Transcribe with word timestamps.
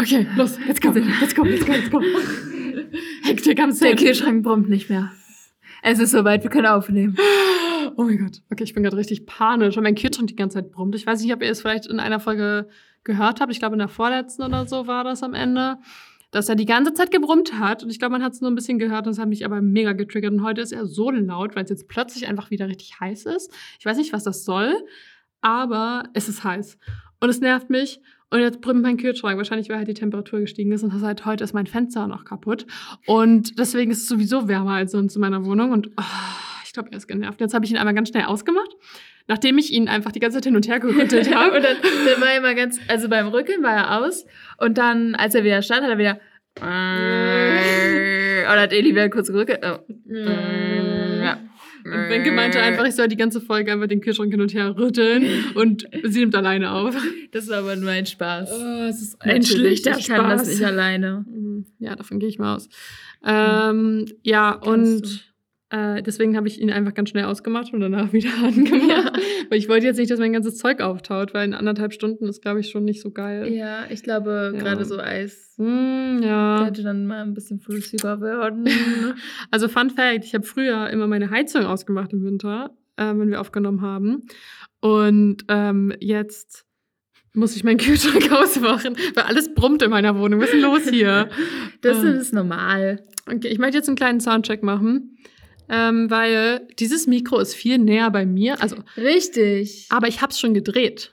Okay, 0.00 0.26
los, 0.36 0.56
let's 0.66 0.80
go, 0.80 0.90
let's 0.90 1.34
go, 1.34 1.42
let's 1.42 1.66
go, 1.66 1.72
let's 1.72 1.90
go. 1.90 2.00
Hektik 3.24 3.60
am 3.60 3.70
Der 3.70 3.76
Set. 3.76 3.98
Kühlschrank 3.98 4.44
brummt 4.44 4.68
nicht 4.68 4.88
mehr. 4.88 5.10
Es 5.82 5.98
ist 5.98 6.12
soweit, 6.12 6.44
wir 6.44 6.50
können 6.50 6.66
aufnehmen. 6.66 7.16
Oh 7.96 8.04
mein 8.04 8.18
Gott. 8.18 8.42
Okay, 8.50 8.62
ich 8.62 8.74
bin 8.74 8.84
gerade 8.84 8.96
richtig 8.96 9.26
panisch, 9.26 9.74
weil 9.76 9.82
mein 9.82 9.96
Kühlschrank 9.96 10.28
die 10.28 10.36
ganze 10.36 10.58
Zeit 10.58 10.70
brummt. 10.70 10.94
Ich 10.94 11.04
weiß 11.04 11.20
nicht, 11.20 11.32
ob 11.32 11.42
ihr 11.42 11.50
es 11.50 11.62
vielleicht 11.62 11.86
in 11.86 11.98
einer 11.98 12.20
Folge 12.20 12.68
gehört 13.02 13.40
habt. 13.40 13.50
Ich 13.50 13.58
glaube, 13.58 13.74
in 13.74 13.80
der 13.80 13.88
vorletzten 13.88 14.42
oder 14.42 14.66
so 14.66 14.86
war 14.86 15.02
das 15.02 15.24
am 15.24 15.34
Ende. 15.34 15.78
Dass 16.30 16.48
er 16.48 16.54
die 16.54 16.66
ganze 16.66 16.92
Zeit 16.94 17.10
gebrummt 17.10 17.58
hat. 17.58 17.82
Und 17.82 17.90
ich 17.90 17.98
glaube, 17.98 18.12
man 18.12 18.22
hat 18.22 18.34
es 18.34 18.40
nur 18.40 18.50
ein 18.50 18.54
bisschen 18.54 18.78
gehört 18.78 19.06
und 19.06 19.12
es 19.12 19.18
hat 19.18 19.28
mich 19.28 19.44
aber 19.44 19.60
mega 19.62 19.94
getriggert. 19.94 20.32
Und 20.32 20.44
heute 20.44 20.60
ist 20.60 20.72
er 20.72 20.86
so 20.86 21.10
laut, 21.10 21.56
weil 21.56 21.64
es 21.64 21.70
jetzt 21.70 21.88
plötzlich 21.88 22.28
einfach 22.28 22.50
wieder 22.50 22.68
richtig 22.68 23.00
heiß 23.00 23.26
ist. 23.26 23.52
Ich 23.80 23.86
weiß 23.86 23.96
nicht, 23.96 24.12
was 24.12 24.24
das 24.24 24.44
soll, 24.44 24.74
aber 25.40 26.04
es 26.12 26.28
ist 26.28 26.44
heiß. 26.44 26.78
Und 27.20 27.30
es 27.30 27.40
nervt 27.40 27.70
mich. 27.70 28.00
Und 28.30 28.40
jetzt 28.40 28.60
brummt 28.60 28.82
mein 28.82 28.98
Kühlschrank. 28.98 29.38
Wahrscheinlich, 29.38 29.68
weil 29.68 29.78
halt 29.78 29.88
die 29.88 29.94
Temperatur 29.94 30.40
gestiegen 30.40 30.72
ist. 30.72 30.82
Und 30.82 30.96
seit 30.98 31.24
heute 31.24 31.44
ist 31.44 31.54
mein 31.54 31.66
Fenster 31.66 32.06
noch 32.06 32.24
kaputt. 32.24 32.66
Und 33.06 33.58
deswegen 33.58 33.90
ist 33.90 34.02
es 34.02 34.08
sowieso 34.08 34.48
wärmer 34.48 34.72
als 34.72 34.92
sonst 34.92 35.16
in 35.16 35.20
meiner 35.20 35.44
Wohnung. 35.44 35.72
Und 35.72 35.88
oh, 35.96 36.02
ich 36.64 36.72
glaube, 36.72 36.90
er 36.92 36.98
ist 36.98 37.08
genervt. 37.08 37.40
Jetzt 37.40 37.54
habe 37.54 37.64
ich 37.64 37.70
ihn 37.70 37.78
einmal 37.78 37.94
ganz 37.94 38.10
schnell 38.10 38.24
ausgemacht. 38.24 38.70
Nachdem 39.26 39.58
ich 39.58 39.72
ihn 39.72 39.88
einfach 39.88 40.12
die 40.12 40.20
ganze 40.20 40.38
Zeit 40.38 40.44
hin 40.44 40.56
und 40.56 40.68
her 40.68 40.80
gerüttelt 40.80 41.34
habe. 41.34 41.56
und 41.56 41.62
dann, 41.62 41.76
dann 41.82 42.20
war 42.20 42.28
er 42.28 42.38
immer 42.38 42.54
ganz, 42.54 42.78
also 42.88 43.08
beim 43.08 43.28
Rückeln 43.28 43.62
war 43.62 43.74
er 43.74 43.98
aus 43.98 44.24
und 44.58 44.78
dann, 44.78 45.14
als 45.14 45.34
er 45.34 45.44
wieder 45.44 45.62
stand, 45.62 45.82
hat 45.82 45.90
er 45.90 45.98
wieder 45.98 46.20
oder 46.60 48.62
hat 48.62 48.72
Eli 48.72 48.90
wieder 48.90 49.08
kurz 49.10 49.28
gerückelt. 49.28 49.60
Oh. 49.62 49.78
Und 51.92 52.08
Wenke 52.08 52.32
meinte 52.32 52.60
einfach, 52.60 52.84
ich 52.84 52.94
soll 52.94 53.08
die 53.08 53.16
ganze 53.16 53.40
Folge 53.40 53.72
einfach 53.72 53.86
den 53.86 54.00
Kühlschrank 54.00 54.30
hin 54.30 54.40
und 54.40 54.54
her 54.54 54.76
rütteln 54.76 55.24
und 55.54 55.88
sie 56.04 56.20
nimmt 56.20 56.34
alleine 56.34 56.72
auf. 56.72 56.94
Das 57.32 57.44
ist 57.44 57.52
aber 57.52 57.76
nur 57.76 57.90
ein 57.90 58.06
Spaß. 58.06 58.50
Oh, 58.52 58.84
es 58.88 59.02
ist 59.02 59.24
Natürlich, 59.24 59.86
ich 59.86 60.08
kann 60.08 60.28
das 60.28 60.46
nicht 60.46 60.64
alleine. 60.64 61.24
Ja, 61.78 61.96
davon 61.96 62.18
gehe 62.18 62.28
ich 62.28 62.38
mal 62.38 62.56
aus. 62.56 62.68
Ähm, 63.24 64.06
ja, 64.22 64.52
und 64.52 65.27
äh, 65.70 66.02
deswegen 66.02 66.36
habe 66.36 66.48
ich 66.48 66.60
ihn 66.60 66.70
einfach 66.70 66.94
ganz 66.94 67.10
schnell 67.10 67.24
ausgemacht 67.24 67.72
und 67.72 67.80
danach 67.80 68.12
wieder 68.12 68.30
angemacht. 68.42 69.18
Weil 69.50 69.58
ich 69.58 69.68
wollte 69.68 69.86
jetzt 69.86 69.98
nicht, 69.98 70.10
dass 70.10 70.18
mein 70.18 70.32
ganzes 70.32 70.56
Zeug 70.58 70.80
auftaut, 70.80 71.32
weil 71.32 71.46
in 71.46 71.54
anderthalb 71.54 71.92
Stunden 71.94 72.26
ist, 72.26 72.42
glaube 72.42 72.60
ich, 72.60 72.68
schon 72.70 72.84
nicht 72.84 73.00
so 73.00 73.10
geil. 73.10 73.50
Ja, 73.52 73.84
ich 73.88 74.02
glaube, 74.02 74.52
Ja. 74.54 74.60
gerade 74.60 74.84
so 74.84 74.98
Eis 74.98 75.54
Mm, 75.58 76.20
ja. 76.22 76.62
könnte 76.64 76.82
dann 76.82 77.06
mal 77.06 77.22
ein 77.22 77.34
bisschen 77.34 77.58
flüssiger 77.60 78.20
werden. 78.20 78.64
Also 79.50 79.68
Fun 79.68 79.90
Fact, 79.90 80.24
ich 80.24 80.34
habe 80.34 80.44
früher 80.44 80.88
immer 80.90 81.06
meine 81.06 81.30
Heizung 81.30 81.64
ausgemacht 81.64 82.12
im 82.12 82.22
Winter, 82.24 82.70
äh, 82.96 83.06
wenn 83.06 83.30
wir 83.30 83.40
aufgenommen 83.40 83.80
haben. 83.82 84.22
Und 84.80 85.44
ähm, 85.48 85.92
jetzt 86.00 86.64
muss 87.34 87.56
ich 87.56 87.64
meinen 87.64 87.78
Kühlschrank 87.78 88.30
ausmachen, 88.32 88.96
weil 89.14 89.24
alles 89.24 89.52
brummt 89.54 89.82
in 89.82 89.90
meiner 89.90 90.16
Wohnung. 90.18 90.40
Was 90.40 90.48
ist 90.48 90.54
denn 90.54 90.62
los 90.62 90.88
hier? 90.88 91.28
Das 91.80 91.98
Ah. 92.04 92.10
ist 92.10 92.32
normal. 92.32 93.04
Okay, 93.26 93.48
ich 93.48 93.58
möchte 93.58 93.76
jetzt 93.78 93.88
einen 93.88 93.96
kleinen 93.96 94.20
Soundcheck 94.20 94.62
machen, 94.62 95.16
ähm, 95.68 96.10
weil 96.10 96.66
dieses 96.78 97.06
Mikro 97.06 97.38
ist 97.38 97.54
viel 97.54 97.78
näher 97.78 98.10
bei 98.10 98.26
mir. 98.26 98.60
Also, 98.62 98.76
Richtig. 98.96 99.86
aber 99.90 100.08
ich 100.08 100.22
habe 100.22 100.32
es 100.32 100.40
schon 100.40 100.54
gedreht. 100.54 101.12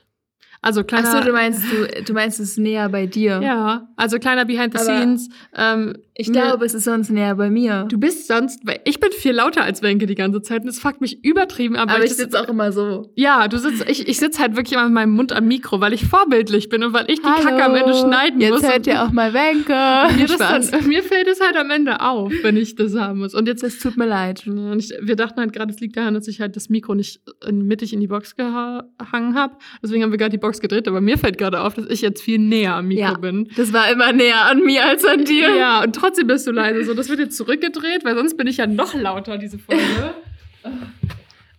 Also 0.62 0.82
kleiner. 0.82 1.08
Ach 1.08 1.18
so, 1.18 1.24
du 1.24 1.32
meinst, 1.32 1.62
du, 1.70 2.02
du 2.02 2.12
meinst, 2.12 2.40
es 2.40 2.56
näher 2.56 2.88
bei 2.88 3.06
dir. 3.06 3.40
ja, 3.42 3.88
also 3.96 4.18
kleiner 4.18 4.44
Behind 4.44 4.76
the 4.76 4.82
Scenes. 4.82 5.28
Ähm, 5.54 5.96
Ich 6.18 6.32
glaube, 6.32 6.64
es 6.64 6.72
ist 6.74 6.84
sonst 6.84 7.10
näher 7.10 7.34
bei 7.34 7.50
mir. 7.50 7.84
Du 7.90 7.98
bist 7.98 8.26
sonst, 8.26 8.60
weil 8.66 8.80
ich 8.84 9.00
bin 9.00 9.10
viel 9.12 9.32
lauter 9.32 9.62
als 9.62 9.82
Wenke 9.82 10.06
die 10.06 10.14
ganze 10.14 10.40
Zeit 10.40 10.62
und 10.62 10.68
es 10.68 10.78
fuckt 10.78 11.00
mich 11.00 11.22
übertrieben 11.24 11.76
ab. 11.76 11.90
aber 11.90 12.02
ich 12.04 12.10
das- 12.10 12.16
sitze 12.18 12.40
auch 12.40 12.48
immer 12.48 12.72
so. 12.72 13.12
Ja, 13.16 13.48
du 13.48 13.58
sitzt, 13.58 13.88
ich, 13.88 14.08
ich 14.08 14.16
sitze 14.18 14.40
halt 14.40 14.56
wirklich 14.56 14.72
immer 14.72 14.84
mit 14.84 14.94
meinem 14.94 15.12
Mund 15.12 15.32
am 15.32 15.46
Mikro, 15.46 15.80
weil 15.80 15.92
ich 15.92 16.06
vorbildlich 16.06 16.68
bin 16.70 16.82
und 16.84 16.92
weil 16.94 17.10
ich 17.10 17.20
die 17.20 17.26
Hallo. 17.26 17.42
Kacke 17.48 17.64
am 17.64 17.74
Ende 17.74 17.94
schneiden 17.94 18.40
Jetzt 18.40 18.50
muss. 18.52 18.62
hört 18.62 18.78
und 18.78 18.86
ihr 18.86 19.02
auch 19.02 19.12
mal 19.12 19.34
Wenke. 19.34 19.72
mir, 20.16 20.26
dann, 20.38 20.86
mir 20.88 21.02
fällt 21.02 21.28
es 21.28 21.40
halt 21.40 21.56
am 21.56 21.70
Ende 21.70 22.00
auf, 22.00 22.32
wenn 22.42 22.56
ich 22.56 22.74
das 22.76 22.96
haben 22.96 23.18
muss. 23.18 23.34
Und 23.34 23.46
jetzt 23.46 23.62
Das 23.62 23.78
tut 23.78 23.96
mir 23.98 24.06
leid. 24.06 24.46
Und 24.46 24.78
ich, 24.78 24.92
wir 25.00 25.16
dachten 25.16 25.38
halt 25.40 25.52
gerade, 25.52 25.72
es 25.72 25.80
liegt 25.80 25.96
daran, 25.96 26.14
dass 26.14 26.28
ich 26.28 26.40
halt 26.40 26.56
das 26.56 26.68
Mikro 26.70 26.94
nicht 26.94 27.20
mittig 27.50 27.92
in 27.92 28.00
die 28.00 28.06
Box 28.06 28.36
gehangen 28.36 29.34
habe. 29.34 29.56
Deswegen 29.82 30.02
haben 30.02 30.10
wir 30.12 30.18
gerade 30.18 30.30
die 30.30 30.38
Box 30.38 30.60
gedreht. 30.60 30.88
Aber 30.88 31.00
mir 31.00 31.18
fällt 31.18 31.38
gerade 31.38 31.60
auf, 31.60 31.74
dass 31.74 31.86
ich 31.88 32.00
jetzt 32.00 32.22
viel 32.22 32.38
näher 32.38 32.74
am 32.74 32.88
Mikro 32.88 33.00
Ja. 33.02 33.18
bin. 33.18 33.48
Das 33.56 33.72
war 33.72 33.90
immer 33.90 34.12
näher 34.12 34.46
an 34.46 34.62
mir 34.62 34.84
als 34.86 35.04
an 35.04 35.24
dir. 35.24 35.54
Ja, 35.56 35.82
und 35.82 35.94
trotzdem 36.06 36.26
bist 36.26 36.46
du 36.46 36.52
leise. 36.52 36.84
So, 36.84 36.94
das 36.94 37.08
wird 37.08 37.18
jetzt 37.18 37.36
zurückgedreht, 37.36 38.04
weil 38.04 38.14
sonst 38.14 38.36
bin 38.36 38.46
ich 38.46 38.58
ja 38.58 38.66
noch 38.66 38.94
lauter, 38.94 39.38
diese 39.38 39.58
Folge. 39.58 39.82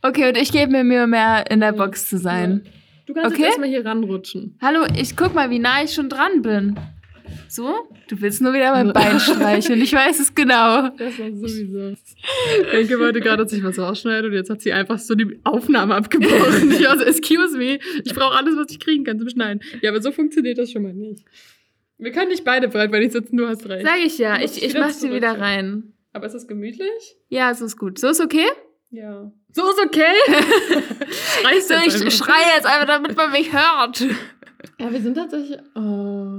Okay, 0.01 0.29
und 0.29 0.37
ich 0.37 0.51
gebe 0.51 0.71
mir 0.71 0.83
Mühe, 0.83 1.07
mehr 1.07 1.49
in 1.49 1.59
der 1.59 1.73
Box 1.73 2.09
zu 2.09 2.17
sein. 2.17 2.61
Du 3.05 3.13
kannst 3.13 3.31
Okay. 3.31 3.39
jetzt 3.41 3.47
erstmal 3.49 3.69
hier 3.69 3.85
ranrutschen. 3.85 4.57
Hallo, 4.61 4.85
ich 4.95 5.15
guck 5.15 5.33
mal, 5.33 5.49
wie 5.49 5.59
nah 5.59 5.83
ich 5.83 5.93
schon 5.93 6.09
dran 6.09 6.41
bin. 6.41 6.75
So? 7.49 7.73
Du 8.07 8.21
willst 8.21 8.41
nur 8.41 8.53
wieder 8.53 8.71
mein 8.71 8.93
Bein 8.93 9.19
streicheln. 9.19 9.81
Ich 9.81 9.91
weiß 9.91 10.19
es 10.19 10.33
genau. 10.33 10.89
Das 10.97 11.19
war 11.19 11.31
sowieso. 11.33 11.95
Denke 12.71 12.99
wollte 12.99 13.19
gerade, 13.19 13.43
dass 13.43 13.51
ich 13.53 13.63
was 13.63 13.77
rausschneide 13.77 14.27
und 14.27 14.33
jetzt 14.33 14.49
hat 14.49 14.61
sie 14.61 14.71
einfach 14.71 14.97
so 14.97 15.13
die 15.15 15.39
Aufnahme 15.43 15.95
abgebrochen. 15.95 16.71
Ich 16.77 16.85
war 16.85 16.97
so, 16.97 17.03
excuse 17.03 17.57
me, 17.57 17.79
ich 18.05 18.13
brauche 18.13 18.35
alles, 18.35 18.55
was 18.55 18.67
ich 18.71 18.79
kriegen 18.79 19.03
kann 19.03 19.19
zum 19.19 19.29
Schneiden. 19.29 19.61
Ja, 19.81 19.89
aber 19.91 20.01
so 20.01 20.11
funktioniert 20.11 20.57
das 20.57 20.71
schon 20.71 20.83
mal 20.83 20.93
nicht. 20.93 21.23
Wir 21.97 22.11
können 22.11 22.29
nicht 22.29 22.43
beide 22.43 22.67
breitbeinig 22.67 23.11
sitzen, 23.11 23.37
du 23.37 23.47
hast 23.47 23.67
recht. 23.67 23.85
Sag 23.85 23.97
ich 23.99 24.17
ja. 24.17 24.39
Ich, 24.39 24.61
ich 24.63 24.73
mach 24.75 24.91
sie 24.91 25.11
wieder 25.11 25.39
rein. 25.39 25.93
Aber 26.13 26.25
ist 26.27 26.33
das 26.33 26.47
gemütlich? 26.47 27.17
Ja, 27.29 27.53
so 27.53 27.65
ist 27.65 27.77
gut. 27.77 27.99
So 27.99 28.09
ist 28.09 28.21
okay? 28.21 28.45
Ja. 28.89 29.31
So 29.51 29.63
ist 29.69 29.79
okay. 29.83 30.13
Schreist 31.41 31.67
So, 31.67 31.73
ich 31.75 31.95
einfach. 31.95 32.11
schreie 32.11 32.55
jetzt 32.55 32.65
einfach, 32.65 32.85
damit 32.85 33.15
man 33.17 33.31
mich 33.31 33.51
hört. 33.51 33.99
Ja, 34.79 34.91
wir 34.91 35.01
sind 35.01 35.15
tatsächlich. 35.15 35.59
Oh. 35.75 36.37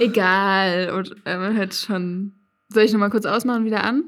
Egal. 0.00 0.90
Und 0.96 1.14
äh, 1.24 1.36
man 1.36 1.56
hört 1.56 1.74
schon. 1.74 2.32
Soll 2.68 2.84
ich 2.84 2.92
nochmal 2.92 3.10
kurz 3.10 3.26
ausmachen 3.26 3.60
und 3.60 3.64
wieder 3.66 3.84
an? 3.84 4.04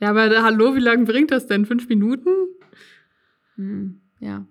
Ja, 0.00 0.10
aber 0.10 0.42
hallo, 0.42 0.74
wie 0.76 0.80
lange 0.80 1.04
bringt 1.04 1.30
das 1.30 1.46
denn? 1.46 1.66
Fünf 1.66 1.88
Minuten? 1.88 2.30
Hm, 3.56 4.00
ja. 4.20 4.46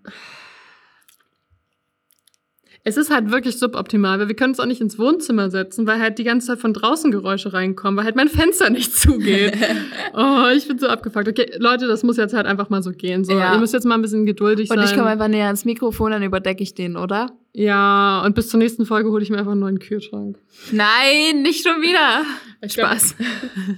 Es 2.85 2.95
ist 2.97 3.11
halt 3.11 3.29
wirklich 3.29 3.57
suboptimal, 3.59 4.19
weil 4.19 4.29
wir 4.29 4.35
können 4.35 4.51
uns 4.51 4.59
auch 4.59 4.65
nicht 4.65 4.79
ins 4.79 4.97
Wohnzimmer 4.97 5.49
setzen, 5.51 5.85
weil 5.85 5.99
halt 5.99 6.17
die 6.17 6.23
ganze 6.23 6.47
Zeit 6.47 6.59
von 6.59 6.73
draußen 6.73 7.11
Geräusche 7.11 7.51
reinkommen, 7.51 7.97
weil 7.97 8.05
halt 8.05 8.15
mein 8.15 8.29
Fenster 8.29 8.69
nicht 8.69 8.95
zugeht. 8.95 9.53
oh, 10.13 10.45
ich 10.55 10.67
bin 10.67 10.79
so 10.79 10.87
abgefuckt. 10.87 11.27
Okay, 11.27 11.51
Leute, 11.59 11.87
das 11.87 12.03
muss 12.03 12.17
jetzt 12.17 12.33
halt 12.33 12.45
einfach 12.45 12.69
mal 12.69 12.81
so 12.81 12.91
gehen. 12.91 13.23
So, 13.25 13.33
Ja. 13.33 13.53
ihr 13.53 13.59
müsst 13.59 13.73
jetzt 13.73 13.85
mal 13.85 13.95
ein 13.95 14.01
bisschen 14.01 14.25
geduldig 14.25 14.69
Und 14.71 14.77
sein. 14.77 14.85
ich 14.85 14.93
komme 14.95 15.07
einfach 15.09 15.27
näher 15.27 15.47
ans 15.47 15.65
Mikrofon, 15.65 16.11
dann 16.11 16.23
überdecke 16.23 16.63
ich 16.63 16.73
den, 16.73 16.95
oder? 16.97 17.27
ja, 17.53 18.21
und 18.25 18.35
bis 18.35 18.47
zur 18.49 18.59
nächsten 18.59 18.85
Folge 18.85 19.09
hole 19.09 19.23
ich 19.23 19.29
mir 19.31 19.39
einfach 19.39 19.51
einen 19.51 19.61
neuen 19.61 19.79
Kühlschrank. 19.79 20.37
Nein, 20.71 21.41
nicht 21.41 21.67
schon 21.67 21.81
wieder. 21.81 22.23
Ich 22.61 22.73
Spaß. 22.73 23.15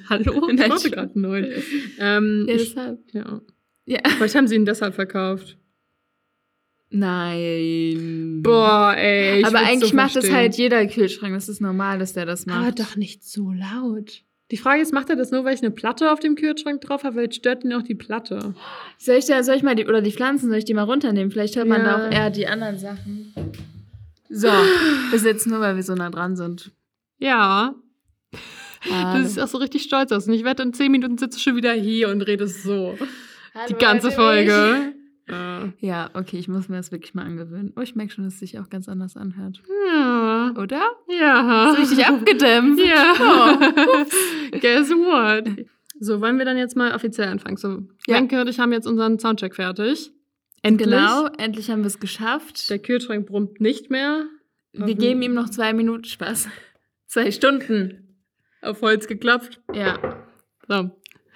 Hallo? 0.10 0.50
Ich 0.50 0.70
wollte 0.70 0.90
gerade 0.90 1.12
einen 1.14 1.22
neuen. 1.22 1.48
Ähm, 2.00 2.46
Ja, 2.48 2.56
ich, 2.56 2.70
deshalb. 2.70 3.00
ja. 3.14 3.40
Ja. 3.86 4.00
Vielleicht 4.18 4.34
haben 4.36 4.48
sie 4.48 4.56
ihn 4.56 4.66
deshalb 4.66 4.96
verkauft. 4.96 5.58
Nein. 6.92 8.42
Boah, 8.44 8.94
ey. 8.98 9.44
Aber 9.44 9.60
eigentlich 9.60 9.92
so 9.92 9.96
macht 9.96 10.16
das 10.16 10.32
halt 10.32 10.56
jeder 10.56 10.86
Kühlschrank. 10.88 11.34
Das 11.34 11.50
ist 11.50 11.62
normal, 11.62 12.00
dass 12.00 12.14
der 12.14 12.26
das 12.26 12.46
macht. 12.46 12.58
Aber 12.60 12.72
doch 12.72 12.96
nicht 12.96 13.24
so 13.24 13.52
laut. 13.52 14.22
Die 14.52 14.58
Frage 14.58 14.82
ist, 14.82 14.92
macht 14.94 15.10
er 15.10 15.16
das 15.16 15.32
nur, 15.32 15.46
weil 15.46 15.54
ich 15.56 15.62
eine 15.62 15.72
Platte 15.72 16.12
auf 16.12 16.20
dem 16.20 16.36
Kühlschrank 16.36 16.82
drauf 16.82 17.04
habe? 17.06 17.16
Weil 17.16 17.32
stört 17.32 17.64
ihn 17.64 17.74
auch 17.74 17.84
die 17.84 17.96
Platte? 17.96 18.54
Soll 18.98 19.16
ich, 19.16 19.26
da, 19.26 19.42
soll 19.44 19.56
ich 19.56 19.64
mal 19.64 19.76
die, 19.76 19.86
oder 19.86 20.02
die 20.02 20.12
Pflanzen, 20.12 20.50
soll 20.50 20.58
ich 20.58 20.66
die 20.66 20.74
mal 20.74 20.84
runternehmen? 20.84 21.32
Vielleicht 21.32 21.56
hört 21.56 21.68
man 21.70 21.82
Ja. 21.82 21.98
da 21.98 22.08
auch 22.08 22.12
eher 22.12 22.30
die 22.30 22.48
anderen 22.48 22.78
Sachen. 22.78 23.34
So, 24.30 24.50
bis 25.12 25.24
jetzt 25.24 25.48
nur, 25.48 25.62
weil 25.62 25.78
wir 25.78 25.84
so 25.84 25.96
nah 25.96 26.10
dran 26.10 26.36
sind. 26.36 26.72
Ja, 27.20 27.76
das 28.90 29.26
ist 29.32 29.40
auch 29.40 29.48
so 29.48 29.58
richtig 29.60 29.84
stolz 29.84 30.12
aus. 30.12 30.28
Und 30.28 30.34
ich 30.34 30.44
wette, 30.44 30.64
in 30.64 30.74
zehn 30.74 30.92
Minuten 30.92 31.18
sitze 31.18 31.40
schon 31.40 31.56
wieder 31.56 31.72
hier 31.74 32.10
und 32.10 32.22
rede 32.24 32.48
so. 32.48 32.98
Hallo, 33.54 33.66
Die 33.70 33.74
ganze 33.76 34.12
Folge. 34.12 34.94
Mich? 35.32 35.74
Ja. 35.80 36.10
Okay, 36.14 36.38
ich 36.38 36.48
muss 36.48 36.70
mir 36.70 36.78
das 36.78 36.92
wirklich 36.92 37.14
mal 37.14 37.26
angewöhnen. 37.26 37.74
Oh, 37.76 37.82
ich 37.82 37.96
merke 37.96 38.12
schon, 38.14 38.24
dass 38.26 38.36
es 38.36 38.40
sich 38.40 38.60
auch 38.60 38.70
ganz 38.70 38.88
anders 38.90 39.18
anhört. 39.18 39.62
Ja. 39.88 40.54
Oder? 40.58 40.82
Ja. 41.10 41.72
Ist 41.74 41.80
richtig 41.92 42.06
abgedämpft. 42.06 42.82
Ja. 42.86 43.14
Guess 44.60 44.90
what? 44.92 45.66
So, 46.00 46.20
wollen 46.22 46.38
wir 46.38 46.46
dann 46.46 46.58
jetzt 46.58 46.76
mal 46.76 46.94
offiziell 46.96 47.28
anfangen? 47.28 47.58
So, 47.58 47.84
Ja. 48.08 48.16
Wenke 48.18 48.42
und 48.42 48.48
ich 48.50 48.60
haben 48.60 48.72
jetzt 48.74 48.88
unseren 48.88 49.20
Soundcheck 49.20 49.56
fertig. 49.56 50.12
Endlich. 50.64 50.90
Genau, 50.90 51.28
endlich 51.38 51.70
haben 51.72 51.82
wir 51.82 51.88
es 51.88 52.00
geschafft. 52.00 52.70
Der 52.70 52.80
Kühlschrank 52.80 53.26
brummt 53.28 53.62
nicht 53.62 53.90
mehr. 53.90 54.26
Wir 54.74 54.96
geben 54.96 55.22
ihm 55.22 55.34
noch 55.34 55.50
zwei 55.50 55.74
Minuten 55.74 56.04
Spaß. 56.06 56.48
Zwei 57.08 57.32
Stunden. 57.32 58.24
Auf 58.62 58.82
Holz 58.82 59.08
geklopft. 59.08 59.60
Ja, 59.74 59.98
So. 60.68 60.92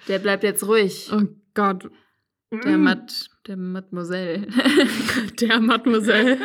der 0.08 0.18
bleibt 0.20 0.42
jetzt 0.44 0.66
ruhig. 0.66 1.10
Oh 1.12 1.22
Gott. 1.54 1.90
Der 2.52 2.78
Matt, 2.78 3.28
der 3.46 3.56
Mademoiselle. 3.56 4.46
Der 5.40 5.60
Mademoiselle. 5.60 6.38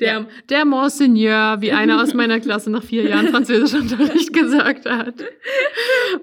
Der, 0.00 0.26
der 0.48 0.64
Monseigneur, 0.64 1.60
wie 1.60 1.72
einer 1.72 2.02
aus 2.02 2.14
meiner 2.14 2.40
Klasse 2.40 2.70
nach 2.70 2.82
vier 2.82 3.04
Jahren 3.08 3.28
Französischunterricht 3.28 4.32
gesagt 4.32 4.86
hat. 4.86 5.24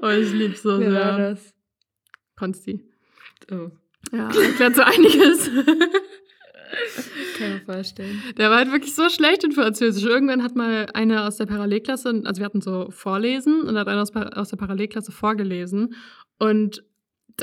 Oh, 0.02 0.08
ich 0.08 0.32
lieb's 0.34 0.64
so 0.64 0.80
Wer 0.80 0.94
war 0.94 1.16
sehr. 1.16 1.30
das? 1.30 1.54
Konsti. 2.36 2.84
Oh. 3.52 3.70
Ja, 4.12 4.28
erklärt 4.28 4.76
so 4.76 4.82
einiges. 4.82 5.50
kann 7.38 7.48
ich 7.58 7.68
mir 7.68 7.74
vorstellen. 7.74 8.22
Der 8.38 8.50
war 8.50 8.58
halt 8.58 8.72
wirklich 8.72 8.96
so 8.96 9.10
schlecht 9.10 9.44
in 9.44 9.52
Französisch. 9.52 10.04
Irgendwann 10.04 10.44
hat 10.44 10.56
mal 10.56 10.88
einer 10.94 11.26
aus 11.28 11.38
der 11.38 11.46
Parallelklasse, 11.46 12.22
also 12.26 12.40
wir 12.40 12.46
hatten 12.46 12.62
so 12.62 12.90
Vorlesen 12.92 13.62
und 13.62 13.78
hat 13.78 13.88
einer 13.88 14.02
aus, 14.02 14.16
aus 14.16 14.50
der 14.50 14.58
Parallelklasse 14.58 15.12
vorgelesen. 15.12 15.96
Und 16.38 16.84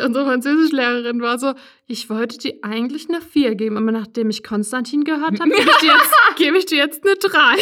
unsere 0.00 0.24
Französischlehrerin 0.24 1.20
war 1.20 1.38
so, 1.38 1.54
ich 1.86 2.08
wollte 2.10 2.38
dir 2.38 2.54
eigentlich 2.62 3.08
eine 3.08 3.20
4 3.20 3.54
geben, 3.54 3.76
aber 3.76 3.92
nachdem 3.92 4.30
ich 4.30 4.42
Konstantin 4.42 5.04
gehört 5.04 5.40
habe, 5.40 5.50
gebe 5.50 5.56
ich, 5.70 5.76
dir 5.76 5.88
jetzt- 5.92 6.14
gebe 6.36 6.58
ich 6.58 6.66
dir 6.66 6.78
jetzt 6.78 7.04
eine 7.04 7.14
3. 7.16 7.28
Nein! 7.38 7.56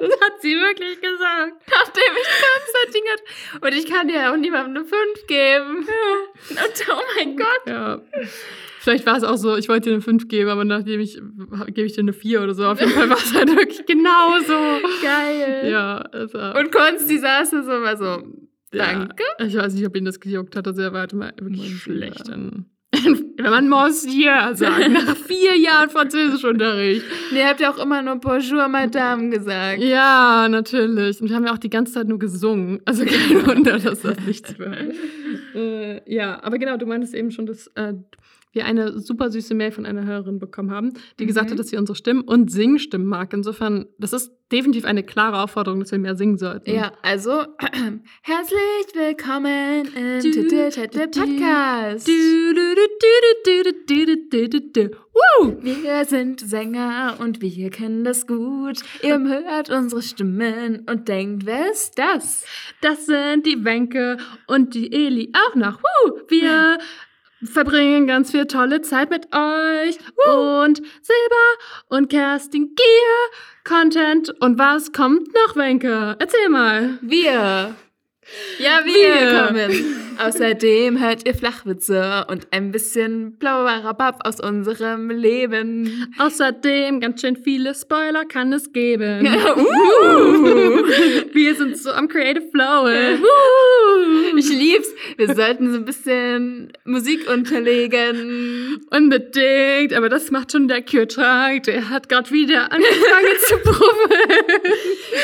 Das 0.00 0.10
hat 0.20 0.42
sie 0.42 0.54
wirklich 0.54 1.00
gesagt. 1.00 1.54
Nachdem 1.70 2.12
ich 2.20 2.28
Konstantin 2.52 3.02
hat. 3.12 3.62
Und 3.62 3.74
ich 3.78 3.86
kann 3.90 4.08
dir 4.08 4.30
auch 4.32 4.36
niemandem 4.36 4.76
eine 4.76 4.84
5 4.84 5.26
geben. 5.26 5.78
Und 6.50 6.86
oh 6.90 7.00
mein 7.16 7.36
Gott. 7.36 7.60
Ja. 7.66 8.00
Vielleicht 8.80 9.04
war 9.06 9.16
es 9.16 9.24
auch 9.24 9.36
so, 9.36 9.56
ich 9.56 9.68
wollte 9.68 9.88
dir 9.88 9.94
eine 9.94 10.02
5 10.02 10.28
geben, 10.28 10.48
aber 10.50 10.64
nachdem 10.64 11.00
ich, 11.00 11.14
gebe 11.68 11.82
ich 11.86 11.94
dir 11.94 12.00
eine 12.02 12.12
4 12.12 12.42
oder 12.42 12.54
so. 12.54 12.64
Auf 12.66 12.78
jeden 12.78 12.92
Fall 12.92 13.10
war 13.10 13.16
es 13.16 13.34
halt 13.34 13.48
wirklich 13.56 13.84
genauso. 13.86 14.54
Geil. 15.02 15.68
Ja, 15.70 15.96
also, 16.12 16.38
Und 16.38 16.70
Konsti 16.70 17.18
saß 17.18 17.50
da 17.50 17.62
so 17.64 17.70
mal 17.72 17.96
so, 17.96 18.22
danke. 18.72 19.22
Ja, 19.38 19.46
ich 19.46 19.54
weiß 19.56 19.74
nicht, 19.74 19.86
ob 19.86 19.96
ihn 19.96 20.04
das 20.04 20.20
gejuckt 20.20 20.56
hat. 20.56 20.66
Also 20.66 20.82
er 20.82 20.92
war 20.92 21.00
halt 21.00 21.12
immer 21.12 21.32
wirklich 21.40 21.78
schlecht. 21.80 22.28
in- 22.28 22.66
Wenn 23.36 23.50
man 23.50 23.68
Monsieur 23.68 24.54
sagt, 24.54 24.88
nach 24.90 25.16
vier 25.28 25.56
Jahren 25.58 25.90
Französischunterricht. 25.90 27.04
Nee, 27.32 27.40
ihr 27.40 27.48
habt 27.48 27.60
ja 27.60 27.70
auch 27.70 27.78
immer 27.78 28.00
nur 28.00 28.16
Bonjour, 28.16 28.68
Madame 28.68 29.28
gesagt. 29.28 29.80
Ja, 29.82 30.48
natürlich. 30.48 31.20
Und 31.20 31.28
wir 31.28 31.36
haben 31.36 31.44
ja 31.44 31.52
auch 31.52 31.58
die 31.58 31.68
ganze 31.68 31.92
Zeit 31.94 32.08
nur 32.08 32.18
gesungen. 32.18 32.80
Also 32.86 33.04
kein 33.04 33.46
Wunder, 33.46 33.78
dass 33.78 34.00
das 34.00 34.18
nichts 34.24 34.58
wird. 34.58 34.94
äh, 35.54 36.00
ja, 36.12 36.42
aber 36.42 36.58
genau, 36.58 36.76
du 36.78 36.86
meintest 36.86 37.14
eben 37.14 37.30
schon, 37.32 37.44
dass 37.46 37.66
äh, 37.74 37.92
wir 38.56 38.66
eine 38.66 38.98
super 38.98 39.30
süße 39.30 39.54
Mail 39.54 39.70
von 39.70 39.86
einer 39.86 40.04
Hörerin 40.04 40.40
bekommen 40.40 40.72
haben, 40.72 40.92
die 40.92 40.98
okay. 41.14 41.26
gesagt 41.26 41.50
hat, 41.52 41.58
dass 41.58 41.68
sie 41.68 41.76
unsere 41.76 41.94
Stimmen 41.94 42.22
und 42.22 42.50
Singstimmen 42.50 43.06
mag. 43.06 43.32
Insofern, 43.32 43.86
das 43.98 44.12
ist 44.12 44.32
definitiv 44.50 44.84
eine 44.84 45.02
klare 45.02 45.42
Aufforderung, 45.42 45.80
dass 45.80 45.92
wir 45.92 45.98
mehr 45.98 46.16
singen 46.16 46.38
sollten. 46.38 46.70
Ja, 46.72 46.92
also 47.02 47.44
herzlich 48.22 48.94
willkommen 48.94 49.88
im 49.94 50.20
Tüdelschädel 50.20 51.08
Podcast. 51.08 52.08
Wir 55.62 56.04
sind 56.04 56.40
Sänger 56.40 57.16
und 57.18 57.40
wir 57.40 57.70
kennen 57.70 58.04
das 58.04 58.26
gut. 58.26 58.80
Ihr 59.02 59.18
hört 59.18 59.70
unsere 59.70 60.02
Stimmen 60.02 60.86
und 60.88 61.08
denkt, 61.08 61.46
wer 61.46 61.70
ist 61.70 61.98
das? 61.98 62.44
Das 62.80 63.06
sind 63.06 63.46
die 63.46 63.64
Wenke 63.64 64.18
und 64.46 64.74
die 64.74 64.92
Eli 64.92 65.32
auch 65.34 65.54
noch. 65.54 65.80
Wir 66.28 66.78
verbringen 67.42 68.06
ganz 68.06 68.30
viel 68.30 68.46
tolle 68.46 68.82
Zeit 68.82 69.10
mit 69.10 69.26
euch. 69.34 69.98
Und 70.26 70.78
Silber 71.02 71.88
und 71.88 72.10
Kerstin 72.10 72.74
Gier, 72.74 73.64
Content. 73.64 74.30
Und 74.40 74.58
was 74.58 74.92
kommt 74.92 75.28
noch, 75.34 75.56
Wenke? 75.56 76.16
Erzähl 76.18 76.48
mal. 76.48 76.98
Wir. 77.02 77.74
Ja, 78.58 78.80
wir, 78.84 79.46
kommen. 79.46 80.06
Außerdem 80.18 80.98
hört 80.98 81.26
ihr 81.26 81.34
Flachwitze 81.34 82.26
und 82.28 82.48
ein 82.50 82.72
bisschen 82.72 83.36
blauer 83.36 83.84
Rabab 83.84 84.26
aus 84.26 84.40
unserem 84.40 85.10
Leben. 85.10 86.12
Außerdem 86.18 87.00
ganz 87.00 87.20
schön 87.20 87.36
viele 87.36 87.74
Spoiler 87.74 88.24
kann 88.24 88.52
es 88.52 88.72
geben. 88.72 89.28
Uh. 89.56 90.82
Wir 91.32 91.54
sind 91.54 91.78
so 91.78 91.90
am 91.90 92.08
Creative 92.08 92.46
Flow. 92.50 92.84
Woo! 92.84 94.36
Ich 94.36 94.48
lieb's. 94.48 94.88
Wir 95.16 95.34
sollten 95.34 95.70
so 95.70 95.78
ein 95.78 95.84
bisschen 95.84 96.72
Musik 96.84 97.30
unterlegen. 97.30 98.80
Unbedingt, 98.90 99.94
aber 99.94 100.08
das 100.08 100.30
macht 100.30 100.52
schon 100.52 100.68
der 100.68 100.82
Kühlschrank. 100.82 101.64
Der 101.64 101.88
hat 101.88 102.08
gerade 102.08 102.30
wieder 102.30 102.72
angefangen 102.72 103.36
zu 103.46 103.56
brummen. 103.58 104.66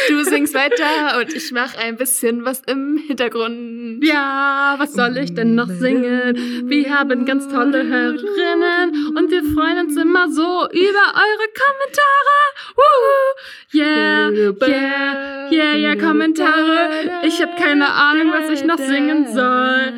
Du 0.09 0.25
singst 0.25 0.55
weiter 0.55 1.19
und 1.21 1.33
ich 1.35 1.53
mach 1.53 1.77
ein 1.77 1.97
bisschen 1.97 2.45
was 2.45 2.63
im 2.67 2.92
Hintergrund. 2.99 4.03
Ja, 4.05 4.75
was 4.79 4.95
soll 4.95 5.17
ich 5.19 5.35
denn 5.35 5.55
noch 5.55 5.69
singen? 5.69 6.69
Wir 6.69 6.99
haben 6.99 7.25
ganz 7.25 7.49
tolle 7.49 7.85
Hörerinnen 7.85 9.17
und 9.17 9.31
wir 9.31 9.43
freuen 9.55 9.87
uns 9.87 9.97
immer 9.97 10.31
so 10.31 10.43
über 10.43 11.05
eure 11.15 11.49
Kommentare. 11.63 12.39
Wuhu. 12.77 13.75
Yeah, 13.75 14.31
yeah, 14.31 15.51
yeah, 15.51 15.75
yeah, 15.75 15.97
Kommentare. 15.97 16.91
Ich 17.27 17.41
habe 17.41 17.53
keine 17.57 17.89
Ahnung, 17.89 18.33
was 18.33 18.51
ich 18.51 18.65
noch 18.65 18.79
singen 18.79 19.33
soll. 19.33 19.93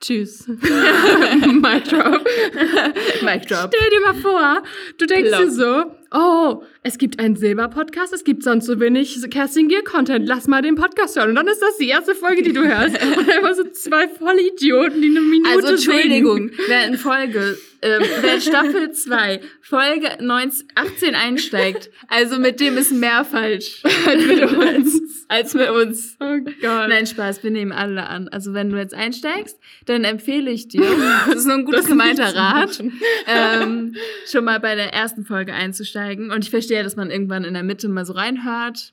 Tschüss. 0.00 0.46
Mic 0.48 1.84
drop. 1.88 2.24
Mic 3.22 3.46
drop. 3.46 3.72
Stell 3.74 3.90
dir 3.90 4.00
mal 4.00 4.14
vor, 4.14 4.62
du 4.98 5.06
denkst 5.06 5.30
Plop. 5.30 5.40
dir 5.40 5.50
so, 5.50 5.95
oh, 6.12 6.62
es 6.82 6.98
gibt 6.98 7.18
einen 7.18 7.36
Silber-Podcast, 7.36 8.12
es 8.12 8.24
gibt 8.24 8.42
sonst 8.42 8.66
so 8.66 8.78
wenig 8.80 9.18
Kerstin 9.30 9.68
Gier-Content, 9.68 10.26
lass 10.26 10.46
mal 10.46 10.62
den 10.62 10.74
Podcast 10.74 11.16
hören. 11.16 11.30
Und 11.30 11.34
dann 11.36 11.48
ist 11.48 11.60
das 11.60 11.76
die 11.78 11.88
erste 11.88 12.14
Folge, 12.14 12.42
die 12.42 12.52
du 12.52 12.66
hörst. 12.66 12.96
Und 13.02 13.28
einfach 13.30 13.54
so 13.54 13.64
zwei 13.70 14.08
Vollidioten, 14.08 15.00
die 15.02 15.08
eine 15.08 15.20
Minute 15.20 15.50
Also 15.50 15.68
Entschuldigung, 15.68 16.48
singen. 16.48 16.52
wer 16.68 16.86
in 16.86 16.96
Folge, 16.96 17.58
ähm, 17.86 18.02
wer 18.20 18.40
Staffel 18.40 18.90
2, 18.90 19.40
Folge 19.62 20.08
19, 20.20 20.68
18 20.74 21.14
einsteigt, 21.14 21.90
also 22.08 22.38
mit 22.38 22.60
dem 22.60 22.76
ist 22.76 22.92
mehr 22.92 23.24
falsch 23.24 23.82
als 24.06 24.26
mit 24.26 24.42
uns. 24.52 25.00
Als 25.28 25.54
mit 25.54 25.68
uns. 25.70 26.16
Oh 26.20 26.38
Gott. 26.60 26.88
Nein, 26.88 27.06
Spaß, 27.06 27.42
wir 27.42 27.50
nehmen 27.50 27.72
alle 27.72 28.06
an. 28.08 28.28
Also 28.28 28.54
wenn 28.54 28.70
du 28.70 28.76
jetzt 28.76 28.94
einsteigst, 28.94 29.58
dann 29.86 30.04
empfehle 30.04 30.50
ich 30.50 30.68
dir, 30.68 30.82
das 31.26 31.36
ist 31.36 31.46
nur 31.46 31.56
ein 31.56 31.64
gutes 31.64 31.86
gemeinter 31.86 32.34
Rat, 32.34 32.80
ähm, 33.26 33.96
schon 34.30 34.44
mal 34.44 34.60
bei 34.60 34.74
der 34.76 34.92
ersten 34.94 35.24
Folge 35.24 35.52
einzusteigen. 35.52 36.30
Und 36.30 36.44
ich 36.44 36.50
verstehe, 36.50 36.82
dass 36.84 36.96
man 36.96 37.10
irgendwann 37.10 37.44
in 37.44 37.54
der 37.54 37.62
Mitte 37.64 37.88
mal 37.88 38.04
so 38.06 38.12
reinhört. 38.12 38.92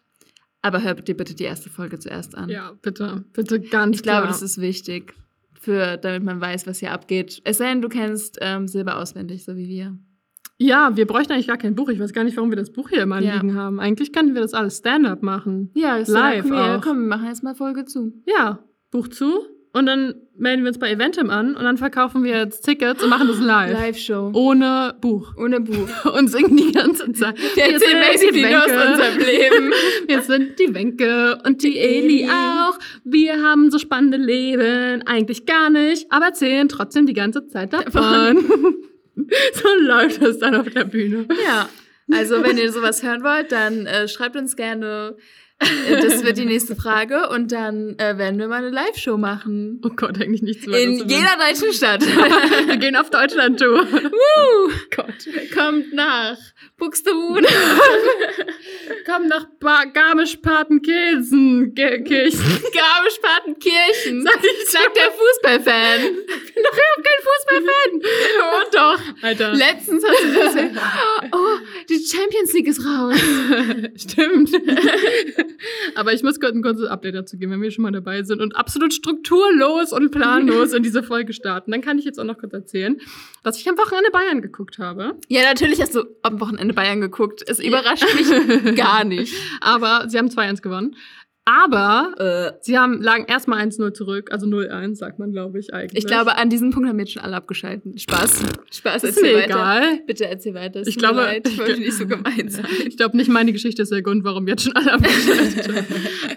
Aber 0.64 0.82
hör 0.82 0.94
dir 0.96 1.16
bitte 1.16 1.36
die 1.36 1.44
erste 1.44 1.70
Folge 1.70 2.00
zuerst 2.00 2.36
an. 2.36 2.48
Ja, 2.50 2.72
bitte, 2.82 3.26
bitte 3.34 3.60
ganz 3.60 3.98
Ich 3.98 4.04
glaube, 4.04 4.22
klar. 4.22 4.32
das 4.32 4.42
ist 4.42 4.62
wichtig, 4.62 5.14
für, 5.64 5.98
damit 5.98 6.24
man 6.24 6.40
weiß, 6.42 6.68
was 6.68 6.80
hier 6.80 6.92
abgeht. 6.92 7.42
Es 7.46 7.58
sei 7.58 7.70
denn, 7.70 7.82
du 7.82 7.90
kennst 7.90 8.38
ähm, 8.42 8.68
Silber 8.68 8.98
auswendig, 9.00 9.44
so 9.46 9.56
wie 9.56 9.68
wir. 9.68 9.98
Ja, 10.60 10.96
wir 10.96 11.08
bräuchten 11.08 11.34
eigentlich 11.34 11.48
gar 11.48 11.58
kein 11.58 11.76
Buch. 11.76 11.90
Ich 11.90 12.00
weiß 12.00 12.14
gar 12.14 12.24
nicht, 12.24 12.38
warum 12.38 12.52
wir 12.52 12.56
das 12.58 12.72
Buch 12.72 12.90
hier 12.90 13.02
immer 13.02 13.20
Ja. 13.22 13.36
liegen 13.36 13.56
haben. 13.56 13.80
Eigentlich 13.80 14.14
könnten 14.14 14.34
wir 14.36 14.42
das 14.42 14.54
alles 14.54 14.78
Stand-up 14.78 15.24
machen. 15.24 15.72
Ja, 15.74 15.98
ist 15.98 16.10
Live 16.10 16.44
komm, 16.44 16.52
wir, 16.52 16.78
auch. 16.78 16.82
komm, 16.82 17.00
wir 17.02 17.08
machen 17.08 17.28
jetzt 17.28 17.44
mal 17.44 17.56
Folge 17.56 17.86
zu. 17.86 18.14
Ja, 18.28 18.60
Buch 18.92 19.08
zu. 19.08 19.32
Und 19.76 19.88
dann 19.88 20.14
melden 20.38 20.64
wir 20.64 20.70
uns 20.70 20.78
bei 20.78 20.92
Eventim 20.92 21.32
an 21.32 21.56
und 21.56 21.64
dann 21.64 21.78
verkaufen 21.78 22.24
wir 22.24 22.38
jetzt 22.38 22.62
Tickets 22.62 23.04
und 23.04 23.10
machen 23.10 23.28
das 23.28 23.40
live. 23.40 23.74
Live-Show. 23.74 24.32
Ohne 24.34 24.94
Buch. 25.02 25.34
Ohne 25.36 25.62
Buch. 25.62 25.90
Und 26.16 26.28
singen 26.28 26.56
die 26.56 26.72
ganze 26.72 27.12
Zeit. 27.14 27.36
Wir 27.56 27.70
Wir 27.70 27.80
sind 27.80 28.00
basically 28.00 28.42
nur 28.42 28.60
aus 28.60 28.66
unserem 28.68 29.18
Leben. 29.18 29.74
Wir 30.08 30.22
sind 30.22 30.60
die 30.60 30.76
Wenke 30.76 31.40
und 31.44 31.64
die 31.64 31.80
Eli 31.80 32.30
auch. 32.30 32.78
Wir 33.04 33.42
haben 33.42 33.72
so 33.72 33.80
spannende 33.80 34.18
Leben. 34.18 35.02
Eigentlich 35.08 35.48
gar 35.48 35.72
nicht, 35.72 36.12
aber 36.12 36.28
erzählen 36.28 36.70
trotzdem 36.70 37.08
die 37.08 37.14
ganze 37.14 37.48
Zeit 37.48 37.74
davon. 37.74 38.46
so 39.54 39.68
läuft 39.80 40.22
es 40.22 40.38
dann 40.38 40.56
auf 40.56 40.70
der 40.70 40.86
Bühne. 40.86 41.28
Ja. 41.46 41.68
Also, 42.12 42.44
wenn 42.44 42.58
ihr 42.58 42.72
sowas 42.72 43.02
hören 43.02 43.24
wollt, 43.24 43.52
dann 43.52 43.88
äh, 43.88 44.08
schreibt 44.08 44.36
uns 44.36 44.56
gerne. 44.56 45.16
Das 46.02 46.24
wird 46.24 46.38
die 46.38 46.46
nächste 46.46 46.76
Frage. 46.76 47.30
Und 47.30 47.52
dann 47.52 47.96
äh, 47.98 48.18
werden 48.18 48.40
wir 48.40 48.48
mal 48.48 48.58
eine 48.58 48.70
Live-Show 48.70 49.18
machen. 49.18 49.82
Oh 49.84 49.90
Gott, 49.96 50.20
eigentlich 50.22 50.42
nicht 50.42 50.64
so 50.64 50.72
In 50.72 51.08
jeder 51.08 51.36
deutschen 51.38 51.72
Stadt. 51.74 52.02
Wir 52.68 52.78
gehen 52.78 52.96
auf 52.96 53.10
Deutschland-Tour. 53.10 53.88
Woo! 53.92 54.72
Gott. 54.96 55.28
Kommt 55.54 55.92
nach 55.94 56.38
Buxtehude. 56.78 57.48
Komm 59.06 59.28
nach 59.28 59.46
Garmisch-Partenkirchen. 59.94 61.76
Garmisch-Partenkirchen. 61.76 64.24
Sag 64.24 64.40
ich 64.44 64.68
Sagt 64.70 64.96
der 64.98 65.12
Fußballfan. 65.12 66.02
bin 66.02 66.64
doch 66.64 66.74
überhaupt 66.74 67.04
kein 67.04 67.22
Fußballfan. 67.28 68.02
Oh 68.40 68.64
doch. 68.72 69.00
Alter. 69.22 69.54
Letztens 69.54 70.04
hast 70.08 70.24
du 70.24 70.34
das 70.34 70.56
ja. 70.56 70.70
Oh, 71.32 71.58
die 71.90 72.04
Champions 72.06 72.54
League 72.54 72.68
ist 72.68 72.84
raus. 72.86 73.16
Stimmt. 73.96 74.52
Aber 75.96 76.14
ich 76.14 76.24
muss 76.24 76.40
kurz 76.40 76.54
ein 76.54 76.62
kurzes 76.62 76.88
Update 76.88 77.16
dazu 77.16 77.38
geben, 77.38 77.54
wenn 77.54 77.62
wir 77.62 77.72
schon 77.72 77.84
mal 77.84 77.92
dabei 77.92 78.24
sind 78.24 78.42
und 78.42 78.56
absolut 78.56 78.94
strukturlos 78.94 79.92
und 79.94 80.12
planlos 80.12 80.74
in 80.74 80.84
diese 80.84 81.04
Folge 81.04 81.34
starten. 81.34 81.72
Dann 81.72 81.82
kann 81.82 82.00
ich 82.00 82.06
jetzt 82.06 82.20
auch 82.20 82.24
noch 82.24 82.38
kurz 82.38 82.54
erzählen, 82.54 83.00
dass 83.44 83.60
ich 83.60 83.68
am 83.70 83.78
Wochenende 83.78 84.12
Bayern 84.12 84.42
geguckt 84.42 84.80
habe. 84.80 85.16
Ja, 85.28 85.44
natürlich 85.44 85.82
hast 85.82 85.96
du 85.96 86.04
am 86.22 86.40
Wochenende 86.40 86.74
Bayern 86.74 87.02
geguckt. 87.02 87.44
Es 87.48 87.60
überrascht 87.60 88.06
mich 88.16 88.76
gar 88.76 89.04
nicht. 89.04 89.34
Aber 89.62 90.10
sie 90.10 90.18
haben 90.18 90.28
2-1 90.30 90.62
gewonnen. 90.62 90.96
Aber 91.46 92.14
Äh, 92.20 92.58
sie 92.62 92.78
haben, 92.78 93.02
lagen 93.02 93.26
erstmal 93.28 93.60
1-0 93.68 93.94
zurück, 93.94 94.30
also 94.32 94.46
0-1, 94.48 94.96
sagt 94.96 95.20
man, 95.20 95.32
glaube 95.34 95.60
ich, 95.60 95.74
eigentlich. 95.74 96.04
ich 96.04 96.08
glaube, 96.08 96.38
an 96.38 96.50
diesem 96.50 96.72
Punkt 96.72 96.88
haben 96.88 96.98
wir 96.98 97.04
jetzt 97.04 97.14
schon 97.14 97.22
alle 97.24 97.36
abgeschalten. 97.36 97.98
Spaß. 97.98 98.44
Spaß, 98.72 99.04
ist 99.04 99.18
erzähl 99.18 99.34
mir 99.34 99.40
weiter. 99.40 99.46
egal. 99.56 100.00
Bitte 100.08 100.26
erzähl 100.26 100.54
weiter. 100.54 100.82
Ich 100.86 100.98
glaube- 100.98 101.18
leid, 101.22 101.48
ich 101.48 101.58
wollte 101.60 101.80
nicht 101.80 101.98
so 101.98 102.08
gemein 102.08 102.48
sein. 102.50 102.66
Ich 102.88 102.96
glaube 102.96 103.18
nicht, 103.18 103.30
meine 103.30 103.52
Geschichte 103.52 103.82
ist 103.82 103.92
der 103.92 104.02
Grund, 104.02 104.24
warum 104.24 104.46
wir 104.46 104.52
jetzt 104.54 104.64
schon 104.64 104.76
alle 104.76 104.94
abgeschaltet 104.94 105.68
haben. 105.68 105.86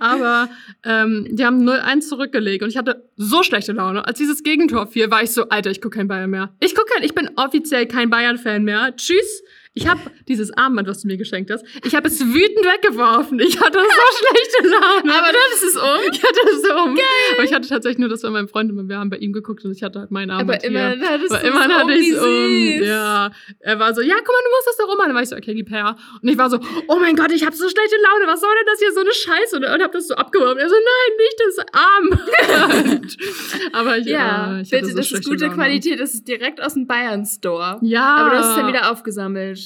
Aber 0.00 0.48
ähm, 0.84 1.28
die 1.30 1.44
haben 1.44 1.68
0-1 1.68 2.00
zurückgelegt 2.00 2.62
und 2.64 2.70
ich 2.70 2.76
hatte 2.76 3.08
so 3.16 3.42
schlechte 3.44 3.72
Laune. 3.72 4.06
Als 4.06 4.18
dieses 4.18 4.42
Gegentor 4.42 4.86
fiel, 4.88 5.10
war 5.10 5.22
ich 5.22 5.30
so, 5.30 5.48
Alter, 5.50 5.70
ich 5.70 5.80
gucke 5.80 5.98
kein 5.98 6.08
Bayern 6.08 6.30
mehr. 6.30 6.54
Ich 6.60 6.74
gucke 6.74 6.92
kein, 6.92 7.04
ich 7.04 7.14
bin 7.14 7.30
offiziell 7.36 7.86
kein 7.86 8.10
Bayern-Fan 8.10 8.64
mehr. 8.64 8.94
Tschüss. 8.96 9.42
Ich 9.78 9.86
habe 9.86 10.00
dieses 10.26 10.50
Armband, 10.56 10.88
was 10.88 11.02
du 11.02 11.06
mir 11.06 11.18
geschenkt 11.18 11.50
hast, 11.50 11.62
ich 11.84 11.94
habe 11.94 12.08
es 12.08 12.18
wütend 12.24 12.64
weggeworfen. 12.64 13.38
Ich 13.40 13.60
hatte 13.60 13.78
so 13.78 13.84
schlechte 14.16 14.68
Laune. 14.68 15.14
Aber 15.14 15.32
du 15.32 15.38
hattest 15.38 15.64
es 15.64 15.76
um. 15.76 16.12
Ich 16.12 16.22
hatte 16.22 16.40
es 16.50 16.64
um. 16.70 16.94
Geil. 16.94 17.04
Aber 17.34 17.44
ich 17.44 17.52
hatte 17.52 17.68
tatsächlich 17.68 17.98
nur 17.98 18.08
das 18.08 18.22
bei 18.22 18.30
meinem 18.30 18.48
Freund 18.48 18.70
und 18.72 18.88
wir 18.88 18.96
haben 18.98 19.10
bei 19.10 19.18
ihm 19.18 19.34
geguckt 19.34 19.66
und 19.66 19.72
ich 19.72 19.82
hatte 19.82 20.00
halt 20.00 20.10
meinen 20.10 20.30
Armband 20.30 20.64
Aber 20.64 20.64
immerhin 20.64 20.98
hier. 21.00 21.08
hattest 21.10 21.30
Aber 21.30 21.42
du 21.42 21.46
immerhin 21.48 21.72
hatte 21.74 21.92
ich 21.92 22.08
es 22.08 22.18
um. 22.22 22.82
Ja. 22.88 23.30
Er 23.60 23.78
war 23.78 23.94
so, 23.94 24.00
ja, 24.00 24.14
guck 24.16 24.28
mal, 24.28 24.42
du 24.44 24.50
musst 24.56 24.66
das 24.66 24.76
doch 24.78 24.88
ummachen. 24.92 25.08
Dann 25.10 25.14
war 25.14 25.22
ich 25.22 25.28
so, 25.28 25.36
okay, 25.36 25.54
gib 25.54 25.70
her. 25.70 25.94
Und 26.22 26.26
ich 26.26 26.38
war 26.38 26.48
so, 26.48 26.58
oh 26.88 26.96
mein 26.96 27.14
Gott, 27.14 27.30
ich 27.32 27.44
habe 27.44 27.54
so 27.54 27.68
schlechte 27.68 27.96
Laune. 28.02 28.26
Was 28.32 28.40
soll 28.40 28.50
denn 28.58 28.66
das 28.72 28.78
hier 28.78 28.92
so 28.92 29.00
eine 29.00 29.12
Scheiße? 29.12 29.56
Und, 29.56 29.64
und 29.66 29.82
hab 29.82 29.92
das 29.92 30.08
so 30.08 30.14
abgeworfen. 30.14 30.58
Er 30.58 30.70
so, 30.70 30.74
nein, 30.74 31.16
nicht 31.18 31.38
das 31.44 32.76
Armband. 32.80 33.16
Aber 33.72 33.98
ich, 33.98 34.06
Ja, 34.06 34.56
äh, 34.56 34.62
ich 34.62 34.70
bitte, 34.70 34.86
so 34.86 34.96
das 34.96 35.12
ist 35.12 35.24
gute 35.28 35.44
Laune. 35.44 35.54
Qualität. 35.56 36.00
Das 36.00 36.14
ist 36.14 36.26
direkt 36.26 36.62
aus 36.62 36.72
dem 36.74 36.86
Bayern-Store. 36.86 37.78
Ja. 37.82 38.16
Aber 38.16 38.30
du 38.30 38.36
hast 38.38 38.50
es 38.50 38.56
dann 38.56 38.68
wieder 38.68 38.90
aufgesammelt. 38.90 39.65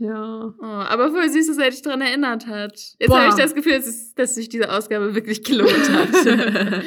Ja. 0.00 0.54
Oh, 0.60 0.64
aber 0.64 1.10
voll 1.10 1.28
süß, 1.28 1.48
dass 1.48 1.58
er 1.58 1.70
dich 1.70 1.82
daran 1.82 2.00
erinnert 2.00 2.46
hat. 2.46 2.78
Jetzt 3.00 3.12
habe 3.12 3.28
ich 3.30 3.34
das 3.34 3.52
Gefühl, 3.54 3.72
dass, 3.72 3.86
es, 3.86 4.14
dass 4.14 4.34
sich 4.36 4.48
diese 4.48 4.70
Ausgabe 4.72 5.14
wirklich 5.14 5.42
gelohnt 5.42 5.90
hat. 5.92 6.08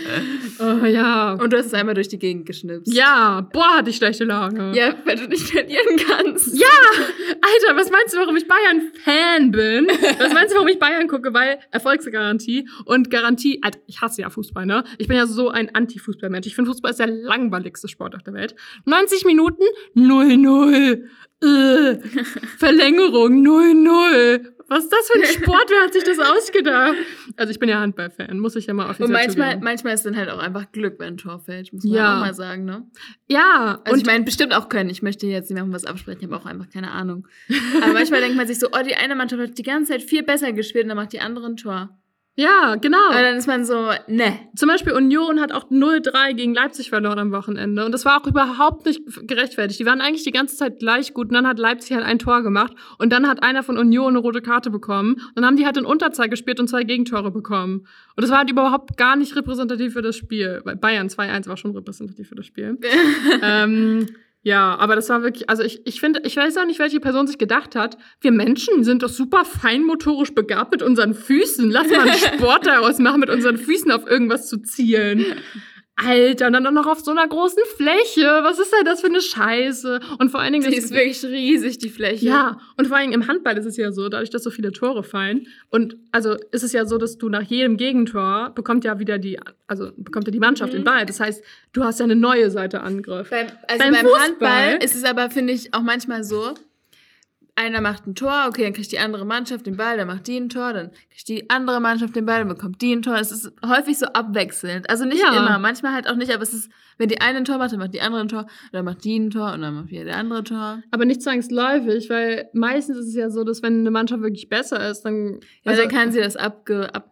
Oh, 0.60 0.86
ja. 0.86 1.34
Und 1.34 1.51
du 1.51 1.58
hast 1.58 1.65
es 1.68 1.74
einmal 1.74 1.96
durch 1.96 2.08
die 2.08 2.20
Gegend 2.20 2.46
geschnipst. 2.46 2.94
ja, 2.94 3.41
boah, 3.51 3.77
hatte 3.77 3.89
ich 3.89 3.96
schlechte 3.96 4.25
Laune. 4.25 4.74
Ja, 4.75 4.94
weil 5.06 5.15
du 5.18 5.27
nicht 5.27 5.41
verlieren 5.50 5.98
kannst. 5.98 6.53
Ja, 6.56 6.68
Alter, 7.41 7.75
was 7.80 7.89
meinst 7.89 8.13
du, 8.13 8.20
warum 8.20 8.36
ich 8.38 8.48
Bayern-Fan 8.48 9.50
bin? 9.50 9.88
Was 10.20 10.34
meinst 10.34 10.51
du, 10.51 10.58
warum 10.58 10.68
ich 10.68 10.77
Bayern 10.77 11.08
gucke? 11.08 11.34
Weil 11.34 11.58
Erfolgsgarantie 11.72 12.70
und 12.86 13.10
Garantie, 13.10 13.60
Alter, 13.63 13.80
ich 13.88 14.01
hasse 14.01 14.22
ja 14.22 14.30
Fußball, 14.30 14.68
ne? 14.68 14.84
Ich 15.00 15.08
bin 15.08 15.18
ja 15.18 15.25
so 15.25 15.50
ein 15.50 15.74
Anti-Fußball-Mensch. 15.74 16.46
Ich 16.46 16.53
finde, 16.53 16.70
Fußball 16.70 16.91
ist 16.91 17.00
der 17.00 17.08
langweiligste 17.08 17.88
Sport 17.88 18.13
auf 18.13 18.22
der 18.22 18.36
Welt. 18.36 18.53
90 18.86 19.25
Minuten, 19.25 19.63
0-0. 19.96 21.01
Äh, 21.44 21.98
Verlängerung, 22.60 23.00
0-0. 23.10 24.46
Was 24.67 24.86
ist 24.86 24.93
das 24.93 25.08
für 25.10 25.20
ein 25.20 25.25
Sport? 25.43 25.65
Wer 25.70 25.84
hat 25.84 25.93
sich 25.93 26.03
das 26.05 26.17
ausgedacht? 26.17 26.96
Also 27.36 27.51
ich 27.51 27.60
bin 27.60 27.67
ja 27.67 27.79
Handball-Fan, 27.81 28.39
muss 28.39 28.55
ich 28.55 28.67
ja 28.67 28.74
mal 28.74 28.86
offiziell 28.86 29.08
Und 29.08 29.12
manchmal, 29.13 29.50
zugeben. 29.50 29.63
manchmal 29.65 29.93
ist 29.93 30.05
dann 30.05 30.15
halt 30.15 30.29
auch 30.29 30.39
einfach 30.39 30.72
Glück, 30.72 30.96
wenn 31.00 31.15
ein 31.15 31.17
Tor 31.17 31.39
fällt, 31.39 31.74
muss 31.74 31.84
man 31.84 31.93
Ja. 31.93 32.15
auch 32.15 32.20
mal 32.22 32.34
sagen, 32.34 32.63
ne? 32.65 32.88
Ja, 33.27 33.81
Also 33.84 33.93
und 33.93 34.00
ich 34.00 34.05
meine, 34.05 34.24
bestimmt 34.24 34.53
auch 34.53 34.70
können. 34.70 34.89
Ich 34.89 35.01
möchte 35.01 35.27
jetzt 35.27 35.50
niemandem 35.50 35.74
was 35.74 35.84
absprechen, 35.86 36.22
ich 36.22 36.27
habe 36.31 36.38
auch 36.41 36.46
einfach 36.46 36.70
keine 36.70 36.91
Ahnung. 36.91 37.27
Aber 37.81 37.91
manchmal 37.93 38.22
denkt 38.22 38.38
man 38.38 38.48
sich 38.48 38.60
so, 38.60 38.67
oh, 38.67 38.84
die 38.88 38.96
eine 38.96 39.15
Mannschaft 39.15 39.41
hat 39.41 39.58
die 39.58 39.63
ganze 39.63 39.91
Zeit 39.91 40.03
viel 40.03 40.24
besser 40.24 40.53
gespielt 40.53 40.86
und 40.86 40.89
dann 40.89 40.98
macht 40.98 41.12
die 41.13 41.20
andere 41.20 41.48
ein 41.48 41.58
Tor. 41.58 41.98
Ja, 42.36 42.76
genau. 42.76 43.10
Aber 43.10 43.22
dann 43.22 43.36
ist 43.36 43.48
man 43.48 43.66
so, 43.66 43.92
ne. 44.08 44.40
Zum 44.56 44.70
Beispiel 44.70 44.94
Union 44.94 45.42
hat 45.42 45.52
auch 45.52 45.70
0-3 45.70 46.34
gegen 46.34 46.54
Leipzig 46.54 46.90
verloren 46.90 47.20
am 47.20 47.32
Wochenende. 47.34 47.86
Und 47.86 47.92
das 47.92 48.06
war 48.06 48.22
auch 48.22 48.26
überhaupt 48.26 48.86
nicht 48.86 49.02
gerechtfertigt. 49.28 49.80
Die 49.82 49.86
waren 49.86 50.00
eigentlich 50.00 50.24
die 50.24 50.32
ganze 50.32 50.56
Zeit 50.56 50.80
gleich 50.80 51.14
gut. 51.14 51.28
Und 51.28 51.34
dann 51.34 51.46
hat 51.46 51.60
Leipzig 51.60 51.94
halt 51.96 52.06
ein 52.06 52.20
Tor 52.20 52.42
gemacht. 52.42 52.74
Und 52.98 53.12
dann 53.12 53.28
hat 53.28 53.44
einer 53.44 53.64
von 53.64 53.78
Union 53.78 54.10
eine 54.10 54.20
rote 54.20 54.42
Karte 54.42 54.70
bekommen. 54.70 55.16
Und 55.16 55.36
dann 55.36 55.46
haben 55.46 55.58
die 55.58 55.66
halt 55.66 55.76
in 55.76 55.86
Unterzahl 55.86 56.30
gespielt 56.30 56.62
und 56.62 56.70
zwei 56.70 56.84
Gegentore 56.84 57.32
bekommen. 57.32 57.86
Und 58.16 58.22
das 58.22 58.32
war 58.32 58.38
halt 58.40 58.50
überhaupt 58.50 58.96
gar 58.96 59.18
nicht 59.18 59.36
repräsentativ 59.36 59.94
für 59.94 60.02
das 60.02 60.16
Spiel. 60.16 60.62
Weil 60.64 60.78
Bayern 60.78 61.10
2-1 61.10 61.48
war 61.48 61.58
schon 61.58 61.76
repräsentativ 61.76 62.30
für 62.30 62.36
das 62.36 62.46
Spiel. 62.46 62.80
ähm, 63.42 64.08
ja, 64.44 64.76
aber 64.76 64.96
das 64.96 65.08
war 65.10 65.22
wirklich, 65.22 65.50
also 65.50 65.62
ich, 65.62 65.86
ich 65.86 66.00
finde, 66.00 66.22
ich 66.24 66.36
weiß 66.36 66.58
auch 66.58 66.66
nicht, 66.66 66.80
welche 66.80 67.00
Person 67.00 67.28
sich 67.28 67.38
gedacht 67.38 67.76
hat, 67.76 67.98
wir 68.22 68.32
Menschen 68.32 68.84
sind 68.84 69.04
doch 69.04 69.10
super 69.10 69.46
feinmotorisch 69.46 70.34
begabt 70.34 70.72
mit 70.72 70.82
unseren 70.82 71.14
Füßen. 71.14 71.70
Lass 71.70 71.88
mal 71.90 72.02
einen 72.02 72.14
Sport 72.18 72.66
daraus 72.66 72.98
machen, 72.98 73.20
mit 73.20 73.30
unseren 73.30 73.58
Füßen 73.58 73.92
auf 73.92 74.08
irgendwas 74.08 74.48
zu 74.48 74.58
zielen. 74.58 75.26
Alter, 76.05 76.48
und 76.48 76.53
dann 76.53 76.74
noch 76.74 76.88
auf 76.88 77.00
so 77.00 77.12
einer 77.12 77.27
großen 77.27 77.62
Fläche. 77.77 78.25
Was 78.43 78.60
ist 78.60 78.72
denn 78.74 78.86
das 78.86 79.01
für 79.01 79.08
eine 79.08 79.22
Scheiße? 79.22 80.00
Und 80.20 80.29
vor 80.31 80.39
allen 80.39 80.53
Dingen, 80.53 80.70
Die 80.70 80.75
ist 80.77 80.91
wirklich 80.91 81.24
riesig, 81.24 81.77
die 81.77 81.89
Fläche. 81.89 82.25
ja, 82.25 82.58
und 82.77 82.88
vor 82.88 82.98
allem 82.98 83.12
im 83.12 83.27
Handball 83.27 83.58
ist 83.58 83.65
es 83.65 83.77
ja 83.77 83.91
so, 83.91 84.10
dadurch, 84.10 84.29
dass 84.29 84.43
so 84.43 84.50
viele 84.50 84.72
Tore 84.72 85.03
fallen. 85.03 85.48
Und 85.70 85.98
also 86.12 86.36
ist 86.51 86.63
es 86.63 86.74
ja 86.74 86.86
so, 86.86 86.98
dass 86.98 87.17
du 87.17 87.29
nach 87.29 87.43
jedem 87.43 87.77
Gegentor 87.77 88.51
bekommt 88.55 88.84
ja 88.86 89.00
wieder 89.00 89.17
die, 89.17 89.39
also 89.67 89.91
bekommt 89.98 90.27
ja 90.27 90.31
die 90.31 90.39
Mannschaft 90.39 90.74
Mhm. 90.74 90.77
den 90.77 90.84
Ball. 90.84 91.05
Das 91.05 91.20
heißt, 91.20 91.43
du 91.74 91.84
hast 91.84 92.00
ja 92.00 92.05
eine 92.05 92.15
neue 92.15 92.50
Seite 92.51 92.81
Angriff. 92.81 93.29
Beim, 93.29 93.48
also 93.67 93.84
Beim 93.84 93.93
beim, 93.93 94.05
Handball 94.22 94.79
ist 94.84 94.96
es 94.96 95.03
aber, 95.03 95.29
finde 95.29 95.53
ich, 95.53 95.74
auch 95.74 95.81
manchmal 95.81 96.24
so, 96.24 96.53
einer 97.55 97.81
macht 97.81 98.08
ein 98.08 98.15
Tor, 98.15 98.46
okay, 98.48 98.63
dann 98.63 98.74
kriegt 98.74 98.91
die 98.91 99.00
andere 99.00 99.25
Mannschaft 99.25 99.65
den 99.65 99.77
Ball, 99.77 99.98
dann 99.98 100.08
macht 100.08 100.27
die 100.27 100.38
ein 100.38 100.50
Tor, 100.50 100.74
dann 100.74 100.91
kriegt 101.10 101.27
die 101.27 101.50
andere 101.50 101.79
Mannschaft 101.79 102.15
den 102.15 102.25
Ball, 102.25 102.39
dann 102.39 102.48
bekommt 102.48 102.81
die 102.81 102.93
ein 102.96 103.01
Tor. 103.01 103.15
Es 103.15 103.31
ist 103.31 103.51
häufig 103.65 103.98
so 104.00 104.05
abwechselnd. 104.08 104.89
Also 104.89 105.05
nicht 105.05 105.22
Ja. 105.22 105.36
immer, 105.38 105.60
manchmal 105.60 105.93
halt 105.93 106.08
auch 106.10 106.15
nicht, 106.15 106.34
aber 106.34 106.43
es 106.43 106.53
ist, 106.53 106.72
wenn 106.98 107.10
die 107.10 107.22
eine 107.22 107.39
ein 107.39 107.46
Tor 107.46 107.58
macht, 107.58 107.72
dann 107.72 107.79
macht 107.79 107.93
die 107.93 108.01
andere 108.01 108.22
ein 108.22 108.27
Tor, 108.29 108.48
dann 108.72 108.86
macht 108.86 109.03
die 109.03 109.17
ein 109.20 109.29
Tor 109.29 109.53
und 109.53 109.62
dann 109.62 109.75
macht 109.75 109.89
wieder 109.89 110.05
der 110.05 110.17
andere 110.17 110.39
ein 110.39 110.46
Tor. 110.46 110.81
Aber 110.91 111.05
nicht 111.05 111.22
zwangsläufig, 111.22 112.10
weil 112.10 112.50
meistens 112.53 112.98
ist 112.98 113.08
es 113.08 113.15
ja 113.15 113.29
so, 113.29 113.43
dass 113.43 113.62
wenn 113.62 113.79
eine 113.81 113.91
Mannschaft 113.91 114.22
wirklich 114.22 114.50
besser 114.50 114.89
ist, 114.89 115.01
dann. 115.03 115.39
Ja, 115.63 115.72
also, 115.72 115.81
dann 115.81 115.91
kann 115.91 116.12
sie 116.12 116.20
das 116.20 116.36
abge, 116.38 116.93
ab, 116.93 117.11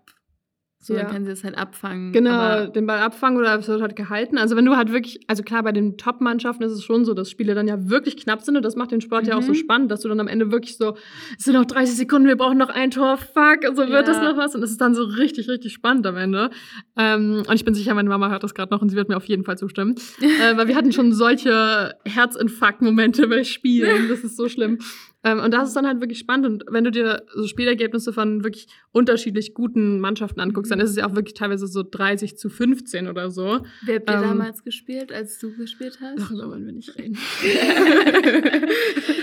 so, 0.82 0.94
Ja. 0.94 1.02
dann 1.04 1.12
kann 1.12 1.24
sie 1.26 1.30
das 1.32 1.44
halt 1.44 1.58
abfangen. 1.58 2.14
Genau, 2.14 2.68
den 2.68 2.86
Ball 2.86 3.00
abfangen 3.00 3.38
oder 3.38 3.60
es 3.60 3.68
wird 3.68 3.82
halt 3.82 3.98
gehalten. 3.98 4.38
Also 4.38 4.56
wenn 4.56 4.64
du 4.64 4.78
halt 4.78 4.94
wirklich, 4.94 5.20
also 5.28 5.44
klar, 5.44 5.62
bei 5.62 5.74
den 5.74 5.98
Top-Mannschaften 5.98 6.64
ist 6.64 6.72
es 6.72 6.84
schon 6.86 7.04
so, 7.04 7.14
dass 7.14 7.30
Spiele 7.30 7.54
dann 7.54 7.68
ja 7.68 7.90
wirklich 7.90 8.16
knapp 8.16 8.42
sind 8.42 8.56
und 8.56 8.64
das 8.64 8.78
macht 8.78 8.92
den 8.92 9.02
Sport 9.02 9.28
ja 9.28 9.36
auch 9.38 9.42
so 9.42 9.52
Mhm. 9.52 9.56
spannend, 9.58 9.92
dass 9.92 10.00
du 10.02 10.08
dann 10.08 10.22
am 10.22 10.30
Ende 10.30 10.52
wirklich 10.54 10.78
so, 10.78 10.96
es 11.38 11.44
sind 11.44 11.56
noch 11.56 11.66
30 11.66 11.98
Sekunden, 11.98 12.28
wir 12.30 12.38
brauchen 12.38 12.58
noch 12.58 12.70
ein 12.70 12.92
Tor, 12.92 13.18
fuck, 13.18 13.68
und 13.68 13.76
so 13.76 13.82
wird 13.82 13.90
Ja. 13.92 14.02
das 14.04 14.22
noch 14.22 14.38
was 14.38 14.56
und 14.56 14.64
es 14.64 14.72
ist 14.72 14.80
dann 14.80 14.96
so 14.96 15.04
richtig, 15.04 15.50
richtig 15.50 15.74
spannend 15.74 16.08
am 16.08 16.16
Ende. 16.16 16.50
Ähm, 16.98 17.44
und 17.46 17.54
ich 17.56 17.66
bin 17.66 17.74
sicher, 17.74 17.94
meine 17.94 18.08
Mama 18.08 18.30
hört 18.30 18.44
das 18.44 18.54
gerade 18.56 18.74
noch 18.74 18.82
und 18.82 18.88
sie 18.88 18.96
wird 18.96 19.10
mir 19.10 19.18
auf 19.18 19.26
jeden 19.26 19.44
Fall 19.44 19.58
zustimmen. 19.58 19.96
äh, 20.22 20.56
weil 20.56 20.70
wir 20.70 20.78
hatten 20.78 20.94
schon 20.94 21.12
solche 21.12 21.94
Herzinfarkt-Momente 22.06 23.28
bei 23.28 23.44
Spielen, 23.44 24.08
das 24.08 24.22
ist 24.22 24.38
so 24.38 24.48
schlimm. 24.48 24.80
Ähm, 25.24 25.40
und 25.40 25.54
das 25.54 25.68
ist 25.70 25.76
dann 25.76 25.86
halt 25.86 26.00
wirklich 26.00 26.20
spannend. 26.20 26.46
Und 26.46 26.64
wenn 26.70 26.84
du 26.84 26.92
dir 26.92 27.24
so 27.34 27.46
Spielergebnisse 27.46 28.14
von 28.14 28.44
wirklich 28.44 28.68
unterschiedlich 28.92 29.54
guten 29.54 30.00
Mannschaften 30.00 30.40
anguckst, 30.40 30.72
dann 30.72 30.80
ist 30.80 30.92
es 30.92 30.96
ja 30.96 31.08
auch 31.08 31.16
wirklich 31.16 31.34
teilweise 31.34 31.68
so 31.68 31.84
30 31.84 32.38
zu 32.38 32.50
15 32.50 33.08
oder 33.08 33.30
so. 33.30 33.60
wer 33.84 33.96
habt 33.96 34.10
ihr 34.10 34.16
ähm, 34.16 34.22
damals 34.22 34.64
gespielt, 34.64 35.12
als 35.12 35.38
du 35.40 35.54
gespielt 35.56 36.00
hast? 36.02 36.20
Darüber 36.20 36.50
wollen 36.52 36.66
wir 36.66 36.74
nicht 36.74 36.98
reden. 36.98 37.18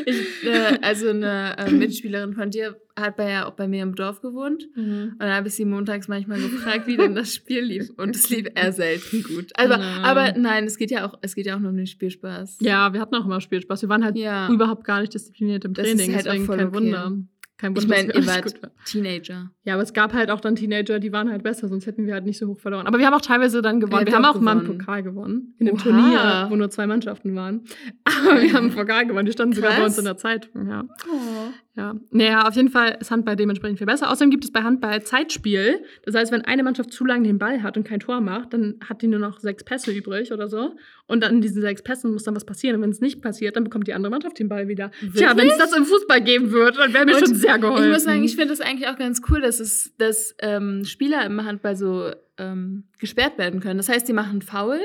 ich, 0.07 0.47
äh, 0.47 0.79
also 0.83 1.09
eine 1.09 1.57
äh, 1.59 1.71
Mitspielerin 1.71 2.35
von 2.35 2.51
dir 2.51 2.77
hat 2.99 3.17
bei, 3.17 3.31
ja 3.31 3.47
auch 3.47 3.53
bei 3.53 3.69
mir 3.69 3.83
im 3.83 3.95
Dorf 3.95 4.21
gewohnt. 4.23 4.67
Und 4.77 5.17
dann 5.19 5.31
habe 5.33 5.49
ich 5.49 5.55
sie 5.55 5.65
montags 5.65 6.09
manchmal 6.09 6.41
gefragt, 6.41 6.87
wie 6.87 6.97
denn 6.97 7.15
das 7.15 7.35
Spiel 7.35 7.61
lief. 7.61 7.91
Und 7.97 8.17
es 8.17 8.31
lief 8.31 8.47
eher 8.55 8.73
selten 8.73 9.23
gut. 9.23 9.53
Aber, 9.57 9.77
Nein. 9.77 10.05
aber 10.05 10.33
nein, 10.39 10.65
es 10.65 10.79
geht 10.79 10.91
ja 10.91 11.07
auch, 11.07 11.19
es 11.21 11.35
geht 11.35 11.47
ja 11.47 11.57
auch 11.57 11.61
nur 11.61 11.71
um 11.71 11.77
den 11.77 11.87
Spielspaß. 11.87 12.59
Ja, 12.61 12.93
wir 12.93 13.01
hatten 13.01 13.15
auch 13.15 13.25
immer 13.27 13.41
Spielspaß. 13.41 13.83
Wir 13.83 13.89
waren 13.89 14.05
halt 14.05 14.17
Ja. 14.17 14.49
überhaupt 14.51 14.85
gar 14.85 15.01
nicht 15.01 15.13
diszipliniert 15.15 15.65
im 15.65 15.75
Das 15.75 15.87
ist 15.87 15.97
Training. 15.99 16.15
halt 16.17 16.27
auch 16.27 16.33
deswegen 16.33 16.47
voll 16.47 16.57
kein 16.57 16.67
okay. 16.69 16.77
Wunder. 16.77 17.13
Kein 17.59 17.71
Wunder, 17.71 17.83
Ich 17.83 17.89
meine, 17.89 18.13
ihr 18.15 18.27
wart. 18.27 18.55
Teenager. 18.85 19.51
Ja, 19.65 19.75
aber 19.75 19.83
es 19.83 19.95
gab 19.95 20.13
halt 20.13 20.31
auch 20.31 20.41
dann 20.41 20.57
Teenager, 20.57 20.99
die 21.01 21.11
waren 21.13 21.31
halt 21.31 21.43
besser, 21.43 21.69
sonst 21.69 21.87
hätten 21.87 22.07
wir 22.07 22.13
halt 22.13 22.27
nicht 22.27 22.37
so 22.39 22.49
hoch 22.49 22.59
verloren. 22.59 22.87
Aber 22.87 22.99
wir 22.99 23.07
haben 23.07 23.15
auch 23.15 23.23
teilweise 23.23 23.63
dann 23.63 23.81
gewonnen. 23.81 24.07
Wir 24.07 24.15
haben 24.15 24.27
auch 24.27 24.37
auch 24.37 24.41
mal 24.43 24.59
einen. 24.59 24.67
Pokal 24.67 25.03
gewonnen. 25.03 25.55
In 25.59 25.67
einem 25.69 25.77
Oha. 25.77 25.83
Turnier, 25.83 26.47
wo 26.51 26.57
nur 26.57 26.69
zwei 26.69 26.87
Mannschaften 26.87 27.35
waren. 27.35 27.63
Aber 28.05 28.43
wir 28.43 28.53
haben 28.53 28.67
einen 28.67 28.75
Pokal 28.75 29.07
gewonnen. 29.07 29.25
Die 29.25 29.33
standen 29.33 29.55
sogar 29.55 29.71
bei 29.71 29.77
Krass. 29.77 29.87
uns 29.87 29.99
in 29.99 30.05
der 30.05 30.19
Zeitung. 30.19 30.69
Ja. 30.69 30.85
Oh. 31.11 31.51
Ja, 31.77 31.95
naja, 32.11 32.49
auf 32.49 32.55
jeden 32.57 32.71
Fall 32.71 32.97
ist 33.01 33.11
Handball 33.11 33.37
dementsprechend 33.37 33.77
viel 33.77 33.87
besser. 33.87 34.11
Außerdem 34.11 34.31
gibt 34.31 34.45
es 34.45 34.51
bei 34.51 34.63
Handball 34.63 35.03
Zeitspiel. 35.03 35.85
Das 36.05 36.15
heißt, 36.15 36.33
wenn 36.33 36.41
eine 36.41 36.63
Mannschaft 36.63 36.91
zu 36.91 37.05
lange 37.05 37.29
den 37.29 37.39
Ball 37.39 37.63
hat 37.63 37.77
und 37.77 37.87
kein 37.87 38.01
Tor 38.01 38.23
macht, 38.23 38.55
dann 38.55 38.77
hat 38.89 39.03
die 39.03 39.09
nur 39.09 39.21
noch 39.21 39.41
sechs 39.41 39.63
Pässe 39.63 39.93
übrig 39.93 40.33
oder 40.33 40.49
so. 40.49 40.75
Und 41.07 41.23
dann 41.23 41.35
in 41.35 41.41
diesen 41.43 41.61
sechs 41.61 41.83
Pässen 41.83 42.15
muss 42.15 42.23
dann 42.23 42.35
was 42.35 42.47
passieren. 42.47 42.77
Und 42.77 42.83
wenn 42.83 42.91
es 42.91 43.03
nicht 43.03 43.21
passiert, 43.21 43.57
dann 43.57 43.65
bekommt 43.65 43.87
die 43.89 43.93
andere 43.93 44.11
Mannschaft 44.11 44.39
den 44.39 44.49
Ball 44.49 44.69
wieder. 44.69 44.91
Tja, 45.15 45.37
wenn 45.37 45.49
es 45.49 45.59
das 45.59 45.77
im 45.77 45.85
Fußball 45.85 46.23
geben 46.23 46.51
würde, 46.51 46.79
dann 46.79 46.95
wäre 46.95 47.05
mir 47.05 47.15
Und 47.15 47.27
schon 47.27 47.35
sehr 47.35 47.59
geholfen. 47.59 47.85
Ich 47.85 47.93
muss 47.93 48.05
sagen, 48.05 48.25
ich 48.25 48.37
finde 48.37 48.49
das 48.49 48.63
eigentlich 48.63 48.89
auch 48.89 48.97
ganz 48.97 49.21
cool, 49.29 49.43
dass 49.43 49.61
es, 49.61 49.95
dass 49.99 50.35
ähm, 50.39 50.83
Spieler 50.87 51.27
im 51.27 51.45
Handball 51.45 51.77
so 51.77 52.11
ähm, 52.39 52.85
gesperrt 52.99 53.37
werden 53.37 53.61
können. 53.61 53.77
Das 53.77 53.91
heißt, 53.91 54.09
die 54.09 54.15
machen 54.15 54.41
Foul, 54.41 54.81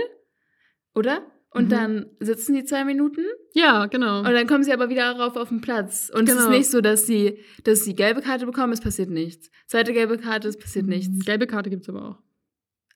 oder? 0.93 1.21
Und 1.53 1.65
Mhm. 1.65 1.69
dann 1.69 2.05
sitzen 2.21 2.53
die 2.55 2.63
zwei 2.63 2.85
Minuten 2.85 3.25
ja, 3.53 3.85
genau. 3.87 4.19
und 4.19 4.31
dann 4.31 4.47
kommen 4.47 4.63
sie 4.63 4.71
aber 4.71 4.89
wieder 4.89 5.11
rauf 5.11 5.35
auf 5.35 5.49
den 5.49 5.59
Platz. 5.59 6.09
Und 6.13 6.29
es 6.29 6.35
Genau. 6.35 6.49
ist 6.49 6.57
nicht 6.57 6.69
so, 6.71 6.79
dass 6.79 7.05
sie, 7.05 7.39
dass 7.65 7.83
sie 7.83 7.93
gelbe 7.93 8.21
Karte 8.21 8.45
bekommen, 8.45 8.71
es 8.71 8.79
passiert 8.79 9.09
nichts. 9.09 9.49
Zweite 9.67 9.91
gelbe 9.91 10.17
Karte, 10.17 10.47
es 10.47 10.57
passiert 10.57 10.85
nichts. 10.87 11.25
Gelbe 11.25 11.47
Karte 11.47 11.69
gibt 11.69 11.83
es 11.83 11.89
aber 11.89 12.07
auch. 12.09 12.19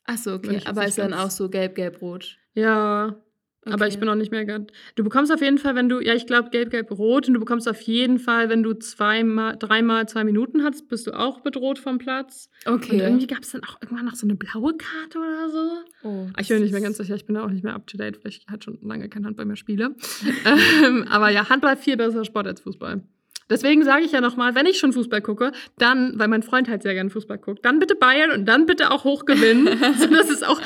Ach 0.05 0.17
so, 0.17 0.33
okay. 0.33 0.61
Aber 0.65 0.81
nicht 0.81 0.89
ist 0.89 0.97
dann 0.99 1.13
auch 1.13 1.31
so 1.31 1.49
gelb, 1.49 1.75
gelb, 1.75 2.01
rot. 2.01 2.37
Ja, 2.53 3.21
aber 3.65 3.87
ich 3.87 3.99
bin 3.99 4.07
auch 4.09 4.15
nicht 4.15 4.31
mehr 4.31 4.45
ganz. 4.45 4.69
Du 4.95 5.03
bekommst 5.03 5.31
auf 5.31 5.41
jeden 5.41 5.57
Fall, 5.57 5.75
wenn 5.75 5.89
du, 5.89 5.99
ja, 5.99 6.13
ich 6.13 6.27
glaube, 6.27 6.49
gelb, 6.51 6.69
gelb, 6.69 6.91
rot. 6.91 7.27
Und 7.27 7.33
du 7.33 7.39
bekommst 7.39 7.67
auf 7.67 7.81
jeden 7.81 8.19
Fall, 8.19 8.49
wenn 8.49 8.63
du 8.63 8.73
zweimal, 8.73 9.57
dreimal 9.57 10.07
zwei 10.07 10.23
Minuten 10.23 10.63
hast, 10.63 10.87
bist 10.87 11.07
du 11.07 11.11
auch 11.11 11.41
bedroht 11.41 11.79
vom 11.79 11.97
Platz. 11.97 12.49
Und 12.65 12.75
Okay. 12.75 12.99
irgendwie 12.99 13.27
gab 13.27 13.39
es 13.43 13.51
dann 13.51 13.63
auch 13.63 13.81
irgendwann 13.81 14.05
noch 14.05 14.15
so 14.15 14.25
eine 14.27 14.35
blaue 14.35 14.75
Karte 14.77 15.17
oder 15.17 15.49
so. 15.49 16.07
oh, 16.07 16.27
Ich 16.39 16.47
bin 16.47 16.61
nicht 16.61 16.71
mehr 16.71 16.81
ganz 16.81 16.97
sicher, 16.97 17.15
ich 17.15 17.25
bin 17.25 17.35
da 17.35 17.43
auch 17.43 17.49
nicht 17.49 17.63
mehr 17.63 17.73
up 17.73 17.87
to 17.87 17.97
date, 17.97 18.23
weil 18.23 18.31
ich 18.31 18.45
halt 18.49 18.63
schon 18.63 18.77
lange 18.81 19.09
kein 19.09 19.25
Handball 19.25 19.45
mehr 19.45 19.55
spiele. 19.55 19.95
ähm, 20.85 21.05
aber 21.09 21.29
ja, 21.29 21.49
Handball 21.49 21.75
viel 21.77 21.97
besser 21.97 22.23
Sport 22.25 22.47
als 22.47 22.61
Fußball. 22.61 23.01
Deswegen 23.49 23.83
sage 23.83 24.03
ich 24.05 24.11
ja 24.11 24.21
nochmal, 24.21 24.55
wenn 24.55 24.65
ich 24.65 24.79
schon 24.79 24.91
Fußball 24.93 25.21
gucke, 25.21 25.51
dann, 25.77 26.13
weil 26.17 26.27
mein 26.27 26.41
Freund 26.43 26.67
halt 26.67 26.81
sehr 26.83 26.93
gerne 26.95 27.09
Fußball 27.11 27.37
guckt, 27.37 27.63
dann 27.63 27.79
bitte 27.79 27.95
Bayern 27.95 28.31
und 28.31 28.45
dann 28.45 28.65
bitte 28.65 28.89
auch 28.91 29.03
hoch 29.03 29.25
gewinnen, 29.25 29.67
sodass 29.99 30.29
es 30.29 30.41
auch 30.43 30.59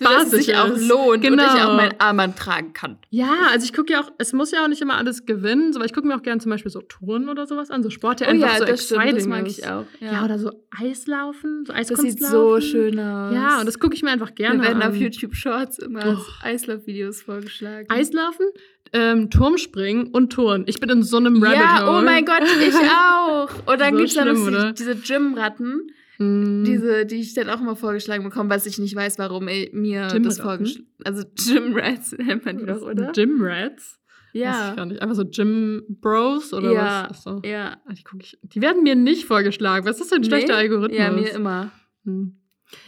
Dass 0.00 0.24
es 0.24 0.30
sich 0.46 0.56
auch 0.56 0.68
ist. 0.70 0.88
lohnt 0.88 1.22
Genau. 1.22 1.42
und 1.42 1.54
ich 1.54 1.62
auch 1.62 1.76
mein 1.76 2.00
Armband 2.00 2.38
tragen 2.38 2.72
kann. 2.72 2.98
Ja, 3.10 3.48
also 3.52 3.64
ich 3.64 3.72
gucke 3.74 3.92
ja 3.92 4.00
auch, 4.00 4.10
es 4.18 4.32
muss 4.32 4.50
ja 4.52 4.64
auch 4.64 4.68
nicht 4.68 4.80
immer 4.80 4.96
alles 4.96 5.26
gewinnen, 5.26 5.72
so, 5.72 5.78
aber 5.78 5.86
ich 5.86 5.92
gucke 5.92 6.06
mir 6.06 6.16
auch 6.16 6.22
gerne 6.22 6.40
zum 6.40 6.50
Beispiel 6.50 6.70
so 6.70 6.80
Touren 6.80 7.28
oder 7.28 7.46
sowas 7.46 7.70
an, 7.70 7.82
so 7.82 7.90
Sport, 7.90 8.20
der 8.20 8.28
einfach 8.28 8.56
so 8.56 8.64
Oh 8.64 8.66
das 8.66 8.84
stimmt, 8.84 9.00
exciting 9.02 9.14
das 9.16 9.26
mag 9.28 9.46
ich 9.46 9.66
auch. 9.68 9.84
Ja. 10.00 10.24
oder 10.24 10.38
so 10.38 10.50
Eislaufen, 10.94 11.64
so 11.66 11.72
das 11.72 11.80
Eiskunstlaufen. 11.90 12.10
sieht 12.18 12.26
so 12.26 12.60
schön 12.60 12.98
aus. 12.98 13.34
Ja, 13.34 13.60
und 13.60 13.66
das 13.66 13.78
gucke 13.78 13.94
ich 13.94 14.02
mir 14.02 14.10
einfach 14.10 14.34
gerne 14.34 14.60
Wir 14.60 14.68
werden 14.68 14.82
an. 14.82 14.90
auf 14.90 14.96
YouTube 14.96 15.34
Shorts 15.34 15.78
immer 15.78 16.16
Oh. 16.18 16.22
Eislaufvideos 16.42 17.22
vorgeschlagen. 17.22 17.86
Eislaufen, 17.90 18.46
ähm, 18.94 19.28
Turmspringen 19.28 20.06
und 20.08 20.32
Touren. 20.32 20.64
Ich 20.66 20.80
bin 20.80 20.88
in 20.88 21.02
so 21.02 21.18
einem 21.18 21.42
Rabbit 21.42 21.58
ja, 21.58 21.86
Hole. 21.86 21.98
oh 21.98 22.02
mein 22.02 22.24
Gott, 22.24 22.42
ich 22.66 22.74
auch. 22.74 23.50
Und 23.66 23.80
dann 23.80 23.92
So 23.92 23.98
gibt 23.98 24.10
es 24.10 24.50
noch 24.50 24.72
diese 24.72 24.96
Gym-Ratten, 24.96 25.88
Mm. 26.16 26.62
diese, 26.62 27.06
die 27.06 27.16
ich 27.16 27.34
dann 27.34 27.50
auch 27.50 27.60
immer 27.60 27.74
vorgeschlagen 27.74 28.22
bekomme, 28.22 28.48
was 28.48 28.66
ich 28.66 28.78
nicht 28.78 28.94
weiß, 28.94 29.18
warum 29.18 29.48
ey, 29.48 29.68
mir 29.74 30.02
das 30.02 30.12
Gym-Ratten? 30.12 30.42
vorgeschlagen 30.42 30.86
Also 31.04 31.24
Gym-Rats 31.34 32.12
nennt 32.18 32.44
man 32.44 32.58
die 32.58 32.66
doch, 32.66 32.82
oder? 32.82 33.10
Gym 33.10 33.38
Rats? 33.42 33.98
Weiß 34.32 34.32
ich 34.32 34.40
Ja. 34.40 34.74
gar 34.76 34.86
nicht. 34.86 35.02
Einfach 35.02 35.16
so 35.16 35.24
Gym 35.24 35.82
Bros 36.00 36.52
oder 36.54 36.70
Ja. 36.72 37.08
was? 37.10 37.18
Achso. 37.26 37.42
Ja. 37.44 37.78
Ah, 37.84 37.92
Die, 37.92 38.04
guck 38.04 38.22
ich. 38.22 38.38
die 38.44 38.62
werden 38.62 38.84
mir 38.84 38.94
nicht 38.94 39.24
vorgeschlagen. 39.24 39.86
Was 39.86 39.96
ist 39.96 40.02
das 40.02 40.08
für 40.10 40.14
ein 40.14 40.24
schlechter 40.24 40.52
Nee? 40.54 40.58
Algorithmus? 40.60 40.98
Ja, 41.00 41.10
mir 41.10 41.30
immer. 41.30 41.72
Hm. 42.04 42.36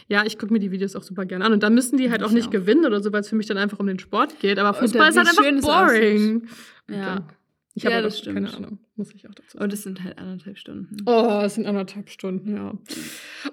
Ja, 0.07 0.23
ich 0.25 0.37
gucke 0.37 0.51
mir 0.53 0.59
die 0.59 0.71
Videos 0.71 0.95
auch 0.95 1.03
super 1.03 1.25
gerne 1.25 1.45
an. 1.45 1.53
Und 1.53 1.63
dann 1.63 1.73
müssen 1.73 1.97
die 1.97 2.09
halt 2.09 2.23
auch 2.23 2.29
Ich 2.29 2.33
nicht 2.35 2.47
auch. 2.47 2.51
gewinnen 2.51 2.85
oder 2.85 3.01
so, 3.01 3.11
weil 3.13 3.21
es 3.21 3.29
für 3.29 3.35
mich 3.35 3.45
dann 3.47 3.57
einfach 3.57 3.79
um 3.79 3.87
den 3.87 3.99
Sport 3.99 4.39
geht. 4.39 4.59
Aber 4.59 4.73
Fußball 4.73 5.09
ist 5.09 5.17
halt 5.17 5.27
einfach 5.27 5.61
boring. 5.61 6.47
Ja. 6.89 7.27
Ich 7.75 7.83
Ja, 7.83 7.91
habe 7.91 8.01
das 8.03 8.13
das 8.13 8.19
stimmt. 8.21 8.35
keine 8.37 8.53
Ahnung. 8.57 8.79
Muss 8.95 9.13
ich 9.13 9.29
auch 9.29 9.35
dazu 9.35 9.51
sagen. 9.51 9.63
Und 9.65 9.71
es 9.73 9.83
sind 9.83 10.03
halt 10.03 10.17
anderthalb 10.17 10.57
Stunden. 10.57 10.97
Oh, 11.05 11.41
es 11.45 11.53
sind 11.53 11.67
anderthalb 11.67 12.09
Stunden, 12.09 12.55
ja. 12.55 12.73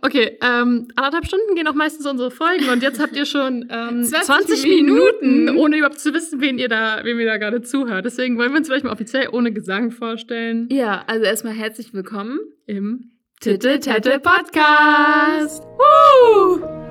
Okay, 0.00 0.38
ähm, 0.40 0.88
anderthalb 0.96 1.26
Stunden 1.26 1.54
gehen 1.54 1.68
auch 1.68 1.74
meistens 1.74 2.06
unsere 2.06 2.30
Folgen 2.30 2.70
und 2.70 2.82
jetzt 2.82 2.98
habt 3.02 3.14
ihr 3.14 3.26
schon 3.26 3.66
ähm, 3.70 4.02
20 4.04 4.24
20, 4.24 4.64
Minuten, 4.64 5.44
Minuten. 5.44 5.58
ohne 5.58 5.76
überhaupt 5.76 6.00
zu 6.00 6.14
wissen, 6.14 6.40
wen 6.40 6.58
ihr 6.58 6.70
da, 6.70 7.00
wem 7.04 7.20
ihr 7.20 7.26
da 7.26 7.36
gerade 7.36 7.60
zuhört. 7.60 8.06
Deswegen 8.06 8.38
wollen 8.38 8.52
wir 8.52 8.56
uns 8.58 8.66
vielleicht 8.68 8.84
mal 8.86 8.92
offiziell 8.92 9.28
ohne 9.30 9.52
Gesang 9.52 9.90
vorstellen 9.90 10.68
Ja, 10.72 11.04
also 11.06 11.26
erstmal 11.26 11.52
herzlich 11.52 11.92
willkommen 11.92 12.38
im 12.64 13.10
Titel 13.40 13.78
Tette 13.78 14.18
Podcast. 14.20 15.62
Woo! 15.78 16.83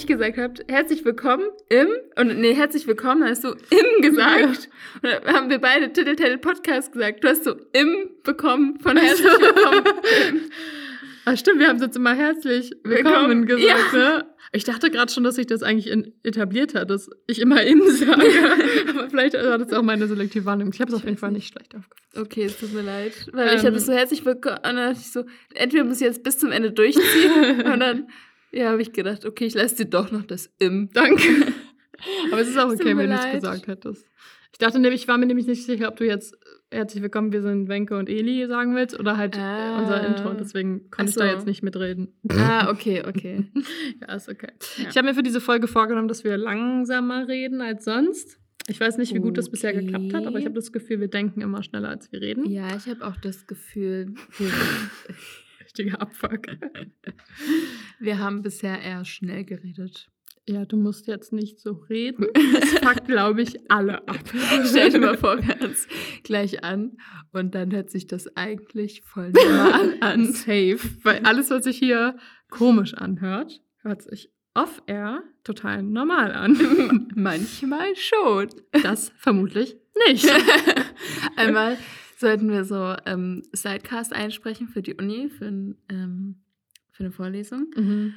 Ich 0.00 0.06
gesagt 0.06 0.38
habe, 0.38 0.54
herzlich 0.68 1.04
willkommen 1.04 1.44
im, 1.68 1.88
und 2.16 2.38
nee, 2.40 2.54
herzlich 2.54 2.86
willkommen, 2.86 3.22
hast 3.22 3.44
du 3.44 3.48
im 3.50 4.00
gesagt. 4.02 4.70
Und 5.02 5.10
dann 5.24 5.34
haben 5.34 5.50
wir 5.50 5.58
beide 5.58 5.92
Titel 5.92 6.38
Podcast 6.38 6.92
gesagt. 6.92 7.22
Du 7.22 7.28
hast 7.28 7.44
so 7.44 7.54
im 7.74 8.08
bekommen 8.22 8.78
von 8.80 8.96
herzlich 8.96 9.26
willkommen. 9.26 9.84
Ah, 11.26 11.36
stimmt, 11.36 11.60
wir 11.60 11.68
haben 11.68 11.76
es 11.76 11.82
jetzt 11.82 11.96
immer 11.96 12.14
herzlich 12.14 12.72
willkommen 12.82 13.46
Willkommen. 13.46 13.46
gesagt, 13.46 13.92
ne? 13.92 14.24
Ich 14.52 14.64
dachte 14.64 14.90
gerade 14.90 15.12
schon, 15.12 15.22
dass 15.22 15.34
sich 15.34 15.46
das 15.46 15.62
eigentlich 15.62 15.88
in, 15.88 16.14
etabliert 16.22 16.74
hat, 16.74 16.88
dass 16.88 17.10
ich 17.26 17.40
immer 17.42 17.62
im 17.62 17.82
sage. 17.90 18.10
Aber 18.88 19.10
vielleicht 19.10 19.34
war 19.34 19.58
das 19.58 19.70
auch 19.74 19.82
meine 19.82 20.08
selektive 20.08 20.46
Wahrnehmung. 20.46 20.72
Ich 20.72 20.80
habe 20.80 20.90
es 20.90 20.96
auf 20.96 21.04
jeden 21.04 21.18
Fall 21.18 21.30
nicht 21.32 21.48
schlecht 21.52 21.74
aufgefasst. 21.76 22.18
Okay, 22.18 22.44
es 22.44 22.58
tut 22.58 22.72
mir 22.72 22.80
leid. 22.80 23.12
Weil 23.32 23.48
ich 23.48 23.52
Ähm. 23.60 23.66
habe 23.66 23.72
das 23.72 23.84
so 23.86 23.92
herzlich 23.92 24.24
willkommen. 24.24 24.56
Und 24.56 24.62
dann 24.64 24.76
dachte 24.76 24.98
ich 24.98 25.12
so, 25.12 25.24
entweder 25.54 25.84
muss 25.84 26.00
ich 26.00 26.06
jetzt 26.06 26.22
bis 26.24 26.38
zum 26.38 26.52
Ende 26.52 26.72
durchziehen. 26.72 27.60
und 27.70 27.80
dann, 27.80 28.08
ja, 28.52 28.70
habe 28.70 28.82
ich 28.82 28.92
gedacht, 28.92 29.24
okay, 29.24 29.46
ich 29.46 29.54
lasse 29.54 29.76
dir 29.76 29.86
doch 29.86 30.10
noch 30.10 30.24
das 30.24 30.50
im. 30.58 30.90
Danke. 30.92 31.22
Aber 32.32 32.40
es 32.40 32.48
ist 32.48 32.58
auch 32.58 32.70
okay, 32.72 32.96
wenn 32.96 33.10
du 33.10 33.16
es 33.16 33.32
gesagt 33.32 33.66
hättest. 33.66 34.06
Ich 34.52 34.58
dachte 34.58 34.78
nämlich, 34.78 35.02
ich 35.02 35.08
war 35.08 35.16
mir 35.18 35.26
nämlich 35.26 35.46
nicht 35.46 35.64
sicher, 35.64 35.88
ob 35.88 35.96
du 35.96 36.04
jetzt 36.06 36.34
äh, 36.70 36.76
herzlich 36.78 37.02
willkommen, 37.02 37.32
wir 37.32 37.40
sind 37.42 37.68
Wenke 37.68 37.96
und 37.96 38.08
Eli 38.08 38.46
sagen 38.46 38.74
willst 38.74 38.98
oder 38.98 39.16
halt 39.16 39.36
äh, 39.36 39.40
Ah. 39.40 39.78
unser 39.80 40.06
Intro. 40.06 40.32
Deswegen 40.34 40.90
konnte 40.90 40.96
Ach 40.98 41.08
ich 41.08 41.14
da 41.14 41.26
so. 41.28 41.34
jetzt 41.36 41.46
nicht 41.46 41.62
mitreden. 41.62 42.08
Ah, 42.30 42.70
okay, 42.70 43.02
okay. 43.06 43.44
Ja, 44.00 44.14
ist 44.14 44.28
okay. 44.28 44.48
Ja. 44.78 44.88
Ich 44.90 44.96
habe 44.96 45.08
mir 45.08 45.14
für 45.14 45.22
diese 45.22 45.40
Folge 45.40 45.68
vorgenommen, 45.68 46.08
dass 46.08 46.24
wir 46.24 46.36
langsamer 46.36 47.28
reden 47.28 47.60
als 47.60 47.84
sonst. 47.84 48.38
Ich 48.66 48.78
weiß 48.80 48.98
nicht, 48.98 49.14
wie 49.14 49.18
gut 49.20 49.36
das 49.38 49.50
bisher 49.50 49.70
Okay. 49.74 49.84
geklappt 49.84 50.14
hat, 50.14 50.26
aber 50.26 50.38
ich 50.38 50.44
habe 50.44 50.54
das 50.54 50.70
Gefühl, 50.72 51.00
wir 51.00 51.08
denken 51.08 51.40
immer 51.40 51.62
schneller, 51.62 51.88
als 51.88 52.10
wir 52.12 52.20
reden. 52.20 52.44
Ja, 52.48 52.68
ich 52.76 52.86
habe 52.88 53.04
auch 53.06 53.16
das 53.16 53.46
Gefühl, 53.46 54.14
wir, 54.38 54.48
Richtiger 55.70 56.00
Abfuck. 56.00 56.46
wir 58.00 58.18
haben 58.18 58.42
bisher 58.42 58.82
eher 58.82 59.04
schnell 59.04 59.44
geredet. 59.44 60.08
Ja, 60.48 60.64
du 60.64 60.76
musst 60.76 61.06
jetzt 61.06 61.32
nicht 61.32 61.60
so 61.60 61.72
reden. 61.88 62.26
Das 62.60 62.70
fuckt, 62.70 63.06
glaube 63.06 63.42
ich, 63.42 63.70
alle 63.70 63.98
ab. 64.08 64.18
Stell 64.64 64.90
dir 64.90 64.98
mal 64.98 65.16
vor, 65.16 65.38
wir 65.38 65.46
hören 65.46 65.70
es 65.70 65.86
gleich 66.24 66.64
an 66.64 66.96
und 67.32 67.54
dann 67.54 67.70
hört 67.72 67.90
sich 67.90 68.08
das 68.08 68.36
eigentlich 68.36 69.02
voll 69.02 69.30
normal 69.30 69.96
an. 70.00 70.32
Safe. 70.32 70.80
Weil 71.04 71.20
alles, 71.24 71.50
was 71.50 71.64
sich 71.64 71.78
hier 71.78 72.16
komisch 72.48 72.94
anhört, 72.94 73.60
hört 73.82 74.02
sich 74.02 74.32
off-air 74.54 75.22
total 75.44 75.84
normal 75.84 76.32
an. 76.32 77.08
Manchmal 77.14 77.94
schon. 77.94 78.48
Das 78.82 79.12
vermutlich 79.16 79.76
nicht. 80.08 80.28
Einmal 81.36 81.78
sollten 82.20 82.50
wir 82.50 82.64
so 82.64 82.94
ähm, 83.06 83.42
Sidecast 83.52 84.12
einsprechen 84.12 84.68
für 84.68 84.82
die 84.82 84.94
Uni, 84.94 85.30
für, 85.30 85.46
ähm, 85.46 86.36
für 86.92 87.04
eine 87.04 87.12
Vorlesung. 87.12 87.66
Mhm. 87.74 88.14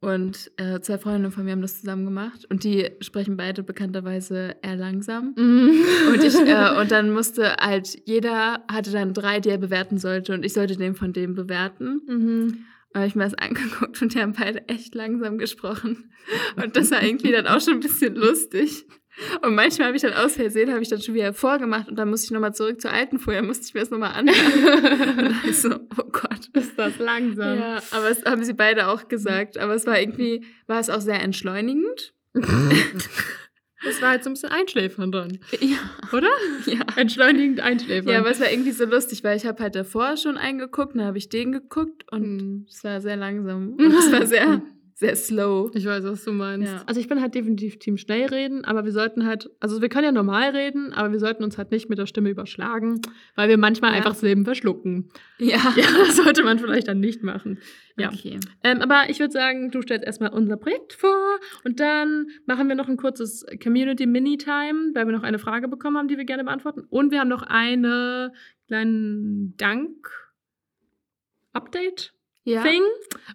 Und 0.00 0.52
äh, 0.58 0.80
zwei 0.80 0.96
Freundinnen 0.96 1.32
von 1.32 1.44
mir 1.44 1.52
haben 1.52 1.62
das 1.62 1.80
zusammen 1.80 2.04
gemacht 2.04 2.46
und 2.50 2.62
die 2.62 2.88
sprechen 3.00 3.36
beide 3.36 3.64
bekannterweise 3.64 4.54
eher 4.62 4.76
langsam. 4.76 5.34
Mhm. 5.36 5.72
Und, 6.12 6.22
ich, 6.22 6.36
äh, 6.36 6.78
und 6.80 6.92
dann 6.92 7.10
musste 7.10 7.56
halt, 7.58 7.98
jeder 8.04 8.64
hatte 8.70 8.92
dann 8.92 9.12
drei, 9.12 9.40
die 9.40 9.48
er 9.48 9.58
bewerten 9.58 9.98
sollte 9.98 10.34
und 10.34 10.44
ich 10.44 10.52
sollte 10.52 10.76
den 10.76 10.94
von 10.94 11.12
dem 11.12 11.34
bewerten. 11.34 12.02
Mhm. 12.06 12.58
Habe 12.94 13.06
ich 13.06 13.16
mir 13.16 13.24
das 13.24 13.34
angeguckt 13.34 14.00
und 14.00 14.14
die 14.14 14.20
haben 14.20 14.34
beide 14.38 14.68
echt 14.68 14.94
langsam 14.94 15.36
gesprochen. 15.36 16.12
Und 16.62 16.76
das 16.76 16.90
war 16.90 17.02
irgendwie 17.02 17.32
dann 17.32 17.46
auch 17.46 17.60
schon 17.60 17.74
ein 17.74 17.80
bisschen 17.80 18.14
lustig. 18.14 18.86
Und 19.42 19.54
manchmal 19.54 19.88
habe 19.88 19.96
ich 19.96 20.02
dann 20.02 20.12
aus 20.12 20.34
Versehen, 20.34 20.70
habe 20.70 20.82
ich 20.82 20.88
dann 20.88 21.00
schon 21.00 21.14
wieder 21.14 21.32
vorgemacht 21.32 21.88
und 21.88 21.96
dann 21.96 22.08
musste 22.08 22.26
ich 22.26 22.30
nochmal 22.30 22.54
zurück 22.54 22.80
zur 22.80 22.92
alten 22.92 23.18
Folie, 23.18 23.42
musste 23.42 23.66
ich 23.66 23.74
mir 23.74 23.80
das 23.80 23.90
nochmal 23.90 24.12
anhören. 24.12 25.08
Und 25.18 25.44
dann 25.44 25.52
so, 25.52 25.70
oh 25.74 26.04
Gott. 26.12 26.48
Ist 26.52 26.78
das 26.78 26.98
langsam? 26.98 27.58
Ja, 27.58 27.82
aber 27.90 28.08
das 28.10 28.24
haben 28.24 28.44
sie 28.44 28.52
beide 28.54 28.88
auch 28.88 29.08
gesagt. 29.08 29.58
Aber 29.58 29.74
es 29.74 29.86
war 29.86 29.98
irgendwie, 30.00 30.44
war 30.66 30.78
es 30.80 30.88
auch 30.90 31.00
sehr 31.00 31.20
entschleunigend. 31.22 32.14
Das 33.84 34.02
war 34.02 34.08
halt 34.10 34.24
so 34.24 34.30
ein 34.30 34.32
bisschen 34.32 34.50
einschläfern 34.50 35.12
dran, 35.12 35.38
Ja. 35.60 35.76
oder? 36.12 36.28
Ja. 36.66 36.80
Entschleunigend 36.96 37.60
einschläfern. 37.60 38.12
Ja, 38.12 38.18
aber 38.18 38.30
es 38.30 38.40
war 38.40 38.50
irgendwie 38.50 38.72
so 38.72 38.84
lustig, 38.84 39.22
weil 39.22 39.36
ich 39.36 39.46
habe 39.46 39.62
halt 39.62 39.76
davor 39.76 40.16
schon 40.16 40.36
eingeguckt, 40.36 40.96
dann 40.96 41.04
habe 41.04 41.18
ich 41.18 41.28
den 41.28 41.52
geguckt 41.52 42.04
und 42.10 42.22
Mhm. 42.36 42.66
es 42.68 42.82
war 42.82 43.00
sehr 43.00 43.16
langsam. 43.16 43.74
Und 43.74 43.92
es 43.94 44.10
war 44.10 44.26
sehr, 44.26 44.62
sehr 44.98 45.14
slow. 45.14 45.70
Ich 45.74 45.86
weiß, 45.86 46.02
was 46.02 46.24
du 46.24 46.32
meinst. 46.32 46.72
Ja. 46.72 46.82
Also 46.86 46.98
ich 47.00 47.06
bin 47.06 47.20
halt 47.20 47.36
definitiv 47.36 47.78
Team 47.78 47.96
schnell 47.98 48.26
reden, 48.26 48.64
aber 48.64 48.84
wir 48.84 48.90
sollten 48.90 49.24
halt, 49.26 49.48
also 49.60 49.80
wir 49.80 49.88
können 49.88 50.06
ja 50.06 50.10
normal 50.10 50.50
reden, 50.50 50.92
aber 50.92 51.12
wir 51.12 51.20
sollten 51.20 51.44
uns 51.44 51.56
halt 51.56 51.70
nicht 51.70 51.88
mit 51.88 51.98
der 51.98 52.06
Stimme 52.06 52.30
überschlagen, 52.30 53.00
weil 53.36 53.48
wir 53.48 53.58
manchmal 53.58 53.92
Ja. 53.92 53.98
einfach 53.98 54.16
Silben 54.16 54.44
verschlucken. 54.44 55.08
Ja. 55.38 55.58
Ja, 55.76 55.86
das 56.04 56.16
sollte 56.16 56.42
man 56.42 56.58
vielleicht 56.58 56.88
dann 56.88 56.98
nicht 56.98 57.22
machen. 57.22 57.60
Ja. 57.96 58.08
Okay. 58.12 58.40
Ähm, 58.64 58.80
aber 58.82 59.08
ich 59.08 59.20
würde 59.20 59.30
sagen, 59.32 59.70
du 59.70 59.82
stellst 59.82 60.04
erstmal 60.04 60.30
unser 60.30 60.56
Projekt 60.56 60.94
vor 60.94 61.38
und 61.62 61.78
dann 61.78 62.26
machen 62.46 62.66
wir 62.68 62.74
noch 62.74 62.88
ein 62.88 62.96
kurzes 62.96 63.46
Community 63.62 64.04
Mini-Time, 64.04 64.90
weil 64.94 65.06
wir 65.06 65.12
noch 65.12 65.22
eine 65.22 65.38
Frage 65.38 65.68
bekommen 65.68 65.96
haben, 65.96 66.08
die 66.08 66.16
wir 66.18 66.24
gerne 66.24 66.42
beantworten. 66.42 66.82
Und 66.90 67.12
wir 67.12 67.20
haben 67.20 67.28
noch 67.28 67.44
eine 67.44 68.32
kleinen 68.66 69.54
Dank-Update. 69.58 72.14
Ja. 72.48 72.62
Thing. 72.62 72.82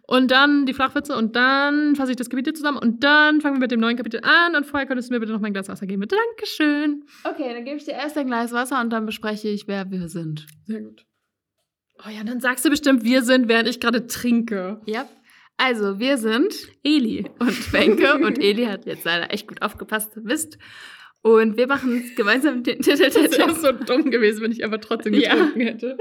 Und 0.07 0.31
dann 0.31 0.65
die 0.65 0.73
Flachwitze 0.73 1.15
und 1.15 1.35
dann 1.35 1.95
fasse 1.95 2.11
ich 2.11 2.17
das 2.17 2.29
Kapitel 2.29 2.53
zusammen 2.53 2.77
und 2.77 3.03
dann 3.03 3.41
fangen 3.41 3.55
wir 3.55 3.61
mit 3.61 3.71
dem 3.71 3.79
neuen 3.79 3.95
Kapitel 3.95 4.21
an 4.23 4.55
und 4.55 4.65
vorher 4.65 4.87
könntest 4.87 5.09
du 5.09 5.13
mir 5.13 5.19
bitte 5.19 5.31
noch 5.31 5.39
mein 5.39 5.53
Glas 5.53 5.69
Wasser 5.69 5.85
geben. 5.85 6.01
Bitte, 6.01 6.15
Dankeschön. 6.29 7.03
Okay, 7.23 7.53
dann 7.53 7.63
gebe 7.63 7.77
ich 7.77 7.85
dir 7.85 7.93
erst 7.93 8.17
ein 8.17 8.27
Glas 8.27 8.51
Wasser 8.51 8.81
und 8.81 8.89
dann 8.89 9.05
bespreche 9.05 9.47
ich, 9.49 9.67
wer 9.67 9.89
wir 9.91 10.09
sind. 10.09 10.47
Sehr 10.65 10.81
gut. 10.81 11.05
Oh 12.05 12.09
ja, 12.09 12.23
dann 12.23 12.41
sagst 12.41 12.65
du 12.65 12.69
bestimmt, 12.69 13.03
wir 13.03 13.23
sind, 13.23 13.47
während 13.47 13.69
ich 13.69 13.79
gerade 13.79 14.07
trinke. 14.07 14.81
Ja. 14.85 15.07
Also, 15.57 15.99
wir 15.99 16.17
sind 16.17 16.53
Eli. 16.83 17.29
und 17.39 17.73
Wenke 17.73 18.15
und 18.15 18.39
Eli 18.39 18.65
hat 18.65 18.85
jetzt 18.85 19.05
leider 19.05 19.31
echt 19.31 19.47
gut 19.47 19.61
aufgepasst, 19.61 20.11
wisst. 20.15 20.57
Und 21.25 21.55
wir 21.55 21.67
machen 21.67 22.11
gemeinsam 22.17 22.63
den 22.63 22.77
Das 22.81 22.99
Titeltättel. 22.99 23.37
wäre 23.39 23.55
so 23.55 23.71
dumm 23.71 24.11
gewesen, 24.11 24.41
wenn 24.41 24.51
ich 24.51 24.65
aber 24.65 24.81
trotzdem 24.81 25.13
Ja. 25.13 25.33
getrunken 25.33 25.61
hätte. 25.61 25.97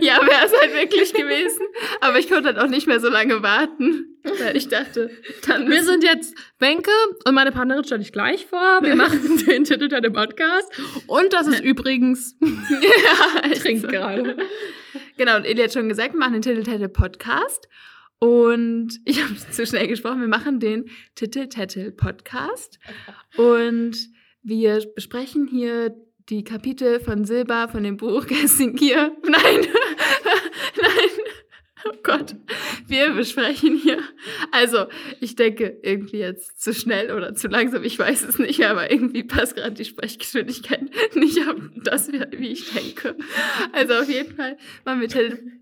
Ja, 0.00 0.16
wäre 0.20 0.44
es 0.46 0.52
halt 0.60 0.74
wirklich 0.74 1.12
gewesen. 1.14 1.60
Aber 2.00 2.18
ich 2.18 2.28
konnte 2.28 2.48
halt 2.48 2.58
auch 2.58 2.66
nicht 2.66 2.88
mehr 2.88 2.98
so 2.98 3.08
lange 3.08 3.40
warten, 3.44 4.18
weil 4.40 4.56
ich 4.56 4.66
dachte, 4.66 5.10
dann 5.46 5.70
Wir 5.70 5.84
sind 5.84 6.02
jetzt 6.02 6.34
Wenke 6.58 6.90
und 7.24 7.34
meine 7.34 7.52
Partnerin 7.52 7.84
stelle 7.84 8.02
ich 8.02 8.10
gleich 8.12 8.46
vor. 8.46 8.80
Wir 8.82 8.96
machen 8.96 9.20
den 9.46 9.62
Titel 9.62 9.86
der 9.86 10.10
Podcast. 10.10 10.68
Und 11.06 11.32
das 11.32 11.46
ist 11.46 11.60
übrigens. 11.62 12.36
ja, 12.42 13.50
Ich 13.52 13.60
trinke 13.60 13.86
gerade. 13.86 14.36
Genau, 15.16 15.36
und 15.36 15.44
Eli 15.44 15.62
hat 15.62 15.72
schon 15.72 15.88
gesagt, 15.88 16.14
wir 16.14 16.18
machen 16.18 16.32
den 16.34 16.42
Titeltättel 16.42 16.88
Podcast. 16.88 17.68
Und 18.18 18.98
ich 19.04 19.22
habe 19.22 19.36
zu 19.52 19.64
schnell 19.66 19.86
gesprochen, 19.86 20.20
wir 20.20 20.26
machen 20.28 20.58
den 20.58 20.90
Titeltättel 21.14 21.92
Podcast. 21.92 22.80
Und 23.36 24.12
wir 24.44 24.80
besprechen 24.94 25.46
hier 25.48 25.94
die 26.30 26.44
Kapitel 26.44 27.00
von 27.00 27.24
Silber 27.24 27.68
von 27.68 27.82
dem 27.82 27.96
Buch 27.96 28.26
Gessingier. 28.28 29.12
Nein, 29.24 29.60
nein. 30.80 31.10
Oh 31.86 31.96
Gott, 32.02 32.34
wir 32.86 33.10
besprechen 33.10 33.76
hier. 33.76 33.98
Also, 34.52 34.86
ich 35.20 35.36
denke 35.36 35.80
irgendwie 35.82 36.16
jetzt 36.16 36.58
zu 36.62 36.72
schnell 36.72 37.10
oder 37.12 37.34
zu 37.34 37.48
langsam, 37.48 37.84
ich 37.84 37.98
weiß 37.98 38.22
es 38.26 38.38
nicht, 38.38 38.64
aber 38.64 38.90
irgendwie 38.90 39.22
passt 39.22 39.54
gerade 39.54 39.72
die 39.74 39.84
Sprechgeschwindigkeit 39.84 40.80
nicht 41.14 41.46
auf 41.46 41.56
das, 41.82 42.10
wie 42.10 42.52
ich 42.52 42.72
denke. 42.72 43.16
Also 43.72 43.94
auf 43.96 44.08
jeden 44.08 44.34
Fall 44.34 44.56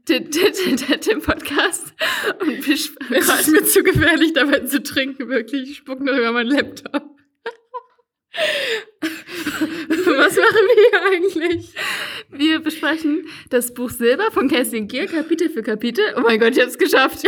den 0.09 0.31
den- 0.31 1.01
den 1.01 1.21
Podcast 1.23 1.93
und 2.41 2.65
besprechen. 2.65 3.17
Es 3.17 3.41
ist 3.41 3.51
mir 3.51 3.65
zu 3.65 3.83
gefährlich, 3.83 4.33
dabei 4.33 4.61
zu 4.61 4.81
trinken, 4.81 5.29
wirklich. 5.29 5.71
Ich 5.71 5.77
spuck 5.79 6.01
nur 6.01 6.15
über 6.17 6.31
meinen 6.31 6.51
Laptop. 6.51 7.17
Was 8.33 10.37
machen 10.37 10.37
wir 10.37 10.91
hier 10.91 11.13
eigentlich? 11.13 11.75
Wir 12.31 12.61
besprechen 12.61 13.27
das 13.51 13.75
Buch 13.75 13.91
Silber 13.91 14.31
von 14.31 14.49
Kerstin 14.49 14.89
Gier, 14.89 15.07
Kapitel 15.07 15.51
für 15.51 15.63
Kapitel. 15.63 16.03
Oh 16.17 16.21
mein 16.21 16.41
Gott, 16.41 16.57
ich 16.57 16.63
hab's 16.63 16.79
geschafft. 16.79 17.25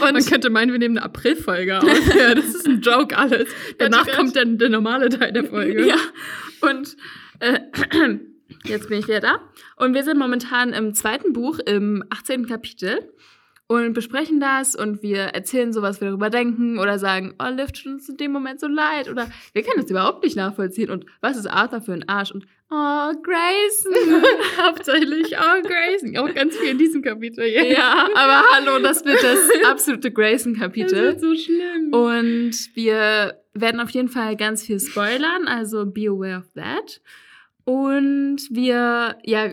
Man 0.00 0.16
Und 0.16 0.26
könnte 0.26 0.48
meinen, 0.50 0.72
wir 0.72 0.78
nehmen 0.78 0.96
eine 0.96 1.04
Aprilfolge 1.04 1.78
auf. 1.78 1.84
Ja, 2.18 2.34
das 2.34 2.46
ist 2.46 2.66
ein 2.66 2.80
Joke 2.80 3.16
alles. 3.16 3.48
Danach 3.78 4.06
kommt 4.16 4.34
dann 4.36 4.58
der 4.58 4.70
normale 4.70 5.08
Teil 5.10 5.32
der 5.32 5.44
Folge. 5.44 5.86
ja, 5.86 5.96
und 6.62 6.96
äh, 7.40 7.60
jetzt 8.64 8.88
bin 8.88 9.00
ich 9.00 9.08
wieder 9.08 9.20
da. 9.20 9.40
Und 9.76 9.94
wir 9.94 10.04
sind 10.04 10.18
momentan 10.18 10.72
im 10.72 10.94
zweiten 10.94 11.32
Buch, 11.32 11.58
im 11.58 12.02
18. 12.10 12.46
Kapitel. 12.46 13.12
Und 13.70 13.92
besprechen 13.92 14.40
das 14.40 14.74
und 14.74 15.02
wir 15.02 15.24
erzählen 15.24 15.74
so, 15.74 15.82
was 15.82 16.00
wir 16.00 16.08
darüber 16.08 16.30
denken 16.30 16.78
oder 16.78 16.98
sagen, 16.98 17.34
oh, 17.38 17.50
Liv 17.50 17.70
tut 17.72 17.92
uns 17.92 18.08
in 18.08 18.16
dem 18.16 18.32
Moment 18.32 18.60
so 18.60 18.66
leid 18.66 19.10
oder 19.10 19.30
wir 19.52 19.62
können 19.62 19.82
das 19.82 19.90
überhaupt 19.90 20.24
nicht 20.24 20.36
nachvollziehen 20.36 20.88
und 20.88 21.04
was 21.20 21.36
ist 21.36 21.46
Arthur 21.46 21.82
für 21.82 21.92
ein 21.92 22.08
Arsch 22.08 22.30
und 22.30 22.46
oh, 22.70 23.12
Grayson. 23.22 24.22
Hauptsächlich, 24.58 25.34
oh, 25.38 25.62
Grayson. 25.62 26.16
Auch 26.16 26.32
ganz 26.34 26.56
viel 26.56 26.70
in 26.70 26.78
diesem 26.78 27.02
Kapitel. 27.02 27.44
jetzt. 27.44 27.76
Ja, 27.76 28.08
aber 28.14 28.42
hallo, 28.52 28.78
das 28.82 29.04
wird 29.04 29.22
das 29.22 29.50
absolute 29.70 30.10
Das 30.10 30.14
Grayson-Kapitel. 30.14 31.02
wird 31.02 31.20
so 31.20 31.34
schlimm. 31.34 31.92
Und 31.92 32.74
wir 32.74 33.38
werden 33.52 33.80
auf 33.80 33.90
jeden 33.90 34.08
Fall 34.08 34.36
ganz 34.36 34.64
viel 34.64 34.80
spoilern, 34.80 35.46
also 35.46 35.84
be 35.84 36.08
aware 36.08 36.38
of 36.38 36.52
that. 36.54 37.02
Und 37.64 38.48
wir, 38.50 39.18
ja, 39.24 39.52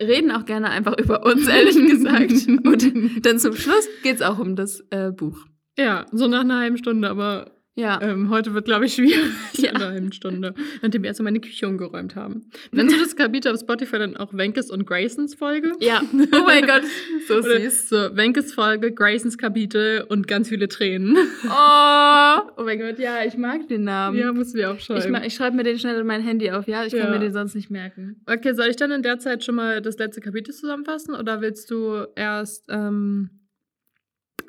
reden 0.00 0.30
auch 0.30 0.44
gerne 0.44 0.70
einfach 0.70 0.96
über 0.98 1.24
uns, 1.24 1.46
ehrlich 1.48 1.76
gesagt. 1.76 2.32
Und 2.66 3.26
dann 3.26 3.38
zum 3.38 3.54
Schluss 3.54 3.88
geht 4.02 4.16
es 4.16 4.22
auch 4.22 4.38
um 4.38 4.56
das 4.56 4.80
äh, 4.90 5.10
Buch. 5.10 5.46
ja, 5.78 6.06
so 6.12 6.26
nach 6.28 6.40
einer 6.40 6.58
halben 6.58 6.76
Stunde, 6.76 7.08
aber 7.08 7.55
Ja. 7.78 8.00
ähm, 8.00 8.30
heute 8.30 8.54
wird, 8.54 8.64
glaube 8.64 8.86
ich, 8.86 8.94
schwierig. 8.94 9.20
Ja. 9.58 9.70
In 9.70 9.76
einer 9.76 9.88
halben 9.88 10.12
Stunde. 10.12 10.54
Nachdem 10.82 11.02
wir 11.02 11.08
erstmal 11.08 11.24
meine 11.32 11.40
Küche 11.40 11.66
umgeräumt 11.66 12.14
haben. 12.16 12.46
Nennst 12.72 12.94
du 12.94 13.00
das 13.00 13.16
Kapitel 13.16 13.52
auf 13.52 13.60
Spotify 13.60 13.98
dann 13.98 14.16
auch 14.16 14.32
Wenkes 14.34 14.70
und 14.70 14.86
Graysons 14.86 15.34
Folge? 15.34 15.72
Ja. 15.80 16.02
Oh 16.12 16.42
mein 16.46 16.66
Gott, 16.66 16.82
so 17.28 17.40
süß. 17.42 17.88
so, 17.88 17.96
Wenkes 18.16 18.52
Folge, 18.54 18.92
Graysons 18.92 19.38
Kapitel 19.38 20.04
und 20.08 20.26
ganz 20.28 20.48
viele 20.50 20.68
Tränen. 20.68 21.16
Oh, 21.16 22.40
oh 22.56 22.62
mein 22.64 22.78
Gott, 22.78 22.98
ja, 22.98 23.24
ich 23.24 23.36
mag 23.36 23.66
den 23.68 23.84
Namen. 23.84 24.18
ja, 24.18 24.32
musst 24.32 24.54
du 24.54 24.58
dir 24.58 24.70
aufschreiben. 24.72 25.14
ich 25.16 25.26
ich 25.26 25.34
schreibe 25.34 25.56
mir 25.56 25.64
den 25.64 25.78
schnell 25.78 25.98
in 26.00 26.06
mein 26.06 26.22
Handy 26.22 26.50
auf, 26.50 26.66
ja? 26.68 26.84
Ich 26.84 26.92
kann 26.92 27.00
Ja. 27.04 27.10
mir 27.10 27.18
den 27.20 27.32
sonst 27.32 27.54
nicht 27.54 27.70
merken. 27.70 28.20
Okay, 28.26 28.52
soll 28.54 28.66
ich 28.68 28.76
dann 28.76 28.90
in 28.90 29.02
der 29.02 29.18
Zeit 29.18 29.44
schon 29.44 29.54
mal 29.54 29.80
das 29.82 29.98
letzte 29.98 30.20
Kapitel 30.20 30.52
zusammenfassen 30.54 31.14
oder 31.14 31.40
willst 31.40 31.70
du 31.70 32.06
erst. 32.14 32.66
Ähm 32.68 33.30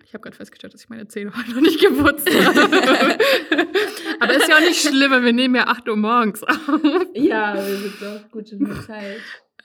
ich 0.08 0.14
habe 0.14 0.22
gerade 0.24 0.38
festgestellt, 0.38 0.74
dass 0.74 0.82
ich 0.84 0.90
meine 0.90 1.08
Zähne 1.08 1.32
heute 1.38 1.52
noch 1.54 1.62
nicht 1.62 1.80
geputzt 1.82 2.30
habe. 2.30 2.60
Aber 4.20 4.34
ist 4.36 4.48
ja 4.48 4.56
auch 4.56 4.62
nicht 4.62 4.82
schlimm, 4.82 5.12
wir 5.24 5.34
nehmen 5.34 5.56
ja 5.56 5.68
8 5.68 5.88
Uhr 5.90 5.98
morgens 5.98 6.44
auf. 6.44 6.70
Ja, 7.14 7.56
wir 7.56 7.76
sind 7.76 7.94
doch 8.02 8.32
gut 8.32 8.52
in 8.52 8.66
der 8.66 8.82
Zeit. 8.82 9.18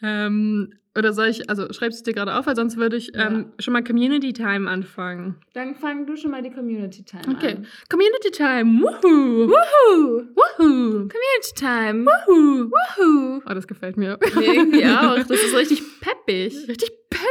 Ähm, 0.02 0.72
oder 0.98 1.12
soll 1.14 1.28
ich, 1.28 1.48
also 1.48 1.72
schreibst 1.72 2.00
du 2.00 2.10
dir 2.10 2.14
gerade 2.14 2.34
auf, 2.34 2.46
weil 2.46 2.56
sonst 2.56 2.76
würde 2.76 2.96
ich 2.96 3.12
ähm, 3.14 3.52
schon 3.58 3.72
mal 3.72 3.82
Community 3.82 4.32
Time 4.34 4.68
anfangen. 4.68 5.36
Dann 5.54 5.74
fang 5.74 6.06
du 6.06 6.16
schon 6.16 6.32
mal 6.32 6.42
die 6.42 6.50
Community 6.50 7.02
Time 7.04 7.22
Okay. 7.34 7.52
an. 7.52 7.66
Community 7.88 8.30
Time, 8.30 8.82
wuhu! 8.82 9.48
Woohoo! 9.48 10.26
Wuhu! 10.34 11.08
Community 11.08 11.54
Time. 11.56 12.04
Wuhu! 12.04 12.70
Woohoo! 12.70 13.42
Oh, 13.48 13.54
das 13.54 13.66
gefällt 13.66 13.96
mir. 13.96 14.18
Mir 14.34 14.42
irgendwie 14.54 14.84
auch. 14.86 15.16
Das 15.18 15.30
ist 15.42 15.54
richtig 15.56 15.82
peppig. 16.00 16.52
Richtig 16.68 16.90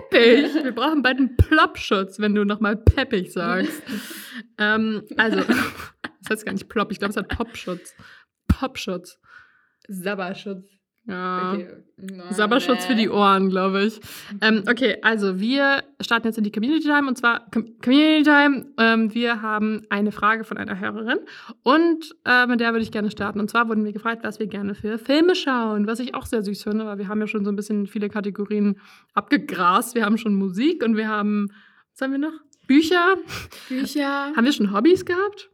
peppig. 0.10 0.63
Wir 0.63 0.71
brauchen 0.73 1.01
bald 1.01 1.17
einen 1.17 1.36
Plop-Schutz, 1.38 2.19
wenn 2.19 2.36
du 2.36 2.43
nochmal 2.45 2.77
peppig 2.77 3.32
sagst. 3.32 3.82
ähm, 4.58 5.04
also, 5.17 5.38
das 5.41 6.30
heißt 6.30 6.45
gar 6.45 6.54
nicht 6.54 6.69
Plop, 6.69 6.91
ich 6.91 6.99
glaube, 6.99 7.12
es 7.12 7.17
hat 7.17 7.30
Popschutz. 7.30 7.95
Popschutz. 8.47 9.19
Sabberschutz. 9.88 10.81
Ja. 11.12 11.54
Okay. 11.54 11.67
Sabberschutz 12.32 12.86
für 12.86 12.95
die 12.95 13.10
Ohren, 13.10 13.50
glaube 13.50 13.84
ich. 13.84 14.00
Ähm, 14.41 14.63
okay, 14.69 14.97
also 15.02 15.39
wir 15.39 15.84
starten 16.00 16.28
jetzt 16.28 16.38
in 16.38 16.43
die 16.43 16.52
Community 16.52 16.88
Time 16.88 17.08
und 17.08 17.17
zwar 17.17 17.50
Com 17.52 17.80
Community 17.84 18.24
Time. 18.24 18.65
Ähm, 18.78 19.13
wir 19.13 19.41
haben 19.41 19.84
eine 19.89 20.12
Frage 20.12 20.43
von 20.43 20.58
einer 20.58 20.80
Hörerin 20.80 21.19
und 21.63 22.15
äh, 22.26 22.47
mit 22.47 22.60
der 22.60 22.71
würde 22.71 22.84
ich 22.84 22.91
gerne 22.91 23.12
starten. 23.12 23.39
Und 23.39 23.50
zwar 23.50 23.69
wurden 23.69 23.86
wir 23.86 23.93
gefragt, 23.93 24.24
was 24.24 24.39
wir 24.39 24.47
gerne 24.47 24.74
für 24.74 24.97
Filme 24.97 25.36
schauen, 25.36 25.86
was 25.86 26.00
ich 26.00 26.15
auch 26.15 26.26
sehr 26.26 26.41
süß 26.41 26.63
finde, 26.63 26.86
weil 26.86 26.97
wir 26.97 27.08
haben 27.08 27.19
ja 27.19 27.28
schon 27.28 27.45
so 27.45 27.52
ein 27.52 27.56
bisschen 27.56 27.86
viele 27.86 28.10
Kategorien 28.10 28.80
abgegrast. 29.13 29.93
Wir 29.93 30.06
haben 30.06 30.17
schon 30.17 30.36
Musik 30.36 30.84
und 30.84 30.97
wir 30.97 31.08
haben, 31.08 31.52
was 31.93 32.02
haben 32.02 32.12
wir 32.12 32.19
noch? 32.19 32.34
Bücher. 32.67 33.17
Bücher. 33.67 34.34
Haben 34.36 34.45
wir 34.45 34.54
schon 34.54 34.74
Hobbys 34.74 35.06
gehabt? 35.06 35.50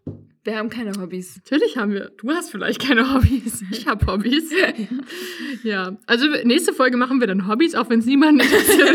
Wir 0.48 0.56
haben 0.56 0.70
keine 0.70 0.94
Hobbys. 0.98 1.42
Natürlich 1.44 1.76
haben 1.76 1.92
wir. 1.92 2.10
Du 2.16 2.30
hast 2.30 2.52
vielleicht 2.52 2.80
keine 2.80 3.14
Hobbys. 3.14 3.66
Ich 3.70 3.86
habe 3.86 4.08
Hobbys. 4.08 4.50
ja. 5.64 5.98
Also 6.06 6.26
nächste 6.46 6.72
Folge 6.72 6.96
machen 6.96 7.20
wir 7.20 7.28
dann 7.28 7.50
Hobbys, 7.50 7.76
auch 7.76 7.90
wenn 7.90 8.00
es 8.00 8.06
niemand 8.06 8.42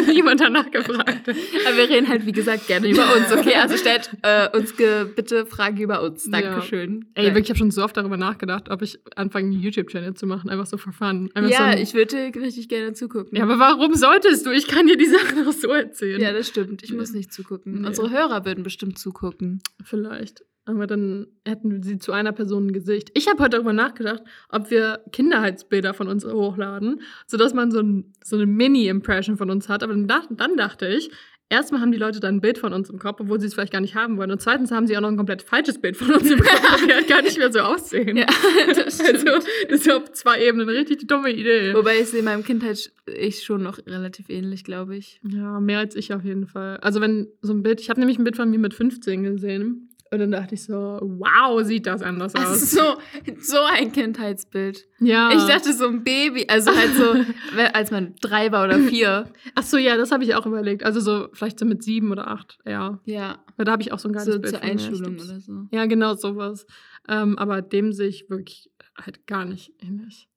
niemand 0.06 0.40
danach 0.40 0.70
gefragt 0.70 1.28
hat. 1.28 1.36
Aber 1.66 1.76
wir 1.76 1.90
reden 1.90 2.08
halt, 2.08 2.24
wie 2.24 2.32
gesagt, 2.32 2.68
gerne 2.68 2.88
über 2.88 3.04
uns, 3.14 3.30
okay? 3.30 3.56
Also 3.56 3.76
stellt 3.76 4.10
äh, 4.22 4.48
uns 4.56 4.72
bitte 4.72 5.44
Fragen 5.44 5.76
über 5.76 6.00
uns. 6.00 6.24
Dankeschön. 6.30 7.04
Ey, 7.12 7.26
wirklich, 7.26 7.44
ich 7.44 7.50
habe 7.50 7.58
schon 7.58 7.70
so 7.70 7.84
oft 7.84 7.98
darüber 7.98 8.16
nachgedacht, 8.16 8.70
ob 8.70 8.80
ich 8.80 8.98
anfange, 9.14 9.48
einen 9.48 9.60
YouTube-Channel 9.60 10.14
zu 10.14 10.24
machen. 10.26 10.48
Einfach 10.48 10.64
so 10.64 10.78
for 10.78 10.94
fun. 10.94 11.30
Einfach 11.34 11.50
so 11.50 11.62
Ja, 11.62 11.66
ein, 11.66 11.82
ich 11.82 11.92
würde 11.92 12.32
richtig 12.34 12.70
gerne 12.70 12.94
zugucken. 12.94 13.36
ja, 13.36 13.42
aber 13.42 13.58
warum 13.58 13.94
solltest 13.94 14.46
du? 14.46 14.52
Ich 14.52 14.68
kann 14.68 14.86
dir 14.86 14.96
die 14.96 15.04
Sachen 15.04 15.46
auch 15.46 15.52
so 15.52 15.68
erzählen. 15.68 16.18
Ja, 16.18 16.32
das 16.32 16.48
stimmt. 16.48 16.82
Ich 16.82 16.94
muss 16.94 17.12
nicht 17.12 17.30
zugucken. 17.30 17.82
Nee. 17.82 17.88
Unsere 17.88 18.08
Hörer 18.08 18.46
würden 18.46 18.64
bestimmt 18.64 18.98
zugucken. 18.98 19.60
Vielleicht. 19.84 20.44
Aber 20.64 20.86
dann 20.86 21.26
hätten 21.44 21.82
sie 21.82 21.98
zu 21.98 22.12
einer 22.12 22.32
Person 22.32 22.68
ein 22.68 22.72
Gesicht. 22.72 23.10
Ich 23.14 23.28
habe 23.28 23.42
heute 23.42 23.56
darüber 23.56 23.72
nachgedacht, 23.72 24.22
ob 24.48 24.70
wir 24.70 25.00
Kinderheitsbilder 25.10 25.92
von 25.92 26.06
uns 26.06 26.24
hochladen, 26.24 27.00
sodass 27.26 27.52
man 27.52 27.72
so, 27.72 27.80
ein, 27.80 28.12
so 28.22 28.36
eine 28.36 28.46
Mini-Impression 28.46 29.36
von 29.36 29.50
uns 29.50 29.68
hat. 29.68 29.82
Aber 29.82 29.92
dann, 29.94 30.06
dann 30.30 30.56
dachte 30.56 30.86
ich, 30.86 31.10
erstmal 31.52 31.80
haben 31.80 31.92
die 31.92 31.98
Leute 31.98 32.18
dann 32.20 32.36
ein 32.36 32.40
Bild 32.40 32.58
von 32.58 32.72
uns 32.72 32.90
im 32.90 32.98
Kopf, 32.98 33.20
obwohl 33.20 33.40
sie 33.40 33.46
es 33.46 33.54
vielleicht 33.54 33.72
gar 33.72 33.80
nicht 33.80 33.94
haben 33.94 34.16
wollen. 34.16 34.30
Und 34.30 34.40
zweitens 34.40 34.70
haben 34.70 34.86
sie 34.86 34.96
auch 34.96 35.00
noch 35.02 35.10
ein 35.10 35.16
komplett 35.16 35.42
falsches 35.42 35.80
Bild 35.80 35.96
von 35.96 36.12
uns 36.12 36.30
im 36.30 36.38
Kopf, 36.38 36.62
weil 36.80 36.88
wir 36.88 36.94
halt 36.94 37.08
gar 37.08 37.22
nicht 37.22 37.38
mehr 37.38 37.52
so 37.52 37.60
aussehen. 37.60 38.16
Ja, 38.16 38.26
das 38.74 39.00
Also, 39.00 39.04
stimmt. 39.04 39.44
das 39.68 39.80
ist 39.80 39.90
auf 39.90 40.12
zwei 40.12 40.44
Ebenen 40.46 40.68
eine 40.68 40.78
richtig 40.78 41.06
dumme 41.08 41.30
Idee. 41.30 41.74
Wobei 41.74 42.00
ich 42.00 42.06
sehe 42.06 42.22
meinem 42.22 42.42
Kindheit 42.44 42.90
ich 43.06 43.42
schon 43.42 43.62
noch 43.62 43.78
relativ 43.86 44.28
ähnlich, 44.30 44.64
glaube 44.64 44.96
ich. 44.96 45.20
Ja, 45.28 45.60
mehr 45.60 45.80
als 45.80 45.94
ich 45.96 46.14
auf 46.14 46.24
jeden 46.24 46.46
Fall. 46.46 46.78
Also 46.78 47.00
wenn 47.00 47.28
so 47.42 47.52
ein 47.52 47.62
Bild, 47.62 47.80
ich 47.80 47.90
habe 47.90 48.00
nämlich 48.00 48.18
ein 48.18 48.24
Bild 48.24 48.36
von 48.36 48.48
mir 48.50 48.58
mit 48.58 48.74
15 48.74 49.22
gesehen 49.24 49.88
und 50.12 50.18
dann 50.18 50.30
dachte 50.30 50.54
ich 50.54 50.64
so, 50.64 50.74
wow, 50.74 51.62
sieht 51.64 51.86
das 51.86 52.02
anders 52.02 52.34
aus. 52.34 52.44
Also 52.46 52.66
so, 52.66 53.00
so 53.40 53.56
ein 53.62 53.90
Kindheitsbild. 53.92 54.86
ja. 55.00 55.30
Ich 55.34 55.42
dachte 55.46 55.72
so 55.72 55.86
ein 55.88 56.04
Baby, 56.04 56.44
also 56.48 56.70
halt 56.70 56.94
so, 56.94 57.14
als 57.72 57.90
man 57.90 58.14
drei 58.20 58.52
war 58.52 58.64
oder 58.64 58.78
vier. 58.78 59.32
Ach 59.54 59.62
so, 59.62 59.78
ja, 59.78 59.96
das 59.96 60.12
habe 60.12 60.22
ich 60.24 60.34
auch 60.34 60.44
überlegt. 60.46 60.84
Also 60.84 61.00
so 61.00 61.28
vielleicht 61.32 61.58
so 61.58 61.64
mit 61.64 61.82
sieben 61.82 62.12
oder 62.12 62.28
acht, 62.28 62.58
ja. 62.66 63.00
Ja, 63.06 63.42
Weil 63.56 63.64
da 63.64 63.72
habe 63.72 63.82
ich 63.82 63.90
auch 63.92 63.98
so 63.98 64.08
ein 64.08 64.12
geiles 64.12 64.34
so 64.34 64.40
Bild 64.40 64.54
zur. 64.54 64.62
Einschulung 64.62 65.14
oder 65.14 65.40
so. 65.40 65.66
Ja, 65.72 65.86
genau 65.86 66.14
sowas. 66.14 66.66
Ähm, 67.08 67.38
aber 67.38 67.62
dem 67.62 67.92
sehe 67.92 68.08
ich 68.08 68.28
wirklich 68.30 68.70
halt 68.96 69.26
gar 69.26 69.44
nicht 69.46 69.72
ähnlich. 69.80 70.28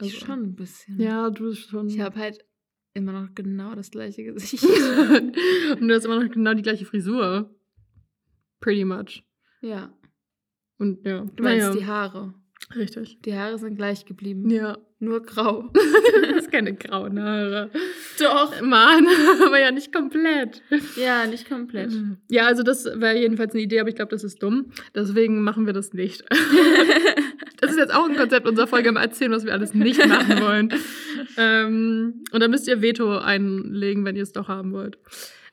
Ich 0.00 0.14
Also- 0.14 0.26
schon 0.26 0.42
ein 0.44 0.54
bisschen. 0.54 0.98
Ja, 1.00 1.28
du 1.30 1.52
schon. 1.54 1.88
Ich 1.88 2.00
habe 2.00 2.18
halt 2.18 2.38
immer 2.94 3.12
noch 3.12 3.34
genau 3.34 3.74
das 3.74 3.90
gleiche 3.90 4.22
Gesicht. 4.32 4.62
und 4.64 5.88
du 5.88 5.94
hast 5.94 6.04
immer 6.04 6.22
noch 6.22 6.30
genau 6.30 6.54
die 6.54 6.62
gleiche 6.62 6.86
Frisur. 6.86 7.54
Pretty 8.60 8.84
much. 8.84 9.22
ja. 9.62 9.92
Und 10.78 11.04
ja. 11.06 11.26
Du 11.36 11.42
meinst 11.42 11.66
naja. 11.66 11.78
die 11.78 11.86
Haare. 11.86 12.34
Richtig. 12.74 13.20
Die 13.22 13.34
Haare 13.34 13.58
sind 13.58 13.76
gleich 13.76 14.06
geblieben. 14.06 14.48
Ja. 14.48 14.78
Nur 14.98 15.22
grau. 15.22 15.70
Das 16.22 16.44
ist 16.46 16.52
keine 16.52 16.74
grauen 16.74 17.20
Haare. 17.22 17.70
Doch. 18.18 18.60
Mann, 18.62 19.06
aber 19.46 19.58
ja 19.60 19.70
nicht 19.72 19.92
komplett. 19.92 20.62
Ja, 20.96 21.26
nicht 21.26 21.48
komplett. 21.48 21.92
Ja, 22.30 22.46
also 22.46 22.62
das 22.62 22.84
wäre 22.86 23.18
jedenfalls 23.18 23.52
eine 23.52 23.62
Idee, 23.62 23.80
aber 23.80 23.88
ich 23.90 23.94
glaube, 23.94 24.10
das 24.10 24.24
ist 24.24 24.42
dumm. 24.42 24.70
Deswegen 24.94 25.42
machen 25.42 25.66
wir 25.66 25.72
das 25.72 25.92
nicht. 25.92 26.24
Das 27.60 27.72
ist 27.72 27.76
jetzt 27.76 27.92
auch 27.94 28.08
ein 28.08 28.16
Konzept 28.16 28.48
unserer 28.48 28.66
Folge, 28.66 28.90
mal 28.90 29.02
erzählen, 29.02 29.32
was 29.32 29.44
wir 29.44 29.52
alles 29.52 29.74
nicht 29.74 30.04
machen 30.06 30.40
wollen. 30.40 30.72
ähm, 31.36 32.24
und 32.32 32.40
dann 32.40 32.50
müsst 32.50 32.66
ihr 32.66 32.80
Veto 32.80 33.18
einlegen, 33.18 34.02
wenn 34.06 34.16
ihr 34.16 34.22
es 34.22 34.32
doch 34.32 34.48
haben 34.48 34.72
wollt. 34.72 34.98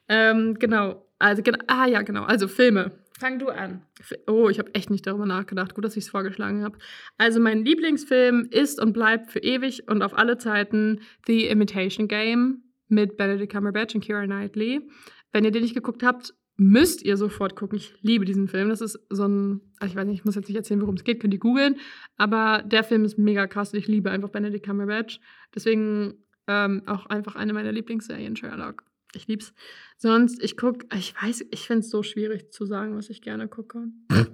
Ähm, 0.07 0.53
genau. 0.57 1.05
Also, 1.19 1.41
genau. 1.41 1.59
Ah 1.67 1.87
ja, 1.87 2.01
genau. 2.01 2.23
Also 2.23 2.47
Filme. 2.47 2.91
Fang 3.19 3.39
du 3.39 3.49
an. 3.49 3.81
Oh, 4.27 4.47
ich 4.49 4.59
habe 4.59 4.75
echt 4.75 4.91
nicht 4.91 5.07
darüber 5.07 5.25
nachgedacht. 5.25 5.73
Gut, 5.73 5.83
dass 5.83 5.97
ich 5.97 6.03
es 6.03 6.09
vorgeschlagen 6.09 6.63
habe. 6.63 6.77
Also 7.17 7.39
mein 7.39 7.65
Lieblingsfilm 7.65 8.47
ist 8.51 8.79
und 8.79 8.93
bleibt 8.93 9.31
für 9.31 9.39
ewig 9.39 9.87
und 9.89 10.03
auf 10.03 10.15
alle 10.15 10.37
Zeiten 10.37 10.99
The 11.25 11.47
Imitation 11.47 12.07
Game 12.07 12.61
mit 12.89 13.17
Benedict 13.17 13.51
Cumberbatch 13.51 13.95
und 13.95 14.05
Keira 14.05 14.25
Knightley. 14.25 14.87
Wenn 15.31 15.45
ihr 15.45 15.51
den 15.51 15.63
nicht 15.63 15.73
geguckt 15.73 16.03
habt, 16.03 16.35
müsst 16.57 17.03
ihr 17.03 17.17
sofort 17.17 17.55
gucken. 17.55 17.77
Ich 17.77 17.95
liebe 18.01 18.23
diesen 18.23 18.47
Film. 18.47 18.69
Das 18.69 18.81
ist 18.81 18.99
so 19.09 19.27
ein, 19.27 19.61
ich 19.83 19.95
weiß 19.95 20.05
nicht, 20.05 20.19
ich 20.19 20.25
muss 20.25 20.35
jetzt 20.35 20.47
nicht 20.47 20.57
erzählen, 20.57 20.81
worum 20.81 20.95
es 20.95 21.03
geht, 21.03 21.19
könnt 21.19 21.33
ihr 21.33 21.39
googeln. 21.39 21.77
Aber 22.17 22.63
der 22.63 22.83
Film 22.83 23.03
ist 23.03 23.17
mega 23.17 23.47
krass 23.47 23.73
und 23.73 23.79
ich 23.79 23.87
liebe 23.87 24.11
einfach 24.11 24.29
Benedict 24.29 24.65
Cumberbatch. 24.65 25.19
Deswegen 25.55 26.23
ähm, 26.47 26.83
auch 26.85 27.07
einfach 27.07 27.35
eine 27.35 27.53
meiner 27.53 27.71
Lieblingsserien, 27.71 28.35
Sherlock. 28.35 28.83
Ich 29.17 29.27
lieb's. 29.27 29.53
Sonst, 29.97 30.41
ich 30.43 30.55
gucke, 30.55 30.85
ich 30.95 31.13
weiß, 31.21 31.45
ich 31.51 31.67
finde 31.67 31.79
es 31.79 31.89
so 31.89 32.03
schwierig 32.03 32.51
zu 32.51 32.65
sagen, 32.65 32.95
was 32.95 33.09
ich 33.09 33.21
gerne 33.21 33.47
gucke. 33.47 33.87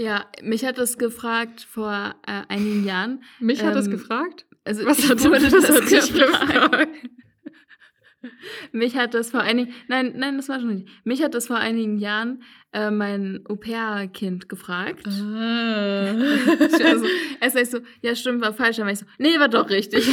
Ja, 0.00 0.26
mich 0.42 0.64
hat 0.64 0.78
das 0.78 0.96
gefragt 0.96 1.60
vor 1.60 2.14
äh, 2.24 2.42
einigen 2.46 2.84
Jahren. 2.84 3.24
Mich 3.40 3.64
hat 3.64 3.74
das 3.74 3.86
Ähm, 3.86 3.90
gefragt? 3.90 4.46
Also 4.64 4.86
Was 4.86 5.08
hat, 5.08 5.24
wurde 5.24 5.50
das 5.50 5.66
dich 5.66 5.90
nicht 5.90 6.14
gefragt. 6.14 6.88
Mich 8.72 8.96
hat 8.96 9.14
das 9.14 9.30
vor 9.30 9.40
einigen, 9.40 9.72
nein, 9.88 10.14
nein, 10.16 10.36
das 10.36 10.48
war 10.48 10.60
schon 10.60 10.74
nicht. 10.74 10.88
Mich 11.04 11.22
hat 11.22 11.34
das 11.34 11.46
vor 11.46 11.56
einigen 11.56 11.98
Jahren 11.98 12.42
äh, 12.72 12.90
mein 12.90 13.44
Au-pair-Kind 13.48 14.48
gefragt. 14.48 15.06
Ah. 15.06 16.10
also, 16.84 17.06
erst 17.40 17.56
war 17.56 17.64
so, 17.64 17.78
ja 18.02 18.14
stimmt, 18.14 18.40
war 18.40 18.54
falsch. 18.54 18.76
Dann 18.76 18.86
war 18.86 18.92
ich 18.92 18.98
so, 19.00 19.06
nee, 19.18 19.38
war 19.38 19.48
doch 19.48 19.70
richtig. 19.70 20.08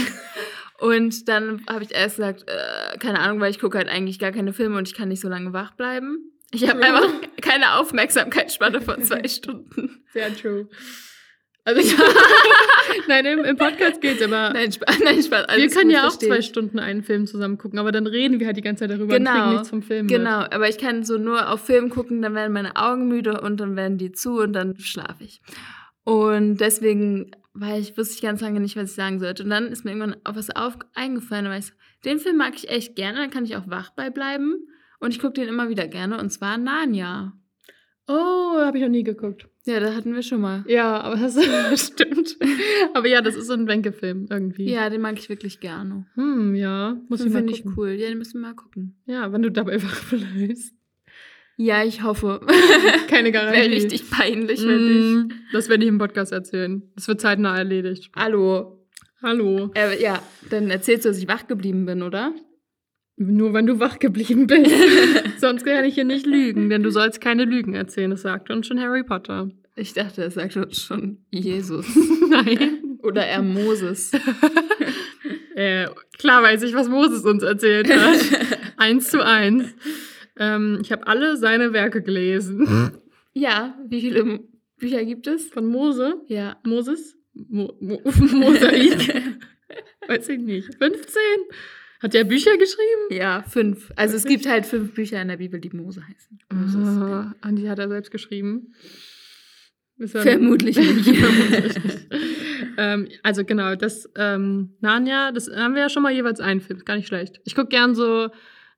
Und 0.79 1.29
dann 1.29 1.61
habe 1.69 1.83
ich 1.83 1.93
erst 1.93 2.17
gesagt, 2.17 2.43
äh, 2.47 2.97
keine 2.97 3.19
Ahnung, 3.19 3.39
weil 3.39 3.51
ich 3.51 3.59
gucke 3.59 3.77
halt 3.77 3.88
eigentlich 3.88 4.19
gar 4.19 4.31
keine 4.31 4.51
Filme 4.53 4.77
und 4.77 4.88
ich 4.88 4.93
kann 4.93 5.09
nicht 5.09 5.21
so 5.21 5.29
lange 5.29 5.53
wach 5.53 5.71
bleiben. 5.75 6.31
Ich 6.51 6.67
habe 6.69 6.81
einfach 6.83 7.09
keine 7.41 7.75
Aufmerksamkeitsspanne 7.75 8.81
von 8.81 9.01
zwei 9.03 9.27
Stunden. 9.27 10.03
Sehr 10.13 10.35
true. 10.35 10.67
Also 11.67 11.81
ich, 11.81 11.95
nein, 13.07 13.25
im, 13.25 13.43
im 13.43 13.57
Podcast 13.57 13.99
geht's 13.99 14.21
aber. 14.21 14.51
Nein, 14.53 14.71
Spaß, 14.71 14.99
nein, 15.03 15.23
Spaß. 15.23 15.47
wir 15.55 15.69
können 15.69 15.89
ja 15.89 16.01
auch 16.01 16.11
verstehe 16.11 16.29
zwei. 16.29 16.41
Stunden 16.43 16.77
einen 16.77 17.01
Film 17.01 17.25
zusammen 17.25 17.57
gucken, 17.57 17.79
aber 17.79 17.91
dann 17.91 18.05
reden 18.05 18.39
wir 18.39 18.45
halt 18.45 18.57
die 18.57 18.61
ganze 18.61 18.81
Zeit 18.81 18.91
darüber 18.91 19.15
und 19.15 19.19
Genau, 19.23 19.31
kriegen 19.31 19.53
nichts 19.53 19.69
vom 19.69 19.81
Film. 19.81 20.05
Genau, 20.05 20.41
aber 20.51 20.69
ich 20.69 20.77
kann 20.77 21.03
so 21.03 21.17
nur 21.17 21.49
auf 21.49 21.65
Film 21.65 21.89
gucken, 21.89 22.21
dann 22.21 22.35
werden 22.35 22.53
meine 22.53 22.75
Augen 22.75 23.07
müde 23.07 23.41
und 23.41 23.59
dann 23.59 23.75
werden 23.75 23.97
die 23.97 24.11
zu 24.11 24.41
und 24.41 24.53
dann 24.53 24.77
schlafe 24.77 25.23
ich. 25.23 25.41
Und 26.03 26.57
deswegen 26.57 27.31
war 27.55 27.77
ich, 27.77 27.97
wusste 27.97 28.21
ganz 28.21 28.41
lange 28.41 28.59
nicht, 28.59 28.75
was 28.75 28.91
ich 28.91 28.95
sagen 28.95 29.19
sollte. 29.19 29.43
Und 29.43 29.49
dann 29.49 29.67
ist 29.67 29.85
mir 29.85 29.91
irgendwann 29.91 30.17
auch 30.23 30.35
was 30.35 30.49
auf, 30.49 30.77
eingefallen. 30.93 31.45
War 31.45 31.57
ich 31.57 31.67
so, 31.67 31.73
den 32.03 32.19
Film 32.19 32.37
mag 32.37 32.53
ich 32.55 32.69
echt 32.69 32.95
gerne, 32.95 33.17
dann 33.19 33.31
kann 33.31 33.45
ich 33.45 33.55
auch 33.55 33.67
wach 33.67 33.91
bei 33.91 34.09
bleiben. 34.09 34.67
Und 34.99 35.11
ich 35.11 35.19
gucke 35.19 35.33
den 35.33 35.47
immer 35.47 35.69
wieder 35.69 35.87
gerne, 35.87 36.19
und 36.19 36.29
zwar 36.29 36.57
Narnia. 36.57 37.33
Oh, 38.07 38.59
habe 38.59 38.77
ich 38.77 38.83
noch 38.83 38.89
nie 38.89 39.03
geguckt. 39.03 39.47
Ja, 39.65 39.79
da 39.79 39.95
hatten 39.95 40.13
wir 40.13 40.21
schon 40.21 40.41
mal. 40.41 40.63
Ja, 40.67 41.01
aber 41.01 41.15
das 41.15 41.35
stimmt. 41.87 42.37
Aber 42.93 43.07
ja, 43.07 43.21
das 43.21 43.35
ist 43.35 43.47
so 43.47 43.53
ein 43.53 43.67
Wenke-Film 43.67 44.27
irgendwie. 44.29 44.69
Ja, 44.69 44.91
den 44.91 45.01
mag 45.01 45.17
ich 45.17 45.27
wirklich 45.27 45.59
gerne. 45.59 46.05
Hm, 46.13 46.53
ja. 46.53 46.97
Muss 47.09 47.19
Den 47.19 47.27
ich 47.27 47.33
mal 47.33 47.39
finde 47.39 47.53
ich 47.53 47.65
cool. 47.75 47.89
Ja, 47.91 48.09
den 48.09 48.19
müssen 48.19 48.41
wir 48.41 48.49
mal 48.49 48.53
gucken. 48.53 48.95
Ja, 49.07 49.31
wenn 49.31 49.41
du 49.41 49.51
dabei 49.51 49.81
wach 49.83 50.03
bleibst. 50.09 50.74
Ja, 51.57 51.83
ich 51.85 52.03
hoffe. 52.03 52.41
Keine 53.07 53.31
Garantie. 53.31 53.59
Wäre 53.61 53.71
richtig 53.71 54.09
peinlich, 54.09 54.61
wenn 54.65 54.87
ich. 54.89 55.03
Mm, 55.15 55.31
Das 55.53 55.69
werde 55.69 55.83
ich 55.83 55.89
im 55.89 55.97
Podcast 55.97 56.31
erzählen. 56.33 56.83
Das 56.95 57.07
wird 57.07 57.21
zeitnah 57.21 57.57
erledigt. 57.57 58.11
Hallo. 58.15 58.85
Hallo. 59.21 59.71
Äh, 59.73 60.01
ja, 60.01 60.21
dann 60.49 60.69
erzählst 60.69 61.05
du, 61.05 61.09
dass 61.09 61.17
ich 61.17 61.27
wach 61.27 61.47
geblieben 61.47 61.85
bin, 61.85 62.01
oder? 62.03 62.33
Nur 63.17 63.53
wenn 63.53 63.65
du 63.65 63.79
wach 63.79 63.99
geblieben 63.99 64.47
bist. 64.47 64.69
Sonst 65.39 65.65
kann 65.65 65.85
ich 65.85 65.95
hier 65.95 66.03
nicht 66.03 66.25
lügen, 66.25 66.69
denn 66.69 66.83
du 66.83 66.91
sollst 66.91 67.21
keine 67.21 67.45
Lügen 67.45 67.73
erzählen. 67.73 68.11
Das 68.11 68.23
sagt 68.23 68.51
uns 68.51 68.67
schon 68.67 68.79
Harry 68.81 69.03
Potter. 69.03 69.49
Ich 69.77 69.93
dachte, 69.93 70.23
es 70.23 70.33
sagt 70.33 70.57
uns 70.57 70.81
schon 70.81 71.19
Jesus. 71.31 71.85
Nein. 72.29 72.97
Oder 73.03 73.25
er 73.25 73.41
Moses. 73.41 74.11
Äh, 75.55 75.87
klar 76.17 76.43
weiß 76.43 76.63
ich, 76.63 76.73
was 76.73 76.89
Moses 76.89 77.23
uns 77.23 77.43
erzählt 77.43 77.89
hat. 77.89 78.19
eins 78.77 79.09
zu 79.09 79.23
eins. 79.23 79.73
Ähm, 80.38 80.80
ich 80.82 80.91
habe 80.91 81.08
alle 81.08 81.38
seine 81.38 81.74
Werke 81.74 82.02
gelesen. 82.02 82.91
Ja, 83.34 83.78
wie 83.88 84.02
viele 84.02 84.39
Bücher 84.78 85.04
gibt 85.06 85.28
es? 85.28 85.50
Von 85.50 85.65
Mose. 85.65 86.15
Ja. 86.28 86.58
Moses? 86.65 87.17
Mo 87.34 87.74
Mo 87.80 88.02
Mosaik? 88.06 89.13
weiß 90.08 90.30
ich 90.30 90.39
nicht. 90.39 90.76
15? 90.76 91.21
Hat 92.02 92.13
der 92.13 92.24
Bücher 92.26 92.58
geschrieben? 92.58 93.08
Ja, 93.12 93.43
fünf. 93.48 93.91
Also 93.95 94.15
es 94.15 94.26
gibt 94.26 94.45
halt 94.48 94.65
fünf 94.65 94.93
Bücher 94.93 95.21
in 95.21 95.28
der 95.30 95.38
Bibel, 95.38 95.60
die 95.60 95.69
Mose 95.69 96.02
heißen. 96.08 96.39
Moses. 96.54 97.02
Ah, 97.02 97.34
an 97.41 97.56
die 97.56 97.69
hat 97.69 97.80
er 97.80 97.88
selbst 97.89 98.12
geschrieben. 98.12 98.74
Ist 99.98 100.13
er- 100.13 100.21
Vermutlich 100.24 100.78
nicht. 100.78 101.06
Vermutlich 101.15 101.84
nicht. 101.84 102.08
ähm, 102.78 103.08
also 103.24 103.43
genau, 103.45 103.76
das 103.76 104.10
ähm, 104.17 104.76
Narnia, 104.82 105.32
das 105.32 105.50
haben 105.50 105.74
wir 105.74 105.82
ja 105.84 105.89
schon 105.89 106.04
mal 106.04 106.12
jeweils 106.13 106.39
einen 106.41 106.60
Film, 106.62 106.80
gar 106.86 106.98
nicht 106.98 107.08
schlecht. 107.08 107.39
Ich 107.45 107.56
gucke 107.56 107.69
gern 107.69 107.95
so, 107.95 108.30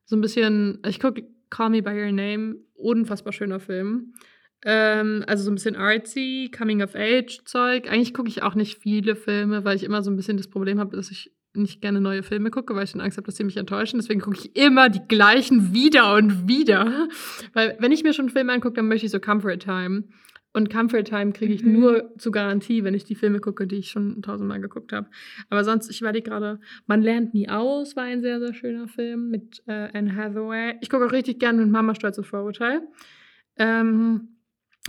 so 0.04 0.16
ein 0.16 0.20
bisschen, 0.20 0.78
ich 0.86 1.00
gucke 1.00 1.24
Call 1.50 1.70
Me 1.70 1.82
By 1.82 1.90
Your 1.90 2.12
Name, 2.12 2.56
unfassbar 2.74 3.32
schöner 3.32 3.60
Film. 3.60 4.14
Ähm, 4.64 5.24
also 5.26 5.44
so 5.44 5.50
ein 5.50 5.54
bisschen 5.54 5.76
artsy, 5.76 6.50
Coming-of-Age-Zeug. 6.56 7.90
Eigentlich 7.90 8.14
gucke 8.14 8.28
ich 8.28 8.42
auch 8.42 8.54
nicht 8.54 8.78
viele 8.78 9.14
Filme, 9.14 9.64
weil 9.64 9.76
ich 9.76 9.84
immer 9.84 10.02
so 10.02 10.10
ein 10.10 10.16
bisschen 10.16 10.36
das 10.36 10.48
Problem 10.48 10.80
habe, 10.80 10.96
dass 10.96 11.10
ich 11.10 11.32
nicht 11.54 11.80
gerne 11.80 12.00
neue 12.00 12.22
Filme 12.22 12.50
gucke, 12.50 12.74
weil 12.74 12.84
ich 12.84 12.92
dann 12.92 13.00
Angst 13.00 13.16
habe, 13.16 13.26
dass 13.26 13.36
sie 13.36 13.44
mich 13.44 13.56
enttäuschen. 13.56 13.98
Deswegen 13.98 14.20
gucke 14.20 14.38
ich 14.38 14.56
immer 14.56 14.88
die 14.88 15.06
gleichen 15.06 15.72
wieder 15.72 16.14
und 16.14 16.48
wieder. 16.48 17.08
Weil 17.52 17.76
wenn 17.80 17.92
ich 17.92 18.02
mir 18.02 18.12
schon 18.12 18.26
einen 18.26 18.34
Film 18.34 18.50
angucke, 18.50 18.74
dann 18.74 18.88
möchte 18.88 19.06
ich 19.06 19.12
so 19.12 19.20
Comfort 19.20 19.58
Time. 19.58 20.04
Und 20.54 20.70
Comfort 20.70 21.04
Time 21.04 21.32
kriege 21.32 21.52
ich 21.52 21.62
Mhm. 21.62 21.72
nur 21.80 22.12
zu 22.18 22.30
Garantie, 22.30 22.82
wenn 22.82 22.94
ich 22.94 23.04
die 23.04 23.14
Filme 23.14 23.38
gucke, 23.38 23.66
die 23.66 23.76
ich 23.76 23.90
schon 23.90 24.22
tausendmal 24.22 24.60
geguckt 24.60 24.92
habe. 24.92 25.08
Aber 25.50 25.62
sonst, 25.62 25.90
ich 25.90 26.00
überlege 26.00 26.30
gerade, 26.30 26.58
Man 26.86 27.02
lernt 27.02 27.34
nie 27.34 27.48
aus, 27.48 27.96
war 27.96 28.04
ein 28.04 28.22
sehr, 28.22 28.40
sehr 28.40 28.54
schöner 28.54 28.88
Film 28.88 29.28
mit 29.30 29.62
äh, 29.66 29.88
Anne 29.92 30.16
Hathaway. 30.16 30.76
Ich 30.80 30.88
gucke 30.90 31.06
auch 31.06 31.12
richtig 31.12 31.38
gerne 31.38 31.60
mit 31.60 31.70
Mama 31.70 31.94
Stolz 31.94 32.16
und 32.18 32.24
Vorurteil. 32.26 32.80
Ähm, 33.58 34.37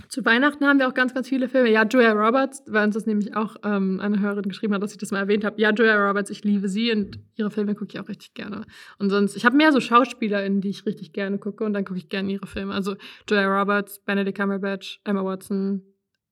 zu 0.08 0.24
Weihnachten 0.24 0.64
haben 0.64 0.78
wir 0.78 0.88
auch 0.88 0.94
ganz, 0.94 1.14
ganz 1.14 1.28
viele 1.28 1.48
Filme. 1.48 1.70
Ja, 1.70 1.84
Julia 1.84 2.12
Roberts, 2.12 2.62
weil 2.66 2.86
uns 2.86 2.94
das 2.94 3.06
nämlich 3.06 3.36
auch 3.36 3.56
ähm, 3.64 4.00
eine 4.00 4.20
Hörerin 4.20 4.48
geschrieben 4.48 4.74
hat, 4.74 4.82
dass 4.82 4.92
ich 4.92 4.98
das 4.98 5.10
mal 5.10 5.18
erwähnt 5.18 5.44
habe. 5.44 5.60
Ja, 5.60 5.70
Julia 5.70 5.96
Roberts, 5.96 6.30
ich 6.30 6.44
liebe 6.44 6.68
sie 6.68 6.92
und 6.92 7.18
ihre 7.36 7.50
Filme 7.50 7.74
gucke 7.74 7.92
ich 7.94 8.00
auch 8.00 8.08
richtig 8.08 8.34
gerne. 8.34 8.64
Und 8.98 9.10
sonst, 9.10 9.36
ich 9.36 9.44
habe 9.44 9.56
mehr 9.56 9.72
so 9.72 9.80
SchauspielerInnen, 9.80 10.60
die 10.60 10.70
ich 10.70 10.86
richtig 10.86 11.12
gerne 11.12 11.38
gucke 11.38 11.64
und 11.64 11.72
dann 11.72 11.84
gucke 11.84 11.98
ich 11.98 12.08
gerne 12.08 12.32
ihre 12.32 12.46
Filme. 12.46 12.74
Also 12.74 12.96
Julia 13.28 13.60
Roberts, 13.60 14.00
Benedict 14.00 14.36
Cumberbatch, 14.36 15.00
Emma 15.04 15.24
Watson, 15.24 15.82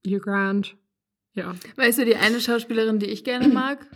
Hugh 0.07 0.20
Grant. 0.20 0.76
Ja. 1.35 1.54
Weißt 1.76 1.98
du, 1.98 2.04
die 2.04 2.16
eine 2.16 2.40
Schauspielerin, 2.40 2.98
die 2.98 3.07
ich 3.07 3.24
gerne 3.24 3.48
mag? 3.48 3.87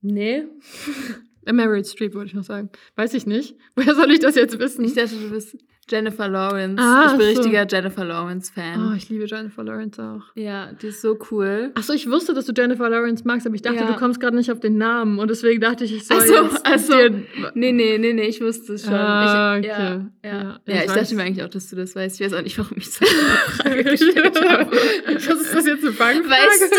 Nee. 0.00 0.44
Äh, 1.46 1.52
Meryl 1.52 1.84
Streep, 1.84 2.14
wollte 2.14 2.28
ich 2.28 2.34
noch 2.34 2.44
sagen. 2.44 2.70
Weiß 2.96 3.14
ich 3.14 3.26
nicht. 3.26 3.56
Woher 3.74 3.94
soll 3.94 4.10
ich 4.12 4.20
das 4.20 4.34
jetzt 4.36 4.58
wissen? 4.58 4.84
Ich 4.84 4.94
dachte, 4.94 5.16
du 5.16 5.30
bist 5.30 5.56
Jennifer 5.90 6.28
Lawrence. 6.28 6.80
Ah, 6.80 7.06
ich 7.10 7.18
bin 7.18 7.34
so. 7.34 7.40
richtiger 7.42 7.66
Jennifer 7.68 8.04
Lawrence-Fan. 8.04 8.92
oh, 8.92 8.96
ich 8.96 9.08
liebe 9.08 9.24
Jennifer 9.26 9.64
Lawrence 9.64 10.00
auch. 10.00 10.22
ja, 10.36 10.72
die 10.80 10.86
ist 10.86 11.02
so 11.02 11.18
cool. 11.32 11.72
Achso, 11.74 11.92
ich 11.92 12.08
wusste, 12.08 12.34
dass 12.34 12.46
du 12.46 12.52
Jennifer 12.56 12.88
Lawrence 12.88 13.24
magst, 13.26 13.46
aber 13.48 13.56
ich 13.56 13.62
dachte, 13.62 13.78
Ja. 13.80 13.86
du 13.88 13.94
kommst 13.96 14.20
gerade 14.20 14.36
nicht 14.36 14.52
auf 14.52 14.60
den 14.60 14.78
Namen 14.78 15.18
und 15.18 15.28
deswegen 15.28 15.60
dachte 15.60 15.84
ich, 15.84 15.92
ich 15.96 16.06
soll 16.06 16.18
Ach 16.20 16.24
so, 16.24 16.34
jetzt 16.34 16.60
ach 16.64 16.78
so. 16.78 16.92
dir- 16.92 17.24
Nee, 17.54 17.72
nee, 17.72 17.98
nee, 17.98 18.12
nee, 18.12 18.22
ich 18.28 18.40
wusste 18.40 18.74
es 18.74 18.84
schon. 18.84 18.94
Ah, 18.94 19.58
ich, 19.58 19.64
okay. 19.66 20.00
Ja, 20.22 20.30
ja. 20.30 20.60
Ja, 20.66 20.76
ich 20.76 20.84
ich 20.84 20.92
dachte 20.92 21.14
mir 21.16 21.22
eigentlich 21.24 21.44
auch, 21.44 21.50
dass 21.50 21.68
du 21.68 21.74
das 21.76 21.96
weißt. 21.96 22.20
Ich 22.20 22.26
weiß 22.26 22.34
auch 22.38 22.42
nicht, 22.42 22.56
warum 22.58 22.76
ich 22.78 22.88
so 22.90 23.04
eine 23.04 23.10
Frage 23.82 23.84
gestellt 23.84 24.40
habe. 24.48 24.70
Was 24.70 25.40
ist 25.40 25.52
das 25.54 25.66
jetzt 25.66 25.82
eine 25.84 25.92
Fangfrage? 25.92 26.30
Weißt 26.30 26.72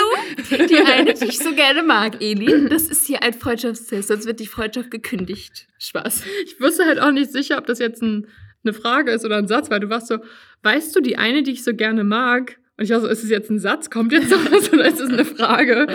du, 0.60 0.68
die 0.68 0.78
eine, 0.78 1.14
die 1.14 1.26
ich 1.26 1.40
so 1.40 1.52
gerne 1.54 1.84
mag, 1.84 2.22
Eli, 2.22 2.70
das 2.70 2.84
ist 2.88 3.06
hier 3.06 3.22
ein 3.22 3.34
Freundschaftstest, 3.34 4.08
sonst 4.08 4.26
wird 4.26 4.40
die 4.40 4.48
Freundschaft 4.54 4.92
gekündigt. 4.92 5.68
Spaß. 5.80 6.24
Ich 6.46 6.60
wusste 6.62 6.86
halt 6.86 7.00
auch 7.00 7.12
nicht 7.12 7.32
sicher, 7.32 7.58
ob 7.58 7.66
das 7.66 7.80
jetzt 7.80 8.02
ein, 8.02 8.28
eine 8.64 8.74
Frage 8.74 9.12
ist 9.12 9.26
oder 9.26 9.38
ein 9.38 9.48
Satz, 9.48 9.70
weil 9.70 9.80
du 9.80 9.90
warst 9.90 10.08
so, 10.08 10.20
weißt 10.64 10.96
du, 10.96 11.02
die 11.02 11.18
eine, 11.18 11.44
die 11.44 11.52
ich 11.52 11.64
so 11.64 11.74
gerne 11.74 12.04
mag? 12.04 12.58
Und 12.76 12.86
ich 12.86 12.90
war 12.90 13.00
so, 13.02 13.08
ist 13.08 13.24
es 13.24 13.30
jetzt 13.30 13.52
ein 13.52 13.60
Satz? 13.60 13.92
Kommt 13.92 14.12
jetzt 14.14 14.30
sowas 14.32 14.74
oder 14.74 14.88
ist 14.88 15.00
es 15.00 15.10
eine 15.10 15.26
Frage? 15.26 15.86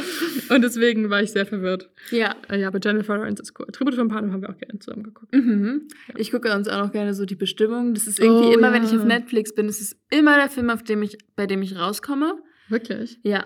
Und 0.49 0.63
deswegen 0.63 1.11
war 1.11 1.21
ich 1.21 1.33
sehr 1.33 1.45
verwirrt. 1.45 1.91
Ja. 2.13 2.37
Äh, 2.49 2.61
Ja, 2.61 2.69
aber 2.69 2.79
Jennifer 2.83 3.17
Lawrence 3.17 3.43
ist 3.43 3.59
cool. 3.59 3.67
Tribute 3.73 3.97
von 3.97 4.07
Panem 4.09 4.33
haben 4.33 4.43
wir 4.43 4.51
auch 4.51 4.57
gerne 4.59 4.79
zusammen 4.79 5.03
geguckt. 5.03 5.35
Mhm. 5.35 5.89
Ich 6.17 6.31
gucke 6.31 6.55
uns 6.55 6.69
auch 6.69 6.79
noch 6.79 6.93
gerne 6.93 7.15
so 7.15 7.25
die 7.25 7.35
Bestimmung. 7.35 7.95
Das 7.95 8.07
ist 8.07 8.21
irgendwie 8.21 8.51
Oh, 8.51 8.53
immer, 8.53 8.69
ja. 8.69 8.75
wenn 8.75 8.85
ich 8.85 8.93
auf 8.97 9.05
Netflix 9.05 9.55
bin, 9.55 9.67
ist 9.69 9.97
immer 10.11 10.37
der 10.37 10.49
Film, 10.49 10.71
auf 10.71 10.85
dem 10.85 11.03
ich, 11.03 11.19
bei 11.35 11.47
dem 11.47 11.63
ich 11.63 11.77
rauskomme. 11.77 12.35
Wirklich? 12.69 13.19
Ja. 13.23 13.45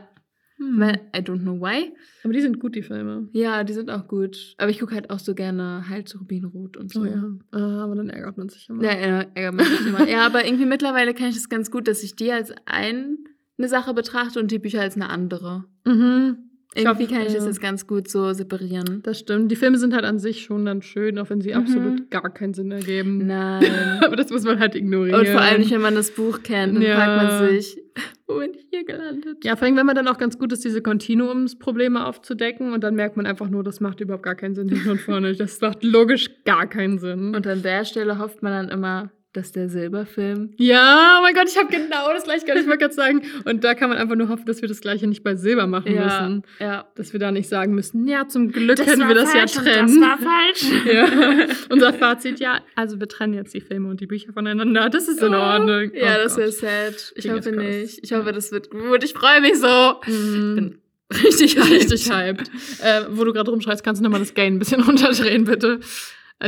Weil, 0.77 1.01
I 1.17 1.21
don't 1.21 1.41
know 1.41 1.61
why. 1.61 1.93
Aber 2.25 2.33
die 2.33 2.41
sind 2.41 2.59
gut, 2.61 2.75
die 2.75 2.83
Filme. 2.83 3.29
Ja, 3.33 3.65
die 3.65 3.73
sind 3.73 3.91
auch 3.91 4.09
gut. 4.09 4.55
Aber 4.59 4.71
ich 4.71 4.79
gucke 4.81 4.95
halt 4.95 5.11
auch 5.11 5.19
so 5.19 5.35
gerne 5.35 5.89
halt 5.89 6.15
Rubinrot 6.19 6.77
und 6.77 6.93
so. 6.93 7.03
Oh 7.03 7.05
ja. 7.05 7.25
Ah, 7.51 7.85
aber 7.85 7.97
dann 7.97 8.11
ärgert 8.11 8.37
man 8.37 8.49
sich 8.49 8.69
immer. 8.69 8.83
Ja, 8.83 8.93
ja, 8.99 9.27
ärgert 9.35 9.55
mich 9.55 9.71
nicht 9.71 9.87
immer. 9.87 10.09
Ja, 10.09 10.27
aber 10.27 10.45
irgendwie 10.45 10.67
mittlerweile 10.67 11.15
kann 11.15 11.29
ich 11.29 11.35
das 11.35 11.49
ganz 11.49 11.71
gut, 11.71 11.89
dass 11.89 12.03
ich 12.03 12.17
die 12.17 12.33
als 12.33 12.53
ein, 12.67 13.19
eine 13.59 13.69
Sache 13.69 13.95
betrachte 13.95 14.41
und 14.41 14.51
die 14.51 14.59
Bücher 14.59 14.81
als 14.81 14.97
eine 14.97 15.11
andere. 15.11 15.65
Mhm. 15.85 16.52
Ich 16.75 16.85
Irgendwie 16.85 17.07
kann 17.07 17.21
ich 17.21 17.35
das 17.35 17.43
ja. 17.43 17.47
jetzt 17.49 17.61
ganz 17.61 17.87
gut 17.87 18.09
so 18.09 18.33
separieren. 18.33 19.01
Das 19.03 19.19
stimmt. 19.19 19.51
Die 19.51 19.57
Filme 19.57 19.77
sind 19.77 19.93
halt 19.95 20.05
an 20.07 20.19
sich 20.19 20.43
schon 20.43 20.65
dann 20.65 20.81
schön, 20.81 21.19
auch 21.19 21.29
wenn 21.29 21.41
sie 21.43 21.51
Mhm. 21.51 21.57
absolut 21.57 22.11
gar 22.11 22.33
keinen 22.33 22.55
Sinn 22.55 22.71
ergeben. 22.73 23.27
Nein. 23.27 23.63
aber 24.05 24.17
das 24.17 24.31
muss 24.31 24.45
man 24.45 24.59
halt 24.59 24.75
ignorieren. 24.75 25.21
Und 25.21 25.29
vor 25.29 25.41
allem 25.43 25.61
nicht, 25.61 25.71
wenn 25.71 25.83
man 25.83 25.95
das 25.95 26.11
Buch 26.13 26.43
kennt, 26.43 26.77
dann 26.77 26.83
Ja. 26.83 26.95
fragt 26.97 27.23
man 27.43 27.49
sich, 27.51 27.79
wo 28.27 28.39
bin 28.39 28.55
ich 28.55 28.67
hier 28.71 28.85
gelandet? 28.87 29.45
Ja, 29.45 29.57
vor 29.57 29.67
allem, 29.67 29.77
wenn 29.77 29.85
man 29.85 29.95
dann 29.97 30.09
auch 30.09 30.17
ganz 30.17 30.39
gut 30.39 30.51
ist, 30.53 30.65
diese 30.65 30.81
Kontinuumsprobleme 30.81 32.07
aufzudecken 32.07 32.73
und 32.73 32.83
dann 32.83 32.95
merkt 32.95 33.17
man 33.17 33.27
einfach 33.27 33.51
nur, 33.51 33.63
das 33.63 33.81
macht 33.81 34.01
überhaupt 34.01 34.23
gar 34.23 34.35
keinen 34.35 34.55
Sinn 34.55 34.69
hinten 34.69 34.91
und 34.91 35.01
vorne. 35.01 35.35
Das 35.35 35.61
macht 35.61 35.85
logisch 35.85 36.31
gar 36.45 36.67
keinen 36.67 36.99
Sinn. 36.99 37.35
Und 37.35 37.47
an 37.47 37.63
der 37.63 37.85
Stelle 37.85 38.19
hofft 38.19 38.43
man 38.43 38.53
dann 38.53 38.69
immer, 38.71 39.11
dass 39.33 39.51
der 39.53 39.69
Silberfilm. 39.69 40.51
ja, 40.59 41.17
oh 41.19 41.23
mein 41.23 41.35
Gott, 41.35 41.49
ich 41.49 41.57
habe 41.57 41.69
genau 41.69 42.13
das 42.13 42.25
gleiche, 42.25 42.45
ich 42.47 42.67
wollte 42.67 42.79
gerade 42.79 42.93
sagen. 42.95 43.23
Und 43.45 43.65
da 43.65 43.75
kann 43.75 43.89
man 43.89 43.99
einfach 43.99 44.15
nur 44.15 44.29
hoffen, 44.29 44.45
dass 44.47 44.61
wir 44.61 44.69
das 44.69 44.81
gleiche 44.81 45.07
nicht 45.07 45.23
bei 45.23 45.37
Silber 45.37 45.67
machen 45.67 45.95
müssen. 45.95 46.43
ja. 46.59 46.87
Dass 46.95 47.13
wir 47.13 47.21
da 47.21 47.33
nicht 47.33 47.49
sagen 47.49 47.75
müssen, 47.75 48.07
ja, 48.07 48.29
zum 48.29 48.53
Glück 48.53 48.77
Das 48.77 48.87
können 48.87 49.09
wir 49.09 49.15
das 49.15 49.33
ja 49.33 49.47
trennen. 49.47 50.01
das 50.01 50.09
war 50.09 50.19
falsch. 50.19 50.63
Ja. 50.93 51.47
Unser 51.71 51.93
Fazit, 51.95 52.41
ja, 52.41 52.61
also 52.77 53.01
wir 53.01 53.09
trennen 53.09 53.35
jetzt 53.35 53.55
die 53.55 53.61
Filme 53.61 53.89
und 53.89 54.01
die 54.01 54.07
Bücher 54.07 54.33
voneinander. 54.33 54.91
Das 54.91 55.09
ist 55.09 55.23
in 55.23 55.35
Ordnung. 55.35 55.93
Ja, 55.95 56.17
Oh 56.19 56.23
das 56.25 56.37
wäre 56.37 56.53
sad. 56.53 57.13
Ich 57.17 57.31
hoffe 57.31 57.53
nicht. 57.53 58.01
Ich 58.03 58.13
hoffe, 58.13 58.33
das 58.33 58.53
wird 58.53 58.71
gut. 58.71 59.03
Ich 59.05 59.13
freue 59.15 59.41
mich 59.41 59.59
so. 59.59 60.01
Mhm. 60.07 60.55
bin 60.57 60.79
richtig 61.25 61.57
richtig 61.71 62.11
hyped. 62.13 62.49
Äh, 62.83 63.03
wo 63.11 63.25
du 63.25 63.33
gerade 63.33 63.51
rumschreist, 63.51 63.83
kannst 63.85 64.01
du 64.01 64.05
nochmal 64.05 64.21
das 64.21 64.35
Gain 64.35 64.55
ein 64.57 64.59
bisschen 64.59 64.81
runterdrehen, 64.85 65.45
bitte. 65.45 65.81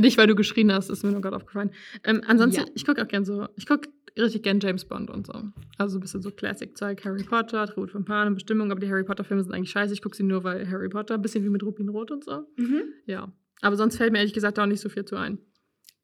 Nicht, 0.01 0.19
weil 0.19 0.27
du 0.27 0.35
geschrien 0.35 0.73
hast, 0.73 0.91
ist 0.91 1.03
mir 1.05 1.13
nur 1.13 1.21
gerade 1.21 1.37
aufgefallen. 1.37 1.71
Ähm, 2.05 2.23
ansonsten, 2.27 2.63
Ja. 2.63 2.69
ich 2.75 2.85
gucke 2.85 3.03
auch 3.03 3.09
gern 3.09 3.25
so, 3.25 3.47
ich 3.57 3.67
gucke 3.67 3.89
richtig 4.19 4.43
gern 4.43 4.61
James 4.61 4.85
Bond 4.85 5.11
und 5.11 5.27
so. 5.27 5.33
Also 5.79 5.93
so 5.95 5.99
ein 5.99 6.01
bisschen 6.01 6.23
so 6.23 6.31
Classic-Zeug, 6.31 7.05
Harry 7.05 7.25
Potter, 7.25 7.67
Tribut 7.67 7.91
von 7.91 8.05
Panem, 8.05 8.35
Bestimmung, 8.35 8.71
aber 8.71 8.81
die 8.81 8.89
Harry 8.89 9.05
Potter-Filme 9.05 9.43
sind 9.43 9.53
eigentlich 9.53 9.71
scheiße. 9.71 9.93
Ich 9.93 10.03
gucke 10.03 10.17
sie 10.17 10.23
nur, 10.23 10.45
weil 10.45 10.69
Harry 10.71 10.89
Potter, 10.89 11.15
ein 11.15 11.23
bisschen 11.23 11.45
wie 11.45 11.49
mit 11.49 11.63
Rubin 11.63 11.89
Rot 11.89 12.11
und 12.11 12.25
so. 12.25 12.47
Mhm. 12.57 12.83
Ja. 13.07 13.33
Aber 13.61 13.77
sonst 13.77 13.97
fällt 13.97 14.13
mir 14.13 14.19
ehrlich 14.19 14.35
gesagt 14.35 14.59
auch 14.59 14.67
nicht 14.67 14.81
so 14.81 14.89
viel 14.89 15.05
zu 15.05 15.17
ein. 15.17 15.39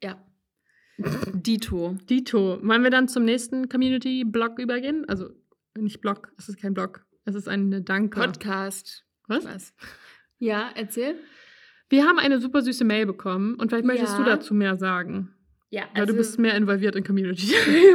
Ja. 0.03 0.20
Dito. 1.33 1.96
Dito, 2.09 2.59
wollen 2.62 2.83
wir 2.83 2.90
dann 2.90 3.09
zum 3.09 3.24
nächsten 3.24 3.68
Community-Blog 3.68 4.59
übergehen? 4.59 5.05
Also 5.09 5.31
nicht 5.79 6.00
Blog, 6.00 6.33
es 6.37 6.48
ist 6.48 6.61
kein 6.61 6.74
Blog, 6.74 7.05
es 7.24 7.35
ist 7.35 7.48
eine 7.48 7.81
Danke. 7.83 8.20
Podcast. 8.20 9.05
Was? 9.29 9.44
Was? 9.44 9.72
Ja, 10.38 10.70
erzähl. 10.74 11.14
Wir 11.90 12.07
haben 12.07 12.18
eine 12.18 12.40
super 12.40 12.62
süße 12.62 12.85
Mail 12.85 13.05
bekommen 13.05 13.57
und 13.57 13.68
vielleicht 13.68 13.85
möchtest 13.85 14.12
Ja. 14.16 14.18
du 14.18 14.24
dazu 14.24 14.55
mehr 14.55 14.76
sagen. 14.79 15.35
Ja, 15.72 15.83
Weil 15.92 16.00
also, 16.03 16.12
du 16.14 16.18
bist 16.18 16.37
mehr 16.40 16.57
involviert 16.57 16.96
in 16.96 17.05
Community. 17.05 17.46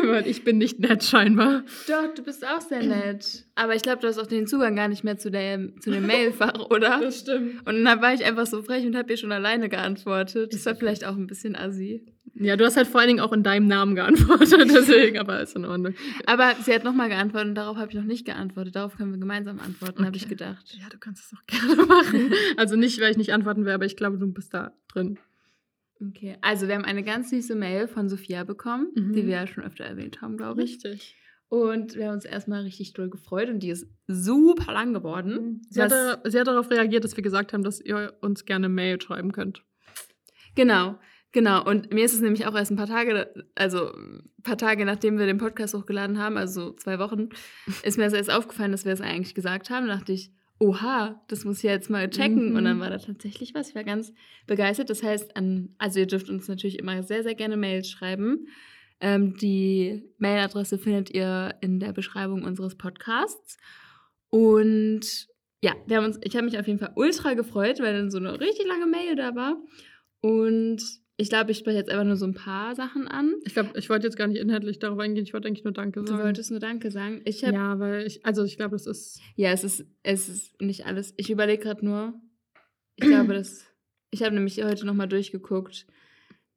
weil 0.08 0.27
ich 0.27 0.43
bin 0.45 0.58
nicht 0.58 0.79
nett 0.79 1.03
scheinbar. 1.03 1.63
Doch, 1.89 2.13
du 2.13 2.23
bist 2.23 2.45
auch 2.47 2.62
sehr 2.62 2.81
nett. 2.84 3.45
Aber 3.55 3.75
ich 3.75 3.81
glaube, 3.81 3.99
du 4.01 4.08
hast 4.08 4.17
auch 4.17 4.27
den 4.27 4.47
Zugang 4.47 4.77
gar 4.77 4.88
nicht 4.88 5.03
mehr 5.03 5.17
zu, 5.17 5.29
der, 5.29 5.60
zu 5.81 5.91
dem 5.91 6.05
Mailfach, 6.08 6.69
oder? 6.69 7.12
stimmt. 7.12 7.67
Und 7.67 7.84
dann 7.84 8.01
war 8.01 8.13
ich 8.13 8.23
einfach 8.23 8.45
so 8.45 8.62
frech 8.62 8.86
und 8.86 8.95
habe 8.95 9.12
ihr 9.12 9.17
schon 9.17 9.34
alleine 9.34 9.67
geantwortet. 9.67 10.53
Das 10.53 10.65
war 10.65 10.75
vielleicht 10.75 11.05
auch 11.05 11.17
ein 11.17 11.27
bisschen 11.27 11.58
assi. 11.58 12.05
Ja, 12.38 12.58
du 12.58 12.65
hast 12.65 12.76
halt 12.76 12.88
vor 12.88 13.00
allen 13.00 13.08
Dingen 13.08 13.19
auch 13.21 13.32
in 13.32 13.43
deinem 13.43 13.67
Namen 13.67 13.95
geantwortet, 13.95 14.52
deswegen, 14.69 15.17
aber 15.17 15.39
ist 15.41 15.56
in 15.56 15.63
Ordnung. 15.65 15.93
Aber 16.26 16.54
sie 16.62 16.74
hat 16.74 16.84
nochmal 16.84 17.08
geantwortet 17.08 17.50
und 17.50 17.56
darauf 17.56 17.78
habe 17.78 17.89
ich 17.91 17.95
noch 17.95 18.04
nicht 18.04 18.26
geantwortet. 18.26 18.76
Darauf 18.76 18.98
können 18.98 19.12
wir 19.12 19.19
gemeinsam 19.19 19.60
antworten, 19.60 20.06
habe 20.06 20.17
ich 20.17 20.24
Okay. 20.26 20.32
gedacht. 20.36 20.76
Ja, 20.78 20.89
du 20.89 20.98
kannst 20.98 21.24
es 21.32 21.38
auch 21.38 21.45
gerne 21.45 21.86
machen. 21.88 22.34
Also 22.58 22.76
nicht, 22.76 23.00
weil 23.00 23.12
ich 23.12 23.17
nicht 23.17 23.32
antworten 23.34 23.63
will, 23.63 23.71
aber 23.71 23.86
ich 23.86 23.95
glaube, 23.95 24.17
du 24.17 24.28
bist 24.32 24.54
da 24.54 24.74
drin. 24.89 25.17
Okay, 26.10 26.36
also 26.41 26.67
wir 26.67 26.76
haben 26.76 26.84
eine 26.84 27.04
ganz 27.04 27.30
süße 27.30 27.56
Mail 27.56 27.88
von 27.88 28.10
Sophia 28.10 28.43
bekommen, 28.43 28.88
Mhm. 28.95 29.13
die 29.13 29.26
wir 29.28 29.34
ja 29.36 29.48
schon 29.48 29.63
öfter 29.63 29.86
erwähnt 29.86 30.21
haben, 30.21 30.36
glaube 30.36 30.62
ich. 30.62 30.74
Richtig. 30.84 31.15
Und 31.48 31.95
wir 31.95 32.08
haben 32.08 32.15
uns 32.15 32.26
erstmal 32.26 32.63
richtig 32.63 32.91
doll 32.93 33.10
gefreut 33.10 33.48
und 33.48 33.60
die 33.60 33.69
ist 33.69 33.88
super 34.08 34.74
lang 34.74 34.93
geworden. 34.93 35.62
Sie 35.69 35.82
hat, 35.82 35.93
sie 36.26 36.38
hat 36.38 36.48
darauf 36.48 36.69
reagiert, 36.69 37.06
dass 37.06 37.15
wir 37.15 37.24
gesagt 37.24 37.54
haben, 37.54 37.63
dass 37.63 37.80
ihr 37.80 38.13
uns 38.19 38.43
gerne 38.43 38.67
Mail 38.67 39.00
schreiben 39.02 39.32
könnt. 39.32 39.63
Genau, 40.56 40.98
genau. 41.36 41.63
Und 41.63 41.93
mir 41.93 42.06
ist 42.06 42.13
es 42.13 42.21
nämlich 42.21 42.48
auch 42.48 42.56
erst 42.56 42.71
ein 42.71 42.78
paar 42.78 42.88
Tage, 42.88 43.32
also 43.54 43.93
ein 43.93 44.32
paar 44.41 44.58
Tage 44.58 44.86
nachdem 44.86 45.19
wir 45.19 45.28
den 45.28 45.38
Podcast 45.38 45.76
hochgeladen 45.76 46.17
haben, 46.17 46.38
also 46.38 46.69
so 46.69 46.74
zwei 46.74 46.98
Wochen, 46.98 47.30
ist 47.84 47.98
mir 47.98 48.06
das 48.06 48.13
erst 48.13 48.32
aufgefallen, 48.32 48.71
dass 48.71 48.86
wir 48.86 48.93
es 48.93 49.02
eigentlich 49.02 49.36
gesagt 49.36 49.69
haben. 49.69 49.88
Da 49.88 49.98
dachte 49.98 50.13
ich, 50.13 50.32
oha, 50.60 51.21
das 51.28 51.43
muss 51.43 51.58
ich 51.58 51.63
jetzt 51.63 51.89
mal 51.89 52.10
checken. 52.10 52.52
Mhm. 52.52 52.56
Und 52.56 52.63
dann 52.63 52.80
war 52.80 52.89
da 52.89 52.98
tatsächlich 52.98 53.54
was. 53.54 53.69
Ich 53.69 53.76
war 53.76 53.84
ganz 53.84 54.13
begeistert. 54.48 54.89
Das 54.89 55.04
heißt, 55.04 55.36
an, 55.36 55.76
also 55.78 56.00
ihr 56.00 56.08
dürft 56.08 56.30
uns 56.30 56.48
natürlich 56.48 56.80
immer 56.80 57.04
sehr, 57.04 57.21
sehr 57.21 57.36
gerne 57.36 57.58
Mails 57.58 57.89
schreiben. 57.89 58.48
Ähm, 59.02 59.36
die 59.36 60.04
Mailadresse 60.17 60.78
findet 60.80 61.12
ihr 61.12 61.54
in 61.60 61.82
der 61.82 61.91
Beschreibung 61.91 62.43
unseres 62.43 62.76
Podcasts. 62.76 63.58
Und 64.30 65.28
ja, 65.62 65.74
wir 65.86 65.98
haben 65.98 66.06
uns, 66.06 66.17
ich 66.21 66.34
habe 66.36 66.45
mich 66.45 66.58
auf 66.58 66.67
jeden 66.67 66.80
Fall 66.80 66.93
ultra 66.95 67.34
gefreut, 67.34 67.82
weil 67.82 67.93
dann 67.93 68.10
so 68.10 68.19
eine 68.19 68.39
richtig 68.39 68.65
lange 68.65 68.88
Mail 68.88 69.17
da 69.17 69.36
war. 69.36 69.58
Und 70.21 71.05
ich 71.17 71.30
glaube, 71.30 71.51
ich 71.51 71.58
spreche 71.58 71.78
jetzt 71.78 71.89
einfach 71.89 72.04
nur 72.04 72.17
so 72.17 72.25
ein 72.25 72.34
paar 72.34 72.75
Sachen 72.75 73.08
an. 73.08 73.34
Ich 73.45 73.54
glaube, 73.54 73.71
ich 73.78 73.89
wollte 73.89 74.06
jetzt 74.06 74.17
gar 74.17 74.28
nicht 74.28 74.39
inhaltlich 74.39 74.80
darauf 74.80 74.99
eingehen, 74.99 75.23
ich 75.23 75.34
wollte 75.34 75.47
eigentlich 75.47 75.63
nur 75.63 75.73
Danke 75.73 76.01
Du 76.01 76.08
sagen. 76.08 76.23
wolltest 76.23 76.51
nur 76.51 76.60
Danke 76.60 76.91
sagen. 76.91 77.21
Ich 77.25 77.41
ja. 77.41 77.51
ja, 77.51 77.80
weil 77.80 78.06
ich, 78.06 78.25
also 78.25 78.43
ich 78.43 78.58
glaube, 78.58 78.75
das 78.75 78.86
ist. 78.86 79.21
es 79.38 79.63
ist 79.63 79.86
es 80.04 80.30
ist 80.30 80.62
nicht 80.62 80.86
alles. 80.86 81.13
Ich 81.17 81.30
überlege 81.30 81.63
gerade 81.63 81.86
nur. 81.86 82.13
Ich 82.97 83.08
glaube, 83.08 83.34
das. 83.34 83.65
Ich 84.12 84.23
habe 84.23 84.36
nämlich 84.36 84.62
heute 84.63 84.86
noch 84.86 84.93
mal 84.93 85.08
durchgeguckt, 85.08 85.88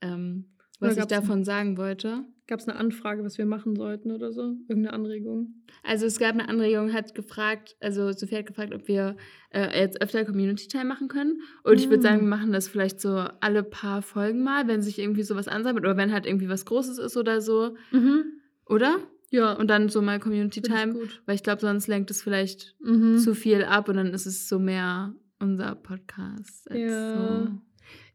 ähm, 0.01 0.57
was 0.81 0.97
ich 0.97 1.05
davon 1.07 1.45
sagen 1.45 1.77
wollte. 1.77 2.25
Gab 2.47 2.61
es 2.61 2.69
eine 2.69 2.79
Anfrage, 2.79 3.23
was 3.25 3.37
wir 3.37 3.45
machen 3.45 3.77
sollten 3.77 4.11
oder 4.11 4.33
so? 4.33 4.57
Irgendeine 4.69 4.95
Anregung? 4.95 5.55
Also 5.83 6.07
es 6.07 6.19
gab 6.19 6.33
eine 6.33 6.49
Anregung, 6.49 6.95
hat 6.95 7.14
gefragt, 7.14 7.77
also 7.81 8.11
Sophie 8.12 8.37
hat 8.37 8.47
gefragt, 8.47 8.73
ob 8.75 8.88
wir 8.88 9.17
äh, 9.51 9.79
jetzt 9.83 10.01
öfter 10.01 10.25
Community 10.25 10.67
Time 10.67 10.87
machen 10.87 11.09
können. 11.09 11.43
Und 11.62 11.75
ich 11.79 11.88
würde 11.91 11.99
Mm. 11.99 12.03
sagen, 12.03 12.21
wir 12.23 12.29
machen 12.29 12.53
das 12.53 12.67
vielleicht 12.69 13.01
so 13.03 13.11
alle 13.41 13.62
paar 13.62 14.01
Folgen 14.01 14.43
mal, 14.43 14.67
wenn 14.67 14.81
sich 14.81 14.99
irgendwie 14.99 15.25
sowas 15.25 15.47
ansammelt 15.47 15.85
oder 15.85 15.99
wenn 15.99 16.11
halt 16.12 16.25
irgendwie 16.25 16.49
was 16.49 16.64
Großes 16.64 16.99
ist 16.99 17.17
oder 17.19 17.43
so, 17.43 17.77
Mhm. 17.93 18.25
oder? 18.67 18.97
Ja, 19.31 19.53
Und 19.53 19.69
dann 19.69 19.91
so 19.91 20.01
mal 20.01 20.19
Community 20.19 20.62
find 20.62 20.69
ich 20.75 20.81
Time, 20.81 20.93
gut. 20.95 21.23
weil 21.27 21.35
ich 21.35 21.43
glaube, 21.43 21.61
sonst 21.61 21.87
lenkt 21.87 22.11
es 22.11 22.23
vielleicht 22.23 22.77
Mhm. 22.81 23.19
zu 23.19 23.35
viel 23.35 23.62
ab 23.64 23.91
und 23.91 23.97
dann 23.97 24.14
ist 24.14 24.25
es 24.25 24.49
so 24.49 24.59
mehr 24.59 25.14
unser 25.38 25.75
Podcast. 25.75 26.71
als 26.71 26.81
Ja. 26.81 27.45
So. 27.47 27.49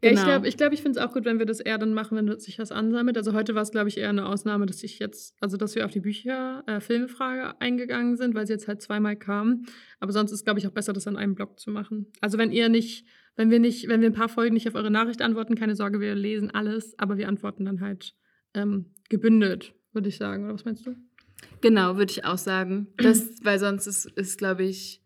Ja, 0.03 0.09
ich 0.11 0.15
Genau. 0.17 0.25
glaube, 0.27 0.47
ich, 0.47 0.57
glaub, 0.57 0.73
ich 0.73 0.81
finde 0.81 0.99
es 0.99 1.05
auch 1.05 1.13
gut, 1.13 1.23
wenn 1.25 1.39
wir 1.39 1.45
das 1.45 1.59
eher 1.59 1.77
dann 1.77 1.93
machen, 1.93 2.17
wenn 2.17 2.39
sich 2.39 2.59
was 2.59 2.71
ansammelt. 2.71 3.17
Also 3.17 3.33
heute 3.33 3.55
war 3.55 3.61
es, 3.61 3.71
glaube 3.71 3.87
ich, 3.89 3.97
eher 3.97 4.09
eine 4.09 4.25
Ausnahme, 4.27 4.65
dass 4.65 4.83
ich 4.83 4.99
jetzt, 4.99 5.35
also 5.39 5.55
dass 5.57 5.75
wir 5.75 5.85
auf 5.85 5.91
die 5.91 6.01
Bücher, 6.01 6.63
äh, 6.67 6.79
Filmfrage 6.81 7.59
eingegangen 7.61 8.17
sind, 8.17 8.35
weil 8.35 8.45
sie 8.45 8.53
jetzt 8.53 8.67
halt 8.67 8.81
zweimal 8.81 9.15
kam. 9.15 9.65
Aber 9.99 10.11
sonst 10.11 10.31
ist, 10.31 10.43
glaube 10.43 10.59
ich, 10.59 10.67
auch 10.67 10.71
besser, 10.71 10.91
das 10.93 11.07
an 11.07 11.15
einem 11.15 11.35
Blog 11.35 11.59
zu 11.59 11.71
machen. 11.71 12.07
Also 12.21 12.37
wenn 12.37 12.51
ihr 12.51 12.69
nicht, 12.69 13.05
wenn 13.35 13.49
wir 13.49 13.59
nicht, 13.59 13.87
wenn 13.87 14.01
wir 14.01 14.09
ein 14.09 14.13
paar 14.13 14.29
Folgen 14.29 14.53
nicht 14.53 14.67
auf 14.67 14.75
eure 14.75 14.91
Nachricht 14.91 15.21
antworten, 15.21 15.55
keine 15.55 15.75
Sorge, 15.75 15.99
wir 15.99 16.15
lesen 16.15 16.51
alles, 16.51 16.97
aber 16.99 17.17
wir 17.17 17.27
antworten 17.29 17.65
dann 17.65 17.79
halt 17.81 18.13
ähm, 18.53 18.93
gebündelt, 19.09 19.73
würde 19.93 20.09
ich 20.09 20.17
sagen. 20.17 20.43
Oder 20.45 20.53
was 20.53 20.65
meinst 20.65 20.85
du? 20.85 20.95
Genau, 21.61 21.97
würde 21.97 22.11
ich 22.11 22.25
auch 22.25 22.37
sagen. 22.37 22.87
Das, 22.97 23.29
weil 23.43 23.59
sonst 23.59 23.87
ist, 23.87 24.05
ist 24.05 24.37
glaube 24.37 24.63
ich, 24.63 25.02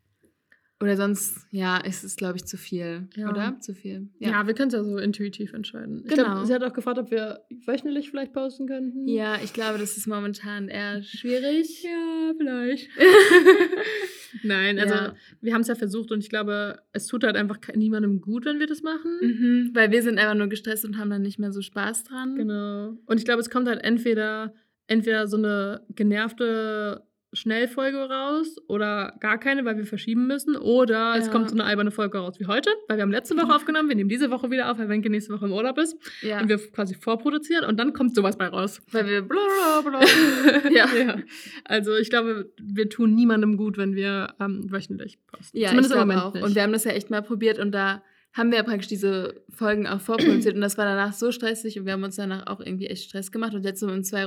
oder 0.82 0.96
sonst, 0.96 1.48
ja, 1.50 1.78
ist 1.78 2.04
es, 2.04 2.16
glaube 2.18 2.38
ich, 2.38 2.46
zu 2.46 2.56
viel. 2.56 3.08
Ja. 3.16 3.30
Oder? 3.30 3.60
Zu 3.60 3.74
viel. 3.74 4.10
Ja, 4.20 4.46
wir 4.46 4.54
können 4.54 4.68
es 4.68 4.76
ja 4.76 4.84
so 4.84 4.98
intuitiv 4.98 5.54
entscheiden. 5.54 6.04
Ich 6.06 6.12
Genau. 6.14 6.34
glaub, 6.36 6.46
sie 6.46 6.54
hat 6.54 6.64
auch 6.64 6.74
gefragt, 6.74 7.00
ob 7.00 7.10
wir 7.10 7.42
wöchentlich 7.66 8.12
vielleicht 8.12 8.32
posten 8.32 8.68
könnten. 8.68 9.08
Ja, 9.08 9.38
ich 9.44 9.54
glaube, 9.54 9.80
das 9.80 9.98
ist 9.98 10.06
momentan 10.08 10.68
eher 10.70 11.02
schwierig. 11.04 11.82
Ja, 11.84 12.32
vielleicht. 12.38 12.90
Nein, 14.44 14.78
also 14.80 14.94
Ja. 14.94 15.16
wir 15.42 15.54
haben 15.54 15.62
es 15.62 15.68
ja 15.68 15.76
versucht 15.76 16.12
und 16.12 16.20
ich 16.20 16.30
glaube, 16.30 16.80
es 16.92 17.08
tut 17.08 17.24
halt 17.24 17.36
einfach 17.36 17.58
niemandem 17.76 18.22
gut, 18.22 18.46
wenn 18.46 18.60
wir 18.60 18.68
das 18.68 18.82
machen. 18.84 19.18
Mhm, 19.22 19.72
weil 19.74 19.92
wir 19.92 20.04
sind 20.04 20.20
einfach 20.20 20.36
nur 20.36 20.48
gestresst 20.48 20.86
und 20.86 20.98
haben 20.98 21.10
dann 21.10 21.22
nicht 21.22 21.40
mehr 21.40 21.52
so 21.52 21.62
Spaß 21.62 22.04
dran. 22.04 22.36
Genau. 22.36 22.98
Und 23.06 23.18
ich 23.18 23.26
glaube, 23.26 23.42
es 23.42 23.50
kommt 23.50 23.68
halt 23.68 23.84
entweder, 23.84 24.54
entweder 24.88 25.28
so 25.28 25.38
eine 25.38 25.82
genervte 25.96 27.04
Schnellfolge 27.38 27.98
raus 28.10 28.56
oder 28.68 29.16
gar 29.20 29.38
keine, 29.40 29.64
weil 29.66 29.78
wir 29.78 29.86
verschieben 29.86 30.28
müssen. 30.28 30.56
Oder 30.56 31.16
es 31.18 31.28
Ja. 31.28 31.32
kommt 31.32 31.50
so 31.50 31.56
eine 31.56 31.64
alberne 31.64 31.92
Folge 31.92 32.18
raus 32.18 32.40
wie 32.40 32.46
heute, 32.48 32.70
weil 32.88 32.98
wir 32.98 33.04
haben 33.04 33.12
letzte 33.12 33.38
Woche 33.38 33.48
aufgenommen, 33.56 33.88
wir 33.90 33.96
nehmen 33.96 34.10
diese 34.10 34.30
Woche 34.32 34.52
wieder 34.52 34.72
auf, 34.72 34.78
weil 34.80 34.90
Wenke 34.90 35.10
nächste 35.10 35.34
Woche 35.34 35.46
im 35.46 35.52
Urlaub 35.54 35.78
ist 35.78 35.96
Ja, 36.22 36.42
und 36.42 36.50
wir 36.50 36.58
quasi 36.72 36.96
vorproduzieren 36.96 37.64
und 37.66 37.78
dann 37.80 37.94
kommt 37.94 38.16
sowas 38.16 38.38
bei 38.38 38.48
raus. 38.48 38.82
weil 38.92 39.06
wir 39.08 39.22
blablabla. 39.22 40.02
ja. 40.72 40.88
Ja. 40.96 41.18
Also 41.64 41.96
ich 41.96 42.10
glaube, 42.10 42.52
wir 42.62 42.90
tun 42.90 43.14
niemandem 43.16 43.58
gut, 43.58 43.78
wenn 43.78 43.96
wir 43.96 44.34
ähm, 44.40 44.72
wöchentlich 44.72 45.20
posten. 45.28 45.58
Ja, 45.58 45.70
Zumindest 45.70 45.94
ich 45.96 46.02
im 46.02 46.08
Moment 46.08 46.22
auch. 46.22 46.34
nicht. 46.34 46.44
Und 46.44 46.56
wir 46.56 46.64
haben 46.64 46.74
das 46.74 46.84
ja 46.84 46.92
echt 46.92 47.10
mal 47.10 47.22
probiert 47.22 47.60
und 47.60 47.72
da 47.72 48.04
haben 48.34 48.52
wir 48.52 48.58
ja 48.58 48.64
praktisch 48.64 48.88
diese 48.88 49.42
Folgen 49.50 49.88
auch 49.88 50.00
vorproduziert 50.00 50.54
und 50.54 50.62
das 50.62 50.78
war 50.78 50.86
danach 50.86 51.14
so 51.14 51.32
stressig 51.32 51.80
und 51.80 51.86
wir 51.86 51.94
haben 51.94 52.04
uns 52.04 52.18
danach 52.18 52.46
auch 52.46 52.60
irgendwie 52.60 52.86
echt 52.86 53.06
Stress 53.06 53.32
gemacht 53.32 53.56
und 53.56 53.64
jetzt 53.66 53.80
so 53.80 53.88
im 53.90 54.04
zwei, 54.04 54.26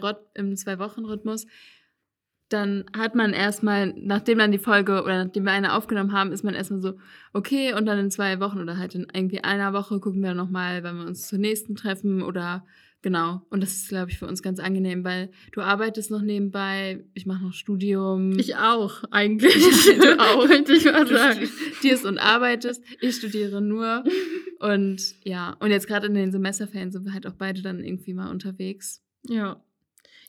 dann 2.53 2.84
hat 2.96 3.14
man 3.14 3.32
erstmal, 3.32 3.94
nachdem 3.96 4.38
dann 4.38 4.53
die 4.53 4.59
Folge 4.59 5.03
oder 5.03 5.24
nachdem 5.24 5.44
wir 5.44 5.53
eine 5.53 5.74
aufgenommen 5.74 6.12
haben, 6.12 6.32
ist 6.32 6.44
man 6.44 6.55
erstmal 6.55 6.80
so, 6.80 6.94
okay, 7.32 7.72
und 7.74 7.86
dann 7.86 7.98
in 7.98 8.11
zwei 8.11 8.40
Wochen 8.40 8.61
oder 8.61 8.76
halt 8.76 8.94
in 8.94 9.07
irgendwie 9.12 9.42
einer 9.42 9.72
Woche 9.72 10.01
gucken 10.01 10.22
wir 10.22 10.34
nochmal, 10.34 10.82
wenn 10.82 10.98
wir 10.98 11.07
uns 11.07 11.28
zur 11.28 11.38
nächsten 11.38 11.76
treffen 11.76 12.22
oder 12.22 12.64
genau. 13.03 13.42
Und 13.51 13.62
das 13.62 13.72
ist, 13.72 13.88
glaube 13.88 14.11
ich, 14.11 14.18
für 14.18 14.26
uns 14.26 14.42
ganz 14.42 14.59
angenehm, 14.59 15.05
weil 15.05 15.30
du 15.53 15.61
arbeitest 15.61 16.11
noch 16.11 16.22
nebenbei, 16.22 17.05
ich 17.14 17.26
mache 17.26 17.44
noch 17.44 17.53
Studium. 17.53 18.38
Ich 18.38 18.57
auch, 18.57 19.05
eigentlich. 19.11 19.55
du 20.01 20.18
auch. 20.18 20.48
Möchte 20.48 20.72
ich 20.72 20.84
mal 20.84 21.05
Du 21.05 21.16
sagen. 21.16 21.46
studierst 21.46 22.05
und 22.05 22.18
arbeitest, 22.18 22.82
ich 23.01 23.16
studiere 23.16 23.61
nur. 23.61 24.05
Und 24.61 25.14
ja, 25.24 25.57
und 25.61 25.70
jetzt 25.70 25.86
gerade 25.88 26.07
in 26.07 26.12
den 26.12 26.32
Semesterferien 26.32 26.92
sind 26.92 27.07
wir 27.07 27.14
halt 27.14 27.26
auch 27.26 27.32
beide 27.32 27.62
dann 27.62 27.82
irgendwie 27.82 28.12
mal 28.12 28.30
unterwegs. 28.30 29.03
Ja. 29.26 29.64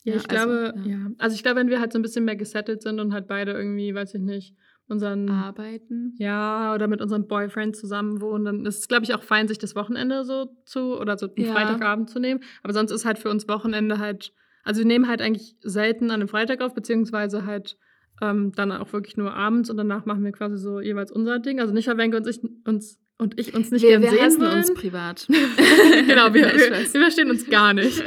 Ja, 0.04 0.14
Ja, 0.14 0.20
ich 0.20 0.30
also, 0.30 0.46
glaube, 0.46 0.74
ja. 0.84 0.96
ja. 0.96 1.10
Also 1.18 1.34
ich 1.34 1.42
glaube, 1.42 1.60
wenn 1.60 1.68
wir 1.68 1.80
halt 1.80 1.92
so 1.92 1.98
ein 1.98 2.02
bisschen 2.02 2.24
mehr 2.24 2.36
gesettelt 2.36 2.82
sind 2.82 3.00
und 3.00 3.12
halt 3.12 3.28
beide 3.28 3.52
irgendwie, 3.52 3.94
weiß 3.94 4.14
ich 4.14 4.20
nicht, 4.20 4.56
unseren 4.88 5.28
Arbeiten. 5.30 6.14
Ja, 6.18 6.74
oder 6.74 6.88
mit 6.88 7.00
unserem 7.00 7.26
Boyfriend 7.26 7.76
zusammen 7.76 8.20
wohnen, 8.20 8.44
dann 8.44 8.66
ist 8.66 8.80
es, 8.80 8.88
glaube 8.88 9.04
ich, 9.04 9.14
auch 9.14 9.22
fein, 9.22 9.48
sich 9.48 9.58
das 9.58 9.74
Wochenende 9.74 10.24
so 10.24 10.56
zu 10.64 10.98
oder 10.98 11.16
so 11.16 11.26
einen 11.26 11.46
Ja. 11.46 11.52
Freitagabend 11.52 12.10
zu 12.10 12.18
nehmen. 12.18 12.40
Aber 12.62 12.72
sonst 12.72 12.90
ist 12.90 13.04
halt 13.04 13.18
für 13.18 13.30
uns 13.30 13.48
Wochenende 13.48 13.98
halt, 13.98 14.32
also 14.64 14.80
wir 14.80 14.86
nehmen 14.86 15.08
halt 15.08 15.22
eigentlich 15.22 15.56
selten 15.62 16.06
an 16.10 16.20
einem 16.20 16.28
Freitag 16.28 16.60
auf, 16.60 16.74
beziehungsweise 16.74 17.46
halt 17.46 17.76
ähm, 18.20 18.52
dann 18.54 18.70
auch 18.72 18.92
wirklich 18.92 19.16
nur 19.16 19.34
abends 19.34 19.70
und 19.70 19.76
danach 19.76 20.04
machen 20.04 20.24
wir 20.24 20.32
quasi 20.32 20.56
so 20.56 20.80
jeweils 20.80 21.10
unser 21.10 21.38
Ding. 21.38 21.60
Also 21.60 21.72
nicht, 21.72 21.88
weil 21.88 21.98
Wenke 21.98 22.16
und 22.16 22.26
ich 22.26 22.40
uns, 22.66 23.00
und 23.22 23.38
ich 23.38 23.54
uns 23.54 23.70
nicht 23.70 23.82
wir 23.82 23.90
gern 23.98 24.02
wir 24.02 24.10
sehen 24.10 24.40
wollen. 24.40 24.58
uns 24.58 24.74
privat. 24.74 25.26
genau, 26.06 26.34
wir, 26.34 26.42
wir, 26.54 26.92
wir 26.92 27.00
verstehen 27.00 27.30
uns 27.30 27.48
gar 27.48 27.72
nicht. 27.72 28.02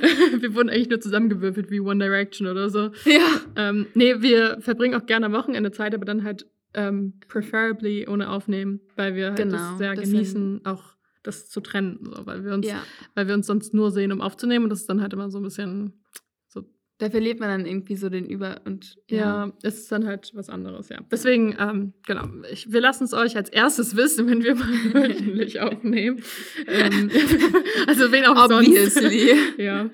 wir 0.40 0.54
wurden 0.54 0.68
eigentlich 0.68 0.88
nur 0.88 1.00
zusammengewürfelt 1.00 1.70
wie 1.70 1.80
One 1.80 2.04
Direction 2.04 2.48
oder 2.48 2.68
so. 2.68 2.90
ja. 3.04 3.40
Ähm, 3.56 3.86
nee, 3.94 4.20
wir 4.20 4.58
verbringen 4.60 5.00
auch 5.00 5.06
gerne 5.06 5.26
am 5.26 5.32
Wochenende 5.32 5.70
Zeit, 5.70 5.94
aber 5.94 6.04
dann 6.04 6.24
halt 6.24 6.46
ähm, 6.74 7.14
preferably 7.28 8.06
ohne 8.08 8.28
Aufnehmen, 8.28 8.80
weil 8.96 9.14
wir 9.14 9.28
halt 9.28 9.38
Genau, 9.38 9.56
das 9.56 9.78
sehr 9.78 9.94
genießen, 9.94 10.62
auch 10.64 10.96
das 11.22 11.48
zu 11.48 11.60
trennen, 11.60 11.98
so, 12.02 12.26
weil 12.26 12.44
wir 12.44 12.52
uns, 12.52 12.66
ja. 12.66 12.82
weil 13.14 13.26
wir 13.26 13.34
uns 13.34 13.46
sonst 13.46 13.74
nur 13.74 13.90
sehen, 13.90 14.12
um 14.12 14.20
aufzunehmen 14.20 14.64
und 14.64 14.70
das 14.70 14.80
ist 14.80 14.88
dann 14.88 15.00
halt 15.00 15.12
immer 15.12 15.30
so 15.30 15.38
ein 15.38 15.42
bisschen, 15.44 15.94
Da 16.98 17.10
verliert 17.10 17.40
man 17.40 17.50
dann 17.50 17.66
irgendwie 17.66 17.94
so 17.96 18.08
den 18.08 18.24
Über- 18.24 18.62
und 18.64 18.96
ja, 19.10 19.52
es 19.62 19.76
ist 19.80 19.92
dann 19.92 20.06
halt 20.06 20.30
was 20.34 20.48
anderes, 20.48 20.88
ja. 20.88 20.98
Deswegen, 21.10 21.54
ähm, 21.58 21.92
genau, 22.06 22.26
ich, 22.50 22.72
wir 22.72 22.80
lassen 22.80 23.04
es 23.04 23.12
euch 23.12 23.36
als 23.36 23.50
erstes 23.50 23.96
wissen, 23.96 24.26
wenn 24.28 24.42
wir 24.42 24.54
mal 24.54 24.64
wöchentlich 24.94 25.60
aufnehmen. 25.60 26.22
ähm, 26.66 27.10
also 27.86 28.10
wen 28.12 28.24
auch 28.24 28.44
Obviously. 28.50 29.28
sonst. 29.28 29.54
ja. 29.58 29.90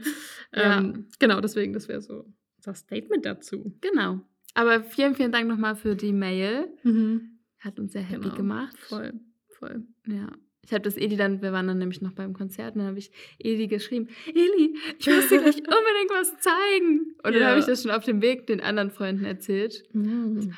Ja. 0.55 0.79
Ähm, 0.79 1.09
genau, 1.19 1.41
deswegen, 1.41 1.73
das 1.73 1.89
wäre 1.89 2.01
so 2.03 2.25
unser 2.59 2.75
Statement 2.75 3.25
dazu. 3.27 3.75
Genau. 3.81 4.21
Aber 4.55 4.85
vielen, 4.85 5.15
vielen 5.17 5.33
Dank 5.33 5.49
nochmal 5.49 5.75
für 5.75 5.97
die 5.97 6.13
Mail. 6.13 6.69
Mhm. 6.85 7.39
Hat 7.59 7.81
uns 7.81 7.93
sehr 7.95 8.03
happy 8.03 8.25
Genau. 8.25 8.35
gemacht. 8.37 8.77
Voll, 8.79 9.15
voll. 9.59 9.83
Ja. 10.07 10.31
Ich 10.65 10.73
habe 10.73 10.83
das 10.83 10.97
Eli 10.97 11.17
dann, 11.17 11.43
wir 11.43 11.53
waren 11.53 11.67
dann 11.67 11.79
nämlich 11.79 12.01
noch 12.03 12.13
beim 12.13 12.33
Konzert 12.35 12.75
und 12.75 12.81
dann 12.81 12.89
habe 12.89 12.99
ich 12.99 13.11
Eli 13.39 13.67
geschrieben, 13.67 14.09
Eli, 14.33 14.77
ich 14.99 15.07
muss 15.07 15.29
dir 15.29 15.39
gleich 15.41 15.57
unbedingt 15.57 16.11
was 16.11 16.33
zeigen. 16.39 17.15
Und 17.25 17.33
dann 17.35 17.43
Ja. 17.43 17.49
habe 17.49 17.59
ich 17.61 17.67
das 17.67 17.83
schon 17.83 17.91
auf 17.91 18.05
dem 18.05 18.23
Weg 18.23 18.47
den 18.47 18.61
anderen 18.61 18.91
Freunden 18.91 19.25
erzählt. 19.25 19.83
Mhm. 19.93 20.55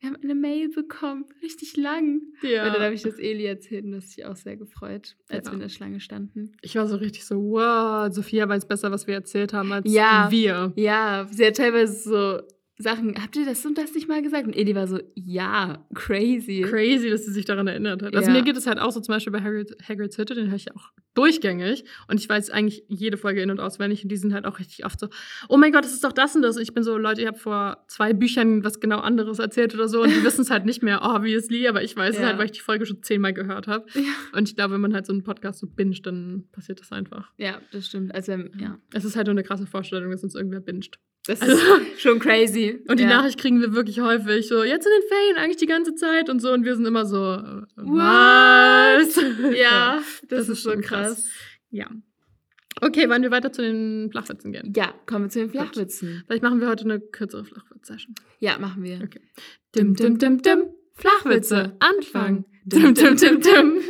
Wir 0.00 0.10
haben 0.10 0.16
eine 0.22 0.34
Mail 0.34 0.68
bekommen, 0.68 1.24
richtig 1.42 1.76
lang. 1.76 2.20
Ja. 2.42 2.66
Und 2.66 2.74
dann 2.74 2.82
habe 2.82 2.94
ich 2.94 3.02
das 3.02 3.18
Eli 3.18 3.44
erzählt 3.46 3.84
und 3.86 3.92
das 3.92 4.04
hat 4.04 4.10
sich 4.10 4.24
auch 4.26 4.36
sehr 4.36 4.56
gefreut, 4.56 5.16
als 5.28 5.46
Ja. 5.46 5.52
wir 5.52 5.54
in 5.54 5.60
der 5.60 5.68
Schlange 5.70 6.00
standen. 6.00 6.52
Ich 6.62 6.76
war 6.76 6.86
so 6.86 6.96
richtig 6.96 7.24
so, 7.24 7.36
wow, 7.36 8.12
Sophia 8.12 8.48
weiß 8.48 8.66
besser, 8.68 8.90
was 8.90 9.06
wir 9.06 9.14
erzählt 9.14 9.52
haben, 9.52 9.72
als 9.72 9.90
Ja. 9.90 10.28
wir. 10.30 10.72
Ja, 10.76 11.26
sie 11.30 11.46
hat 11.46 11.56
teilweise 11.56 11.94
so 12.08 12.40
Sachen, 12.78 13.14
habt 13.22 13.36
ihr 13.36 13.46
das 13.46 13.64
und 13.64 13.78
das 13.78 13.94
nicht 13.94 14.06
mal 14.06 14.20
gesagt? 14.22 14.46
Und 14.46 14.54
Eli 14.54 14.74
war 14.74 14.86
so, 14.86 15.00
ja, 15.14 15.86
crazy. 15.94 16.60
Crazy, 16.60 17.08
dass 17.08 17.24
sie 17.24 17.32
sich 17.32 17.46
daran 17.46 17.66
erinnert 17.66 18.02
hat. 18.02 18.14
Also 18.14 18.28
Ja. 18.30 18.36
mir 18.36 18.42
geht 18.42 18.56
es 18.56 18.66
halt 18.66 18.78
auch 18.78 18.92
so 18.92 19.00
zum 19.00 19.14
Beispiel 19.14 19.32
bei 19.32 19.40
Hagrid, 19.42 19.74
Hagrid's 19.88 20.18
Hütte, 20.18 20.34
den 20.34 20.48
höre 20.48 20.56
ich 20.56 20.74
auch 20.74 20.90
durchgängig. 21.14 21.84
Und 22.08 22.20
ich 22.20 22.28
weiß 22.28 22.50
eigentlich 22.50 22.84
jede 22.88 23.16
Folge 23.16 23.40
in- 23.40 23.50
und 23.50 23.60
auswendig. 23.60 24.02
Und 24.02 24.10
die 24.12 24.16
sind 24.18 24.34
halt 24.34 24.44
auch 24.44 24.58
richtig 24.58 24.84
oft 24.84 25.00
so, 25.00 25.08
oh 25.48 25.56
mein 25.56 25.72
Gott, 25.72 25.84
das 25.84 25.94
ist 25.94 26.04
doch 26.04 26.12
das 26.12 26.36
und 26.36 26.42
das. 26.42 26.56
Und 26.56 26.62
ich 26.62 26.74
bin 26.74 26.82
so, 26.82 26.98
Leute, 26.98 27.22
ihr 27.22 27.28
habt 27.28 27.38
vor 27.38 27.84
zwei 27.88 28.12
Büchern 28.12 28.62
was 28.62 28.78
genau 28.80 28.98
anderes 28.98 29.38
erzählt 29.38 29.74
oder 29.74 29.88
so. 29.88 30.02
Und 30.02 30.10
die 30.10 30.22
wissen 30.24 30.42
es 30.42 30.50
halt 30.50 30.66
nicht 30.66 30.82
mehr, 30.82 31.00
obviously. 31.02 31.66
Aber 31.68 31.82
ich 31.82 31.96
weiß 31.96 32.16
es 32.16 32.20
Ja. 32.20 32.26
halt, 32.28 32.38
weil 32.38 32.44
ich 32.46 32.52
die 32.52 32.60
Folge 32.60 32.84
schon 32.84 33.02
zehnmal 33.02 33.32
gehört 33.32 33.66
habe. 33.68 33.86
Ja. 33.94 34.02
Und 34.34 34.48
ich 34.50 34.54
glaube, 34.56 34.74
wenn 34.74 34.82
man 34.82 34.92
halt 34.92 35.06
so 35.06 35.14
einen 35.14 35.22
Podcast 35.22 35.60
so 35.60 35.66
binget, 35.66 36.04
dann 36.06 36.44
passiert 36.52 36.80
das 36.80 36.92
einfach. 36.92 37.32
ja, 37.38 37.58
das 37.72 37.86
stimmt. 37.86 38.14
Also, 38.14 38.32
ja. 38.32 38.78
Es 38.92 39.06
ist 39.06 39.16
halt 39.16 39.26
nur 39.28 39.32
eine 39.32 39.42
krasse 39.44 39.66
Vorstellung, 39.66 40.10
dass 40.10 40.22
uns 40.22 40.34
irgendwer 40.34 40.60
binget. 40.60 40.98
Das 41.26 41.40
Also- 41.42 41.54
ist 41.56 42.00
schon 42.00 42.18
crazy. 42.18 42.82
Und 42.88 42.98
die 43.00 43.04
ja. 43.04 43.08
Nachricht 43.10 43.38
kriegen 43.38 43.60
wir 43.60 43.74
wirklich 43.74 44.00
häufig 44.00 44.46
so, 44.48 44.62
jetzt 44.62 44.86
in 44.86 44.92
den 44.92 45.08
Ferien 45.08 45.36
eigentlich 45.36 45.56
die 45.56 45.66
ganze 45.66 45.94
Zeit 45.94 46.28
und 46.30 46.40
so. 46.40 46.52
Und 46.52 46.64
wir 46.64 46.76
sind 46.76 46.86
immer 46.86 47.04
so, 47.06 47.16
äh, 47.16 47.62
What? 47.76 47.96
was? 47.98 49.16
Ja, 49.58 49.96
das, 49.96 50.22
das 50.28 50.48
ist, 50.48 50.62
schon 50.62 50.80
krass. 50.82 51.14
krass. 51.16 51.28
Ja. 51.70 51.90
Okay, 52.82 53.08
wollen 53.08 53.22
wir 53.22 53.30
weiter 53.30 53.52
zu 53.52 53.62
den 53.62 54.10
Flachwitzen 54.10 54.52
gehen? 54.52 54.72
Ja, 54.76 54.92
kommen 55.06 55.24
wir 55.24 55.30
zu 55.30 55.38
den 55.38 55.50
Flachwitzen. 55.50 56.22
Vielleicht 56.26 56.42
machen 56.42 56.60
wir 56.60 56.68
heute 56.68 56.84
eine 56.84 57.00
kürzere 57.00 57.44
Flachwitz-Session. 57.44 58.14
Ja, 58.38 58.58
machen 58.58 58.82
wir. 58.82 59.00
Okay. 59.02 59.20
Dim, 59.74 59.94
dim, 59.94 60.18
dim, 60.18 60.42
dim. 60.42 60.64
Flachwitze. 60.92 61.74
Anfang. 61.80 62.44
Dim, 62.64 62.92
dim, 62.94 63.16
dim, 63.16 63.40
dim. 63.40 63.80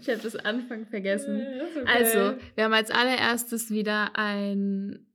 Ich 0.00 0.08
habe 0.10 0.20
das 0.22 0.36
Anfang 0.36 0.86
vergessen. 0.86 1.42
Also, 1.86 2.36
wir 2.54 2.64
haben 2.64 2.72
als 2.74 2.90
allererstes 2.90 3.70
wieder 3.70 4.10
ein, 4.16 5.06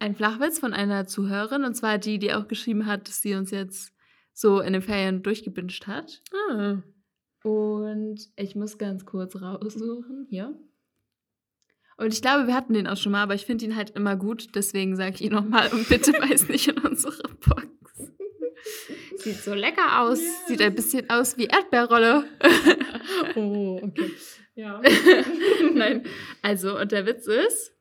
ein 0.00 0.16
Flachwitz 0.16 0.58
von 0.58 0.72
einer 0.72 1.06
Zuhörerin. 1.06 1.64
Und 1.64 1.74
zwar 1.74 1.98
die, 1.98 2.18
die 2.18 2.32
auch 2.34 2.48
geschrieben 2.48 2.86
hat, 2.86 3.06
dass 3.08 3.22
sie 3.22 3.34
uns 3.34 3.50
jetzt 3.52 3.92
so 4.32 4.60
in 4.60 4.72
den 4.72 4.82
Ferien 4.82 5.22
durchgebinscht 5.22 5.86
hat. 5.86 6.22
ah. 6.50 6.82
Und 7.42 8.18
ich 8.36 8.54
muss 8.54 8.76
ganz 8.76 9.06
kurz 9.06 9.34
raussuchen. 9.40 10.26
Hier. 10.28 10.58
Und 11.96 12.12
ich 12.12 12.20
glaube, 12.20 12.46
wir 12.46 12.54
hatten 12.54 12.74
den 12.74 12.86
auch 12.86 12.96
schon 12.96 13.12
mal, 13.12 13.22
aber 13.22 13.34
ich 13.34 13.46
finde 13.46 13.64
ihn 13.64 13.76
halt 13.76 13.90
immer 13.90 14.16
gut. 14.16 14.54
Deswegen 14.54 14.96
sage 14.96 15.14
ich 15.14 15.22
ihn 15.22 15.32
nochmal 15.32 15.72
und 15.72 15.88
bitte 15.88 16.12
weiß 16.20 16.48
nicht 16.48 16.68
in 16.68 16.78
unsere 16.78 17.22
Box. 17.46 17.68
Sieht 19.16 19.36
so 19.36 19.54
lecker 19.54 20.00
aus. 20.00 20.20
Ja. 20.20 20.48
Sieht 20.48 20.62
ein 20.62 20.74
bisschen 20.74 21.08
aus 21.08 21.36
wie 21.36 21.46
Erdbeerrolle. 21.46 22.24
Oh, 23.36 23.80
okay. 23.82 24.10
Ja. 24.54 24.80
Nein. 25.74 26.04
Also, 26.42 26.78
und 26.78 26.92
der 26.92 27.06
Witz 27.06 27.26
ist, 27.26 27.72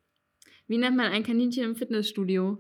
wie 0.70 0.78
nennt 0.78 0.96
man 0.96 1.12
ein 1.12 1.24
Kaninchen 1.24 1.64
im 1.64 1.76
Fitnessstudio? 1.76 2.58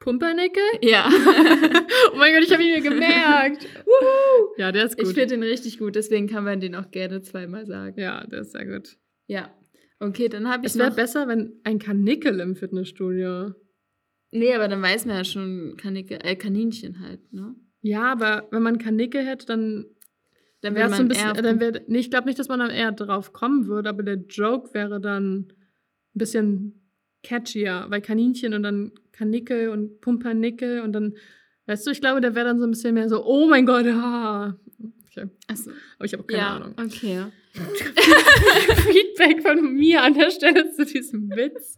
Pumpernickel? 0.00 0.62
Ja. 0.80 1.08
oh 2.12 2.16
mein 2.16 2.32
Gott, 2.32 2.42
ich 2.42 2.52
habe 2.52 2.62
ihn 2.62 2.70
mir 2.74 2.80
gemerkt. 2.80 3.68
Wuhu. 3.84 4.54
Ja, 4.56 4.72
der 4.72 4.86
ist 4.86 4.96
gut. 4.96 5.08
Ich 5.08 5.14
finde 5.14 5.34
den 5.34 5.42
richtig 5.42 5.78
gut, 5.78 5.94
deswegen 5.94 6.26
kann 6.26 6.42
man 6.42 6.58
den 6.58 6.74
auch 6.74 6.90
gerne 6.90 7.20
zweimal 7.20 7.66
sagen. 7.66 8.00
ja, 8.00 8.26
der 8.26 8.40
ist 8.40 8.52
sehr 8.52 8.64
gut. 8.64 8.96
Ja. 9.26 9.54
Okay, 9.98 10.30
dann 10.30 10.48
habe 10.48 10.64
ich 10.64 10.72
Es 10.72 10.78
wäre 10.78 10.90
besser, 10.90 11.28
wenn 11.28 11.60
ein 11.64 11.78
Kanickel 11.78 12.40
im 12.40 12.56
Fitnessstudio. 12.56 13.52
Nee, 14.30 14.54
aber 14.54 14.68
dann 14.68 14.80
weiß 14.80 15.04
man 15.04 15.16
ja 15.16 15.24
schon 15.24 15.76
Kanicke, 15.76 16.24
äh, 16.24 16.34
Kaninchen 16.34 17.00
halt, 17.00 17.30
ne? 17.32 17.54
Ja, 17.82 18.10
aber 18.12 18.48
wenn 18.52 18.62
man 18.62 18.78
Kanickel 18.78 19.26
hätte, 19.26 19.44
dann 19.44 19.84
Dann 20.62 20.74
wäre 20.74 20.88
es 20.88 20.96
so 20.96 21.02
ein 21.02 21.08
bisschen. 21.08 21.34
Dann 21.34 21.60
wär, 21.60 21.82
nee, 21.88 21.98
ich 21.98 22.10
glaube 22.10 22.26
nicht, 22.26 22.38
dass 22.38 22.48
man 22.48 22.60
dann 22.60 22.70
eher 22.70 22.92
drauf 22.92 23.34
kommen 23.34 23.66
würde, 23.66 23.90
aber 23.90 24.02
der 24.02 24.16
Joke 24.16 24.72
wäre 24.72 24.98
dann 24.98 25.52
ein 26.14 26.18
bisschen 26.18 26.74
catchier, 27.22 27.86
weil 27.88 28.00
Kaninchen 28.00 28.54
und 28.54 28.62
dann 28.62 28.92
Kanickel 29.12 29.68
und 29.68 30.00
Pumpernickel 30.00 30.80
und 30.80 30.92
dann, 30.92 31.14
weißt 31.66 31.86
du, 31.86 31.90
ich 31.90 32.00
glaube, 32.00 32.20
der 32.20 32.34
wäre 32.34 32.46
dann 32.46 32.58
so 32.58 32.64
ein 32.66 32.70
bisschen 32.70 32.94
mehr 32.94 33.08
so, 33.08 33.24
oh 33.24 33.46
mein 33.48 33.66
Gott, 33.66 33.86
ah. 33.86 34.56
Okay, 35.12 35.28
Achso. 35.48 35.70
aber 35.98 36.04
ich 36.06 36.12
habe 36.12 36.22
auch 36.22 36.26
keine 36.26 36.40
Ja, 36.42 36.56
Ahnung. 36.56 36.74
okay. 36.78 37.24
Feedback 38.92 39.42
von 39.42 39.74
mir 39.74 40.02
an 40.02 40.14
der 40.14 40.30
Stelle 40.30 40.70
zu 40.72 40.84
diesem 40.84 41.30
Witz. 41.30 41.76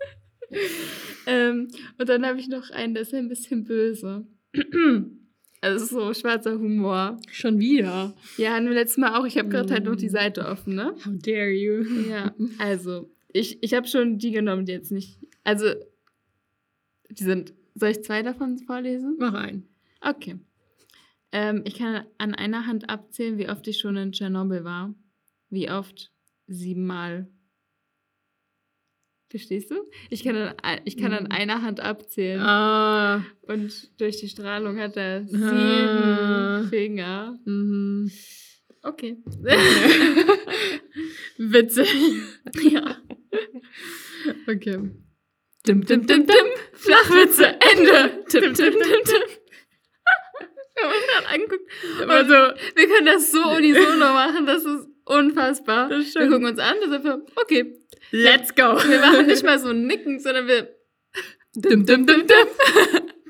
Ähm, 1.27 1.69
und 1.99 2.09
dann 2.09 2.27
habe 2.27 2.39
ich 2.39 2.49
noch 2.49 2.71
einen, 2.71 2.95
der 2.95 3.03
ist 3.05 3.15
ein 3.15 3.29
bisschen 3.29 3.65
böse. 3.65 4.27
Also 5.63 5.85
so 5.87 6.13
schwarzer 6.15 6.59
Humor. 6.59 7.17
Schon 7.31 7.59
wieder. 7.59 8.15
Ja, 8.37 8.53
hatten 8.55 8.67
wir 8.67 8.75
letztes 8.75 8.99
Mal 8.99 9.15
auch. 9.19 9.25
Ich 9.25 9.39
habe 9.39 9.49
gerade 9.49 9.73
halt 9.73 9.85
noch 9.85 9.95
Mm. 9.95 9.99
die 9.99 10.09
Seite 10.09 10.47
offen, 10.47 10.75
ne? 10.75 10.95
How 11.07 11.13
dare 11.25 11.51
you? 11.53 11.85
Ja, 12.11 12.35
also, 12.59 13.09
ich, 13.33 13.63
ich 13.63 13.75
habe 13.75 13.87
schon 13.87 14.19
die 14.19 14.31
genommen, 14.31 14.67
die 14.67 14.73
jetzt 14.73 14.93
nicht. 14.93 15.19
Also, 15.45 15.67
die 17.11 17.25
sind. 17.25 17.55
Soll 17.75 17.91
ich 17.91 18.03
zwei 18.05 18.23
davon 18.23 18.59
vorlesen? 18.59 19.17
Mach 19.19 19.35
ein. 19.35 19.67
Okay. 20.01 20.39
Ähm, 21.33 21.63
ich 21.65 21.75
kann 21.79 22.05
an 22.19 22.35
einer 22.35 22.67
Hand 22.67 22.91
abzählen, 22.91 23.39
wie 23.39 23.49
oft 23.49 23.67
ich 23.67 23.79
schon 23.79 23.97
in 23.97 24.13
Tschernobyl 24.13 24.65
war. 24.65 24.95
Wie 25.49 25.71
oft? 25.71 26.13
Siebenmal. 26.47 27.29
Verstehst 29.31 29.71
du? 29.71 29.77
Ich 30.11 30.23
kann 30.25 30.37
an, 30.37 30.55
ein- 30.63 30.81
ich 30.85 30.99
kann 30.99 31.15
an 31.15 31.25
Mhm. 31.25 31.31
einer 31.33 31.63
Hand 31.63 31.81
abzählen. 31.81 32.41
Ah. 32.43 33.25
Und 33.43 33.99
durch 33.99 34.19
die 34.19 34.29
Strahlung 34.29 34.79
hat 34.79 34.97
er 34.99 35.25
sieben 35.27 35.43
Ah. 35.45 36.65
Finger. 36.69 37.39
Mhm. 37.47 38.11
Okay. 38.83 39.17
Witzig. 41.39 41.89
ja. 42.73 42.97
Okay. 44.49 44.79
Dim, 45.67 45.87
dim, 45.87 46.07
dim, 46.07 46.27
dim. 46.27 46.47
Flachwitze, 46.73 47.47
Ende. 47.61 48.25
Tim, 48.29 48.55
tim, 48.55 48.57
tim, 48.73 48.73
tim. 49.05 49.23
Wir 50.75 50.85
haben 50.85 50.95
uns 50.97 51.07
gerade 51.07 51.29
angeguckt. 51.29 51.71
Also, 52.11 52.35
Wir 52.75 52.89
können 52.89 53.07
das 53.07 53.31
so 53.31 53.43
unisono 53.57 54.13
machen, 54.13 54.47
das 54.47 54.65
ist 54.65 54.89
unfassbar. 55.05 55.89
Das 55.89 56.15
wir 56.15 56.29
gucken 56.29 56.47
uns 56.47 56.59
an, 56.59 56.77
das 56.81 56.89
ist 56.89 56.95
einfach, 56.95 57.19
okay. 57.37 57.79
let's 58.11 58.55
go. 58.55 58.63
Wir 58.89 58.99
machen 59.01 59.27
nicht 59.27 59.45
mal 59.45 59.59
so 59.59 59.69
ein 59.69 59.87
Nicken, 59.87 60.19
sondern 60.19 60.49
wir 60.49 60.75
dim, 61.55 61.85
dim, 61.87 62.07
dim, 62.07 62.27
dim. 62.27 62.49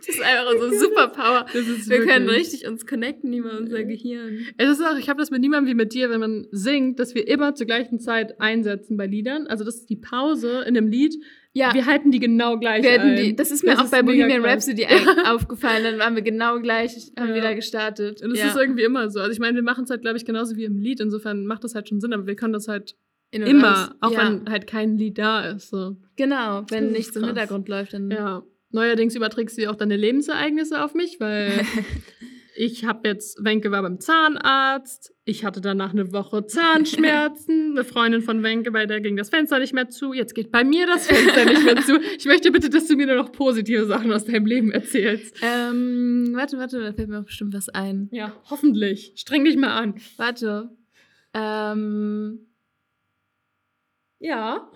Das 0.05 0.17
ist 0.17 0.23
einfach 0.23 0.53
unsere 0.53 0.75
Superpower. 0.79 1.47
Das 1.53 1.67
ist 1.69 1.89
Wir 1.89 2.05
können 2.05 2.29
richtig 2.29 2.67
uns 2.67 2.87
connecten 2.87 3.33
über 3.33 3.57
unser 3.59 3.85
Gehirn. 3.85 4.47
Es 4.59 4.69
ist 4.69 4.83
auch, 4.85 4.97
ich 4.99 5.09
habe 5.09 5.21
das 5.21 5.31
mit 5.31 5.41
niemandem 5.41 5.71
wie 5.71 5.75
mit 5.77 5.93
dir, 5.95 6.11
wenn 6.11 6.21
man 6.21 6.47
singt, 6.51 6.99
dass 6.99 7.15
wir 7.15 7.29
immer 7.29 7.55
zur 7.55 7.67
gleichen 7.67 8.01
Zeit 8.01 8.41
einsetzen 8.41 8.97
bei 8.97 9.07
Liedern. 9.07 9.47
Also 9.47 9.65
das 9.65 9.77
ist 9.77 9.91
die 9.91 9.97
Pause 9.97 10.63
in 10.67 10.77
einem 10.77 10.89
Lied. 10.89 11.15
Ja, 11.55 11.75
Wir 11.75 11.85
halten 11.87 12.11
die 12.11 12.19
genau 12.19 12.59
gleich 12.59 12.83
wir 12.83 13.01
ein. 13.01 13.15
die, 13.17 13.37
das 13.37 13.51
ist 13.51 13.63
mir 13.63 13.73
Das 13.73 13.81
auch 13.81 13.91
bei 13.91 14.03
mega 14.03 14.25
Bohemian. 14.27 14.45
Rhapsody 14.45 14.87
aufgefallen, 15.27 15.85
dann 15.85 15.99
waren 15.99 16.15
wir 16.15 16.23
genau 16.23 16.59
gleich, 16.61 16.95
haben 17.19 17.29
Ja. 17.29 17.35
wir 17.35 17.43
da 17.43 17.53
gestartet. 17.55 18.23
Und 18.23 18.33
es 18.33 18.39
ja. 18.41 18.47
ist 18.49 18.57
irgendwie 18.57 18.83
immer 18.85 19.11
so. 19.11 19.21
Also 19.21 19.33
ich 19.33 19.39
meine, 19.39 19.55
wir 19.57 19.63
machen 19.63 19.85
es 19.85 19.91
halt, 19.91 20.01
glaube 20.03 20.17
ich, 20.17 20.25
genauso 20.25 20.57
wie 20.57 20.65
im 20.65 20.79
Lied. 20.79 21.01
Insofern 21.01 21.45
macht 21.47 21.63
das 21.65 21.75
halt 21.75 21.89
schon 21.89 22.01
Sinn, 22.01 22.13
aber 22.13 22.27
wir 22.27 22.37
können 22.37 22.55
das 22.55 22.69
halt 22.69 22.97
immer, 23.31 23.95
aus. 24.01 24.11
auch 24.11 24.13
ja. 24.13 24.19
wenn 24.41 24.51
halt 24.51 24.67
kein 24.67 24.97
Lied 24.99 25.19
da 25.19 25.51
ist. 25.51 25.71
So. 25.71 25.97
Genau, 26.17 26.65
wenn 26.71 26.85
Das 26.85 26.93
ist 26.93 26.97
nichts 26.99 27.17
im 27.17 27.23
krass. 27.23 27.31
Hintergrund 27.31 27.69
läuft, 27.69 27.93
dann. 27.95 28.11
Ja. 28.11 28.43
Neuerdings 28.73 29.15
überträgst 29.15 29.59
du 29.59 29.71
auch 29.71 29.77
deine 29.77 29.97
Lebensereignisse 29.97 30.83
auf 30.83 30.95
mich, 30.95 31.21
weil 31.21 31.65
ich 32.57 32.85
habe 32.85 33.09
jetzt, 33.09 33.45
Wenke 33.45 33.71
war 33.71 33.83
beim 33.83 34.01
Zahnarzt, 34.01 35.15
ich 35.25 35.45
hatte 35.45 35.61
danach 35.61 35.93
eine 35.93 36.13
Woche 36.13 36.47
Zahnschmerzen, 36.47 37.71
eine 37.77 37.85
Freundin 37.85 38.23
von 38.23 38.43
Wenke, 38.43 38.71
bei 38.73 38.87
der 38.87 39.01
ging 39.01 39.17
das 39.17 39.31
Fenster 39.31 39.59
nicht 39.59 39.73
mehr 39.73 39.89
zu, 39.89 40.13
jetzt 40.13 40.35
geht 40.35 40.51
bei 40.51 40.65
mir 40.65 40.87
das 40.87 41.07
Fenster 41.07 41.45
nicht 41.45 41.65
mehr 41.65 41.77
zu. 41.77 42.01
Ich 42.19 42.25
möchte 42.25 42.51
bitte, 42.51 42.71
dass 42.71 42.89
du 42.89 42.97
mir 42.97 43.07
nur 43.07 43.17
noch 43.17 43.33
positive 43.33 43.87
Sachen 43.87 44.13
aus 44.13 44.25
deinem 44.25 44.47
Leben 44.47 44.73
erzählst. 44.73 45.37
Ähm, 45.43 46.33
warte, 46.35 46.59
warte, 46.59 46.81
da 46.81 46.93
fällt 46.93 47.09
mir 47.09 47.21
auch 47.21 47.25
bestimmt 47.27 47.55
was 47.55 47.69
ein. 47.69 48.09
Ja, 48.11 48.35
hoffentlich. 48.51 49.13
Streng 49.17 49.45
dich 49.45 49.57
mal 49.57 49.73
an. 49.77 49.95
Warte. 50.17 50.71
Ähm, 51.35 52.47
Ja. 54.19 54.71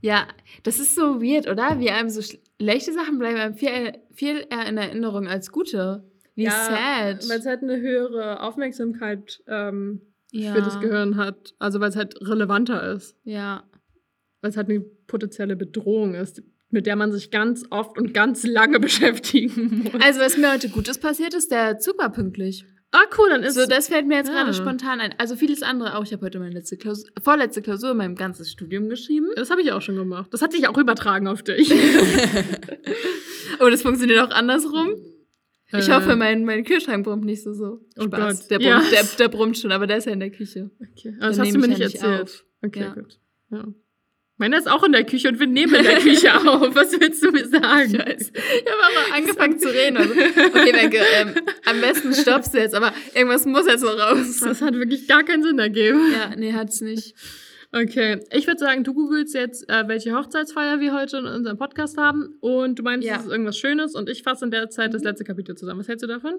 ja, 0.00 0.26
das 0.62 0.78
ist 0.80 0.94
so 0.94 1.20
weird, 1.22 1.46
oder? 1.48 1.78
Wie 1.80 1.90
einem 1.90 2.08
so 2.08 2.22
schlechte 2.60 2.92
Sachen 2.92 3.18
bleiben 3.18 3.38
einem 3.38 3.54
viel, 3.54 3.98
viel 4.12 4.46
eher 4.50 4.66
in 4.66 4.78
Erinnerung 4.78 5.26
als 5.28 5.52
gute. 5.52 6.04
Wie 6.34 6.46
sad. 6.46 7.28
Weil 7.28 7.38
es 7.38 7.46
halt 7.46 7.62
eine 7.62 7.80
höhere 7.80 8.40
Aufmerksamkeit 8.42 9.42
ähm, 9.46 10.02
ja. 10.32 10.52
für 10.52 10.60
das 10.60 10.80
Gehirn 10.80 11.16
hat. 11.16 11.54
Also 11.58 11.80
weil 11.80 11.88
es 11.88 11.96
halt 11.96 12.14
relevanter 12.20 12.92
ist. 12.92 13.16
Ja. 13.24 13.64
weil 14.42 14.50
es 14.50 14.56
halt 14.56 14.68
eine 14.68 14.80
potenzielle 14.80 15.56
Bedrohung 15.56 16.14
ist, 16.14 16.42
mit 16.68 16.86
der 16.86 16.96
man 16.96 17.10
sich 17.10 17.30
ganz 17.30 17.64
oft 17.70 17.96
und 17.98 18.12
ganz 18.12 18.44
lange 18.46 18.80
beschäftigen 18.80 19.84
muss. 19.84 20.02
Also, 20.02 20.20
was 20.20 20.36
mir 20.36 20.52
heute 20.52 20.68
Gutes 20.68 20.98
passiert 20.98 21.32
ist, 21.32 21.50
der 21.50 21.78
Zug 21.78 21.98
war 21.98 22.12
pünktlich. 22.12 22.66
Ah, 22.92 23.02
cool, 23.18 23.28
dann 23.30 23.42
ist 23.42 23.54
So, 23.54 23.66
das 23.66 23.88
fällt 23.88 24.06
mir 24.06 24.16
jetzt 24.16 24.28
Ja. 24.28 24.34
gerade 24.34 24.54
spontan 24.54 25.00
ein. 25.00 25.14
Also 25.18 25.36
vieles 25.36 25.62
andere 25.62 25.96
auch. 25.96 26.04
Ich 26.04 26.12
habe 26.12 26.24
heute 26.26 26.38
meine 26.38 26.52
letzte 26.54 26.76
Klausur, 26.76 27.08
vorletzte 27.22 27.62
Klausur 27.62 27.90
in 27.92 27.96
meinem 27.98 28.14
ganzes 28.16 28.50
Studium 28.50 28.88
geschrieben. 28.88 29.26
das 29.36 29.50
habe 29.50 29.60
ich 29.62 29.72
auch 29.72 29.82
schon 29.82 29.96
gemacht. 29.96 30.32
Das 30.32 30.42
hat 30.42 30.52
sich 30.52 30.66
auch 30.68 30.78
übertragen 30.78 31.28
auf 31.28 31.42
dich. 31.42 31.70
Aber 33.58 33.70
das 33.70 33.82
funktioniert 33.82 34.20
auch 34.20 34.30
andersrum. 34.30 34.94
Ich 35.72 35.88
Äh, 35.88 35.92
hoffe, 35.92 36.14
mein, 36.16 36.44
mein 36.44 36.62
Kühlschrank 36.64 37.04
brummt 37.04 37.24
nicht 37.24 37.42
so 37.42 37.52
so. 37.52 37.80
Oh 37.98 38.04
Spaß. 38.04 38.40
Gott. 38.42 38.50
Der, 38.50 38.60
Ja. 38.60 38.78
brummt, 38.78 38.92
der, 38.92 39.04
der 39.18 39.28
brummt 39.28 39.58
schon, 39.58 39.72
aber 39.72 39.86
der 39.86 39.96
ist 39.98 40.04
ja 40.06 40.12
in 40.12 40.20
der 40.20 40.30
Küche. 40.30 40.70
Okay. 40.80 41.14
Aber 41.18 41.28
das 41.28 41.38
hast 41.40 41.52
du 41.54 41.58
mir 41.58 41.64
ich 41.64 41.70
nicht 41.70 41.78
ja 41.80 41.86
nicht 41.86 41.94
erzählt. 42.02 42.22
auf. 42.22 42.44
Okay, 42.62 42.80
Ja. 42.80 42.94
gut. 42.94 43.18
Ja. 43.50 43.64
Meiner 44.38 44.58
ist 44.58 44.68
auch 44.70 44.84
in 44.84 44.92
der 44.92 45.04
Küche 45.04 45.28
und 45.28 45.40
wir 45.40 45.46
nehmen 45.46 45.74
in 45.74 45.84
der 45.84 45.98
Küche 45.98 46.34
auf. 46.36 46.74
Was 46.74 46.92
willst 47.00 47.22
du 47.24 47.30
mir 47.30 47.46
sagen? 47.48 47.90
Scheiße. 47.90 48.32
Ich 48.34 48.64
habe 48.70 48.82
auch 49.10 49.14
angefangen 49.16 49.58
zu 49.58 49.68
reden. 49.68 49.96
Also, 49.96 50.12
okay, 50.12 50.72
Wenke, 50.74 50.98
ähm, 51.14 51.34
am 51.64 51.80
besten 51.80 52.12
stoppst 52.12 52.52
du 52.52 52.58
jetzt, 52.58 52.74
aber 52.74 52.92
irgendwas 53.14 53.46
muss 53.46 53.66
jetzt 53.66 53.82
noch 53.82 53.96
raus. 53.98 54.40
Das 54.40 54.60
hat 54.60 54.74
wirklich 54.74 55.08
gar 55.08 55.24
keinen 55.24 55.42
Sinn 55.42 55.58
ergeben. 55.58 56.12
Ja, 56.12 56.36
nee, 56.36 56.52
hat's 56.52 56.80
nicht. 56.82 57.14
Okay, 57.72 58.20
ich 58.30 58.46
würde 58.46 58.58
sagen, 58.60 58.84
du 58.84 58.94
googelst 58.94 59.34
jetzt, 59.34 59.68
äh, 59.68 59.88
welche 59.88 60.14
Hochzeitsfeier 60.14 60.80
wir 60.80 60.94
heute 60.94 61.18
in 61.18 61.26
unserem 61.26 61.58
Podcast 61.58 61.96
haben 61.98 62.36
und 62.40 62.78
du 62.78 62.82
meinst, 62.82 63.06
Ja. 63.06 63.16
es 63.16 63.24
ist 63.24 63.30
irgendwas 63.30 63.58
Schönes 63.58 63.94
und 63.94 64.08
ich 64.08 64.22
fasse 64.22 64.44
in 64.44 64.50
der 64.50 64.68
Zeit 64.70 64.94
das 64.94 65.02
letzte 65.02 65.24
Kapitel 65.24 65.56
zusammen. 65.56 65.80
Was 65.80 65.88
hältst 65.88 66.02
du 66.04 66.06
davon? 66.06 66.34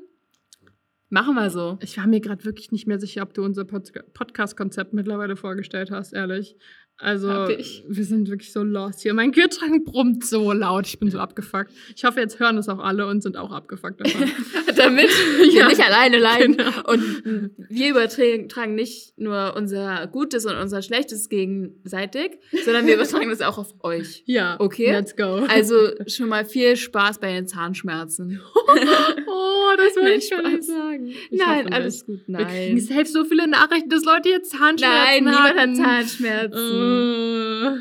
Machen 1.09 1.35
wir 1.35 1.49
so. 1.49 1.77
Ich 1.81 1.97
war 1.97 2.05
mir 2.07 2.19
gerade 2.21 2.43
wirklich 2.45 2.71
nicht 2.71 2.85
mehr 2.87 2.99
sicher, 2.99 3.21
ob 3.23 3.33
du 3.33 3.43
unser 3.43 3.65
Pod 3.65 3.91
Podcast-Konzept 4.13 4.93
mittlerweile 4.93 5.35
vorgestellt 5.35 5.89
hast, 5.91 6.13
ehrlich. 6.13 6.57
Also, 6.99 7.27
wir 7.29 8.03
sind 8.03 8.27
wirklich 8.29 8.51
so 8.51 8.63
lost 8.63 9.01
hier. 9.01 9.13
Mein 9.13 9.31
Kühlschrank 9.31 9.85
brummt 9.85 10.25
so 10.25 10.51
laut, 10.51 10.87
ich 10.87 10.97
bin 10.99 11.11
so 11.11 11.19
abgefuckt. 11.19 11.71
Ich 11.95 12.03
hoffe, 12.03 12.19
jetzt 12.19 12.39
hören 12.39 12.57
es 12.57 12.67
auch 12.69 12.79
alle 12.79 13.05
und 13.05 13.21
sind 13.21 13.37
auch 13.37 13.51
abgefuckt 13.51 14.01
davon. 14.01 14.31
Damit 14.75 15.09
wir 15.37 15.45
Ja. 15.53 15.67
nicht 15.67 15.81
alleine 15.85 16.17
leiden. 16.17 16.57
Genau. 16.57 16.91
Und 16.91 17.43
wir 17.69 17.89
übertragen 17.91 18.49
tragen 18.49 18.73
nicht 18.75 19.13
nur 19.17 19.53
unser 19.55 20.07
Gutes 20.07 20.45
und 20.45 20.55
unser 20.55 20.81
Schlechtes 20.81 21.29
gegenseitig, 21.29 22.39
sondern 22.65 22.87
wir 22.87 22.95
übertragen 22.95 23.29
das 23.29 23.41
auch 23.41 23.57
auf 23.59 23.75
euch. 23.83 24.23
ja, 24.25 24.55
Okay. 24.59 24.91
let's 24.91 25.15
go. 25.15 25.45
Also 25.47 25.75
schon 26.07 26.29
mal 26.29 26.45
viel 26.45 26.75
Spaß 26.75 27.19
bei 27.19 27.31
den 27.33 27.47
Zahnschmerzen. 27.47 28.41
oh, 28.55 29.69
das 29.77 29.95
wollte 29.95 30.09
Nein, 30.09 30.19
ich 30.19 30.29
gar 30.31 30.41
nicht 30.49 30.63
sagen. 30.63 31.07
Ich 31.07 31.39
Nein, 31.39 31.65
hoffe 31.65 31.73
alles 31.73 32.05
gut. 32.05 32.21
Wir 32.27 32.45
kriegen 32.45 32.75
Nein. 32.75 32.79
selbst 32.79 33.13
so 33.13 33.23
viele 33.23 33.47
Nachrichten, 33.47 33.89
dass 33.89 34.03
Leute 34.03 34.29
jetzt 34.29 34.49
Zahnschmerzen 34.51 35.23
Nein, 35.25 35.53
niemand 35.53 35.59
hat. 35.59 35.75
Zahnschmerzen. 35.75 36.86
Äh. 36.87 37.77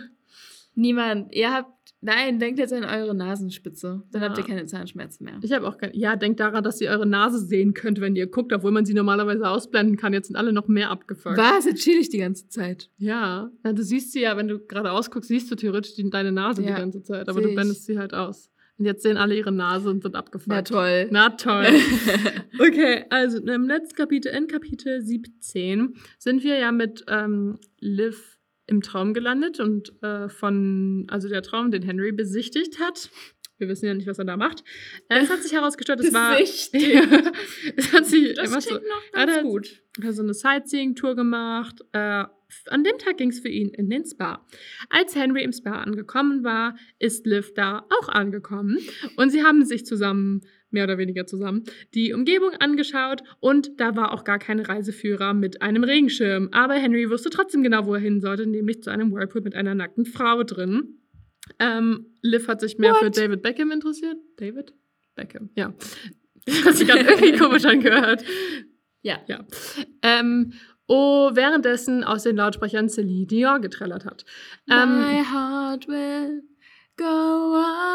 Niemand. 0.74 1.34
Ihr 1.34 1.52
habt. 1.52 1.74
Nein, 2.02 2.38
denkt 2.38 2.59
jetzt 2.59 2.72
an 2.74 2.84
eure 2.84 3.14
Nasenspitze. 3.14 4.02
Dann 4.12 4.22
Ja. 4.22 4.28
habt 4.28 4.38
ihr 4.38 4.44
keine 4.44 4.66
Zahnschmerzen 4.66 5.24
mehr. 5.24 5.38
Ich 5.42 5.50
habe 5.52 5.66
auch 5.66 5.78
kein. 5.78 5.90
Ja, 5.94 6.14
denkt 6.14 6.38
daran, 6.40 6.62
dass 6.62 6.80
ihr 6.80 6.90
eure 6.90 7.07
Nase 7.07 7.38
sehen 7.38 7.72
könnt, 7.72 8.00
wenn 8.00 8.14
ihr 8.14 8.26
guckt, 8.26 8.52
obwohl 8.52 8.70
man 8.70 8.84
sie 8.84 8.92
normalerweise 8.94 9.48
ausblenden 9.48 9.96
kann. 9.96 10.12
Jetzt 10.12 10.26
sind 10.28 10.36
alle 10.36 10.52
noch 10.52 10.68
mehr 10.68 10.90
abgefuckt. 10.90 11.38
Was? 11.38 11.64
Jetzt 11.64 11.82
chill 11.82 11.98
ich 11.98 12.11
die 12.11 12.18
ganze 12.18 12.48
Zeit. 12.48 12.90
Ja. 12.98 13.50
ja. 13.64 13.72
Du 13.72 13.82
siehst 13.82 14.12
sie 14.12 14.20
ja, 14.20 14.36
wenn 14.36 14.46
du 14.46 14.59
gerade 14.59 14.92
ausguckst, 14.92 15.28
siehst 15.28 15.50
du 15.50 15.54
theoretisch 15.57 15.94
die, 15.94 16.09
deine 16.11 16.32
Nase 16.32 16.62
Ja, 16.62 16.74
die 16.74 16.80
ganze 16.82 17.02
Zeit. 17.02 17.28
Aber 17.28 17.40
seh 17.40 17.48
du 17.48 17.54
blendest 17.54 17.86
sie 17.86 17.98
halt 17.98 18.12
aus. 18.12 18.50
Und 18.78 18.84
jetzt 18.84 19.02
sehen 19.02 19.16
alle 19.16 19.34
ihre 19.34 19.52
Nase 19.52 19.88
und 19.88 20.02
sind 20.02 20.14
abgefuckt. 20.14 20.48
Na 20.48 20.61
toll. 20.62 21.09
Na 21.11 21.30
toll. 21.30 21.66
Okay, 22.59 23.04
also 23.11 23.38
im 23.38 23.66
letzten 23.68 23.96
Kapitel, 23.96 24.32
in 24.32 24.46
Kapitel 24.48 25.00
17, 25.02 25.94
sind 26.18 26.42
wir 26.44 26.59
ja 26.59 26.72
mit 26.72 27.04
ähm, 27.09 27.59
Liv 27.80 28.36
im 28.67 28.83
Traum 28.83 29.14
gelandet 29.14 29.61
und 29.61 29.93
äh, 30.03 30.29
von, 30.29 31.07
also 31.09 31.29
der 31.29 31.43
Traum, 31.43 31.71
den 31.71 31.83
Henry 31.83 32.12
besichtigt 32.12 32.81
hat. 32.81 33.11
Wir 33.59 33.69
wissen 33.69 33.87
ja 33.87 33.95
nicht, 33.95 34.07
was 34.07 34.19
er 34.19 34.25
da 34.27 34.37
macht. 34.37 34.64
Äh, 35.09 35.21
es 35.21 35.31
hat 35.31 35.43
sich 35.43 35.53
herausgestellt, 35.53 36.01
es 36.01 36.12
war. 36.12 36.39
Es 36.41 37.93
hat 37.93 38.07
sich 38.07 38.35
Das 38.35 38.51
klingt 38.51 38.62
so, 38.64 38.75
noch 38.75 39.12
ganz 39.12 39.35
das- 39.35 39.43
gut. 39.43 39.83
hat 40.05 40.14
so 40.14 40.23
eine 40.23 40.35
Sightseeing-Tour 40.35 41.14
gemacht. 41.17 41.81
Äh, 41.93 42.25
an 42.69 42.85
dem 42.85 42.99
Tag 42.99 43.17
ging 43.17 43.31
es 43.31 43.41
für 43.41 43.49
ihn 43.49 43.71
in 43.71 43.89
den 43.91 44.05
Spa. 44.05 44.47
Als 44.91 45.14
Henry 45.17 45.43
im 45.43 45.53
Spa 45.53 45.81
angekommen 45.83 46.45
war, 46.45 46.77
ist 46.99 47.27
Liv 47.27 47.55
da 47.55 47.87
auch 48.01 48.09
angekommen. 48.09 48.79
Und 49.17 49.31
sie 49.31 49.43
haben 49.43 49.64
sich 49.64 49.85
zusammen, 49.87 50.43
mehr 50.71 50.85
oder 50.85 50.99
weniger 50.99 51.27
zusammen, 51.27 51.64
die 51.95 52.12
Umgebung 52.12 52.51
angeschaut. 52.59 53.23
Und 53.41 53.81
da 53.81 53.97
war 53.97 54.12
auch 54.12 54.25
gar 54.25 54.39
kein 54.39 54.61
Reiseführer 54.61 55.35
mit 55.35 55.62
einem 55.62 55.85
Regenschirm. 55.85 56.49
Aber 56.53 56.75
Henry 56.75 57.09
wusste 57.11 57.31
trotzdem 57.31 57.62
genau, 57.62 57.87
wo 57.87 57.95
er 57.95 58.01
hin 58.01 58.21
sollte, 58.21 58.47
nämlich 58.47 58.83
zu 58.83 58.91
einem 58.91 59.12
Whirlpool 59.12 59.43
mit 59.43 59.55
einer 59.55 59.75
nackten 59.75 60.05
Frau 60.05 60.43
drin. 60.43 61.01
Ähm, 61.59 62.07
Liv 62.23 62.49
hat 62.49 62.61
sich 62.61 62.79
mehr 62.79 62.95
für 62.95 63.07
What? 63.07 63.17
David 63.17 63.43
Beckham 63.43 63.71
interessiert. 63.71 64.17
David? 64.37 64.75
Beckham, 65.14 65.51
ja. 65.55 65.73
Das 66.45 66.64
hat 66.64 66.77
sich 66.77 66.89
gerade 66.89 67.01
irgendwie 67.01 67.39
komisch 67.39 67.64
angehört. 67.67 68.25
Ja. 69.03 69.21
Ja. 69.29 69.47
Ähm, 70.03 70.53
oh, 70.89 71.31
währenddessen 71.33 72.05
aus 72.05 72.25
den 72.25 72.37
Lautsprechern 72.37 72.89
Celine 72.89 73.27
Dion 73.27 73.62
getrellert 73.62 74.05
hat. 74.05 74.25
Ähm, 74.71 75.01
My 75.01 75.25
heart 75.25 75.89
will 75.89 76.43
go 76.97 77.05
on. 77.05 77.86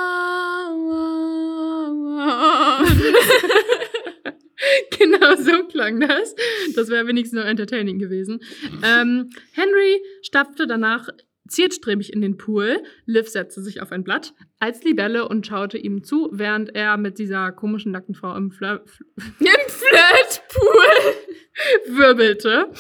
genau 4.98 5.36
so 5.36 5.64
klang 5.68 6.00
das. 6.00 6.36
Das 6.76 6.90
wäre 6.90 7.08
wenigstens 7.08 7.40
noch 7.40 7.48
entertaining 7.48 8.00
gewesen. 8.00 8.40
Ähm, 8.84 9.30
Henry 9.54 10.02
stapfte 10.22 10.68
danach 10.68 11.10
zielstrebig 11.48 12.14
in 12.14 12.22
den 12.22 12.38
Pool. 12.38 12.82
Liv 13.06 13.28
setzte 13.28 13.62
sich 13.62 13.82
auf 13.82 13.92
ein 13.92 14.04
Blatt 14.04 14.34
als 14.60 14.84
Libelle 14.84 15.28
und 15.28 15.46
schaute 15.46 15.78
ihm 15.78 16.04
zu, 16.04 16.30
während 16.32 16.74
er 16.76 16.98
mit 16.98 17.20
dieser 17.20 17.52
komischen 17.52 17.92
nackten 17.92 18.16
Frau 18.16 18.36
im 18.36 18.52
Flirt 18.52 18.88
Im 19.18 19.48
Flirtpool. 19.68 21.16
wirbelte. 21.88 22.72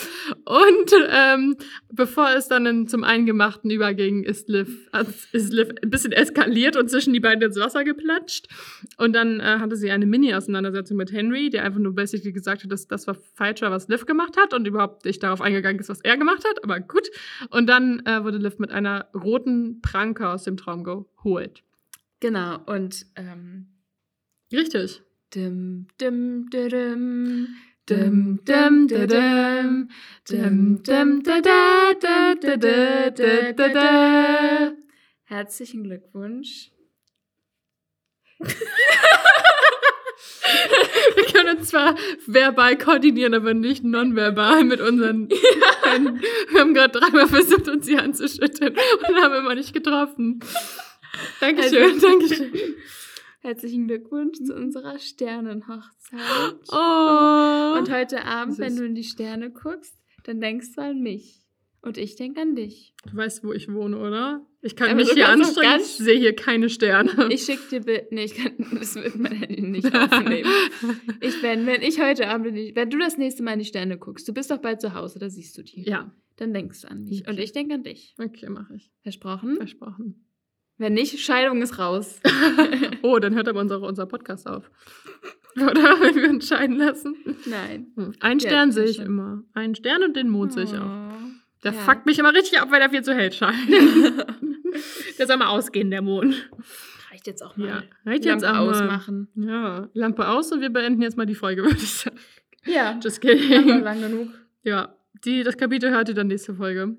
Und 0.45 0.91
ähm, 1.09 1.55
bevor 1.91 2.29
es 2.35 2.47
dann 2.47 2.65
in, 2.65 2.87
zum 2.87 3.03
Eingemachten 3.03 3.69
überging, 3.69 4.23
ist 4.23 4.49
Liv, 4.49 4.89
ist 5.31 5.53
Liv 5.53 5.69
ein 5.81 5.89
bisschen 5.89 6.11
eskaliert 6.11 6.75
und 6.75 6.89
zwischen 6.89 7.13
die 7.13 7.19
beiden 7.19 7.41
ins 7.41 7.59
Wasser 7.59 7.83
geplatscht. 7.83 8.47
Und 8.97 9.13
dann 9.13 9.39
äh, 9.39 9.59
hatte 9.59 9.75
sie 9.75 9.91
eine 9.91 10.05
Mini-Auseinandersetzung 10.05 10.97
mit 10.97 11.11
Henry, 11.11 11.49
der 11.49 11.63
einfach 11.63 11.79
nur 11.79 11.93
basically 11.93 12.31
gesagt 12.31 12.63
hat, 12.63 12.71
dass 12.71 12.87
das 12.87 13.07
war 13.07 13.15
falscher, 13.35 13.71
was 13.71 13.87
Liv 13.87 14.05
gemacht 14.05 14.37
hat 14.37 14.53
und 14.53 14.65
überhaupt 14.67 15.05
nicht 15.05 15.21
darauf 15.21 15.41
eingegangen 15.41 15.79
ist, 15.79 15.89
was 15.89 16.01
er 16.01 16.17
gemacht 16.17 16.43
hat. 16.47 16.63
Aber 16.63 16.79
gut. 16.79 17.09
Und 17.49 17.67
dann 17.67 18.05
äh, 18.05 18.23
wurde 18.23 18.37
Liv 18.37 18.57
mit 18.59 18.71
einer 18.71 19.09
roten 19.13 19.81
Pranke 19.81 20.29
aus 20.29 20.43
dem 20.43 20.57
Traum 20.57 20.83
geholt. 20.83 21.63
Genau, 22.19 22.59
und 22.67 23.05
ähm, 23.15 23.65
Richtig. 24.53 25.01
dim, 25.33 25.87
dim, 25.99 26.49
dim, 26.51 26.69
dim, 26.69 27.47
Dim, 27.91 28.39
dim, 28.47 28.87
dim, 28.87 29.89
dim, 30.29 30.81
dim, 30.81 31.23
dim, 31.23 31.87
Herzlichen 35.25 35.83
Glückwunsch. 35.83 36.71
Wir 41.15 41.25
können 41.33 41.57
uns 41.57 41.67
zwar 41.67 41.97
verbal 42.27 42.77
koordinieren, 42.77 43.33
aber 43.33 43.53
nicht 43.53 43.83
nonverbal 43.83 44.63
mit 44.63 44.79
unseren 44.79 45.27
Händen. 45.83 46.21
Wir 46.49 46.61
haben 46.61 46.73
gerade 46.73 46.97
dreimal 46.97 47.27
versucht, 47.27 47.67
uns 47.67 47.87
die 47.87 47.97
Hand 47.97 48.15
zu 48.15 48.29
schütteln 48.29 48.73
und 48.73 49.21
haben 49.21 49.35
immer 49.35 49.55
nicht 49.55 49.73
getroffen. 49.73 50.39
Dankeschön, 51.41 51.95
also, 51.95 52.07
Dankeschön. 52.07 52.53
Herzlichen 53.41 53.87
Glückwunsch 53.87 54.37
zu 54.39 54.55
unserer 54.55 54.99
Sternenhochzeit. 54.99 56.19
Oh. 56.71 57.77
Und 57.77 57.89
heute 57.91 58.23
Abend, 58.25 58.59
wenn 58.59 58.75
du 58.75 58.85
in 58.85 58.93
die 58.95 59.03
Sterne 59.03 59.49
guckst, 59.51 59.97
dann 60.23 60.39
denkst 60.39 60.75
du 60.75 60.81
an 60.81 61.01
mich. 61.01 61.39
Und 61.83 61.97
ich 61.97 62.15
denke 62.15 62.39
an 62.41 62.55
dich. 62.55 62.93
du 63.09 63.17
weißt, 63.17 63.43
wo 63.43 63.51
ich 63.53 63.67
wohne, 63.73 63.97
oder? 63.97 64.45
Ich 64.61 64.75
kann 64.75 64.89
Aber 64.91 64.97
mich 64.97 65.09
hier 65.13 65.27
anstrengen. 65.29 65.79
Ich 65.81 65.87
sehe 65.97 66.19
hier 66.19 66.35
keine 66.35 66.69
Sterne. 66.69 67.29
Ich 67.31 67.41
schicke 67.41 67.67
dir 67.71 67.79
Bild. 67.81 68.11
Nee, 68.11 68.25
ich 68.25 68.35
kann, 68.35 68.53
das 68.79 68.93
wird 68.93 69.15
mein 69.17 69.31
Handy 69.31 69.61
nicht 69.63 69.87
aufnehmen. 69.95 70.47
Ich 71.21 71.41
wenn, 71.41 71.65
wenn 71.65 71.81
ich 71.81 71.99
heute 71.99 72.27
Abend, 72.27 72.53
wenn 72.75 72.89
du 72.91 72.97
das 72.99 73.17
nächste 73.17 73.41
Mal 73.41 73.53
in 73.53 73.59
die 73.59 73.65
Sterne 73.65 73.97
guckst, 73.97 74.27
du 74.27 74.33
bist 74.33 74.51
doch 74.51 74.59
bald 74.59 74.79
zu 74.81 74.93
Hause, 74.93 75.17
da 75.17 75.29
siehst 75.31 75.57
du 75.57 75.63
die. 75.63 75.81
ja, 75.89 76.13
Dann 76.35 76.53
denkst 76.53 76.81
du 76.81 76.91
an 76.91 77.03
mich. 77.05 77.21
Und 77.27 77.33
Okay. 77.33 77.43
ich 77.43 77.51
denke 77.53 77.73
an 77.73 77.83
dich. 77.83 78.13
okay, 78.19 78.49
mache 78.49 78.75
ich. 78.75 78.91
Versprochen? 79.01 79.55
Versprochen. 79.55 80.27
Wenn 80.81 80.93
nicht, 80.93 81.19
Scheidung 81.19 81.61
ist 81.61 81.77
raus. 81.77 82.19
Oh, 83.03 83.17
dann 83.19 83.33
hört 83.35 83.47
aber 83.47 83.59
unser, 83.59 83.81
unser 83.81 84.05
Podcast 84.05 84.47
auf. 84.47 84.69
Oder 85.55 85.99
wenn 86.01 86.15
wir 86.15 86.29
uns 86.29 86.47
scheiden 86.47 86.77
lassen. 86.77 87.15
Nein. 87.47 87.87
Hm. 87.95 88.13
Ja, 88.21 88.39
Stern 88.39 88.69
das 88.69 88.75
sehe 88.75 88.85
ich 88.85 88.99
immer. 88.99 89.43
Einen 89.53 89.73
Stern 89.75 90.03
und 90.03 90.15
den 90.15 90.29
Mond 90.29 90.53
sehe 90.53 90.63
ich 90.65 90.73
auch. 90.73 90.85
Oh. 90.85 91.11
Der 91.63 91.73
Ja. 91.73 91.79
fuckt 91.79 92.05
mich 92.05 92.19
immer 92.19 92.33
richtig 92.33 92.59
ab, 92.61 92.69
weil 92.71 92.79
der 92.79 92.91
viel 92.91 93.01
zu 93.03 93.13
hell 93.15 93.31
scheint. 93.31 93.57
der 95.19 95.27
soll 95.27 95.37
mal 95.37 95.47
ausgehen, 95.47 95.89
der 95.89 96.01
Mond. 96.03 96.49
Reicht 97.11 97.25
jetzt 97.27 97.41
auch 97.43 97.57
mal. 97.57 97.67
Ja, 97.67 97.83
reicht 98.05 98.25
jetzt 98.25 98.43
Lampe 98.43 98.59
auch 98.59 98.65
mal. 98.65 98.71
ausmachen. 98.71 99.27
Ja, 99.35 99.89
Lampe 99.93 100.27
aus 100.27 100.51
und 100.51 100.61
wir 100.61 100.69
beenden 100.69 101.01
jetzt 101.01 101.17
mal 101.17 101.25
die 101.25 101.35
Folge, 101.35 101.63
würde 101.63 101.77
ich 101.77 101.91
sagen. 101.91 102.17
Ja. 102.65 102.99
Just 103.03 103.19
kidding. 103.21 103.81
lang 103.81 103.99
genug. 104.01 104.29
Ja, 104.63 104.95
die, 105.25 105.43
das 105.43 105.57
Kapitel 105.57 105.89
hört 105.89 106.09
ihr 106.09 106.15
dann 106.15 106.27
nächste 106.27 106.53
Folge. 106.53 106.95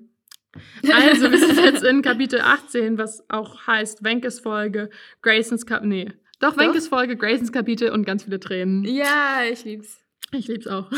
Also, 0.91 1.31
wir 1.31 1.37
sind 1.37 1.57
jetzt 1.63 1.83
in 1.83 2.01
Kapitel 2.01 2.41
18, 2.41 2.97
was 2.97 3.27
auch 3.29 3.65
heißt 3.67 4.03
Wenkes 4.03 4.39
Folge, 4.39 4.89
Graysons 5.21 5.65
Kapitel. 5.65 5.87
Nee, 5.89 6.13
doch. 6.39 6.57
Wenkes 6.57 6.87
Folge, 6.87 7.15
Graysons 7.17 7.51
Kapitel 7.51 7.89
und 7.91 8.05
ganz 8.05 8.23
viele 8.23 8.39
Tränen. 8.39 8.83
Ja, 8.85 9.41
ich 9.51 9.63
lieb's. 9.65 9.99
Ich 10.31 10.47
lieb's 10.47 10.67
auch. 10.67 10.89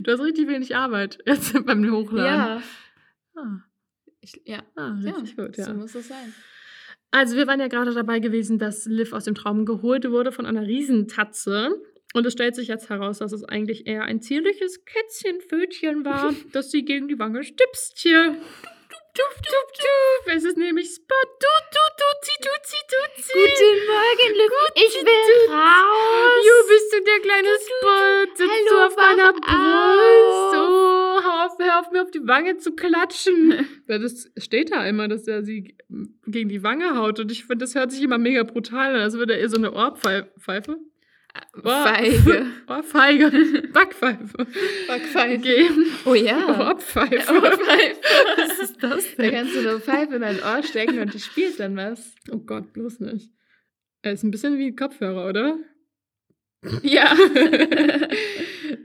Du 0.00 0.12
hast 0.12 0.20
richtig 0.20 0.48
wenig 0.48 0.74
Arbeit 0.76 1.18
jetzt 1.26 1.52
beim 1.66 1.88
Hochladen. 1.90 2.26
Ja. 2.26 2.62
Ah, 3.36 3.60
Ich, 4.20 4.40
ja. 4.44 4.62
ah, 4.76 4.96
ja. 5.00 5.12
richtig 5.12 5.36
gut, 5.36 5.56
So 5.56 5.62
ja. 5.62 5.74
muss 5.74 5.94
es 5.94 6.08
sein. 6.08 6.34
Also, 7.10 7.36
wir 7.36 7.46
waren 7.46 7.60
ja 7.60 7.68
gerade 7.68 7.92
dabei 7.92 8.20
gewesen, 8.20 8.58
dass 8.58 8.86
Liv 8.86 9.12
aus 9.12 9.24
dem 9.24 9.34
Traum 9.34 9.66
geholt 9.66 10.10
wurde 10.10 10.32
von 10.32 10.46
einer 10.46 10.66
Riesentatze. 10.66 11.70
Und 12.14 12.26
es 12.26 12.34
stellt 12.34 12.54
sich 12.54 12.68
jetzt 12.68 12.90
heraus, 12.90 13.18
dass 13.18 13.32
es 13.32 13.44
eigentlich 13.44 13.86
eher 13.86 14.02
ein 14.02 14.20
zierliches 14.20 14.84
Kätzchenpfötchen 14.84 16.04
war, 16.04 16.34
das 16.52 16.70
sie 16.70 16.84
gegen 16.84 17.08
die 17.08 17.18
Wange 17.18 17.42
stipst. 17.42 17.98
Hier. 17.98 18.36
Dup, 19.14 19.34
dup, 19.36 19.72
dup. 19.74 20.34
Es 20.34 20.44
ist 20.44 20.56
nämlich 20.56 20.88
Spot. 20.88 21.14
Du, 21.38 21.46
du, 21.70 21.80
duzi, 22.00 22.32
duzi, 22.40 22.76
duzi. 22.88 23.32
Morgen, 23.86 24.38
Luke. 24.38 24.54
Ich 24.74 24.94
will 24.94 25.50
raus. 25.50 26.46
Jo, 26.46 26.54
bist 26.68 26.92
du 26.92 27.04
der 27.04 27.20
kleine 27.20 27.48
Spot? 27.60 28.36
Sitzt 28.36 28.50
Hallo, 28.50 28.70
du 28.70 28.86
auf 28.86 28.96
meiner 28.96 29.32
Brust? 29.32 30.54
Oh, 30.54 31.24
hau 31.24 31.46
auf, 31.46 31.58
hör 31.58 31.80
auf 31.80 31.90
mir 31.90 32.02
auf 32.02 32.10
die 32.10 32.26
Wange 32.26 32.56
zu 32.56 32.72
klatschen. 32.74 33.68
Weil 33.86 34.00
das 34.00 34.30
steht 34.38 34.72
da 34.72 34.86
immer, 34.86 35.08
dass 35.08 35.26
er 35.28 35.42
sie 35.42 35.76
gegen 36.26 36.48
die 36.48 36.62
Wange 36.62 36.96
haut. 36.96 37.20
Und 37.20 37.30
ich 37.30 37.44
finde, 37.44 37.64
das 37.64 37.74
hört 37.74 37.92
sich 37.92 38.02
immer 38.02 38.16
mega 38.16 38.44
brutal 38.44 38.94
an, 38.94 39.02
als 39.02 39.14
würde 39.18 39.36
er 39.36 39.48
so 39.50 39.58
eine 39.58 39.72
Ohrpfeife. 39.72 40.78
Feige. 41.62 42.46
Ohrfeige. 42.68 43.30
Backpfeife. 43.72 44.46
Backpfeife. 44.86 45.38
Geben. 45.38 45.86
Oh 46.04 46.14
ja. 46.14 46.68
Ohrpfeife. 46.68 47.32
Ohrpfeife. 47.32 47.96
Was 48.36 48.58
ist 48.58 48.82
das 48.82 49.16
Da 49.16 49.22
denn? 49.22 49.32
kannst 49.32 49.54
du 49.54 49.60
eine 49.60 49.80
Pfeife 49.80 50.14
in 50.16 50.20
dein 50.22 50.42
Ohr 50.42 50.62
stecken 50.62 50.98
und 50.98 51.14
die 51.14 51.20
spielt 51.20 51.58
dann 51.60 51.76
was. 51.76 52.14
Oh 52.30 52.38
Gott, 52.38 52.72
bloß 52.72 53.00
nicht. 53.00 53.30
Er 54.02 54.12
ist 54.12 54.22
ein 54.24 54.30
bisschen 54.30 54.58
wie 54.58 54.74
Kopfhörer, 54.74 55.28
oder? 55.28 55.58
Ja. 56.82 57.12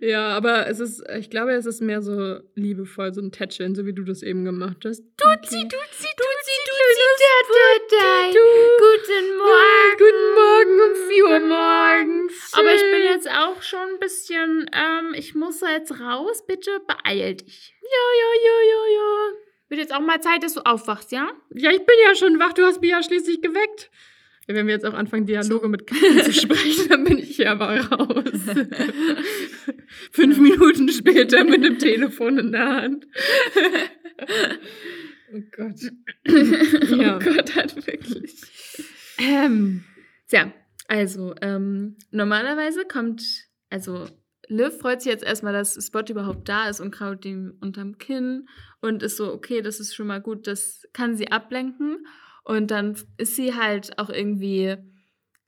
ja, 0.08 0.30
aber 0.30 0.68
es 0.68 0.80
ist, 0.80 1.04
ich 1.18 1.30
glaube, 1.30 1.52
es 1.54 1.66
ist 1.66 1.82
mehr 1.82 2.02
so 2.02 2.40
liebevoll, 2.56 3.14
so 3.14 3.22
ein 3.22 3.32
Tätscheln, 3.32 3.76
so 3.76 3.86
wie 3.86 3.94
du 3.94 4.04
das 4.04 4.24
eben 4.24 4.46
gemacht 4.46 4.86
hast. 4.86 5.02
Duzi, 5.18 5.68
duzi, 5.68 6.08
Duzi, 6.18 6.56
duzi, 6.68 7.08
da. 7.90 8.28
Guten 8.28 9.38
Morgen. 9.38 9.98
guten 9.98 10.36
Morgen 10.36 10.82
um 10.82 11.10
4 11.10 11.26
Uhr 11.26 11.40
morgens. 11.40 12.52
Aber 12.54 12.74
ich 12.74 12.82
bin 12.82 13.04
jetzt 13.04 13.30
auch 13.30 13.62
schon 13.62 13.80
ein 13.80 14.00
bisschen, 14.00 14.70
ähm, 14.74 15.14
ich 15.16 15.36
muss 15.36 15.62
jetzt 15.62 16.00
raus. 16.00 16.46
Bitte 16.46 16.82
beeil 16.88 17.36
dich. 17.36 17.74
Ja, 17.82 17.90
ja, 18.20 18.32
ja, 18.46 18.62
ja, 18.70 18.94
ja. 18.96 19.34
Wird 19.70 19.82
jetzt 19.82 19.94
auch 19.94 20.00
mal 20.00 20.22
Zeit, 20.22 20.44
dass 20.44 20.54
du 20.54 20.62
aufwachst, 20.62 21.12
ja? 21.12 21.30
Ja, 21.54 21.72
ich 21.72 21.86
bin 21.86 21.96
ja 22.06 22.16
schon 22.16 22.40
wach, 22.40 22.54
du 22.54 22.64
hast 22.64 22.82
mich 22.82 22.92
ja 22.92 23.04
schließlich 23.04 23.42
geweckt. 23.42 23.90
Ja, 24.48 24.56
wenn 24.56 24.66
wir 24.66 24.74
jetzt 24.74 24.86
auch 24.86 24.94
anfangen, 24.94 25.26
Dialoge 25.26 25.68
mit 25.68 25.88
Katzen 25.88 26.24
zu 26.24 26.34
sprechen, 26.34 26.88
dann 26.90 27.04
bin 27.04 27.18
ich 27.18 27.36
hier 27.36 27.52
aber 27.52 27.80
raus. 27.82 28.32
Fünf 30.12 30.38
Minuten 30.38 30.88
später 30.90 31.44
mit 31.44 31.66
dem 31.66 31.78
Telefon 31.78 32.40
in 32.40 32.52
der 32.54 32.66
Hand. 32.66 33.08
oh 35.34 35.42
Gott. 35.56 35.82
Ja. 36.98 37.18
Oh 37.18 37.20
Gott, 37.20 37.56
hat 37.56 37.76
wirklich. 37.76 38.42
Ähm, 39.18 39.84
tja, 40.30 40.54
also, 40.88 41.36
ähm, 41.42 41.98
normalerweise 42.12 42.86
kommt, 42.86 43.24
also, 43.70 44.06
Liv 44.48 44.78
freut 44.78 45.02
sich 45.02 45.12
jetzt 45.12 45.26
erstmal, 45.26 45.52
dass 45.52 45.74
Spot 45.86 46.06
überhaupt 46.08 46.48
da 46.48 46.70
ist 46.70 46.80
und 46.80 46.92
kraut 46.92 47.26
ihm 47.26 47.58
unterm 47.60 47.98
Kinn 47.98 48.48
und 48.80 49.04
ist 49.04 49.18
so, 49.18 49.34
okay, 49.34 49.62
das 49.62 49.82
ist 49.82 49.94
schon 49.94 50.08
mal 50.08 50.22
gut, 50.22 50.48
das 50.48 50.84
kann 50.94 51.18
sie 51.18 51.30
ablenken. 51.32 52.08
Und 52.48 52.72
dann 52.72 52.96
ist 53.18 53.36
sie 53.36 53.56
halt 53.56 54.00
auch 54.00 54.10
irgendwie, 54.10 54.78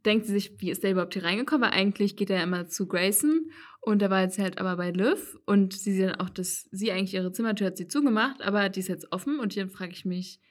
denkt 0.06 0.26
sie 0.26 0.34
sich, 0.34 0.60
wie 0.60 0.70
ist 0.70 0.84
der 0.84 0.92
überhaupt 0.92 1.14
hier 1.14 1.24
reingekommen? 1.24 1.70
Weil 1.70 1.80
eigentlich 1.80 2.18
geht 2.18 2.30
er 2.30 2.44
immer 2.44 2.68
zu 2.68 2.88
Grayson 2.88 3.52
und 3.80 4.02
da 4.02 4.10
war 4.10 4.22
jetzt 4.22 4.38
halt 4.38 4.58
aber 4.58 4.76
bei 4.76 4.92
Liv 4.92 5.38
und 5.46 5.72
sie 5.72 5.94
sieht 5.94 6.10
dann 6.10 6.20
auch, 6.20 6.30
dass 6.30 6.68
sie 6.74 6.92
eigentlich 6.92 7.14
ihre 7.14 7.32
Zimmertür 7.32 7.68
hat 7.68 7.78
sie 7.78 7.88
zugemacht, 7.88 8.42
aber 8.42 8.68
die 8.68 8.82
ist 8.82 8.90
jetzt 8.90 9.14
offen 9.14 9.40
und 9.40 9.56
dann 9.56 9.70
frage 9.70 9.94
ich 9.94 10.04
mich, 10.04 10.42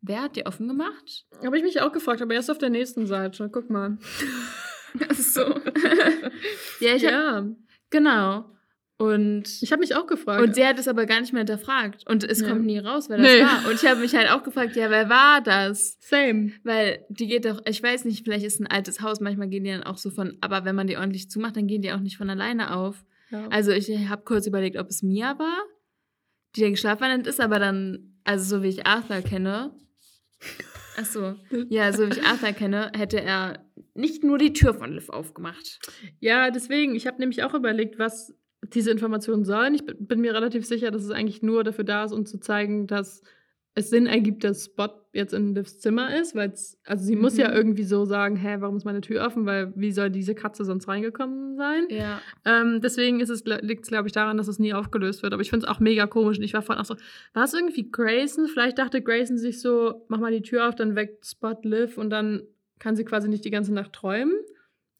wer 0.00 0.22
hat 0.22 0.34
die 0.34 0.44
offen 0.44 0.66
gemacht? 0.66 1.24
Habe 1.44 1.56
ich 1.56 1.62
mich 1.62 1.80
auch 1.80 1.92
gefragt, 1.92 2.20
aber 2.20 2.34
erst 2.34 2.50
auf 2.50 2.58
der 2.58 2.70
nächsten 2.70 3.06
Seite. 3.06 3.48
Guck 3.52 3.70
mal. 3.70 3.96
Ach 5.08 5.14
so. 5.14 5.42
ja, 6.80 6.96
ich 6.96 7.04
hab, 7.04 7.12
ja, 7.12 7.46
genau. 7.90 8.50
Und, 9.02 9.44
ich 9.62 9.72
habe 9.72 9.80
mich 9.80 9.94
auch 9.96 10.06
gefragt. 10.06 10.42
und 10.42 10.54
sie 10.54 10.64
hat 10.64 10.78
es 10.78 10.86
aber 10.86 11.06
gar 11.06 11.20
nicht 11.20 11.32
mehr 11.32 11.40
hinterfragt. 11.40 12.04
Und 12.08 12.22
es 12.24 12.40
Ja. 12.40 12.48
kommt 12.48 12.64
nie 12.64 12.78
raus, 12.78 13.08
wer 13.08 13.16
das 13.18 13.26
Nee. 13.26 13.40
war. 13.42 13.68
Und 13.68 13.74
ich 13.82 13.84
habe 13.88 14.00
mich 14.00 14.14
halt 14.14 14.30
auch 14.30 14.42
gefragt, 14.44 14.76
ja, 14.76 14.90
wer 14.90 15.08
war 15.08 15.40
das? 15.40 15.98
Same. 16.00 16.52
Weil 16.62 17.04
die 17.08 17.26
geht 17.26 17.44
doch, 17.44 17.60
ich 17.66 17.82
weiß 17.82 18.04
nicht, 18.04 18.24
vielleicht 18.24 18.44
ist 18.46 18.60
ein 18.60 18.66
altes 18.68 19.00
Haus, 19.00 19.20
manchmal 19.20 19.48
gehen 19.48 19.64
die 19.64 19.70
dann 19.70 19.82
auch 19.82 19.98
so 19.98 20.10
von, 20.10 20.38
aber 20.40 20.64
wenn 20.64 20.76
man 20.76 20.86
die 20.86 20.96
ordentlich 20.96 21.28
zumacht, 21.30 21.56
dann 21.56 21.66
gehen 21.66 21.82
die 21.82 21.92
auch 21.92 21.98
nicht 22.00 22.16
von 22.16 22.30
alleine 22.30 22.76
auf. 22.76 23.04
Ja. 23.30 23.48
Also 23.48 23.72
ich 23.72 23.88
habe 24.08 24.22
kurz 24.24 24.46
überlegt, 24.46 24.76
ob 24.76 24.88
es 24.88 25.02
Mia 25.02 25.38
war, 25.38 25.58
die 26.54 26.60
der 26.60 26.70
Geschlafwandelnd 26.70 27.26
ist, 27.26 27.40
aber 27.40 27.58
dann, 27.58 28.14
also 28.24 28.58
so 28.58 28.62
wie 28.62 28.68
ich 28.68 28.86
Arthur 28.86 29.22
kenne, 29.22 29.74
ach 30.98 31.06
so, 31.06 31.34
ja, 31.70 31.92
so 31.92 32.06
wie 32.06 32.12
ich 32.18 32.24
Arthur 32.24 32.52
kenne, 32.52 32.92
hätte 32.94 33.20
er 33.20 33.64
nicht 33.94 34.22
nur 34.22 34.38
die 34.38 34.52
Tür 34.52 34.74
von 34.74 34.92
Liv 34.92 35.08
aufgemacht. 35.08 35.80
Ja, 36.20 36.50
deswegen, 36.50 36.94
ich 36.94 37.06
habe 37.06 37.18
nämlich 37.18 37.42
auch 37.42 37.54
überlegt, 37.54 37.98
was 37.98 38.34
diese 38.74 38.90
Informationen 38.90 39.44
sollen. 39.44 39.74
Ich 39.74 39.84
bin 39.86 40.20
mir 40.20 40.34
relativ 40.34 40.66
sicher, 40.66 40.90
dass 40.90 41.02
es 41.04 41.10
eigentlich 41.10 41.42
nur 41.42 41.64
dafür 41.64 41.84
da 41.84 42.04
ist, 42.04 42.12
um 42.12 42.26
zu 42.26 42.38
zeigen, 42.38 42.86
dass 42.86 43.22
es 43.74 43.88
Sinn 43.88 44.06
ergibt, 44.06 44.44
dass 44.44 44.66
Spot 44.66 44.90
jetzt 45.14 45.32
in 45.32 45.54
Livs 45.54 45.78
Zimmer 45.78 46.14
ist, 46.14 46.34
weil 46.34 46.52
also 46.84 47.04
sie 47.04 47.16
muss 47.16 47.34
Mhm. 47.34 47.40
ja 47.40 47.52
irgendwie 47.54 47.84
so 47.84 48.04
sagen, 48.04 48.36
hä, 48.36 48.56
warum 48.60 48.76
ist 48.76 48.84
meine 48.84 49.00
Tür 49.00 49.24
offen, 49.26 49.46
weil 49.46 49.72
wie 49.76 49.92
soll 49.92 50.10
diese 50.10 50.34
Katze 50.34 50.64
sonst 50.66 50.88
reingekommen 50.88 51.56
sein? 51.56 51.86
Ja. 51.88 52.20
Ähm, 52.44 52.80
deswegen 52.82 53.20
ist 53.20 53.30
es, 53.30 53.44
liegt 53.44 53.84
es, 53.84 53.88
glaube 53.88 54.08
ich, 54.08 54.12
daran, 54.12 54.36
dass 54.36 54.48
es 54.48 54.58
nie 54.58 54.74
aufgelöst 54.74 55.22
wird. 55.22 55.32
Aber 55.32 55.40
ich 55.40 55.48
finde 55.48 55.64
es 55.66 55.70
auch 55.72 55.80
mega 55.80 56.06
komisch. 56.06 56.36
Und 56.36 56.44
ich 56.44 56.52
war 56.52 56.60
vorhin 56.60 56.82
auch 56.82 56.86
so, 56.86 56.96
war 57.32 57.44
es 57.44 57.54
irgendwie 57.54 57.90
Grayson? 57.90 58.46
Vielleicht 58.46 58.78
dachte 58.78 59.00
Grayson 59.00 59.38
sich 59.38 59.60
so, 59.62 60.04
mach 60.08 60.18
mal 60.20 60.32
die 60.32 60.42
Tür 60.42 60.68
auf, 60.68 60.74
dann 60.74 60.94
weckt 60.94 61.26
Spot 61.26 61.56
Liv 61.62 61.96
und 61.96 62.10
dann 62.10 62.42
kann 62.78 62.94
sie 62.94 63.04
quasi 63.04 63.28
nicht 63.28 63.44
die 63.44 63.50
ganze 63.50 63.72
Nacht 63.72 63.94
träumen. 63.94 64.34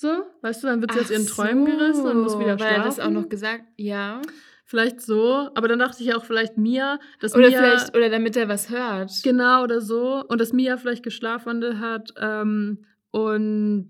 So, 0.03 0.25
weißt 0.41 0.65
du, 0.65 0.67
dann 0.67 0.81
wird 0.81 0.93
sie 0.93 0.99
aus 0.99 1.11
ihren 1.13 1.27
Träumen 1.29 1.65
gerissen 1.65 2.05
und 2.07 2.23
muss 2.23 2.37
wieder 2.37 2.59
Weil 2.59 2.59
schlafen. 2.59 2.75
er 2.81 2.85
das 2.85 2.99
auch 2.99 3.11
noch 3.11 3.29
gesagt, 3.29 3.63
ja. 3.77 4.21
Vielleicht 4.65 5.01
so, 5.01 5.49
aber 5.55 5.69
dann 5.69 5.79
dachte 5.79 6.03
ich 6.03 6.09
ja 6.09 6.17
auch 6.17 6.25
vielleicht 6.25 6.59
Mia, 6.59 6.99
dass 7.21 7.37
Oder 7.37 7.49
Mia 7.51 7.59
vielleicht, 7.61 7.97
oder 7.97 8.11
damit 8.11 8.37
er 8.37 8.49
was 8.49 8.69
hört. 8.69 9.13
genau 9.23 9.63
oder 9.63 9.81
so 9.81 10.25
und 10.27 10.41
dass 10.41 10.53
Mia 10.53 10.77
vielleicht 10.77 11.05
geschlafwandelt 11.05 11.79
hat, 11.79 12.15
ähm, 12.19 12.85
und 13.13 13.89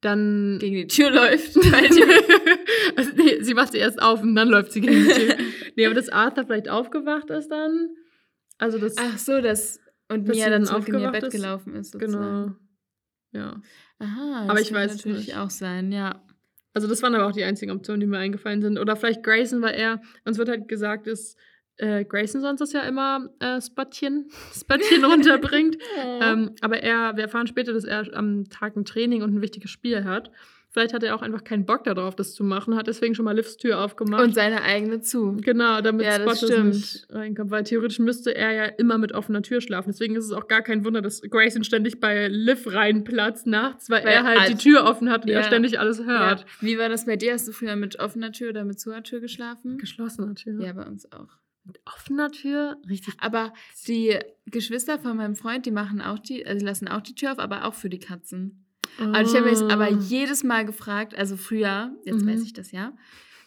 dann. 0.00 0.58
Gegen 0.58 0.74
die 0.74 0.86
Tür 0.88 1.10
läuft. 1.12 1.56
also, 2.96 3.10
nee, 3.14 3.40
sie 3.42 3.54
macht 3.54 3.70
sie 3.70 3.78
erst 3.78 4.02
auf 4.02 4.22
und 4.22 4.34
dann 4.34 4.48
läuft 4.48 4.72
sie 4.72 4.80
gegen 4.80 5.04
die 5.04 5.12
Tür. 5.14 5.36
nee, 5.76 5.86
aber 5.86 5.94
dass 5.94 6.08
Arthur 6.08 6.44
vielleicht 6.44 6.68
aufgewacht 6.68 7.30
ist 7.30 7.48
dann. 7.52 7.90
Also 8.58 8.78
das. 8.78 8.96
Ach 8.98 9.16
so, 9.18 9.40
das. 9.40 9.78
Und 10.08 10.28
Dass 10.28 10.36
Mia 10.36 10.50
dann 10.50 10.64
zurück 10.64 10.88
in 10.88 10.98
ihr 10.98 11.10
Bett 11.12 11.24
ist. 11.24 11.32
gelaufen 11.32 11.74
ist. 11.74 11.92
genau. 11.98 12.12
Sozusagen. 12.12 12.56
Ja. 13.32 13.60
Aha, 13.98 14.42
Aber 14.44 14.54
das 14.54 14.62
ich 14.62 14.68
kann 14.72 14.82
weiß 14.82 14.96
natürlich 14.96 15.28
nicht. 15.28 15.36
auch 15.36 15.50
sein, 15.50 15.92
ja. 15.92 16.20
Also 16.74 16.88
das 16.88 17.02
waren 17.02 17.14
aber 17.14 17.26
auch 17.26 17.32
die 17.32 17.44
einzigen 17.44 17.72
Optionen, 17.72 18.00
die 18.00 18.06
mir 18.06 18.18
eingefallen 18.18 18.60
sind. 18.60 18.78
Oder 18.78 18.96
vielleicht 18.96 19.22
Grayson, 19.22 19.62
weil 19.62 19.74
er, 19.74 20.02
uns 20.24 20.36
wird 20.36 20.48
halt 20.50 20.68
gesagt, 20.68 21.06
dass 21.06 21.36
äh, 21.78 22.04
Grayson 22.04 22.42
sonst 22.42 22.60
das 22.60 22.72
ja 22.72 22.82
immer 22.82 23.30
äh, 23.40 23.60
Spöttchen, 23.60 24.28
Spöttchen 24.54 25.04
runterbringt. 25.04 25.78
ähm, 26.20 26.54
aber 26.60 26.82
er, 26.82 27.16
wir 27.16 27.24
erfahren 27.24 27.46
später, 27.46 27.72
dass 27.72 27.84
er 27.84 28.14
am 28.14 28.48
Tag 28.50 28.76
ein 28.76 28.84
Training 28.84 29.22
und 29.22 29.34
ein 29.34 29.42
wichtiges 29.42 29.70
Spiel 29.70 30.04
hat. 30.04 30.30
Vielleicht 30.76 30.92
hat 30.92 31.02
er 31.02 31.14
auch 31.14 31.22
einfach 31.22 31.42
keinen 31.42 31.64
Bock 31.64 31.84
darauf, 31.84 32.14
das 32.14 32.34
zu 32.34 32.44
machen, 32.44 32.76
hat 32.76 32.86
deswegen 32.86 33.14
schon 33.14 33.24
mal 33.24 33.34
Livs 33.34 33.56
Tür 33.56 33.80
aufgemacht. 33.80 34.22
Und 34.22 34.34
seine 34.34 34.60
eigene 34.60 35.00
zu. 35.00 35.38
Genau, 35.40 35.80
damit 35.80 36.04
Ja, 36.04 36.18
das 36.18 36.38
Spot 36.38 36.46
stimmt. 36.48 36.74
nicht 36.74 37.06
reinkommt, 37.08 37.50
weil 37.50 37.64
theoretisch 37.64 37.98
müsste 37.98 38.34
er 38.36 38.52
ja 38.52 38.64
immer 38.66 38.98
mit 38.98 39.12
offener 39.12 39.40
Tür 39.40 39.62
schlafen. 39.62 39.88
Deswegen 39.90 40.16
ist 40.16 40.26
es 40.26 40.32
auch 40.32 40.48
gar 40.48 40.60
kein 40.60 40.84
Wunder, 40.84 41.00
dass 41.00 41.22
Grayson 41.22 41.64
ständig 41.64 41.98
bei 41.98 42.28
Liv 42.28 42.66
reinplatzt 42.66 43.46
nachts, 43.46 43.88
weil, 43.88 44.04
Weil 44.04 44.12
er 44.12 44.24
halt 44.24 44.36
die 44.48 44.52
alt- 44.52 44.60
Tür 44.60 44.84
offen 44.84 45.08
hat 45.10 45.24
und 45.24 45.30
Ja. 45.30 45.38
er 45.38 45.44
ständig 45.44 45.80
alles 45.80 45.96
Ja. 46.00 46.04
hört. 46.04 46.44
Wie 46.60 46.76
war 46.76 46.90
das 46.90 47.06
bei 47.06 47.16
dir? 47.16 47.32
Hast 47.32 47.48
du 47.48 47.52
früher 47.52 47.74
mit 47.74 47.98
offener 47.98 48.30
Tür 48.32 48.50
oder 48.50 48.66
mit 48.66 48.78
zuer 48.78 49.02
Tür 49.02 49.20
geschlafen? 49.20 49.78
Geschlossener 49.78 50.34
Tür. 50.34 50.60
Ja, 50.62 50.74
bei 50.74 50.84
uns 50.84 51.10
auch. 51.10 51.28
Mit 51.64 51.80
offener 51.86 52.30
Tür? 52.30 52.76
Richtig. 52.86 53.14
Aber 53.18 53.54
die 53.88 54.18
Geschwister 54.44 54.98
von 54.98 55.16
meinem 55.16 55.36
Freund, 55.36 55.64
die 55.64 55.70
machen 55.70 56.02
auch 56.02 56.18
die, 56.18 56.46
also 56.46 56.58
die 56.58 56.66
lassen 56.66 56.86
auch 56.86 57.00
die 57.00 57.14
Tür 57.14 57.32
auf, 57.32 57.38
aber 57.38 57.64
auch 57.64 57.72
für 57.74 57.88
die 57.88 57.98
Katzen. 57.98 58.65
Also 59.12 59.32
ich 59.36 59.42
habe 59.42 59.50
mich 59.50 59.60
aber 59.70 59.88
jedes 59.88 60.44
Mal 60.44 60.64
gefragt, 60.64 61.14
also 61.14 61.36
früher, 61.36 61.90
jetzt 62.04 62.22
Mhm. 62.22 62.28
weiß 62.28 62.42
ich 62.42 62.52
das 62.52 62.72
ja, 62.72 62.92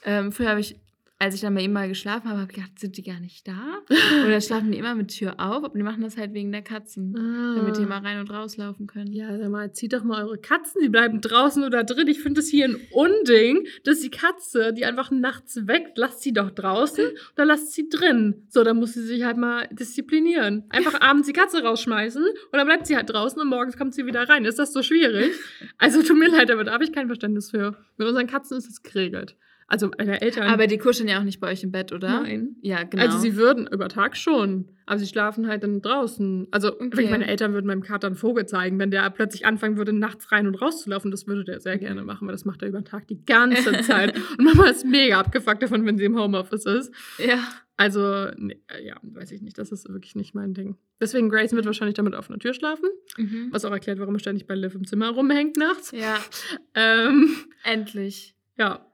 ähm, 0.04 0.32
früher 0.32 0.50
habe 0.50 0.60
ich, 0.60 0.76
als 1.22 1.36
ich 1.36 1.42
dann 1.42 1.54
bei 1.54 1.62
ihm 1.62 1.74
mal 1.74 1.90
geschlafen 1.90 2.30
habe, 2.30 2.40
habe 2.40 2.50
ich 2.52 2.56
gedacht, 2.56 2.80
sind 2.80 2.96
die 2.96 3.04
gar 3.04 3.20
nicht 3.20 3.46
da? 3.46 3.80
Oder 4.26 4.40
schlafen 4.40 4.72
die 4.72 4.78
immer 4.78 4.96
mit 4.96 5.10
Tür 5.10 5.34
auf? 5.38 5.66
Aber 5.66 5.78
die 5.78 5.84
machen 5.84 6.02
das 6.02 6.16
halt 6.18 6.34
wegen 6.34 6.52
der 6.54 6.62
Katzen, 6.62 7.14
damit 7.14 7.78
die 7.78 7.84
Ah. 7.84 7.88
mal 7.88 8.00
rein 8.00 8.20
und 8.22 8.32
rauslaufen 8.32 8.88
können. 8.88 9.12
Ja, 9.12 9.38
sag 9.38 9.50
mal, 9.50 9.72
zieht 9.74 9.92
doch 9.92 10.04
mal 10.06 10.24
eure 10.24 10.38
Katzen, 10.38 10.82
die 10.82 10.88
bleiben 10.90 11.20
draußen 11.20 11.64
oder 11.66 11.84
drin. 11.84 12.08
Ich 12.08 12.22
finde 12.22 12.40
das 12.40 12.48
hier 12.50 12.66
ein 12.70 12.78
Unding, 12.94 13.68
dass 13.84 14.00
die 14.00 14.10
Katze, 14.10 14.72
die 14.74 14.86
einfach 14.86 15.12
nachts 15.12 15.68
weg, 15.68 15.92
lasst 15.96 16.22
sie 16.24 16.32
doch 16.32 16.52
draußen 16.52 17.06
oder 17.36 17.46
lasst 17.46 17.74
sie 17.74 17.90
drin. 17.90 18.46
So, 18.50 18.64
dann 18.64 18.78
muss 18.78 18.94
sie 18.94 19.04
sich 19.06 19.24
halt 19.26 19.36
mal 19.36 19.68
disziplinieren. 19.72 20.64
Einfach 20.70 21.02
abends 21.02 21.28
die 21.28 21.34
Katze 21.34 21.62
rausschmeißen 21.64 22.24
und 22.24 22.54
dann 22.58 22.66
bleibt 22.66 22.88
sie 22.88 22.96
halt 22.96 23.10
draußen 23.10 23.42
und 23.42 23.48
morgens 23.50 23.76
kommt 23.78 23.94
sie 23.94 24.06
wieder 24.06 24.30
rein. 24.30 24.46
Ist 24.46 24.58
das 24.60 24.72
so 24.72 24.82
schwierig? 24.82 25.32
Also 25.78 26.02
tut 26.02 26.18
mir 26.18 26.30
leid, 26.30 26.50
aber 26.50 26.64
da 26.64 26.72
habe 26.72 26.86
ich 26.86 26.94
kein 26.94 27.08
Verständnis 27.08 27.52
für. 27.52 27.76
Mit 27.98 28.08
unseren 28.08 28.28
Katzen 28.28 28.58
ist 28.58 28.70
es 28.70 28.82
geregelt. 28.84 29.36
Also 29.72 29.92
meine 29.98 30.20
Eltern. 30.20 30.48
Aber 30.48 30.66
die 30.66 30.80
kuscheln 30.80 31.08
ja 31.08 31.20
auch 31.20 31.24
nicht 31.24 31.40
bei 31.40 31.52
euch 31.52 31.64
im 31.64 31.72
Bett, 31.72 31.94
oder? 31.94 32.22
nein. 32.24 32.56
Ja, 32.62 32.84
genau. 32.84 33.04
Also 33.04 33.20
sie 33.20 33.36
würden 33.36 33.68
über 33.72 33.88
Tag 33.88 34.18
schon, 34.18 34.68
aber 34.88 34.98
sie 34.98 35.06
schlafen 35.06 35.48
halt 35.48 35.62
dann 35.64 35.82
draußen. 35.84 36.48
Also 36.50 36.70
wirklich, 36.80 37.10
meine 37.12 37.28
Eltern 37.28 37.54
würden 37.54 37.68
meinem 37.68 37.84
Kater 37.84 38.08
einen 38.08 38.16
Vogel 38.16 38.48
zeigen, 38.48 38.80
wenn 38.80 38.90
der 38.90 39.08
plötzlich 39.12 39.46
anfangen 39.46 39.78
würde, 39.78 39.94
nachts 39.94 40.32
rein 40.32 40.48
und 40.48 40.56
rauszulaufen. 40.56 41.12
Das 41.12 41.28
würde 41.28 41.44
der 41.44 41.60
sehr 41.60 41.76
Mhm. 41.76 41.80
gerne 41.82 42.04
machen, 42.04 42.28
weil 42.28 42.34
das 42.34 42.46
macht 42.46 42.64
er 42.64 42.70
über 42.70 42.82
den 42.82 42.86
Tag 42.86 43.08
die 43.08 43.24
ganze 43.24 43.72
Zeit. 43.84 44.16
und 44.38 44.44
Mama 44.44 44.70
ist 44.70 44.86
mega 44.86 45.20
abgefuckt 45.20 45.62
davon, 45.62 45.86
wenn 45.86 45.98
sie 46.00 46.06
im 46.06 46.18
Homeoffice 46.20 46.66
ist. 46.66 46.94
ja. 47.20 47.38
Also, 47.78 48.28
nee, 48.36 48.60
äh, 48.68 48.86
ja, 48.86 48.98
weiß 49.04 49.32
ich 49.32 49.42
nicht. 49.42 49.58
Das 49.58 49.72
ist 49.72 49.88
wirklich 49.88 50.14
nicht 50.14 50.36
mein 50.36 50.54
Ding. 50.54 50.76
Deswegen, 51.00 51.30
Grace 51.30 51.54
wird 51.54 51.66
wahrscheinlich 51.66 51.96
damit 51.96 52.14
auf 52.14 52.30
einer 52.30 52.38
Tür 52.38 52.54
schlafen. 52.54 52.90
Mhm. 53.16 53.48
Was 53.52 53.64
auch 53.64 53.72
erklärt, 53.72 54.00
warum 54.00 54.16
er 54.16 54.20
ständig 54.20 54.48
bei 54.48 54.56
Liv 54.56 54.76
im 54.76 54.86
Zimmer 54.86 55.12
rumhängt 55.12 55.56
nachts. 55.56 55.92
Ja, 55.92 56.18
Ähm, 56.76 57.30
endlich. 57.64 58.36
ja, 58.58 58.86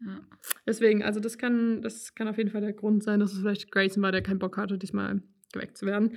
Ja. 0.00 0.20
Deswegen, 0.66 1.02
also 1.02 1.20
das 1.20 1.38
kann, 1.38 1.82
das 1.82 2.14
kann 2.14 2.28
auf 2.28 2.38
jeden 2.38 2.50
Fall 2.50 2.60
der 2.60 2.72
Grund 2.72 3.02
sein, 3.02 3.20
dass 3.20 3.32
es 3.32 3.40
vielleicht 3.40 3.70
Grayson 3.70 4.02
war, 4.02 4.12
der 4.12 4.22
keinen 4.22 4.38
Bock 4.38 4.56
hatte, 4.56 4.78
diesmal 4.78 5.22
geweckt 5.52 5.78
zu 5.78 5.86
werden. 5.86 6.16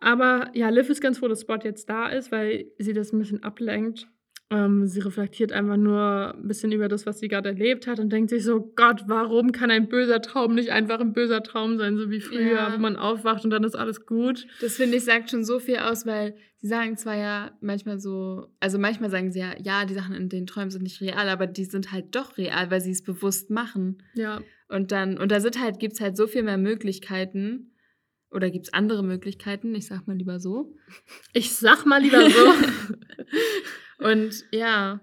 Aber 0.00 0.50
ja, 0.54 0.68
Liv 0.68 0.90
ist 0.90 1.00
ganz 1.00 1.18
froh, 1.18 1.28
dass 1.28 1.42
Spot 1.42 1.58
jetzt 1.62 1.88
da 1.88 2.08
ist, 2.08 2.32
weil 2.32 2.66
sie 2.78 2.92
das 2.92 3.12
ein 3.12 3.18
bisschen 3.18 3.42
ablenkt. 3.42 4.08
Ähm, 4.54 4.86
sie 4.86 5.00
reflektiert 5.00 5.50
einfach 5.50 5.78
nur 5.78 6.34
ein 6.34 6.46
bisschen 6.46 6.72
über 6.72 6.88
das, 6.88 7.06
was 7.06 7.18
sie 7.20 7.28
gerade 7.28 7.48
erlebt 7.48 7.86
hat 7.86 7.98
und 7.98 8.10
denkt 8.12 8.28
sich 8.28 8.44
so, 8.44 8.60
Gott, 8.76 9.04
warum 9.06 9.50
kann 9.52 9.70
ein 9.70 9.88
böser 9.88 10.20
Traum 10.20 10.54
nicht 10.54 10.68
einfach 10.70 11.00
ein 11.00 11.14
böser 11.14 11.42
Traum 11.42 11.78
sein, 11.78 11.96
so 11.96 12.10
wie 12.10 12.20
früher, 12.20 12.52
Ja. 12.52 12.74
wo 12.74 12.78
man 12.78 12.96
aufwacht 12.96 13.44
und 13.44 13.50
dann 13.50 13.64
ist 13.64 13.74
alles 13.74 14.04
gut. 14.04 14.46
Das 14.60 14.76
finde 14.76 14.98
ich 14.98 15.04
sagt 15.04 15.30
schon 15.30 15.42
so 15.44 15.58
viel 15.58 15.78
aus, 15.78 16.04
weil 16.04 16.34
sie 16.58 16.66
sagen 16.68 16.98
zwar 16.98 17.16
ja 17.16 17.52
manchmal 17.62 17.98
so, 17.98 18.48
also 18.60 18.78
manchmal 18.78 19.08
sagen 19.10 19.32
sie 19.32 19.38
ja, 19.40 19.54
ja, 19.62 19.86
die 19.86 19.94
Sachen 19.94 20.14
in 20.14 20.28
den 20.28 20.46
Träumen 20.46 20.70
sind 20.70 20.82
nicht 20.82 21.00
real, 21.00 21.28
aber 21.30 21.46
die 21.46 21.64
sind 21.64 21.90
halt 21.90 22.14
doch 22.14 22.36
real, 22.36 22.70
weil 22.70 22.82
sie 22.82 22.90
es 22.92 23.02
bewusst 23.02 23.48
machen. 23.48 24.02
Ja, 24.14 24.40
Und 24.68 24.92
dann, 24.92 25.16
und 25.18 25.32
da 25.32 25.40
sind 25.40 25.58
halt, 25.62 25.78
gibt 25.78 25.94
es 25.94 26.00
halt 26.02 26.16
so 26.16 26.26
viel 26.26 26.42
mehr 26.42 26.58
Möglichkeiten. 26.58 27.68
Oder 28.30 28.50
gibt 28.50 28.66
es 28.66 28.72
andere 28.72 29.02
Möglichkeiten, 29.02 29.74
ich 29.74 29.86
sag 29.86 30.06
mal 30.08 30.16
lieber 30.16 30.40
so. 30.40 30.74
ich 31.34 31.52
sag 31.54 31.84
mal 31.86 32.00
lieber 32.02 32.28
so. 32.30 32.52
Und 33.98 34.44
ja, 34.52 35.00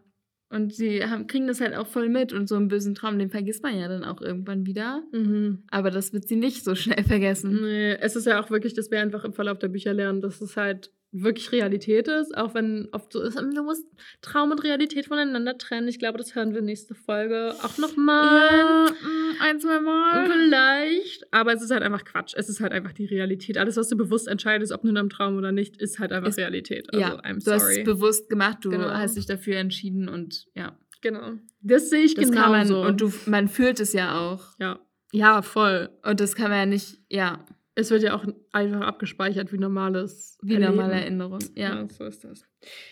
und 0.49 0.73
sie 0.73 1.05
haben, 1.05 1.27
kriegen 1.27 1.45
das 1.47 1.61
halt 1.61 1.75
auch 1.75 1.85
voll 1.85 2.09
mit 2.09 2.33
und 2.33 2.49
so 2.49 2.55
einen 2.55 2.69
bösen 2.69 2.95
Traum, 2.95 3.19
den 3.19 3.29
vergisst 3.29 3.61
man 3.61 3.77
ja 3.77 3.87
dann 3.87 4.03
auch 4.03 4.19
irgendwann 4.19 4.65
wieder. 4.65 5.03
mhm. 5.11 5.63
Aber 5.69 5.91
das 5.91 6.11
wird 6.11 6.27
sie 6.27 6.35
nicht 6.35 6.63
so 6.63 6.73
schnell 6.75 7.03
vergessen. 7.03 7.61
Nee, 7.61 7.93
es 7.93 8.15
ist 8.15 8.25
ja 8.25 8.41
auch 8.41 8.49
wirklich, 8.49 8.73
dass 8.73 8.89
wir 8.89 8.99
einfach 8.99 9.23
im 9.23 9.33
Verlauf 9.33 9.59
der 9.59 9.67
Bücher 9.67 9.93
lernen, 9.93 10.21
dass 10.21 10.41
es 10.41 10.57
halt 10.57 10.91
wirklich 11.12 11.51
Realität 11.51 12.07
ist, 12.07 12.38
auch 12.38 12.53
wenn 12.53 12.88
oft 12.91 13.12
so 13.12 13.22
ist, 13.22 13.36
du 13.39 13.64
musst 13.64 13.84
Traum 14.22 14.51
und 14.51 14.64
Realität 14.64 15.07
voneinander 15.07 15.57
trennen. 15.57 15.88
Ich 15.88 15.97
glaube, 15.99 16.18
das 16.20 16.36
hören 16.36 16.53
wir 16.53 16.62
nächste 16.62 16.93
Folge 16.95 17.55
auch 17.64 17.78
nochmal. 17.80 18.89
mm, 18.91 19.41
ein, 19.41 19.60
zwei 19.60 19.80
Mal. 19.80 20.30
Vielleicht. 20.30 21.26
Aber 21.34 21.53
es 21.53 21.62
ist 21.62 21.72
halt 21.72 21.84
einfach 21.84 22.03
Quatsch. 22.05 22.34
Es 22.38 22.49
ist 22.49 22.60
halt 22.62 22.72
einfach 22.74 22.93
die 22.93 23.05
Realität. 23.05 23.57
Alles, 23.57 23.78
was 23.78 23.89
du 23.89 23.95
bewusst 23.97 24.28
entscheidest, 24.28 24.72
ob 24.72 24.84
nur 24.84 24.91
in 24.91 24.97
einem 24.97 25.10
Traum 25.10 25.38
oder 25.38 25.51
nicht, 25.51 25.78
ist 25.78 25.99
halt 25.99 26.12
einfach 26.12 26.30
Ist- 26.30 26.38
Realität. 26.38 26.88
Also, 26.93 27.01
ja, 27.01 27.20
I'm 27.22 27.43
du 27.43 27.51
hast 27.51 27.64
es 27.64 27.70
sorry. 27.76 27.84
bewusst 27.84 28.30
gemacht, 28.30 28.60
du 28.62 28.70
Genau. 28.70 28.89
hast 28.89 29.18
dich 29.18 29.26
dafür 29.26 29.57
entschieden 29.57 30.10
und 30.10 30.45
ja. 30.53 30.78
genau. 31.01 31.34
Das 31.62 31.89
sehe 31.89 32.03
ich 32.03 32.14
Das 32.16 32.30
genau 32.32 32.49
man, 32.49 32.68
so. 32.68 32.82
und 32.82 33.01
du, 33.01 33.12
man 33.26 33.47
fühlt 33.47 33.80
es 33.80 33.93
ja 33.93 34.20
auch. 34.20 34.43
ja. 34.60 34.80
ja, 35.12 35.41
voll. 35.41 35.89
Und 36.03 36.20
das 36.20 36.36
kann 36.36 36.49
man 36.51 36.60
ja 36.60 36.66
nicht, 36.68 36.99
ja, 37.10 37.45
Es 37.80 37.91
wird 37.91 38.03
ja 38.03 38.15
auch 38.15 38.25
einfach 38.51 38.82
abgespeichert 38.82 39.53
wie 39.53 39.57
normales 39.57 40.38
wie 40.41 40.53
Erleben. 40.55 40.75
normale 40.75 40.93
Erinnerung. 40.95 41.39
Ja. 41.55 41.82
Ja, 41.82 41.89
so 41.89 42.05
ist 42.05 42.23
das. 42.23 42.45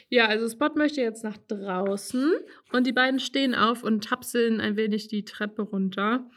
Ja, 0.09 0.27
also 0.27 0.47
Spot 0.47 0.69
möchte 0.75 1.01
jetzt 1.01 1.23
nach 1.23 1.38
draußen 1.47 2.31
und 2.71 2.88
die 2.88 2.93
beiden 2.93 3.19
stehen 3.19 3.53
auf 3.55 3.83
und 3.83 4.03
tapseln 4.03 4.61
ein 4.61 4.77
wenig 4.77 5.07
die 5.07 5.25
Treppe 5.25 5.63
runter. 5.63 6.29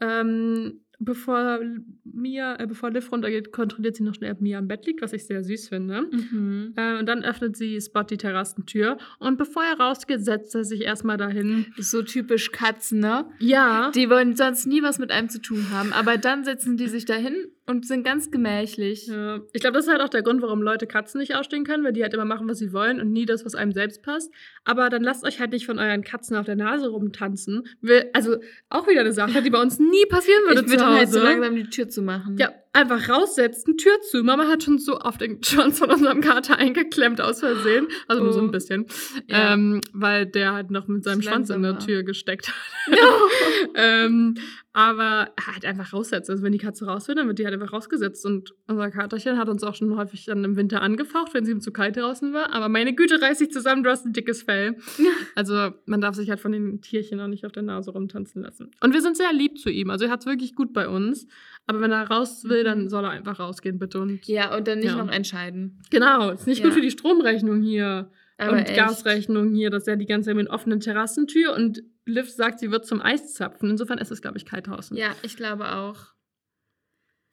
Ähm, 0.00 0.80
bevor 1.00 1.60
Mia, 2.04 2.60
äh, 2.60 2.66
bevor 2.66 2.90
Liv 2.90 3.10
runtergeht, 3.10 3.52
kontrolliert 3.52 3.96
sie 3.96 4.02
noch 4.02 4.14
schnell, 4.14 4.32
ob 4.32 4.40
Mia 4.40 4.58
im 4.58 4.68
Bett 4.68 4.86
liegt, 4.86 5.02
was 5.02 5.12
ich 5.12 5.26
sehr 5.26 5.42
süß 5.42 5.70
finde. 5.70 6.02
Mhm. 6.02 6.74
Äh, 6.76 6.98
und 6.98 7.06
dann 7.06 7.24
öffnet 7.24 7.56
sie 7.56 7.80
Spot 7.80 8.02
die 8.02 8.18
Terrassentür 8.18 8.98
und 9.18 9.38
bevor 9.38 9.64
er 9.64 9.80
rausgeht, 9.80 10.24
setzt 10.24 10.54
er 10.54 10.64
sich 10.64 10.82
erstmal 10.82 11.16
dahin. 11.16 11.66
So 11.78 12.02
typisch 12.02 12.52
Katzen, 12.52 13.00
ne? 13.00 13.26
Ja. 13.38 13.90
Die 13.94 14.10
wollen 14.10 14.36
sonst 14.36 14.66
nie 14.66 14.82
was 14.82 14.98
mit 14.98 15.10
einem 15.10 15.30
zu 15.30 15.40
tun 15.40 15.70
haben, 15.70 15.92
aber 15.92 16.18
dann 16.18 16.44
setzen 16.44 16.76
die 16.76 16.88
sich 16.88 17.06
dahin 17.06 17.34
und 17.70 17.86
sind 17.86 18.04
ganz 18.04 18.30
gemächlich. 18.30 19.06
Ja, 19.06 19.40
ich 19.52 19.60
glaube, 19.60 19.74
das 19.76 19.86
ist 19.86 19.90
halt 19.90 20.02
auch 20.02 20.08
der 20.10 20.22
Grund, 20.22 20.42
warum 20.42 20.60
Leute 20.62 20.86
Katzen 20.86 21.20
nicht 21.20 21.34
ausstehen 21.34 21.64
können, 21.64 21.84
weil 21.84 21.92
die 21.92 22.02
halt 22.02 22.12
immer 22.12 22.24
machen, 22.24 22.48
was 22.48 22.58
sie 22.58 22.72
wollen 22.72 23.00
und 23.00 23.10
nie 23.12 23.24
das, 23.26 23.44
was 23.44 23.54
einem 23.54 23.72
selbst 23.72 24.02
passt. 24.02 24.30
Aber 24.64 24.90
dann 24.90 25.02
lasst 25.02 25.24
euch 25.24 25.40
halt 25.40 25.52
nicht 25.52 25.64
von 25.66 25.78
euren 25.78 26.02
Katzen 26.04 26.36
auf 26.36 26.44
der 26.46 26.56
Nase 26.56 26.88
rumtanzen. 26.88 27.66
Also 28.12 28.36
auch 28.68 28.86
wieder 28.88 29.00
eine 29.00 29.12
Sache, 29.12 29.40
die 29.42 29.50
bei 29.50 29.60
uns 29.62 29.78
nie 29.78 30.04
passieren 30.08 30.42
würde 30.48 30.62
Ich 30.62 30.68
würde 30.70 30.86
halt 30.86 31.10
so 31.10 31.20
langsam 31.22 31.54
die 31.56 31.70
Tür 31.70 31.88
zu 31.88 32.02
machen. 32.02 32.36
ja, 32.38 32.52
einfach 32.72 33.08
raussetzen, 33.08 33.76
Tür 33.78 34.00
zu. 34.10 34.22
Mama 34.22 34.46
hat 34.48 34.62
schon 34.64 34.78
so 34.78 34.98
auf 34.98 35.16
den 35.18 35.42
Schwanz 35.44 35.78
von 35.78 35.90
unserem 35.90 36.20
Kater 36.20 36.56
eingeklemmt 36.58 37.20
aus 37.20 37.40
Versehen. 37.40 37.86
Also 38.06 38.22
nur 38.22 38.32
so 38.32 38.40
Oh. 38.40 38.44
ein 38.44 38.50
bisschen. 38.50 38.86
Ja. 39.28 39.54
Ähm, 39.54 39.80
weil 39.92 40.26
der 40.26 40.52
halt 40.52 40.70
noch 40.70 40.86
mit 40.88 41.04
seinem 41.04 41.22
Schwanz 41.22 41.50
in 41.50 41.62
der. 41.62 41.78
Tür 41.80 42.02
gesteckt 42.02 42.48
hat. 42.48 42.54
ähm, 43.74 44.34
aber 44.72 45.30
halt 45.44 45.64
einfach 45.64 45.92
raussetzen. 45.92 46.30
Also 46.30 46.44
wenn 46.44 46.52
die 46.52 46.58
Katze 46.58 46.86
raus 46.86 47.08
will, 47.08 47.16
dann 47.16 47.26
wird 47.26 47.40
die 47.40 47.44
halt 47.44 47.54
einfach 47.54 47.72
rausgesetzt. 47.72 48.24
Und 48.24 48.54
unser 48.68 48.90
Katerchen 48.90 49.36
hat 49.36 49.48
uns 49.48 49.64
auch 49.64 49.74
schon 49.74 49.96
häufig 49.96 50.26
dann 50.26 50.44
im 50.44 50.54
Winter 50.56 50.80
angefaucht, 50.80 51.34
wenn 51.34 51.44
sie 51.44 51.50
ihm 51.50 51.60
zu 51.60 51.72
kalt 51.72 51.96
draußen 51.96 52.32
war. 52.32 52.52
Aber 52.52 52.68
meine 52.68 52.94
Güte, 52.94 53.20
reiß 53.20 53.38
dich 53.38 53.50
zusammen, 53.50 53.82
du 53.82 53.90
hast 53.90 54.06
ein 54.06 54.12
dickes 54.12 54.42
Fell. 54.42 54.76
Also 55.34 55.70
man 55.86 56.00
darf 56.00 56.14
sich 56.14 56.28
halt 56.30 56.40
von 56.40 56.52
den 56.52 56.80
Tierchen 56.82 57.20
auch 57.20 57.26
nicht 57.26 57.46
auf 57.46 57.52
der 57.52 57.62
Nase 57.62 57.90
rumtanzen 57.92 58.42
lassen. 58.42 58.70
Und 58.82 58.92
wir 58.94 59.00
sind 59.00 59.16
sehr 59.16 59.32
lieb 59.32 59.58
zu 59.58 59.70
ihm. 59.70 59.90
Also 59.90 60.04
er 60.04 60.10
hat 60.10 60.20
es 60.20 60.26
wirklich 60.26 60.54
gut 60.54 60.72
bei 60.72 60.88
uns. 60.88 61.26
Aber 61.66 61.80
wenn 61.80 61.92
er 61.92 62.08
raus 62.08 62.44
will, 62.44 62.62
dann 62.64 62.88
soll 62.88 63.04
er 63.04 63.10
einfach 63.10 63.38
rausgehen, 63.38 63.78
bitte. 63.78 64.00
Und 64.00 64.26
Ja, 64.26 64.56
und 64.56 64.66
dann 64.68 64.78
nicht 64.80 64.88
Ja. 64.96 65.02
noch 65.04 65.10
entscheiden. 65.10 65.80
genau, 65.90 66.30
ist 66.30 66.46
nicht 66.46 66.58
Ja. 66.60 66.64
gut 66.66 66.74
für 66.74 66.80
die 66.80 66.90
Stromrechnung 66.90 67.62
hier 67.62 68.10
Aber 68.38 68.52
und 68.52 68.58
echt. 68.58 68.76
Gasrechnung 68.76 69.52
hier, 69.54 69.70
dass 69.70 69.86
er 69.86 69.96
die 69.96 70.06
ganze 70.06 70.26
Zeit 70.28 70.36
mit 70.36 70.48
offenen 70.50 70.80
Terrassentür 70.80 71.54
und 71.54 71.82
Liv 72.10 72.30
sagt, 72.30 72.60
sie 72.60 72.70
wird 72.70 72.86
zum 72.86 73.00
Eis 73.00 73.34
zapfen. 73.34 73.70
Insofern 73.70 73.98
ist 73.98 74.10
es, 74.10 74.20
glaube 74.22 74.36
ich, 74.38 74.44
kalt 74.46 74.66
draußen. 74.66 74.96
Ja, 74.96 75.14
ich 75.22 75.36
glaube 75.36 75.72
auch. 75.72 76.06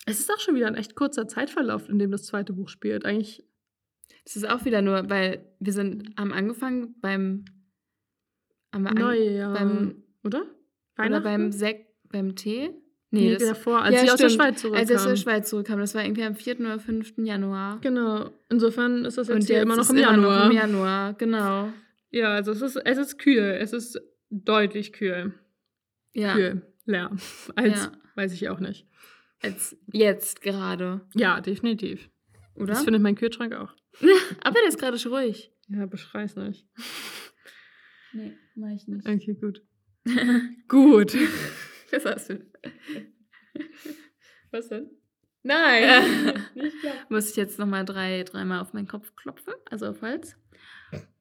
Es 0.05 0.19
ist 0.19 0.31
auch 0.31 0.39
schon 0.39 0.55
wieder 0.55 0.67
ein 0.67 0.75
echt 0.75 0.95
kurzer 0.95 1.27
Zeitverlauf, 1.27 1.89
in 1.89 1.99
dem 1.99 2.11
das 2.11 2.23
zweite 2.25 2.53
Buch 2.53 2.69
spielt. 2.69 3.05
Eigentlich 3.05 3.43
Das 4.25 4.35
ist 4.37 4.47
auch 4.49 4.63
wieder 4.65 4.81
nur, 4.81 5.09
weil 5.09 5.45
wir 5.59 5.73
sind, 5.73 6.11
haben 6.17 6.31
angefangen 6.33 6.95
beim. 7.01 7.45
An- 8.71 8.83
Neujahr. 8.83 9.53
beim- 9.53 10.03
oder? 10.23 10.43
Oder 10.99 11.21
beim 11.21 11.51
Sekt, 11.51 11.87
beim 12.09 12.35
Tee? 12.35 12.71
Nee, 13.11 13.33
das, 13.35 13.47
davor, 13.47 13.81
als 13.83 13.95
ja, 13.95 14.01
sie 14.01 14.11
aus 14.11 14.17
der 14.17 14.29
stimmt. 14.29 14.43
Schweiz 14.43 14.61
zurückkam. 14.61 14.81
als 14.81 14.89
er 14.89 14.95
aus 14.97 15.05
der 15.07 15.15
Schweiz 15.15 15.49
zurückkam. 15.49 15.79
Das 15.79 15.95
war 15.95 16.03
irgendwie 16.03 16.23
am 16.23 16.35
4. 16.35 16.59
oder 16.59 16.79
5. 16.79 17.13
Januar. 17.19 17.79
Genau. 17.81 18.29
Insofern 18.49 19.05
ist 19.05 19.17
das 19.17 19.27
jetzt 19.29 19.35
Und 19.35 19.43
hier 19.45 19.55
jetzt 19.57 19.63
immer 19.63 19.77
noch 19.77 19.89
im 19.89 19.95
immer 19.97 20.11
Januar. 20.11 20.39
noch 20.45 20.51
im 20.51 20.57
Januar, 20.57 21.13
genau. 21.13 21.69
Ja, 22.11 22.33
also 22.33 22.51
es 22.51 22.61
ist, 22.61 22.75
es 22.75 22.97
ist 22.97 23.17
kühl. 23.17 23.57
Es 23.61 23.71
ist 23.71 23.99
deutlich 24.29 24.93
kühl. 24.93 25.33
Ja, 26.13 26.33
Kühl. 26.33 26.61
Leer. 26.85 27.11
Als, 27.55 27.79
Ja. 27.85 27.91
weiß 28.15 28.33
ich 28.33 28.49
auch 28.49 28.59
nicht. 28.59 28.87
als 29.41 29.77
jetzt 29.91 30.41
gerade, 30.41 31.01
Ja, 31.13 31.41
definitiv. 31.41 32.09
oder? 32.55 32.67
Das 32.73 32.83
findet 32.83 33.01
mein 33.03 33.15
Kühlschrank 33.15 33.53
auch. 33.53 33.73
Aber 34.43 34.59
der 34.59 34.67
ist 34.69 34.79
gerade 34.79 34.97
schon 34.97 35.13
ruhig. 35.13 35.51
Ja, 35.67 35.85
beschrei's 35.85 36.35
nicht. 36.35 36.67
Nee, 38.13 38.35
mach 38.55 38.69
ich 38.69 38.87
nicht. 38.87 39.05
Okay, 39.07 39.35
gut. 39.35 39.61
Gut. 40.69 41.13
Was 41.91 42.05
hast 42.05 42.29
du? 42.29 42.39
Was 44.51 44.69
denn? 44.69 44.89
Nein. 45.43 46.41
nicht 46.55 46.79
klar. 46.79 46.93
Muss 47.09 47.29
ich 47.29 47.35
jetzt 47.35 47.59
nochmal 47.59 47.83
drei, 47.85 48.23
dreimal 48.23 48.61
auf 48.61 48.73
meinen 48.73 48.87
Kopf 48.87 49.13
klopfen, 49.17 49.53
also 49.69 49.87
auf 49.87 50.01
Holz. 50.01 50.35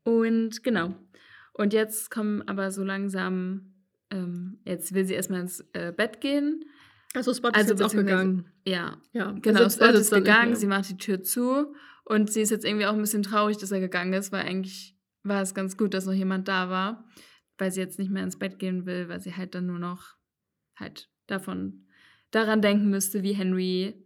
Und 0.05 0.63
genau. 0.63 0.95
Und 1.59 1.73
jetzt 1.73 2.11
kommen 2.11 2.43
aber 2.49 2.71
so 2.71 2.85
langsam, 2.85 3.73
ähm, 4.11 4.59
jetzt 4.65 4.93
will 4.95 5.05
sie 5.07 5.15
erstmal 5.15 5.41
ins 5.41 5.61
äh, 5.73 5.93
Bett 5.97 6.21
gehen. 6.21 6.65
Also 7.15 7.33
Spot 7.33 7.49
Also 7.49 7.73
ist 7.75 7.81
jetzt 7.81 7.83
auch 7.83 7.97
gegangen. 7.97 8.51
Ja, 8.67 8.99
Ja, 9.13 9.33
genau. 9.41 9.61
er 9.61 9.71
sitzt- 9.71 9.83
Spot 9.83 9.99
ist 9.99 10.13
gegangen, 10.13 10.55
sie 10.55 10.67
macht 10.67 10.89
die 10.91 10.99
Tür 10.99 11.23
zu 11.23 11.75
und 12.05 12.31
sie 12.31 12.43
ist 12.43 12.51
jetzt 12.51 12.65
irgendwie 12.67 12.85
auch 12.87 12.93
ein 12.93 13.01
bisschen 13.01 13.23
traurig, 13.23 13.57
dass 13.57 13.73
er 13.73 13.81
gegangen 13.81 14.13
ist, 14.13 14.33
weil 14.33 14.43
eigentlich 14.45 14.97
war 15.23 15.41
es 15.41 15.55
ganz 15.55 15.77
gut, 15.79 15.95
dass 15.95 16.05
noch 16.05 16.13
jemand 16.13 16.47
da 16.47 16.69
war, 16.69 17.09
weil 17.59 17.71
sie 17.73 17.81
jetzt 17.81 17.99
nicht 17.99 18.11
mehr 18.11 18.23
ins 18.23 18.39
Bett 18.39 18.59
gehen 18.59 18.85
will, 18.85 19.09
weil 19.09 19.21
sie 19.21 19.35
halt 19.35 19.55
dann 19.55 19.67
nur 19.67 19.79
noch 19.79 20.15
halt 20.77 21.09
davon 21.27 21.87
daran 22.33 22.61
denken 22.61 22.91
müsste, 22.91 23.23
wie 23.23 23.33
Henry 23.33 24.05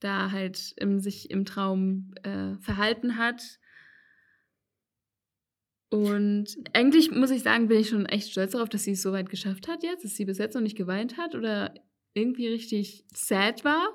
da 0.00 0.32
halt 0.32 0.72
im, 0.76 0.98
sich 0.98 1.30
im 1.30 1.44
Traum 1.44 2.14
äh, 2.24 2.56
verhalten 2.58 3.16
hat. 3.16 3.42
Und 5.90 6.56
eigentlich 6.72 7.10
muss 7.10 7.30
ich 7.30 7.42
sagen, 7.42 7.66
bin 7.68 7.80
ich 7.80 7.88
schon 7.88 8.06
echt 8.06 8.30
stolz 8.30 8.52
darauf, 8.52 8.68
dass 8.68 8.84
sie 8.84 8.92
es 8.92 9.02
so 9.02 9.12
weit 9.12 9.28
geschafft 9.28 9.66
hat 9.68 9.82
jetzt, 9.82 10.04
dass 10.04 10.14
sie 10.14 10.24
bis 10.24 10.38
jetzt 10.38 10.54
noch 10.54 10.62
nicht 10.62 10.76
geweint 10.76 11.16
hat 11.16 11.34
oder 11.34 11.74
irgendwie 12.14 12.46
richtig 12.48 13.04
sad 13.12 13.64
war. 13.64 13.88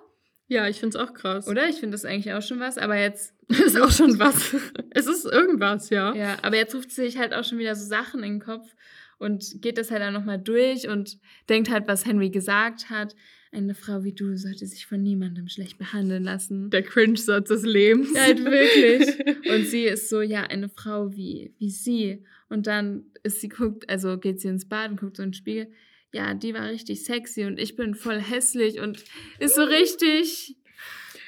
Ja, 0.47 0.67
ich 0.67 0.79
find's 0.79 0.95
auch 0.95 1.13
krass. 1.13 1.47
Oder? 1.47 1.69
Ich 1.69 1.77
finde 1.77 1.95
das 1.95 2.05
eigentlich 2.05 2.33
auch 2.33 2.41
schon 2.41 2.59
was, 2.59 2.77
aber 2.77 2.97
jetzt. 2.97 3.33
ist 3.47 3.79
auch 3.79 3.91
schon 3.91 4.19
was. 4.19 4.55
es 4.91 5.07
ist 5.07 5.25
irgendwas, 5.25 5.89
ja. 5.89 6.13
Ja, 6.13 6.37
aber 6.41 6.57
jetzt 6.57 6.75
ruft 6.75 6.91
sie 6.91 7.03
sich 7.05 7.17
halt 7.17 7.33
auch 7.33 7.43
schon 7.43 7.57
wieder 7.57 7.75
so 7.75 7.85
Sachen 7.85 8.23
in 8.23 8.33
den 8.33 8.41
Kopf 8.41 8.75
und 9.17 9.61
geht 9.61 9.77
das 9.77 9.89
halt 9.89 10.01
dann 10.01 10.13
nochmal 10.13 10.39
durch 10.39 10.87
und 10.87 11.17
denkt 11.47 11.69
halt, 11.69 11.87
was 11.87 12.05
Henry 12.05 12.29
gesagt 12.29 12.89
hat. 12.89 13.15
Eine 13.55 13.73
Frau 13.73 14.03
wie 14.03 14.11
du 14.13 14.35
sollte 14.37 14.65
sich 14.67 14.85
von 14.85 15.01
niemandem 15.01 15.47
schlecht 15.47 15.77
behandeln 15.77 16.23
lassen. 16.23 16.69
Der 16.71 16.83
Cringe-Satz 16.83 17.47
des 17.47 17.63
Lebens. 17.63 18.09
Ja, 18.13 18.21
halt 18.23 18.43
wirklich. 18.43 19.49
Und 19.49 19.65
sie 19.65 19.83
ist 19.85 20.09
so, 20.09 20.21
ja, 20.21 20.41
eine 20.43 20.67
Frau 20.67 21.15
wie, 21.15 21.53
wie 21.57 21.69
sie. 21.69 22.23
Und 22.49 22.67
dann 22.67 23.05
ist 23.23 23.39
sie 23.39 23.47
guckt, 23.49 23.89
also 23.89 24.17
geht 24.17 24.41
sie 24.41 24.49
ins 24.49 24.67
Bad 24.67 24.91
und 24.91 24.99
guckt 24.99 25.17
so 25.17 25.23
in 25.23 25.29
den 25.29 25.33
Spiegel. 25.33 25.71
Ja, 26.13 26.33
die 26.33 26.53
war 26.53 26.69
richtig 26.69 27.03
sexy 27.03 27.45
und 27.45 27.59
ich 27.59 27.75
bin 27.75 27.95
voll 27.95 28.19
hässlich 28.19 28.79
und 28.79 29.03
ist 29.39 29.55
so 29.55 29.63
richtig, 29.63 30.55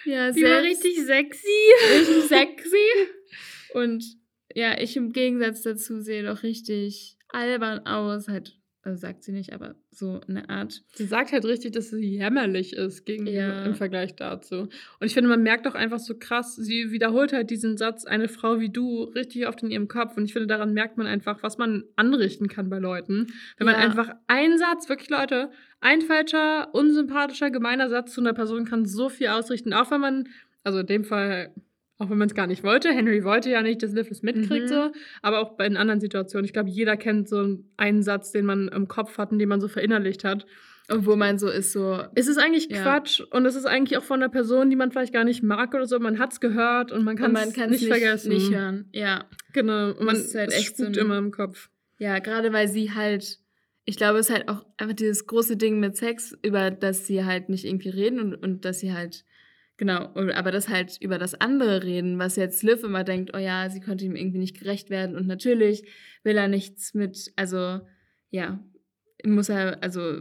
ja, 0.05 0.31
Die 0.31 0.43
war 0.43 0.61
richtig 0.61 0.97
sexy. 1.05 1.47
richtig 1.93 2.23
sexy. 2.27 2.87
Und 3.73 4.03
ja, 4.53 4.79
ich 4.79 4.95
im 4.95 5.11
Gegensatz 5.11 5.61
dazu 5.61 6.01
sehe 6.01 6.23
doch 6.23 6.43
richtig 6.43 7.17
albern 7.29 7.85
aus. 7.85 8.27
Halt, 8.27 8.56
also 8.87 8.99
sagt 9.01 9.23
sie 9.23 9.33
nicht, 9.33 9.51
aber 9.53 9.75
so 9.91 10.21
eine 10.27 10.49
Art. 10.49 10.81
Sie 10.93 11.05
sagt 11.05 11.31
halt 11.33 11.43
richtig, 11.45 11.73
dass 11.73 11.89
sie 11.89 11.99
jämmerlich 12.17 12.73
ist 12.73 13.05
gegenüber 13.05 13.31
Ja. 13.37 13.65
im 13.65 13.75
Vergleich 13.75 14.15
dazu. 14.15 14.55
Und 14.61 14.71
ich 15.01 15.13
finde, 15.13 15.29
man 15.29 15.43
merkt 15.43 15.67
auch 15.67 15.75
einfach 15.75 15.99
so 15.99 16.15
krass, 16.17 16.55
sie 16.55 16.91
wiederholt 16.91 17.33
halt 17.33 17.49
diesen 17.49 17.75
Satz, 17.77 18.05
eine 18.05 18.29
Frau 18.29 18.59
wie 18.59 18.69
du, 18.69 19.03
richtig 19.03 19.47
oft 19.47 19.61
in 19.61 19.71
ihrem 19.71 19.87
Kopf. 19.89 20.15
Und 20.15 20.23
ich 20.25 20.33
finde, 20.33 20.47
daran 20.47 20.73
merkt 20.73 20.97
man 20.97 21.05
einfach, 21.05 21.43
was 21.43 21.57
man 21.57 21.83
anrichten 21.97 22.47
kann 22.47 22.69
bei 22.69 22.79
Leuten. 22.79 23.27
Wenn 23.57 23.65
man 23.65 23.75
Ja. 23.75 23.81
einfach 23.81 24.09
einen 24.27 24.57
Satz, 24.57 24.87
wirklich 24.87 25.09
Leute, 25.09 25.51
ein 25.81 26.01
falscher, 26.01 26.73
unsympathischer, 26.73 27.51
gemeiner 27.51 27.89
Satz 27.89 28.13
zu 28.13 28.21
einer 28.21 28.33
Person 28.33 28.65
kann 28.65 28.85
so 28.85 29.09
viel 29.09 29.27
ausrichten. 29.27 29.73
Auch 29.73 29.91
wenn 29.91 30.01
man, 30.01 30.29
also 30.63 30.79
in 30.79 30.87
dem 30.87 31.03
Fall, 31.03 31.53
auch 31.99 32.09
wenn 32.09 32.17
man 32.17 32.27
es 32.27 32.35
gar 32.35 32.47
nicht 32.47 32.63
wollte. 32.63 32.89
Henry 32.89 33.23
wollte 33.23 33.49
ja 33.49 33.61
nicht, 33.61 33.81
dass 33.83 33.91
Liv 33.93 34.09
es 34.11 34.21
mitkriegt, 34.21 34.65
Mhm. 34.65 34.67
so. 34.67 34.91
Aber 35.21 35.39
auch 35.39 35.57
bei 35.57 35.65
in 35.65 35.77
anderen 35.77 35.99
Situationen. 35.99 36.45
Ich 36.45 36.53
glaube, 36.53 36.69
jeder 36.69 36.95
kennt 36.97 37.27
so 37.29 37.57
einen 37.77 38.03
Satz, 38.03 38.31
den 38.31 38.45
man 38.45 38.67
im 38.67 38.87
Kopf 38.87 39.17
hat 39.17 39.31
und 39.31 39.39
den 39.39 39.49
man 39.49 39.61
so 39.61 39.67
verinnerlicht 39.67 40.23
hat. 40.23 40.45
Und 40.89 41.05
wo 41.05 41.17
man 41.17 41.37
so 41.37 41.49
ist, 41.49 41.73
so. 41.73 42.01
Es 42.15 42.27
ist 42.27 42.37
eigentlich 42.37 42.69
Ja. 42.69 42.81
Quatsch 42.81 43.19
und 43.19 43.45
es 43.45 43.55
ist 43.55 43.65
eigentlich 43.65 43.97
auch 43.97 44.03
von 44.03 44.21
einer 44.21 44.29
Person, 44.29 44.69
die 44.69 44.77
man 44.77 44.89
vielleicht 44.91 45.11
gar 45.11 45.25
nicht 45.25 45.43
mag 45.43 45.73
oder 45.73 45.85
so. 45.85 45.99
Man 45.99 46.17
hat 46.17 46.31
es 46.31 46.39
gehört 46.39 46.93
und 46.93 47.03
man 47.03 47.17
kann 47.17 47.35
es 47.35 47.53
kann 47.53 47.71
nicht, 47.71 47.81
nicht, 47.81 47.89
vergessen. 47.91 48.29
nicht 48.29 48.53
hören. 48.53 48.87
Ja. 48.93 49.25
Genau. 49.51 49.89
Und 49.89 50.05
man 50.05 50.15
Das 50.15 50.25
ist 50.27 50.35
halt 50.35 50.51
es 50.51 50.57
echt 50.59 50.77
so 50.77 50.85
ein- 50.85 50.93
immer 50.93 51.17
im 51.17 51.31
Kopf. 51.31 51.69
Ja, 51.99 52.19
gerade 52.19 52.53
weil 52.53 52.69
sie 52.69 52.91
halt, 52.93 53.39
ich 53.83 53.97
glaube, 53.97 54.19
es 54.19 54.29
ist 54.29 54.35
halt 54.35 54.47
auch 54.47 54.65
einfach 54.77 54.95
dieses 54.95 55.25
große 55.27 55.57
Ding 55.57 55.79
mit 55.81 55.97
Sex, 55.97 56.37
über 56.41 56.71
das 56.71 57.05
sie 57.05 57.25
halt 57.25 57.49
nicht 57.49 57.65
irgendwie 57.65 57.89
reden 57.89 58.19
und, 58.21 58.35
und 58.35 58.63
dass 58.63 58.79
sie 58.79 58.93
halt, 58.93 59.25
genau, 59.77 60.09
aber 60.15 60.51
das 60.51 60.69
halt 60.69 60.97
über 60.99 61.17
das 61.17 61.35
andere 61.35 61.83
reden, 61.83 62.19
was 62.19 62.35
jetzt 62.35 62.63
Liv 62.63 62.83
immer 62.83 63.03
denkt, 63.03 63.31
oh 63.35 63.39
ja, 63.39 63.69
sie 63.69 63.79
konnte 63.79 64.05
ihm 64.05 64.15
irgendwie 64.15 64.39
nicht 64.39 64.59
gerecht 64.59 64.89
werden 64.89 65.15
und 65.15 65.27
natürlich 65.27 65.87
will 66.23 66.37
er 66.37 66.47
nichts 66.47 66.93
mit, 66.93 67.31
also 67.35 67.81
ja, 68.29 68.59
muss 69.23 69.49
er, 69.49 69.81
also 69.81 70.17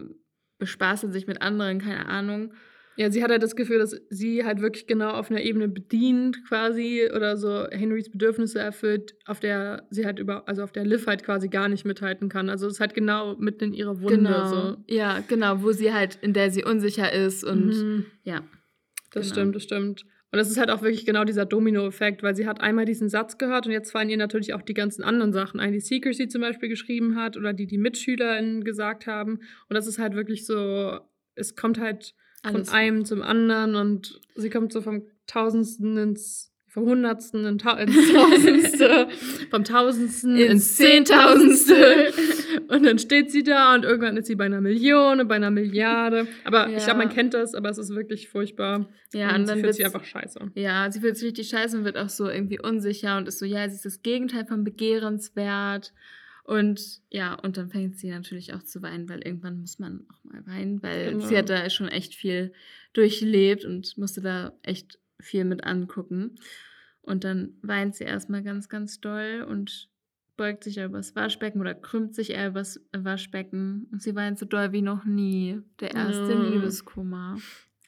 bespaßt 0.58 1.04
er 1.04 1.12
sich 1.12 1.26
mit 1.26 1.42
anderen, 1.42 1.80
keine 1.80 2.06
Ahnung. 2.06 2.52
Ja, 2.98 3.10
sie 3.10 3.22
hat 3.22 3.30
halt 3.30 3.42
das 3.42 3.56
Gefühl, 3.56 3.78
dass 3.78 3.94
sie 4.08 4.42
halt 4.44 4.62
wirklich 4.62 4.86
genau 4.86 5.10
auf 5.10 5.30
einer 5.30 5.42
Ebene 5.42 5.68
bedient 5.68 6.38
quasi 6.48 7.10
oder 7.14 7.36
so 7.36 7.66
Henrys 7.70 8.10
Bedürfnisse 8.10 8.58
erfüllt, 8.58 9.14
auf 9.26 9.38
der 9.38 9.86
sie 9.90 10.06
halt 10.06 10.18
über, 10.18 10.48
also 10.48 10.62
auf 10.62 10.72
der 10.72 10.86
Liv 10.86 11.06
halt 11.06 11.22
quasi 11.22 11.48
gar 11.48 11.68
nicht 11.68 11.84
mithalten 11.84 12.30
kann. 12.30 12.48
Also 12.48 12.66
es 12.66 12.74
ist 12.74 12.80
halt 12.80 12.94
genau 12.94 13.36
mitten 13.36 13.64
in 13.64 13.74
ihrer 13.74 14.00
Wunde 14.00 14.16
genau. 14.16 14.46
so. 14.46 14.76
Ja, 14.86 15.22
genau, 15.28 15.62
wo 15.62 15.72
sie 15.72 15.92
halt, 15.92 16.16
in 16.22 16.32
der 16.32 16.50
sie 16.50 16.64
unsicher 16.64 17.12
ist 17.12 17.44
und 17.44 17.66
Mhm. 17.66 18.06
ja. 18.24 18.42
Das 19.16 19.26
Genau. 19.30 19.34
stimmt, 19.34 19.56
das 19.56 19.62
stimmt. 19.62 20.02
Und 20.32 20.38
das 20.38 20.50
ist 20.50 20.58
halt 20.58 20.70
auch 20.70 20.82
wirklich 20.82 21.06
genau 21.06 21.24
dieser 21.24 21.46
Domino-Effekt, 21.46 22.22
weil 22.22 22.34
sie 22.36 22.46
hat 22.46 22.60
einmal 22.60 22.84
diesen 22.84 23.08
Satz 23.08 23.38
gehört 23.38 23.66
und 23.66 23.72
jetzt 23.72 23.92
fallen 23.92 24.10
ihr 24.10 24.16
natürlich 24.16 24.52
auch 24.54 24.60
die 24.62 24.74
ganzen 24.74 25.02
anderen 25.02 25.32
Sachen 25.32 25.60
ein, 25.60 25.72
die 25.72 25.80
sie 25.80 26.00
zum 26.28 26.40
Beispiel 26.40 26.68
geschrieben 26.68 27.16
hat 27.16 27.36
oder 27.36 27.52
die 27.52 27.66
die 27.66 27.78
MitschülerInnen 27.78 28.62
gesagt 28.64 29.06
haben. 29.06 29.34
Und 29.68 29.74
das 29.74 29.86
ist 29.86 29.98
halt 29.98 30.14
wirklich 30.14 30.44
so, 30.44 30.98
es 31.36 31.54
kommt 31.56 31.78
halt 31.78 32.12
Alles. 32.42 32.68
von 32.68 32.76
einem 32.76 33.04
zum 33.04 33.22
anderen 33.22 33.76
und 33.76 34.20
sie 34.34 34.50
kommt 34.50 34.72
so 34.72 34.80
vom 34.82 35.04
Tausendsten 35.26 35.96
ins, 35.96 36.52
vom 36.68 36.84
Hundertsten 36.84 37.44
in 37.46 37.58
Ta 37.58 37.78
ins 37.78 37.94
Tausendste, 38.12 39.08
vom 39.50 39.64
Tausendsten 39.64 40.36
Ins 40.36 40.50
ins 40.52 40.76
Zehntausendste. 40.76 42.12
Und 42.68 42.84
dann 42.84 42.98
steht 42.98 43.30
sie 43.30 43.42
da 43.42 43.74
und 43.74 43.84
irgendwann 43.84 44.16
ist 44.16 44.26
sie 44.26 44.34
bei 44.36 44.44
einer 44.46 44.60
Million 44.60 45.20
und 45.20 45.28
bei 45.28 45.36
einer 45.36 45.50
Milliarde. 45.50 46.26
Aber 46.44 46.66
ich 46.68 46.74
Ja. 46.74 46.84
glaube, 46.84 46.98
man 46.98 47.08
kennt 47.08 47.34
das, 47.34 47.54
aber 47.54 47.68
es 47.70 47.78
ist 47.78 47.90
wirklich 47.94 48.28
furchtbar. 48.28 48.88
Ja, 49.12 49.30
und, 49.30 49.36
und 49.36 49.46
sie 49.46 49.52
dann 49.52 49.60
fühlt 49.60 49.74
sich 49.74 49.84
einfach 49.84 50.04
scheiße. 50.04 50.52
Ja, 50.54 50.90
sie 50.90 51.00
fühlt 51.00 51.16
sich 51.16 51.28
richtig 51.28 51.48
scheiße 51.48 51.78
und 51.78 51.84
wird 51.84 51.96
auch 51.96 52.08
so 52.08 52.28
irgendwie 52.28 52.60
unsicher 52.60 53.16
und 53.16 53.28
ist 53.28 53.38
so, 53.38 53.44
ja, 53.46 53.68
sie 53.68 53.74
ist 53.76 53.84
das 53.84 54.02
Gegenteil 54.02 54.46
von 54.46 54.64
begehrenswert. 54.64 55.92
Und 56.44 57.00
ja, 57.10 57.34
und 57.34 57.56
dann 57.56 57.70
fängt 57.70 57.96
sie 57.98 58.08
natürlich 58.10 58.54
auch 58.54 58.62
zu 58.62 58.80
weinen, 58.80 59.08
weil 59.08 59.20
irgendwann 59.26 59.58
muss 59.60 59.78
man 59.80 60.06
auch 60.12 60.22
mal 60.24 60.46
weinen, 60.46 60.80
weil 60.82 61.12
Genau. 61.12 61.26
sie 61.26 61.36
hat 61.36 61.50
da 61.50 61.68
schon 61.70 61.88
echt 61.88 62.14
viel 62.14 62.52
durchlebt 62.92 63.64
und 63.64 63.98
musste 63.98 64.20
da 64.20 64.52
echt 64.62 64.98
viel 65.18 65.44
mit 65.44 65.64
angucken. 65.64 66.36
Und 67.02 67.24
dann 67.24 67.54
weint 67.62 67.96
sie 67.96 68.04
erstmal 68.04 68.42
ganz, 68.42 68.68
ganz 68.68 69.00
doll 69.00 69.44
und 69.48 69.88
beugt 70.36 70.64
sich 70.64 70.78
übers 70.78 71.14
Waschbecken 71.16 71.60
oder 71.60 71.74
krümmt 71.74 72.14
sich 72.14 72.30
eher 72.30 72.48
übers 72.48 72.80
Waschbecken. 72.96 73.88
Und 73.92 74.02
sie 74.02 74.14
weint 74.14 74.38
so 74.38 74.46
doll 74.46 74.72
wie 74.72 74.82
noch 74.82 75.04
nie. 75.04 75.60
Der 75.80 75.94
erste 75.94 76.32
Ja. 76.32 76.42
Liebeskummer. 76.42 77.38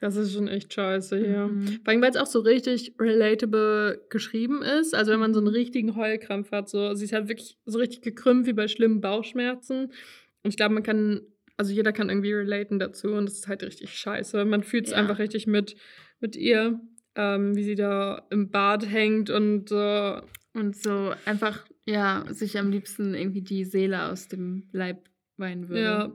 Das 0.01 0.15
ist 0.17 0.33
schon 0.33 0.47
echt 0.47 0.73
scheiße 0.73 1.19
hier. 1.19 1.49
Mhm. 1.49 1.67
Vor 1.85 1.89
allem, 1.89 2.01
weil 2.03 2.11
es 2.11 2.17
auch 2.17 2.27
so 2.27 2.39
richtig 2.41 2.95
relatable 3.01 4.01
geschrieben 4.11 4.63
ist. 4.63 4.95
Also 4.95 5.11
wenn 5.13 5.19
man 5.21 5.35
so 5.35 5.41
einen 5.41 5.49
richtigen 5.49 5.97
Heulkrampf 5.97 6.53
hat, 6.53 6.69
so, 6.69 6.95
sie 6.95 7.05
ist 7.05 7.13
halt 7.13 7.29
wirklich 7.29 7.59
so 7.67 7.79
richtig 7.79 8.03
gekrümmt 8.03 8.47
wie 8.47 8.53
bei 8.53 8.69
schlimmen 8.69 9.01
Bauchschmerzen. 9.01 9.87
Und 10.43 10.51
ich 10.51 10.57
glaube, 10.57 10.75
man 10.75 10.85
kann, 10.85 11.23
also 11.57 11.73
jeder 11.73 11.93
kann 11.93 12.09
irgendwie 12.11 12.33
relaten 12.33 12.79
dazu 12.79 13.09
und 13.09 13.27
das 13.27 13.35
ist 13.41 13.49
halt 13.49 13.63
richtig 13.65 13.93
scheiße. 13.93 14.45
Man 14.45 14.63
fühlt 14.63 14.87
es 14.87 14.93
Ja. 14.93 14.99
einfach 14.99 15.19
richtig 15.19 15.49
mit, 15.49 15.75
mit 16.21 16.37
ihr, 16.37 16.81
ähm, 17.17 17.57
wie 17.57 17.65
sie 17.65 17.75
da 17.75 18.25
im 18.31 18.51
Bad 18.51 18.89
hängt 18.89 19.31
und 19.31 19.69
so. 19.69 20.21
Und 20.55 20.77
so 20.77 21.13
einfach, 21.25 21.67
ja, 21.89 22.25
sich 22.31 22.59
am 22.59 22.71
liebsten 22.71 23.15
irgendwie 23.15 23.41
die 23.43 23.65
Seele 23.65 24.05
aus 24.11 24.29
dem 24.29 24.69
Leib 24.73 25.09
weinen 25.39 25.69
würde. 25.69 25.83
Ja. 25.83 26.13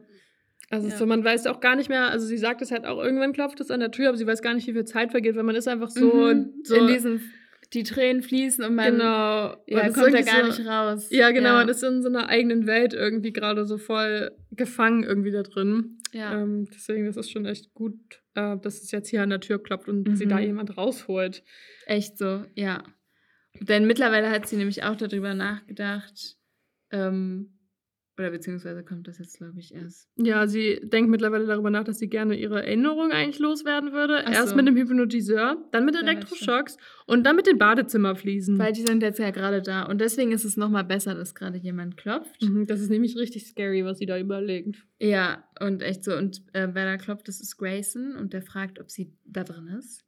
Also 0.70 0.88
Ja. 0.88 0.98
so, 0.98 1.06
man 1.06 1.24
weiß 1.24 1.48
auch 1.48 1.60
gar 1.60 1.76
nicht 1.76 1.90
mehr, 1.90 2.10
also 2.10 2.26
sie 2.26 2.38
sagt 2.38 2.62
es 2.62 2.72
halt 2.72 2.86
auch, 2.86 3.02
irgendwann 3.04 3.34
klopft 3.34 3.60
es 3.60 3.72
an 3.72 3.80
der 3.80 3.92
Tür, 3.92 4.10
aber 4.10 4.18
sie 4.18 4.28
weiß 4.28 4.42
gar 4.42 4.54
nicht, 4.54 4.68
wie 4.68 4.74
viel 4.74 4.86
Zeit 4.86 5.12
vergeht, 5.12 5.36
weil 5.36 5.44
man 5.44 5.56
ist 5.56 5.68
einfach 5.68 5.90
so, 5.90 6.28
Mhm. 6.28 6.54
so 6.64 6.76
in 6.76 6.88
diesem 6.88 7.22
die 7.74 7.84
Tränen 7.84 8.22
fließen 8.22 8.64
und 8.64 8.76
man 8.76 8.92
genau. 8.94 9.56
ja, 9.66 9.80
ist 9.88 9.96
kommt 9.96 10.14
da 10.14 10.22
gar 10.22 10.42
so, 10.42 10.48
nicht 10.62 10.68
raus. 10.70 11.08
Ja, 11.10 11.32
genau, 11.32 11.50
Ja, 11.50 11.54
man 11.56 11.70
ist 11.70 11.84
in 11.84 12.04
so 12.04 12.08
einer 12.10 12.30
eigenen 12.30 12.68
Welt 12.68 12.94
irgendwie 12.94 13.34
gerade 13.34 13.66
so 13.66 13.80
voll 13.80 14.32
gefangen 14.52 15.04
irgendwie 15.04 15.32
da 15.32 15.42
drin. 15.42 15.98
ja. 16.12 16.40
Ähm, 16.40 16.68
deswegen 16.72 17.08
ist 17.08 17.18
es 17.18 17.32
schon 17.32 17.46
echt 17.48 17.74
gut, 17.74 17.96
äh, 18.36 18.58
dass 18.58 18.84
es 18.84 18.92
jetzt 18.92 19.10
hier 19.10 19.24
an 19.24 19.32
der 19.32 19.40
Tür 19.40 19.62
klopft 19.62 19.90
und 19.90 20.16
sie 20.18 20.26
Mhm. 20.26 20.30
da 20.30 20.40
jemand 20.40 20.78
rausholt. 20.78 21.44
echt 21.88 22.18
so, 22.20 22.44
ja. 22.54 22.84
Denn 23.68 23.88
mittlerweile 23.88 24.30
hat 24.30 24.48
sie 24.48 24.58
nämlich 24.58 24.84
auch 24.84 24.96
darüber 24.96 25.34
nachgedacht, 25.34 26.38
ähm, 26.92 27.54
oder 28.18 28.30
beziehungsweise 28.30 28.84
kommt 28.84 29.08
das 29.08 29.18
jetzt, 29.18 29.38
glaube 29.40 29.60
ich, 29.60 29.74
erst. 29.74 30.08
Ja, 30.18 30.46
sie 30.46 30.80
denkt 30.84 31.10
mittlerweile 31.10 31.48
darüber 31.48 31.72
nach, 31.72 31.84
dass 31.84 31.98
sie 31.98 32.10
gerne 32.10 32.36
ihre 32.36 32.62
Erinnerung 32.62 33.12
eigentlich 33.12 33.40
loswerden 33.40 33.92
würde. 33.92 34.24
Ach 34.26 34.32
Erst 34.32 34.50
so. 34.50 34.56
mit 34.56 34.68
dem 34.68 34.76
Hypnotiseur, 34.76 35.58
dann 35.72 35.86
mit. 35.86 35.96
Elektroschocks 35.96 36.78
und 37.08 37.24
dann 37.26 37.36
mit 37.36 37.48
den 37.48 37.58
Badezimmerfliesen. 37.58 38.60
Weil 38.60 38.74
die 38.74 38.86
sind 38.86 39.02
jetzt 39.02 39.18
ja 39.20 39.32
gerade 39.32 39.62
da. 39.62 39.84
Und 39.84 40.00
deswegen 40.00 40.32
ist 40.32 40.44
es 40.44 40.58
nochmal 40.58 40.84
besser, 40.84 41.16
dass 41.16 41.34
gerade 41.34 41.58
jemand 41.58 41.98
klopft. 41.98 42.42
Mhm, 42.42 42.68
das 42.68 42.82
ist 42.82 42.90
nämlich 42.90 43.16
richtig 43.16 43.48
scary, 43.48 43.84
was 43.84 43.98
sie 43.98 44.06
da 44.06 44.20
überlegt. 44.20 44.86
Ja, 45.00 45.44
und 45.60 45.82
echt 45.82 46.04
so. 46.04 46.16
Und 46.16 46.44
äh, 46.54 46.68
wer 46.72 46.86
da 46.86 46.98
klopft, 46.98 47.28
das 47.28 47.40
ist 47.42 47.58
Grayson 47.58 48.16
und 48.16 48.34
der 48.34 48.44
fragt, 48.44 48.80
ob 48.80 48.92
sie 48.92 49.14
da 49.26 49.44
drin 49.44 49.68
ist. 49.80 50.03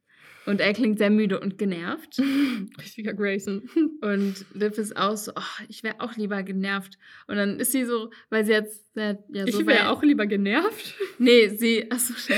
Und 0.46 0.60
er 0.60 0.72
klingt 0.72 0.98
sehr 0.98 1.10
müde 1.10 1.40
und 1.40 1.58
genervt. 1.58 2.20
Richtiger 2.78 3.12
Grayson. 3.12 3.68
Und 4.00 4.46
Liv 4.54 4.78
ist 4.78 4.96
auch 4.96 5.16
so, 5.16 5.32
oh, 5.34 5.62
ich 5.68 5.82
wäre 5.82 6.00
auch 6.00 6.16
lieber 6.16 6.42
genervt. 6.42 6.98
Und 7.26 7.36
dann 7.36 7.58
ist 7.58 7.72
sie 7.72 7.84
so, 7.84 8.10
weil 8.30 8.44
sie 8.44 8.52
jetzt 8.52 8.86
ja, 8.96 9.14
so 9.46 9.60
ich 9.60 9.66
wäre 9.66 9.90
auch 9.90 10.02
lieber 10.02 10.26
genervt. 10.26 10.94
Nee, 11.18 11.48
sie, 11.48 11.90
achso. 11.90 12.14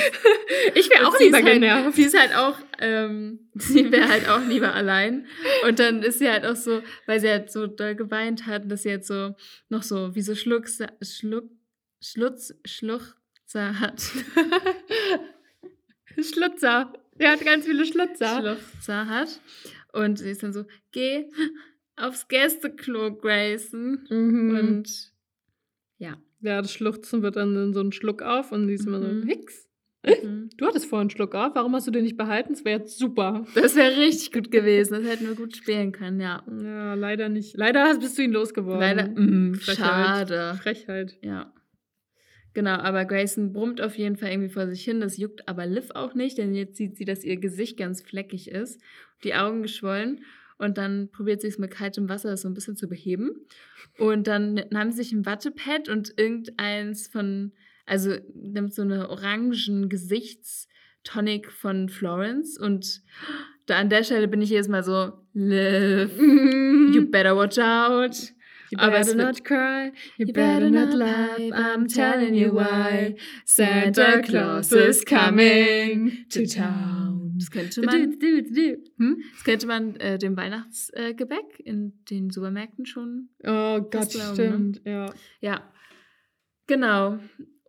Ich 0.75 0.91
wäre 0.91 1.07
auch 1.07 1.19
lieber 1.21 1.37
halt, 1.37 1.47
genervt. 1.47 1.95
Sie 1.97 2.03
ist 2.03 2.19
halt 2.19 2.35
auch, 2.35 2.59
ähm, 2.81 3.49
sie 3.55 3.93
wäre 3.93 4.09
halt 4.09 4.29
auch 4.29 4.45
lieber 4.47 4.75
allein. 4.75 5.27
Und 5.67 5.79
dann 5.79 6.03
ist 6.03 6.19
sie 6.19 6.29
halt 6.29 6.45
auch 6.45 6.57
so, 6.57 6.83
weil 7.07 7.21
sie 7.21 7.29
halt 7.29 7.53
so 7.53 7.67
doll 7.67 7.95
geweint 7.95 8.47
hat, 8.47 8.71
dass 8.71 8.83
sie 8.83 8.89
jetzt 8.89 9.07
so 9.07 9.37
noch 9.69 9.83
so 9.83 10.15
wie 10.15 10.21
so 10.21 10.35
Schlucks, 10.35 10.79
Schluck, 11.01 11.49
Schlutz, 12.01 12.55
Schluchzer 12.65 13.79
hat. 13.79 14.03
Schlutzer. 16.21 16.93
Der 17.21 17.33
hat 17.33 17.45
ganz 17.45 17.67
viele 17.67 17.85
Schlutzer. 17.85 18.41
Schluchzer 18.41 19.07
hat. 19.07 19.41
Und 19.93 20.19
sie 20.19 20.31
ist 20.31 20.43
dann 20.43 20.53
so, 20.53 20.65
geh 20.93 21.25
aufs 21.97 22.29
Gästeklo, 22.29 23.15
Grayson. 23.17 24.07
Mhm. 24.09 24.57
Und 24.59 25.13
ja. 25.99 26.17
ja, 26.41 26.63
das 26.63 26.73
Schluchzen 26.73 27.23
wird 27.23 27.37
dann 27.37 27.57
in 27.57 27.73
so 27.75 27.81
einen 27.81 27.93
Schluck 27.93 28.23
auf 28.23 28.53
und 28.53 28.67
sie 28.69 28.75
ist 28.75 28.87
immer 28.87 29.01
so, 29.01 29.09
Mhm. 29.09 29.27
Hicks. 29.27 29.65
Mhm. 30.07 30.51
Du 30.57 30.67
hattest 30.67 30.87
vorhin 30.87 31.03
einen 31.03 31.11
Schluck 31.11 31.35
auf, 31.35 31.55
warum 31.55 31.75
hast 31.75 31.87
du 31.87 31.91
den 31.91 32.05
nicht 32.05 32.17
behalten? 32.17 32.53
Das 32.55 32.65
wäre 32.65 32.81
jetzt 32.81 32.99
super. 32.99 33.45
Das 33.55 33.75
wäre 33.77 33.97
richtig 33.97 34.33
gut 34.33 34.51
gewesen. 34.51 34.95
Das 34.95 35.05
hätten 35.05 35.27
wir 35.27 35.35
gut 35.35 35.57
spielen 35.57 35.93
können, 35.93 36.21
ja. 36.21 36.43
Ja, 36.63 36.95
leider 36.95 37.29
nicht. 37.29 37.57
Leider 37.57 37.97
bist 37.99 38.17
du 38.19 38.23
ihn 38.23 38.33
losgeworden. 38.33 38.81
Leider, 38.81 39.09
mm, 39.09 39.55
Frechheit. 39.57 39.87
schade. 39.87 40.59
Frechheit. 40.63 41.19
Ja. 41.23 41.53
Genau, 42.59 42.73
aber 42.73 43.05
Grayson 43.05 43.53
brummt 43.53 43.81
auf 43.81 43.97
jeden 43.97 44.17
Fall 44.17 44.33
irgendwie 44.33 44.49
vor 44.49 44.67
sich 44.67 44.83
hin. 44.83 44.99
Das 44.99 45.17
juckt 45.17 45.47
aber 45.47 45.65
Liv 45.65 45.91
auch 45.95 46.15
nicht, 46.15 46.39
denn 46.39 46.57
jetzt 46.57 46.77
sieht 46.77 46.97
sie, 46.97 47.05
dass 47.05 47.23
ihr 47.23 47.37
Gesicht 47.37 47.77
ganz 47.77 48.03
fleckig 48.03 48.51
ist, 48.51 48.81
die 49.23 49.37
Augen 49.37 49.63
geschwollen. 49.63 50.25
Und 50.57 50.77
dann 50.77 51.09
probiert 51.13 51.41
sie 51.41 51.47
es 51.47 51.59
mit 51.59 51.71
kaltem 51.71 52.09
Wasser 52.09 52.31
das 52.31 52.43
so 52.43 52.49
ein 52.49 52.55
bisschen 52.55 52.75
zu 52.75 52.89
beheben. 52.89 53.47
Und 53.97 54.27
dann 54.27 54.61
nahm 54.71 54.91
sie 54.91 55.05
sich 55.05 55.13
ein 55.13 55.25
Wattepad 55.25 55.89
und 55.89 56.15
irgendeins 56.17 57.07
von, 57.07 57.53
also 57.87 58.17
nimmt 58.35 58.75
so 58.75 58.83
eine 58.83 59.09
orangen 59.09 59.89
Gesichtstonic 59.89 61.53
von 61.53 61.89
Florence. 61.89 62.59
Und 62.59 63.03
da 63.67 63.79
an 63.79 63.89
der 63.89 64.03
Stelle 64.03 64.27
bin 64.27 64.43
ich 64.43 64.51
jedes 64.51 64.67
Mal 64.67 64.83
so, 64.83 65.13
Liv, 65.33 66.11
you 66.19 67.07
better 67.09 67.37
watch 67.37 67.61
out. 67.61 68.33
You 68.71 68.79
better 68.79 69.15
not 69.15 69.45
cry, 69.45 69.93
you, 70.19 70.33
better, 70.33 70.71
not 70.71 70.93
laugh, 70.93 71.39
I'm 71.39 71.87
telling 71.89 72.35
you 72.35 72.53
why. 72.53 73.17
Santa 73.45 74.21
Claus 74.23 74.73
is 74.73 75.05
coming 75.05 76.27
to 76.31 76.45
town. 76.47 77.35
Das 77.39 77.51
könnte 77.51 77.83
man, 77.83 78.17
Hm? 78.99 79.23
das 79.35 79.45
könnte 79.45 79.67
man 79.67 79.97
äh, 79.97 80.19
dem 80.19 80.37
Weihnachtsgebäck 80.37 81.17
Gebäck 81.17 81.61
in 81.65 81.93
den 82.11 82.31
Supermärkten 82.31 82.85
schon. 82.85 83.31
Oh 83.45 83.81
Gott, 83.81 84.11
glauben, 84.11 84.35
stimmt, 84.35 84.83
ja. 84.85 85.13
Ja, 85.41 85.63
genau. 86.67 87.19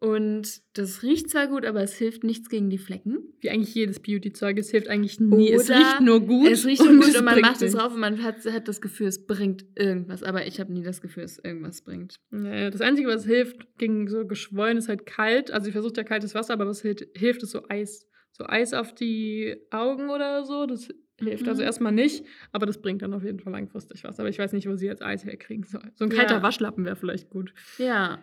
Und 0.01 0.61
das 0.77 1.03
riecht 1.03 1.29
zwar 1.29 1.47
gut, 1.47 1.65
aber 1.65 1.81
es 1.83 1.93
hilft 1.97 2.23
nichts 2.23 2.47
gegen 2.49 2.69
die 2.69 2.77
Flecken. 2.77 3.17
Wie 3.41 3.49
eigentlich 3.49 3.75
jedes 3.75 3.99
Beauty-Zeug, 3.99 4.57
es 4.57 4.69
hilft 4.71 4.87
eigentlich 4.87 5.19
nie. 5.19 5.51
es 5.51 5.65
Oder 5.69 5.77
riecht 5.79 6.01
nur 6.01 6.21
gut. 6.21 6.47
es 6.49 6.65
riecht 6.65 6.81
nur 6.85 6.95
gut 7.05 7.17
und 7.17 7.25
man 7.25 7.41
macht 7.41 7.61
es 7.61 7.73
drauf 7.73 7.93
und 7.93 7.99
man 7.99 8.23
hat, 8.23 8.45
hat 8.45 8.69
das 8.69 8.79
Gefühl, 8.79 9.07
es 9.07 9.25
bringt 9.27 9.65
irgendwas. 9.75 10.23
Aber 10.23 10.47
ich 10.47 10.59
habe 10.61 10.71
nie 10.71 10.83
das 10.83 11.01
Gefühl, 11.01 11.23
es 11.23 11.37
irgendwas 11.37 11.81
bringt. 11.81 12.15
Ja, 12.31 12.69
das 12.69 12.79
Einzige, 12.79 13.09
was 13.09 13.25
hilft 13.25 13.77
gegen 13.77 14.07
so 14.07 14.25
Geschwollen, 14.25 14.77
ist 14.77 14.87
halt 14.87 15.05
kalt. 15.05 15.51
Also, 15.51 15.67
ich 15.67 15.73
versuche 15.73 15.93
ja 15.97 16.03
kaltes 16.03 16.33
Wasser, 16.33 16.53
aber 16.53 16.65
was 16.65 16.81
hilft, 16.81 17.05
hilft, 17.15 17.43
ist 17.43 17.51
so 17.51 17.63
Eis. 17.67 18.07
So 18.31 18.45
Eis 18.47 18.73
auf 18.73 18.95
die 18.95 19.57
Augen 19.69 20.09
oder 20.09 20.45
so. 20.45 20.65
Das 20.65 20.87
hilft 21.19 21.45
also 21.49 21.61
Mhm. 21.61 21.65
erstmal 21.65 21.91
nicht, 21.91 22.23
aber 22.53 22.65
das 22.65 22.81
bringt 22.81 23.01
dann 23.01 23.13
auf 23.13 23.23
jeden 23.25 23.39
Fall 23.41 23.51
langfristig 23.51 24.05
was. 24.05 24.17
Aber 24.21 24.29
ich 24.29 24.39
weiß 24.39 24.53
nicht, 24.53 24.69
wo 24.69 24.75
sie 24.77 24.85
jetzt 24.85 25.01
Eis 25.03 25.25
herkriegen 25.25 25.65
soll. 25.65 25.83
So 25.95 26.05
ein 26.05 26.09
kalter 26.09 26.35
Ja. 26.35 26.41
Waschlappen 26.41 26.85
wäre 26.85 26.95
vielleicht 26.95 27.29
gut. 27.29 27.53
Ja, 27.77 28.19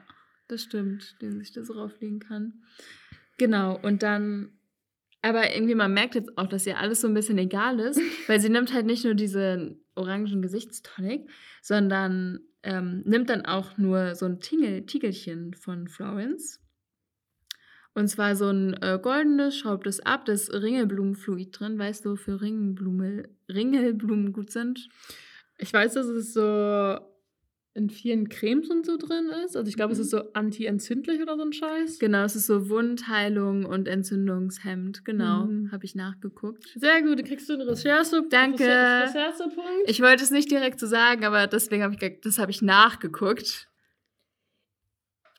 das 0.49 0.62
stimmt, 0.62 1.20
den 1.20 1.38
sich 1.38 1.53
das 1.53 1.74
rauflegen 1.74 2.20
kann. 2.20 2.62
Genau, 3.38 3.78
und 3.82 4.03
dann, 4.03 4.51
aber 5.22 5.55
irgendwie, 5.55 5.74
man 5.74 5.92
merkt 5.92 6.14
jetzt 6.14 6.36
auch, 6.38 6.47
dass 6.47 6.66
ihr 6.66 6.78
alles 6.78 7.01
so 7.01 7.09
ein 7.09 7.14
bisschen 7.14 7.38
egal 7.38 7.80
ist, 7.80 8.01
weil 8.28 8.40
sie 8.40 8.49
nimmt 8.49 8.72
halt 8.72 8.86
nicht 8.86 9.05
nur 9.05 9.14
diese 9.14 9.76
orangen 9.94 10.42
Gesichtstonic, 10.42 11.28
sondern 11.62 12.40
ähm, 12.62 13.03
nimmt 13.05 13.30
dann 13.30 13.44
auch 13.44 13.76
nur 13.78 14.14
so 14.14 14.26
ein 14.26 14.40
Tingel, 14.40 14.86
Tiegelchen 14.86 15.55
von 15.55 15.88
Florence. 15.88 16.61
Und 17.94 18.09
zwar 18.09 18.36
so 18.36 18.51
ein 18.51 18.74
äh, 18.82 18.99
goldenes, 19.01 19.57
schraubt 19.57 19.86
es 19.86 20.01
ab, 20.01 20.26
das 20.26 20.53
Ringelblumenfluid 20.53 21.59
drin, 21.59 21.78
weißt 21.78 22.05
du, 22.05 22.11
wofür 22.11 22.42
Ringelblume, 22.42 23.30
Ringelblumen 23.49 24.34
gut 24.34 24.51
sind. 24.51 24.88
Ich 25.57 25.72
weiß, 25.72 25.94
dass 25.94 26.07
es 26.07 26.34
so 26.34 26.99
in 27.77 27.91
vielen 27.91 28.29
Cremes 28.29 28.68
und 28.70 28.85
so 28.87 28.97
drin 28.97 29.29
ist. 29.45 29.57
Also, 29.57 29.68
ich 29.68 29.77
glaube, 29.77 29.93
es 29.93 29.99
Mhm. 29.99 30.03
ist 30.05 30.11
so 30.11 30.33
anti-entzündlich 30.33 31.20
oder 31.22 31.37
so 31.37 31.43
ein 31.43 31.53
Scheiß. 31.53 31.99
Genau, 31.99 32.24
es 32.24 32.35
ist 32.35 32.47
so 32.47 32.68
Wundheilung 32.68 33.64
und 33.66 33.87
Entzündungshemd. 33.87 35.05
Genau, 35.05 35.45
Mhm. 35.45 35.70
habe 35.72 35.85
ich 35.85 35.95
nachgeguckt. 35.95 36.64
Sehr 36.74 37.03
gut, 37.03 37.18
du 37.18 37.22
kriegst 37.22 37.49
du 37.49 37.53
einen 37.55 37.68
Recherche. 37.68 38.24
Danke. 38.31 38.64
Recher- 38.64 39.03
Recherchepunkt. 39.14 39.89
Ich 39.89 40.01
wollte 40.03 40.24
es 40.24 40.31
nicht 40.31 40.51
direkt 40.51 40.81
so 40.81 40.87
sagen, 40.87 41.24
aber 41.24 41.47
deswegen 41.47 41.83
habe 41.83 41.95
ich, 42.01 42.20
das 42.22 42.39
habe 42.39 42.51
ich 42.51 42.62
nachgeguckt. 42.62 43.68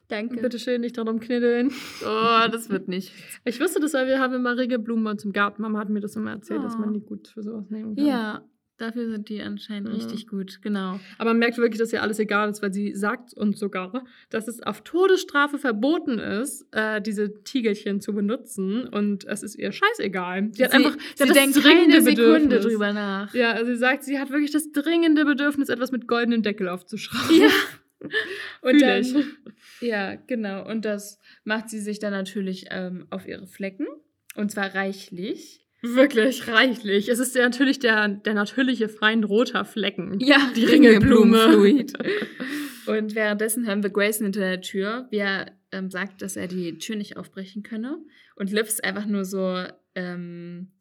Danke. 0.10 0.40
Bitte 0.42 0.58
schön, 0.58 0.80
nicht 0.82 0.98
darum 0.98 1.20
kniddeln. 1.20 1.70
Oh, 2.06 2.48
das 2.50 2.70
wird 2.70 2.88
nicht. 2.88 3.12
Ich 3.44 3.60
wusste 3.60 3.82
das, 3.82 3.94
weil 3.94 4.08
wir 4.08 4.20
haben 4.20 4.34
immer 4.34 4.56
Regelblumen 4.58 5.18
im 5.22 5.34
Garten. 5.34 5.62
Mama 5.62 5.80
hat 5.80 5.90
mir 5.90 6.00
das 6.00 6.16
immer 6.16 6.32
erzählt, 6.32 6.64
dass 6.64 6.76
Oh. 6.76 6.80
man 6.80 6.94
die 6.94 7.02
gut 7.02 7.28
für 7.28 7.44
sowas 7.44 7.70
nehmen 7.70 7.96
kann. 7.96 8.06
Ja, 8.06 8.42
dafür 8.78 9.10
sind 9.10 9.30
die 9.30 9.42
anscheinend 9.42 9.90
Ja. 9.90 9.96
richtig 9.96 10.28
gut. 10.28 10.62
Genau. 10.62 11.00
Aber 11.18 11.32
man 11.32 11.40
merkt 11.40 11.58
wirklich, 11.58 11.80
dass 11.80 11.92
ihr 11.94 12.02
alles 12.02 12.20
egal 12.20 12.50
ist, 12.50 12.62
weil 12.62 12.74
sie 12.74 12.96
sagt 12.96 13.34
uns 13.34 13.60
sogar, 13.60 14.06
dass 14.30 14.48
es 14.48 14.62
auf 14.62 14.82
Todesstrafe 14.82 15.58
verboten 15.58 16.20
ist, 16.20 16.66
äh, 16.72 17.02
diese 17.02 17.44
Tiegelchen 17.44 18.00
zu 18.02 18.14
benutzen. 18.14 18.88
Und 18.88 19.26
es 19.26 19.44
ist 19.44 19.56
ihr 19.56 19.72
scheißegal. 19.72 20.50
Sie 20.52 20.64
hat 20.64 20.74
einfach 20.74 20.96
sie 21.16 21.28
sie 21.28 21.34
denkt 21.34 21.56
dringende 21.56 21.98
keine 21.98 22.02
Sekunde 22.02 22.40
Bedürfnis. 22.40 22.66
drüber 22.66 22.94
nach. 22.94 23.34
Ja, 23.34 23.52
also 23.52 23.72
sie 23.72 23.78
sagt, 23.78 24.04
sie 24.04 24.20
hat 24.20 24.30
wirklich 24.30 24.52
das 24.52 24.72
dringende 24.72 25.26
Bedürfnis, 25.26 25.70
etwas 25.70 25.92
mit 25.92 26.08
goldenen 26.08 26.44
Deckel 26.44 26.68
aufzuschrauben. 26.70 27.42
Ja. 27.42 27.50
Und 28.62 28.80
dann, 28.82 29.06
ja, 29.82 30.16
genau. 30.28 30.70
Und 30.70 30.86
das 30.86 31.20
macht 31.44 31.70
sie 31.70 31.80
sich 31.80 31.98
dann 32.00 32.12
natürlich 32.12 32.66
ähm, 32.70 33.08
auf 33.10 33.28
ihre 33.28 33.48
Flecken. 33.48 33.88
Und 34.36 34.52
zwar 34.52 34.76
reichlich. 34.76 35.67
Wirklich 35.96 36.48
reichlich. 36.48 37.10
Es 37.10 37.20
ist 37.20 37.36
ja 37.36 37.44
natürlich 37.44 37.80
der, 37.80 38.08
der 38.08 38.34
natürliche 38.34 38.90
Feind 38.90 39.28
roter 39.28 39.66
Flecken. 39.66 40.20
Ja, 40.20 40.52
Die 40.56 40.66
Ringelblume. 40.66 41.48
Und 42.88 43.16
währenddessen 43.16 43.68
hören 43.68 43.84
wir 43.84 43.90
Grayson 43.90 44.26
hinter 44.26 44.40
der 44.40 44.62
Tür, 44.62 45.08
wie 45.12 45.18
er 45.18 45.52
ähm, 45.72 45.92
sagt, 45.92 46.22
dass 46.22 46.38
er 46.38 46.48
die 46.48 46.78
Tür 46.78 46.96
nicht 46.96 47.18
aufbrechen 47.18 47.64
könne. 47.64 47.98
Und 48.36 48.52
Liv 48.52 48.68
ist 48.68 48.84
einfach 48.84 49.06
nur 49.06 49.26
so, 49.26 49.64
ähm, 49.96 50.72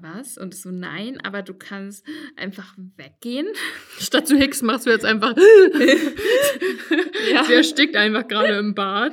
was? 0.00 0.38
Und 0.38 0.54
so, 0.54 0.70
nein, 0.70 1.18
aber 1.22 1.42
du 1.42 1.54
kannst 1.54 2.06
einfach 2.36 2.74
weggehen. 2.96 3.46
Statt 3.98 4.26
zu 4.28 4.36
Hicks 4.36 4.62
machst 4.62 4.86
du 4.86 4.90
jetzt 4.90 5.04
einfach. 5.04 5.34
Ja. 7.32 7.44
Sie 7.44 7.54
erstickt 7.54 7.96
einfach 7.96 8.26
gerade 8.26 8.54
im 8.54 8.74
Bad. 8.74 9.12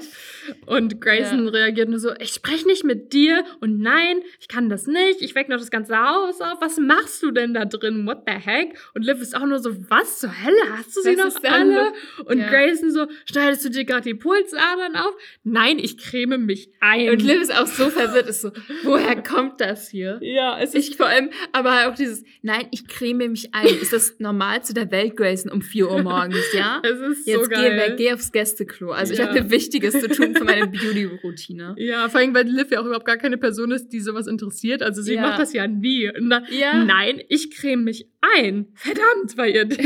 Und 0.66 1.02
Grayson 1.02 1.46
Ja. 1.46 1.52
reagiert 1.52 1.90
nur 1.90 2.00
so: 2.00 2.12
Ich 2.20 2.30
spreche 2.32 2.66
nicht 2.66 2.84
mit 2.84 3.14
dir. 3.14 3.44
Und 3.60 3.80
nein, 3.80 4.22
ich 4.40 4.48
kann 4.48 4.70
das 4.70 4.88
nicht. 4.88 5.22
Ich 5.22 5.36
weck 5.36 5.50
noch 5.50 5.58
das 5.58 5.72
ganze 5.72 5.98
Haus 5.98 6.40
auf. 6.42 6.60
Was 6.62 6.78
machst 6.78 7.22
du 7.22 7.32
denn 7.32 7.54
da 7.54 7.66
drin? 7.66 8.06
What 8.08 8.24
the 8.26 8.34
heck? 8.34 8.78
Und 8.94 9.04
Liv 9.06 9.22
ist 9.22 9.36
auch 9.36 9.46
nur 9.46 9.60
so: 9.60 9.76
Was 9.90 10.20
zur 10.20 10.32
Hölle? 10.44 10.78
Hast 10.78 10.96
du 10.96 11.02
sie 11.02 11.18
Was 11.18 11.36
noch 11.36 11.52
alle? 11.52 11.94
Und 12.26 12.40
Ja. 12.40 12.50
Grayson 12.50 12.92
so: 12.92 13.08
Schneidest 13.26 13.66
du 13.66 13.70
dir 13.70 13.86
gerade 13.86 14.04
die 14.04 14.16
Pulsadern 14.16 14.96
auf? 14.96 15.14
Nein, 15.44 15.78
ich 15.80 15.98
creme 15.98 16.38
mich 16.46 16.70
ein. 16.80 17.10
Und 17.10 17.22
Liv 17.22 17.42
ist 17.42 17.56
auch 17.56 17.68
so 17.68 17.90
verwirrt, 17.90 18.28
ist 18.28 18.42
so, 18.42 18.52
woher 18.84 19.22
kommt 19.22 19.60
das 19.62 19.90
hier? 19.90 20.20
Ja, 20.34 20.60
es 20.60 20.74
ist 20.74 20.90
Ich 20.90 20.98
vor 20.98 21.06
allem, 21.08 21.30
aber 21.54 21.88
auch 21.88 21.96
dieses, 21.96 22.24
nein, 22.42 22.68
ich 22.72 22.88
creme 22.88 23.30
mich 23.30 23.54
ein. 23.54 23.66
Ist 23.68 23.94
das 23.94 24.16
normal 24.20 24.64
zu 24.64 24.74
der 24.74 24.92
Welt, 24.92 25.16
Grayson, 25.16 25.52
um 25.52 25.62
4 25.62 25.90
Uhr 25.90 26.02
morgens, 26.04 26.44
ja? 26.54 26.82
Es 26.84 27.00
ist 27.00 27.28
Jetzt 27.28 27.44
so 27.44 27.50
geh 27.50 27.56
geil. 27.56 27.78
weg, 27.78 27.98
geh 27.98 28.14
aufs 28.14 28.32
Gästeklo. 28.32 28.92
Also 28.92 29.14
ich 29.14 29.20
Ja. 29.20 29.28
habe 29.28 29.42
mir 29.42 29.50
Wichtiges 29.52 30.00
zu 30.00 30.08
tun 30.10 30.36
für 30.36 30.44
meine 30.44 30.68
Beauty-Routine. 30.68 31.76
Ja, 31.78 32.10
vor 32.10 32.20
allem, 32.20 32.34
weil 32.34 32.48
Liv 32.48 32.72
ja 32.72 32.82
auch 32.82 32.86
überhaupt 32.86 33.06
gar 33.06 33.18
keine 33.18 33.38
Person 33.38 33.72
ist, 33.72 33.90
die 33.90 34.00
sowas 34.00 34.28
interessiert. 34.28 34.82
Also 34.84 35.02
sie 35.02 35.14
Ja. 35.16 35.22
macht 35.22 35.40
das 35.40 35.54
ja 35.54 35.68
nie. 35.68 36.10
Dann, 36.14 36.46
Ja. 36.50 36.84
Nein, 36.84 37.22
ich 37.30 37.52
creme 37.56 37.84
mich 37.84 38.08
ein. 38.36 38.68
Verdammt, 38.76 39.38
weil 39.38 39.56
ihr 39.56 39.66
das 39.66 39.78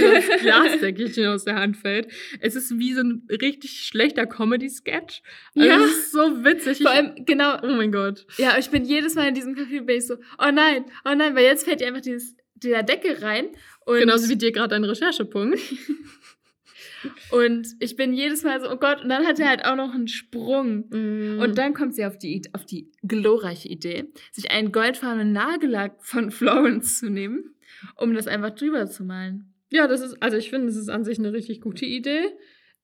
Glasdeckelchen 0.42 1.28
aus 1.28 1.44
der 1.46 1.56
Hand 1.56 1.78
fällt. 1.78 2.08
Es 2.40 2.56
ist 2.56 2.78
wie 2.80 2.94
so 2.94 3.02
ein 3.02 3.28
richtig 3.30 3.82
schlechter 3.86 4.26
Comedy-Sketch. 4.26 5.22
Also 5.56 5.68
Ja. 5.70 5.76
Es 5.78 5.92
ist 5.92 6.12
so 6.12 6.44
witzig. 6.44 6.80
Vor 6.82 6.92
Ich- 6.92 6.98
allem, 6.98 7.26
genau, 7.26 7.58
oh 7.64 7.68
mein 7.76 7.92
Gott. 7.92 8.26
ja, 8.38 8.56
ich 8.58 8.70
bin 8.70 8.86
jedes 8.86 9.16
Mal 9.16 9.28
in 9.28 9.36
diesem 9.36 9.54
Café 9.56 9.82
bin 9.86 9.98
ich 9.98 10.08
so, 10.08 10.16
oh 10.40 10.52
nein, 10.52 10.86
oh 11.06 11.14
nein, 11.16 11.36
weil 11.36 11.46
jetzt 11.46 11.66
fällt 11.66 11.82
ihr 11.82 11.88
einfach 11.88 12.02
dieses, 12.02 12.36
dieser 12.56 12.84
Deckel 12.84 13.18
rein. 13.24 13.50
Und, 13.86 14.00
Genauso 14.00 14.30
wie 14.30 14.36
dir 14.36 14.52
gerade 14.52 14.76
ein 14.76 14.84
Recherchepunkt. 14.84 15.60
und 17.32 17.68
ich 17.80 17.96
bin 17.96 18.14
jedes 18.14 18.44
Mal 18.44 18.62
so, 18.62 18.70
oh 18.70 18.78
Gott, 18.78 19.02
und 19.02 19.10
dann 19.10 19.26
hat 19.26 19.40
er 19.40 19.50
halt 19.50 19.66
auch 19.66 19.76
noch 19.76 19.94
einen 19.94 20.08
Sprung. 20.08 20.84
Und 20.92 21.40
Und 21.40 21.58
dann 21.58 21.74
kommt 21.74 21.96
sie 21.96 22.06
auf 22.06 22.18
die, 22.18 22.44
auf 22.54 22.66
die 22.66 22.92
glorreiche 23.04 23.68
Idee, 23.68 24.06
sich 24.32 24.52
einen 24.52 24.72
goldfarbenen 24.72 25.32
Nagellack 25.32 26.04
von 26.06 26.32
Florence 26.32 27.00
zu 27.00 27.10
nehmen, 27.10 27.56
um 27.96 28.14
das 28.14 28.28
einfach 28.28 28.52
drüber 28.52 28.88
zu 28.88 29.04
malen. 29.04 29.54
ja, 29.72 29.88
das 29.88 30.02
ist, 30.02 30.22
also 30.22 30.38
ich 30.38 30.50
finde, 30.50 30.68
das 30.68 30.76
ist 30.76 30.90
an 30.90 31.04
sich 31.04 31.18
eine 31.18 31.34
richtig 31.34 31.62
gute 31.62 31.86
Idee. 31.86 32.26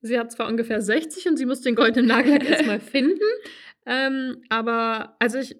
Sie 0.01 0.17
hat 0.17 0.31
zwar 0.31 0.47
ungefähr 0.47 0.81
60 0.81 1.27
und 1.27 1.37
sie 1.37 1.45
muss 1.45 1.61
den 1.61 1.75
goldenen 1.75 2.07
Nagellack 2.07 2.43
erstmal 2.49 2.79
finden. 2.79 3.19
Ähm, 3.85 4.41
aber, 4.49 5.15
also 5.19 5.39
ich, 5.39 5.55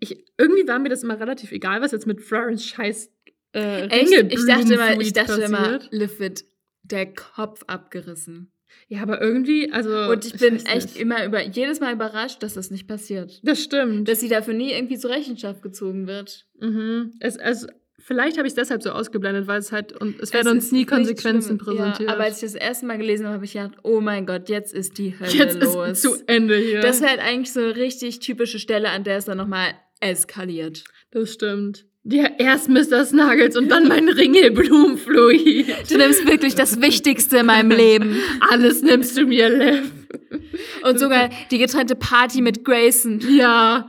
ich, 0.00 0.24
irgendwie 0.38 0.66
war 0.66 0.78
mir 0.78 0.88
das 0.88 1.02
immer 1.02 1.18
relativ 1.18 1.52
egal, 1.52 1.80
was 1.80 1.92
jetzt 1.92 2.06
mit 2.06 2.20
Florence 2.20 2.64
Scheiß 2.64 3.10
äh, 3.54 3.86
Echt? 3.86 4.12
Ich 4.32 4.46
dachte 4.46 4.74
immer, 4.74 5.00
ich 5.00 5.12
dachte 5.12 5.40
immer. 5.42 5.78
Liv 5.90 6.18
wird 6.18 6.44
der 6.82 7.06
Kopf 7.14 7.62
abgerissen. 7.66 8.50
Ja, 8.88 9.02
aber 9.02 9.22
irgendwie, 9.22 9.70
also. 9.70 10.10
Und 10.10 10.24
ich 10.24 10.36
bin 10.36 10.56
echt 10.66 10.88
nicht. 10.88 10.96
immer 10.96 11.24
über 11.24 11.40
jedes 11.42 11.78
Mal 11.78 11.94
überrascht, 11.94 12.42
dass 12.42 12.54
das 12.54 12.72
nicht 12.72 12.88
passiert. 12.88 13.40
Das 13.44 13.62
stimmt. 13.62 14.08
Dass 14.08 14.20
sie 14.20 14.28
dafür 14.28 14.54
nie 14.54 14.72
irgendwie 14.72 14.98
zur 14.98 15.10
Rechenschaft 15.10 15.62
gezogen 15.62 16.08
wird. 16.08 16.46
mhm. 16.60 17.12
es, 17.20 17.36
es, 17.36 17.66
vielleicht 18.04 18.36
habe 18.36 18.46
ich 18.46 18.52
es 18.52 18.54
deshalb 18.54 18.82
so 18.82 18.90
ausgeblendet, 18.90 19.46
weil 19.46 19.58
es 19.58 19.72
halt, 19.72 19.92
und 19.92 20.20
es 20.20 20.32
werden 20.32 20.46
Es 20.46 20.52
uns 20.52 20.64
ist 20.66 20.72
nie 20.72 20.84
Konsequenzen 20.84 21.58
präsentiert. 21.58 22.08
Ja, 22.08 22.14
aber 22.14 22.24
als 22.24 22.36
ich 22.36 22.52
das 22.52 22.54
erste 22.54 22.86
Mal 22.86 22.98
gelesen 22.98 23.26
habe, 23.26 23.36
habe 23.36 23.44
ich 23.44 23.54
gedacht, 23.54 23.72
oh 23.82 24.00
mein 24.00 24.26
Gott, 24.26 24.48
jetzt 24.48 24.72
ist 24.74 24.98
die 24.98 25.18
Hölle 25.18 25.32
jetzt 25.32 25.60
los. 25.60 25.88
ist 25.88 26.02
zu 26.02 26.16
Ende 26.26 26.56
hier. 26.56 26.80
Das 26.80 27.00
wäre 27.00 27.10
halt 27.10 27.20
eigentlich 27.20 27.52
so 27.52 27.60
eine 27.60 27.76
richtig 27.76 28.20
typische 28.20 28.58
Stelle, 28.58 28.90
an 28.90 29.04
der 29.04 29.16
es 29.16 29.24
dann 29.24 29.38
nochmal 29.38 29.72
eskaliert. 30.00 30.84
das 31.10 31.32
stimmt. 31.32 31.86
Ja, 32.06 32.28
erst 32.36 32.68
Mr. 32.68 33.06
Snuggles 33.06 33.56
und 33.56 33.70
dann 33.70 33.88
mein 33.88 34.10
Ringelblumenfluid. 34.10 35.90
Du 35.90 35.96
nimmst 35.96 36.26
wirklich 36.28 36.54
das 36.54 36.82
Wichtigste 36.82 37.38
in 37.38 37.46
meinem 37.46 37.70
Leben. 37.70 38.18
Alles 38.50 38.82
nimmst 38.82 39.16
du 39.16 39.24
mir, 39.24 39.48
Liv. 39.48 39.90
Und 40.82 40.98
sogar 41.00 41.30
die 41.50 41.56
getrennte 41.56 41.94
Party 41.94 42.42
mit 42.42 42.62
Grayson. 42.62 43.20
Ja. 43.34 43.88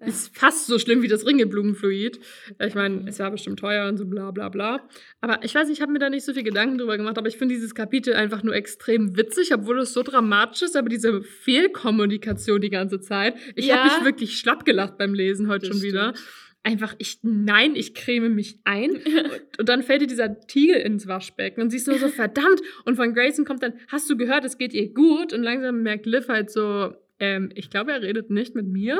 Ist 0.00 0.36
fast 0.36 0.66
so 0.66 0.78
schlimm 0.78 1.02
wie 1.02 1.08
das 1.08 1.26
Ringelblumenfluid. 1.26 2.20
Ich 2.66 2.74
meine, 2.74 3.08
es 3.08 3.18
war 3.18 3.30
bestimmt 3.30 3.58
teuer 3.58 3.88
und 3.88 3.96
so 3.96 4.04
bla 4.06 4.30
bla 4.30 4.48
bla. 4.48 4.86
Aber 5.20 5.42
ich 5.44 5.54
weiß, 5.54 5.70
ich 5.70 5.80
habe 5.80 5.92
mir 5.92 5.98
da 5.98 6.10
nicht 6.10 6.24
so 6.24 6.34
viel 6.34 6.42
Gedanken 6.42 6.78
drüber 6.78 6.96
gemacht, 6.96 7.16
aber 7.18 7.28
ich 7.28 7.36
finde 7.38 7.54
dieses 7.54 7.74
Kapitel 7.74 8.14
einfach 8.14 8.42
nur 8.42 8.54
extrem 8.54 9.16
witzig, 9.16 9.54
obwohl 9.54 9.78
es 9.80 9.92
so 9.92 10.02
dramatisch 10.02 10.62
ist, 10.62 10.76
aber 10.76 10.88
diese 10.88 11.22
Fehlkommunikation 11.22 12.60
die 12.60 12.70
ganze 12.70 13.00
Zeit. 13.00 13.34
Ich 13.54 13.66
Ja. 13.66 13.76
habe 13.78 13.94
mich 13.94 14.04
wirklich 14.04 14.38
schlapp 14.38 14.64
gelacht 14.64 14.98
beim 14.98 15.14
Lesen 15.14 15.48
heute 15.48 15.68
Das 15.68 15.76
schon 15.76 15.82
wieder. 15.86 16.14
Einfach, 16.62 16.96
ich, 16.98 17.20
nein, 17.22 17.76
ich 17.76 17.94
creme 17.94 18.28
mich 18.34 18.58
ein. 18.64 18.90
und, 18.96 19.58
und 19.60 19.68
dann 19.68 19.82
fällt 19.82 20.02
dir 20.02 20.06
dieser 20.08 20.40
Tiegel 20.40 20.76
ins 20.80 21.06
Waschbecken 21.06 21.62
und 21.62 21.70
siehst 21.70 21.86
nur 21.86 21.98
so, 21.98 22.08
verdammt. 22.24 22.60
Und 22.84 22.96
von 22.96 23.14
Grayson 23.14 23.44
kommt 23.44 23.62
dann, 23.62 23.74
hast 23.88 24.10
du 24.10 24.16
gehört, 24.16 24.44
es 24.44 24.58
geht 24.58 24.74
ihr 24.74 24.92
gut? 24.92 25.32
Und 25.32 25.42
langsam 25.42 25.82
merkt 25.82 26.06
Liv 26.06 26.28
halt 26.28 26.50
so, 26.50 26.92
ähm, 27.20 27.50
ich 27.54 27.70
glaube, 27.70 27.92
er 27.92 28.02
redet 28.02 28.30
nicht 28.30 28.54
mit 28.54 28.66
mir. 28.66 28.98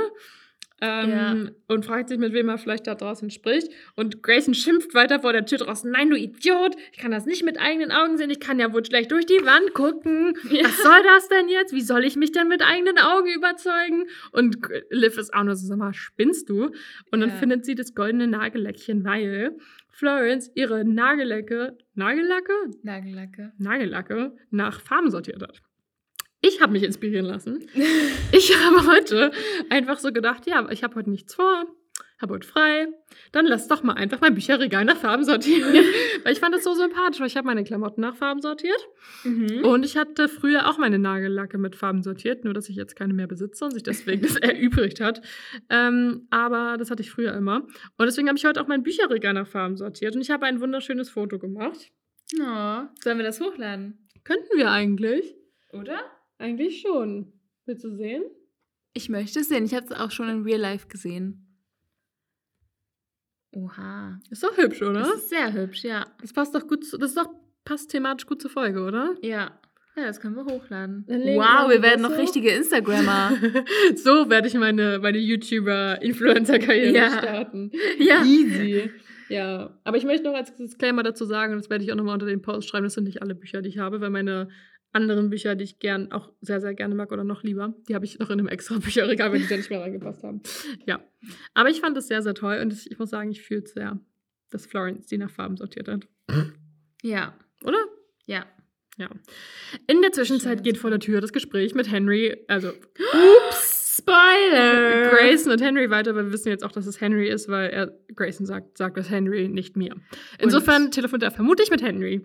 Ähm, 0.83 1.11
Ja. 1.11 1.35
Und 1.68 1.87
fragt 1.87 2.11
sich, 2.11 2.18
mit 2.18 2.33
wem 2.35 2.49
er 2.51 2.59
vielleicht 2.59 2.87
da 2.87 2.95
draußen 2.95 3.31
spricht. 3.31 3.68
Und 3.95 4.22
Grayson 4.22 4.53
schimpft 4.53 4.95
weiter 4.95 5.20
vor 5.20 5.33
der 5.33 5.47
Tür 5.47 5.59
draußen. 5.59 5.91
Nein, 5.91 6.11
du 6.11 6.16
Idiot! 6.16 6.77
Ich 6.93 6.99
kann 6.99 7.11
das 7.11 7.24
nicht 7.24 7.43
mit 7.45 7.59
eigenen 7.59 7.91
Augen 7.93 8.18
sehen. 8.18 8.29
Ich 8.31 8.41
kann 8.41 8.59
ja 8.59 8.72
wohl 8.72 8.85
schlecht 8.85 9.11
durch 9.11 9.24
die 9.27 9.43
Wand 9.45 9.72
gucken. 9.74 10.35
Ja. 10.51 10.64
Was 10.64 10.83
soll 10.83 11.03
das 11.05 11.29
denn 11.29 11.49
jetzt? 11.49 11.72
Wie 11.72 11.81
soll 11.81 12.05
ich 12.05 12.16
mich 12.16 12.33
denn 12.33 12.49
mit 12.49 12.62
eigenen 12.62 12.99
Augen 12.99 13.29
überzeugen? 13.35 14.05
Und 14.33 14.59
Liv 14.91 15.16
ist 15.16 15.33
auch 15.33 15.45
nur 15.45 15.57
so, 15.57 15.66
sag 15.66 15.79
mal, 15.79 15.95
spinnst 15.95 16.49
du? 16.51 16.70
Und 17.11 17.20
dann 17.20 17.31
Ja. 17.31 17.37
findet 17.37 17.64
sie 17.64 17.74
das 17.74 17.95
goldene 17.95 18.27
Nagelläckchen, 18.27 19.03
weil 19.05 19.57
Florence 19.91 20.51
ihre 20.55 20.85
Nagellacke, 20.85 21.79
Nagellacke? 21.95 22.53
Nagellacke. 22.83 23.53
Nagellacke 23.57 24.37
nach 24.51 24.81
Farben 24.83 25.11
sortiert 25.11 25.43
hat. 25.43 25.62
Ich 26.47 26.61
habe 26.61 26.73
mich 26.73 26.85
inspirieren 26.85 27.27
lassen. 27.27 27.67
Ich 28.31 28.57
habe 28.57 28.87
heute 28.87 29.33
einfach 29.69 29.99
so 29.99 30.13
gedacht, 30.13 30.47
ja, 30.47 30.69
ich 30.71 30.85
habe 30.85 30.95
heute 30.95 31.11
nichts 31.11 31.35
vor, 31.35 31.65
habe 32.21 32.35
heute 32.35 32.47
frei. 32.47 32.87
Dann 33.33 33.47
lass 33.47 33.67
doch 33.67 33.83
mal 33.83 33.95
einfach 33.95 34.21
mein 34.21 34.35
Bücherregal 34.35 34.85
nach 34.85 34.97
Farben 34.97 35.25
sortieren. 35.25 35.75
weil 36.23 36.33
ich 36.33 36.39
fand 36.39 36.55
das 36.55 36.63
so 36.63 36.75
sympathisch, 36.75 37.19
weil 37.19 37.27
ich 37.27 37.37
habe 37.37 37.47
meine 37.47 37.65
Klamotten 37.65 38.01
nach 38.01 38.15
Farben 38.15 38.41
sortiert. 38.41 38.79
Mhm. 39.25 39.65
Und 39.65 39.85
ich 39.85 39.97
hatte 39.97 40.29
früher 40.29 40.69
auch 40.69 40.79
meine 40.79 41.01
Nagellacke 41.01 41.59
mit 41.59 41.75
Farben 41.75 42.05
sortiert, 42.05 42.45
nur 42.45 42.55
dass 42.55 42.69
ich 42.69 42.77
jetzt 42.77 42.95
keine 42.95 43.13
mehr 43.13 43.27
besitze 43.27 43.65
und 43.65 43.73
sich 43.73 43.83
deswegen 43.83 44.23
das 44.23 44.37
erübrigt 44.37 45.01
hat. 45.01 45.23
Ähm, 45.69 46.29
aber 46.31 46.77
das 46.79 46.93
hatte 46.93 47.03
ich 47.03 47.11
früher 47.11 47.35
immer. 47.35 47.67
Und 47.99 48.07
deswegen 48.07 48.29
habe 48.29 48.39
ich 48.39 48.45
heute 48.45 48.63
auch 48.63 48.69
mein 48.69 48.85
Bücherregal 48.85 49.35
nach 49.35 49.49
Farben 49.49 49.77
sortiert 49.77 50.15
und 50.15 50.23
ich 50.23 50.31
habe 50.31 50.47
ein 50.47 50.61
wunderschönes 50.61 51.11
Foto 51.11 51.41
gemacht. 51.41 51.91
Oh, 52.41 52.83
sollen 53.03 53.19
wir 53.19 53.25
das 53.25 53.41
hochladen? 53.41 54.07
Könnten 54.23 54.57
wir 54.57 54.71
eigentlich? 54.71 55.35
Oder? 55.73 55.99
Eigentlich 56.39 56.80
schon. 56.80 57.32
Willst 57.64 57.84
du 57.84 57.95
sehen? 57.97 58.22
Ich 58.93 59.09
möchte 59.09 59.41
es 59.41 59.49
sehen. 59.49 59.64
Ich 59.64 59.74
habe 59.74 59.87
es 59.87 59.93
auch 59.93 60.11
schon 60.11 60.28
in 60.28 60.43
Real 60.43 60.61
Life 60.61 60.87
gesehen. 60.89 61.43
Oha. 63.53 64.20
Ist 64.30 64.43
doch 64.43 64.57
hübsch, 64.57 64.82
oder? 64.82 65.01
Das 65.01 65.14
ist 65.14 65.28
sehr 65.30 65.53
hübsch, 65.53 65.84
ja. 65.84 66.07
Das 66.20 66.32
passt 66.32 66.55
doch 66.55 66.66
gut, 66.66 66.84
zu, 66.84 66.99
das 66.99 67.14
doch, 67.14 67.28
passt 67.64 67.91
thematisch 67.91 68.26
gut 68.26 68.43
zur 68.43 68.51
Folge, 68.51 68.82
oder? 68.84 69.14
Ja. 69.22 69.59
Ja, 69.99 70.05
das 70.05 70.20
können 70.20 70.37
wir 70.37 70.45
hochladen. 70.45 71.07
Wow, 71.09 71.70
wir 71.70 71.80
werden 71.80 72.03
noch 72.03 72.12
hoch. 72.12 72.18
richtige 72.18 72.51
Instagrammer. 72.51 73.32
so 73.97 74.28
werde 74.28 74.47
ich 74.47 74.53
meine, 74.55 74.99
meine 74.99 75.16
YouTuber-Influencer-Karriere 75.16 76.95
Ja. 76.95 77.11
starten. 77.18 77.70
ja. 77.99 78.22
Easy. 78.22 78.91
Ja, 79.30 79.76
aber 79.84 79.97
ich 79.97 80.05
möchte 80.05 80.24
noch 80.28 80.34
als 80.34 80.55
Disclaimer 80.55 81.03
dazu 81.03 81.24
sagen, 81.24 81.55
und 81.55 81.59
das 81.61 81.70
werde 81.70 81.82
ich 81.82 81.91
auch 81.91 81.97
nochmal 81.97 82.12
unter 82.14 82.26
den 82.26 82.43
Post 82.43 82.68
schreiben, 82.68 82.84
das 82.84 82.93
sind 82.95 83.05
nicht 83.05 83.22
alle 83.22 83.34
Bücher, 83.34 83.62
die 83.62 83.70
ich 83.70 83.78
habe, 83.78 84.01
weil 84.03 84.11
meine 84.11 84.49
anderen 84.97 85.31
Bücher, 85.31 85.55
die 85.55 85.65
ich 85.65 85.79
gern 85.79 86.11
auch 86.11 86.33
sehr, 86.41 86.61
sehr 86.61 86.75
gerne 86.75 86.95
mag 86.95 87.13
oder 87.13 87.25
noch 87.25 87.43
lieber, 87.43 87.75
die 87.89 87.95
habe 87.95 88.05
ich 88.05 88.19
noch 88.19 88.31
in 88.31 88.41
einem 88.41 88.49
extra 88.49 88.79
Bücherregal, 88.79 89.33
wenn 89.33 89.43
die 89.43 89.49
da 89.49 89.57
nicht 89.57 89.71
mehr 89.71 89.81
reingepasst 89.81 90.23
haben. 90.23 90.41
Ja, 90.87 91.01
aber 91.55 91.69
ich 91.71 91.81
fand 91.81 91.97
das 91.97 92.09
sehr, 92.09 92.23
sehr 92.23 92.35
toll 92.35 92.59
und 92.63 92.73
ich 92.73 92.99
muss 92.99 93.11
sagen, 93.11 93.31
ich 93.31 93.43
fühle 93.43 93.63
es 93.63 93.73
sehr, 93.73 94.01
dass 94.51 94.67
Florence 94.67 95.07
die 95.07 95.19
nach 95.19 95.31
Farben 95.31 95.57
sortiert 95.57 95.89
hat. 95.89 96.09
Ja. 97.03 97.35
Oder? 97.65 97.79
Ja. 98.27 98.47
Ja. 98.99 99.11
In 99.87 100.01
der 100.01 100.13
Zwischenzeit 100.13 100.65
geht 100.65 100.79
vor 100.79 100.89
der 100.91 101.01
Tür 101.01 101.21
das 101.21 101.33
Gespräch 101.33 101.75
mit 101.75 101.91
Henry, 101.91 102.35
also 102.49 102.71
Ups, 103.49 103.99
Spoiler! 103.99 105.11
Grayson 105.11 105.53
und 105.53 105.61
Henry 105.61 105.91
weiter, 105.91 106.15
weil 106.15 106.27
wir 106.27 106.33
wissen 106.33 106.49
jetzt 106.49 106.64
auch, 106.64 106.73
dass 106.73 106.87
es 106.87 107.01
Henry 107.01 107.29
ist, 107.29 107.49
weil 107.49 107.71
er 107.71 107.93
Grayson 108.14 108.47
sagt, 108.47 108.79
sagt 108.79 108.97
das 108.97 109.11
Henry, 109.11 109.49
nicht 109.49 109.77
mir. 109.77 109.95
Insofern 110.39 110.91
telefoniert 110.91 111.25
er 111.25 111.35
vermutlich 111.35 111.71
mit 111.71 111.83
Henry. 111.83 112.23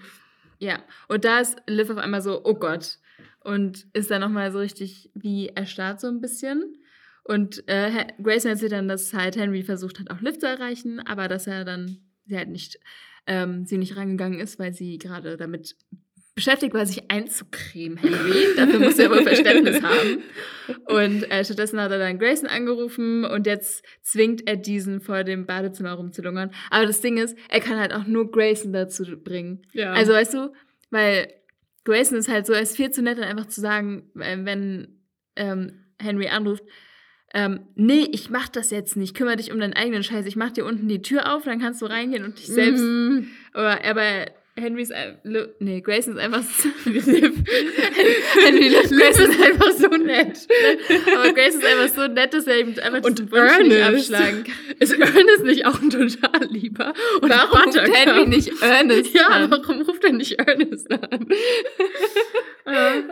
Ja, 0.62 0.84
und 1.08 1.26
da 1.26 1.40
ist 1.40 1.58
Liv 1.66 1.90
auf 1.90 1.98
einmal 1.98 2.22
so, 2.22 2.46
oh 2.46 2.54
Gott. 2.54 3.00
Und 3.44 3.88
ist 3.94 4.12
dann 4.12 4.22
nochmal 4.22 4.52
so 4.52 4.60
richtig 4.60 5.10
wie 5.16 5.48
erstarrt 5.48 6.00
so 6.00 6.08
ein 6.08 6.22
bisschen. 6.22 6.78
Und 7.24 7.68
äh, 7.68 8.06
Grayson 8.22 8.52
erzählt 8.52 8.72
dann, 8.72 8.88
dass 8.88 9.12
halt 9.14 9.36
Henry 9.36 9.64
versucht 9.64 10.00
hat, 10.00 10.12
auch 10.12 10.22
Liv 10.22 10.38
zu 10.38 10.48
erreichen, 10.48 11.00
aber 11.00 11.28
dass 11.28 11.48
er 11.48 11.66
dann 11.66 11.98
sie 12.26 12.38
halt 12.38 12.50
nicht, 12.50 12.80
ähm, 13.26 13.66
sie 13.66 13.80
nicht 13.80 13.96
rangegangen 13.96 14.40
ist, 14.40 14.60
weil 14.60 14.72
sie 14.74 15.00
gerade 15.00 15.36
damit 15.36 15.76
beschäftigt 16.36 16.74
war, 16.74 16.86
sich 16.86 17.12
einzucremen, 17.12 17.98
Henry. 17.98 18.56
Dafür 18.56 18.80
muss 18.80 18.98
er 18.98 19.10
wohl 19.12 19.24
Verständnis 19.24 19.82
haben. 19.84 20.24
Und 20.86 21.30
äh, 21.30 21.44
stattdessen 21.44 21.80
hat 21.82 21.92
er 21.92 22.00
dann 22.00 22.18
Grayson 22.20 22.48
angerufen 22.48 23.26
und 23.26 23.46
jetzt 23.46 23.84
zwingt 24.02 24.48
er 24.48 24.56
diesen 24.56 25.02
vor 25.02 25.24
dem 25.24 25.46
Badezimmer 25.46 25.94
rumzulungern. 25.94 26.52
Aber 26.70 26.86
das 26.86 27.02
Ding 27.02 27.18
ist, 27.18 27.38
er 27.50 27.60
kann 27.60 27.78
halt 27.80 27.94
auch 27.94 28.06
nur 28.08 28.32
Grayson 28.32 28.72
dazu 28.72 29.04
bringen, 29.22 29.66
Ja. 29.74 29.92
also 29.94 30.14
weißt 30.14 30.34
du, 30.34 30.54
weil 30.90 31.28
Grayson 31.84 32.18
ist 32.18 32.30
halt 32.30 32.46
so, 32.46 32.54
er 32.54 32.62
ist 32.62 32.78
viel 32.78 32.92
zu 32.92 33.02
nett, 33.02 33.18
dann 33.18 33.26
einfach 33.26 33.48
zu 33.48 33.60
sagen, 33.60 34.10
äh, 34.20 34.38
wenn 34.44 35.02
ähm, 35.36 35.84
Henry 36.00 36.28
anruft, 36.28 36.64
ähm, 37.34 37.62
nee, 37.76 38.08
ich 38.12 38.30
mach 38.30 38.50
das 38.50 38.72
jetzt 38.72 38.96
nicht, 38.98 39.16
kümmere 39.16 39.38
dich 39.38 39.52
um 39.52 39.60
deinen 39.60 39.74
eigenen 39.74 40.04
Scheiß, 40.04 40.26
ich 40.26 40.36
mach 40.36 40.52
dir 40.52 40.66
unten 40.66 40.88
die 40.88 41.02
Tür 41.02 41.34
auf, 41.36 41.44
dann 41.44 41.60
kannst 41.60 41.82
du 41.82 41.86
reingehen 41.88 42.24
und 42.24 42.38
dich 42.40 42.48
selbst, 42.48 42.82
Mhm. 42.84 43.28
aber, 43.54 43.84
aber 43.86 44.26
Henrys, 44.62 44.92
ein- 44.92 45.18
Lu- 45.24 45.48
nee, 45.60 45.82
Grayson 45.82 46.14
ist 46.14 46.20
einfach 46.20 46.44
so, 46.44 46.70
Henry 46.86 48.70
Grayson 48.70 49.30
ist 49.32 49.42
einfach 49.42 49.72
so 49.72 49.88
nett. 49.90 50.38
Aber 51.16 51.34
Grayson 51.34 51.62
ist 51.62 51.68
einfach 51.68 51.96
so 51.96 52.08
nett, 52.08 52.34
dass 52.34 52.48
er 52.48 52.60
ihm 52.60 52.76
einfach 52.82 53.04
Und 53.04 53.20
diesen 53.20 53.32
Wunsch 53.32 53.60
nicht 53.60 53.82
abschlagen 53.84 54.44
kann. 54.44 54.56
Ist 54.80 54.94
Ernest 54.94 55.44
nicht 55.44 55.66
auch 55.66 55.82
ein 55.82 55.90
total 55.90 56.46
lieber? 56.50 56.94
Und 57.22 57.30
Warum 57.30 57.50
ruft 57.52 57.66
Buttercup? 57.66 57.96
Henry 57.96 58.28
nicht 58.28 58.52
Ernest 58.62 59.14
Ja, 59.14 59.28
an? 59.28 59.52
warum 59.52 59.82
ruft 59.82 60.04
er 60.04 60.14
nicht 60.14 60.40
Ernest 60.40 60.92
an? 60.92 61.28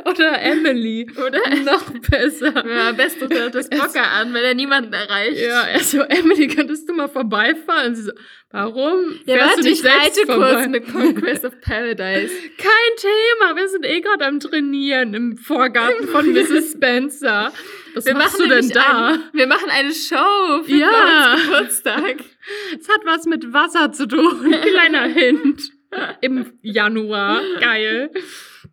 Oder 0.05 0.41
Emily. 0.41 1.07
Oder? 1.17 1.39
Noch 1.65 1.89
besser. 2.09 2.53
Ja, 2.67 2.89
am 2.89 2.97
besten 2.97 3.23
ruft 3.23 3.35
er 3.35 3.49
das 3.49 3.69
Bocker 3.69 4.09
an, 4.11 4.33
weil 4.33 4.43
er 4.43 4.53
niemanden 4.53 4.93
erreicht. 4.93 5.39
Ja, 5.39 5.63
er 5.63 5.79
so, 5.79 6.01
Emily, 6.01 6.47
könntest 6.47 6.87
du 6.87 6.93
mal 6.93 7.09
vorbeifahren? 7.09 7.87
Und 7.89 7.95
sie 7.95 8.03
so, 8.03 8.11
warum? 8.51 9.19
Ja, 9.25 9.35
fährst 9.35 9.49
warte, 9.49 9.61
du 9.61 9.69
nicht 9.69 9.83
ich 9.83 9.89
reite 9.89 10.25
kurz 10.25 10.67
mit 10.67 10.91
Conquest 10.91 11.45
of 11.45 11.59
Paradise. 11.61 12.33
Kein 12.57 12.97
Thema, 12.97 13.55
wir 13.55 13.67
sind 13.67 13.85
eh 13.85 14.01
gerade 14.01 14.25
am 14.25 14.39
Trainieren 14.39 15.13
im 15.13 15.37
Vorgarten 15.37 16.07
von 16.07 16.27
Mrs. 16.33 16.73
Spencer. 16.73 17.51
Was 17.93 18.05
Wir 18.05 18.13
machst 18.15 18.39
machen 18.39 18.49
du 18.49 18.55
denn 18.55 18.69
da? 18.69 19.07
Ein, 19.09 19.23
wir 19.33 19.47
machen 19.47 19.69
eine 19.69 19.93
Show 19.93 20.63
für 20.63 20.71
Ja. 20.75 21.35
Geburtstag. 21.35 22.15
Es 22.79 22.89
hat 22.89 23.01
was 23.05 23.25
mit 23.25 23.53
Wasser 23.53 23.91
zu 23.91 24.07
tun. 24.07 24.49
Kleiner 24.49 25.03
Hint. 25.03 25.71
Im 26.21 26.53
Januar. 26.63 27.41
Geil. 27.59 28.09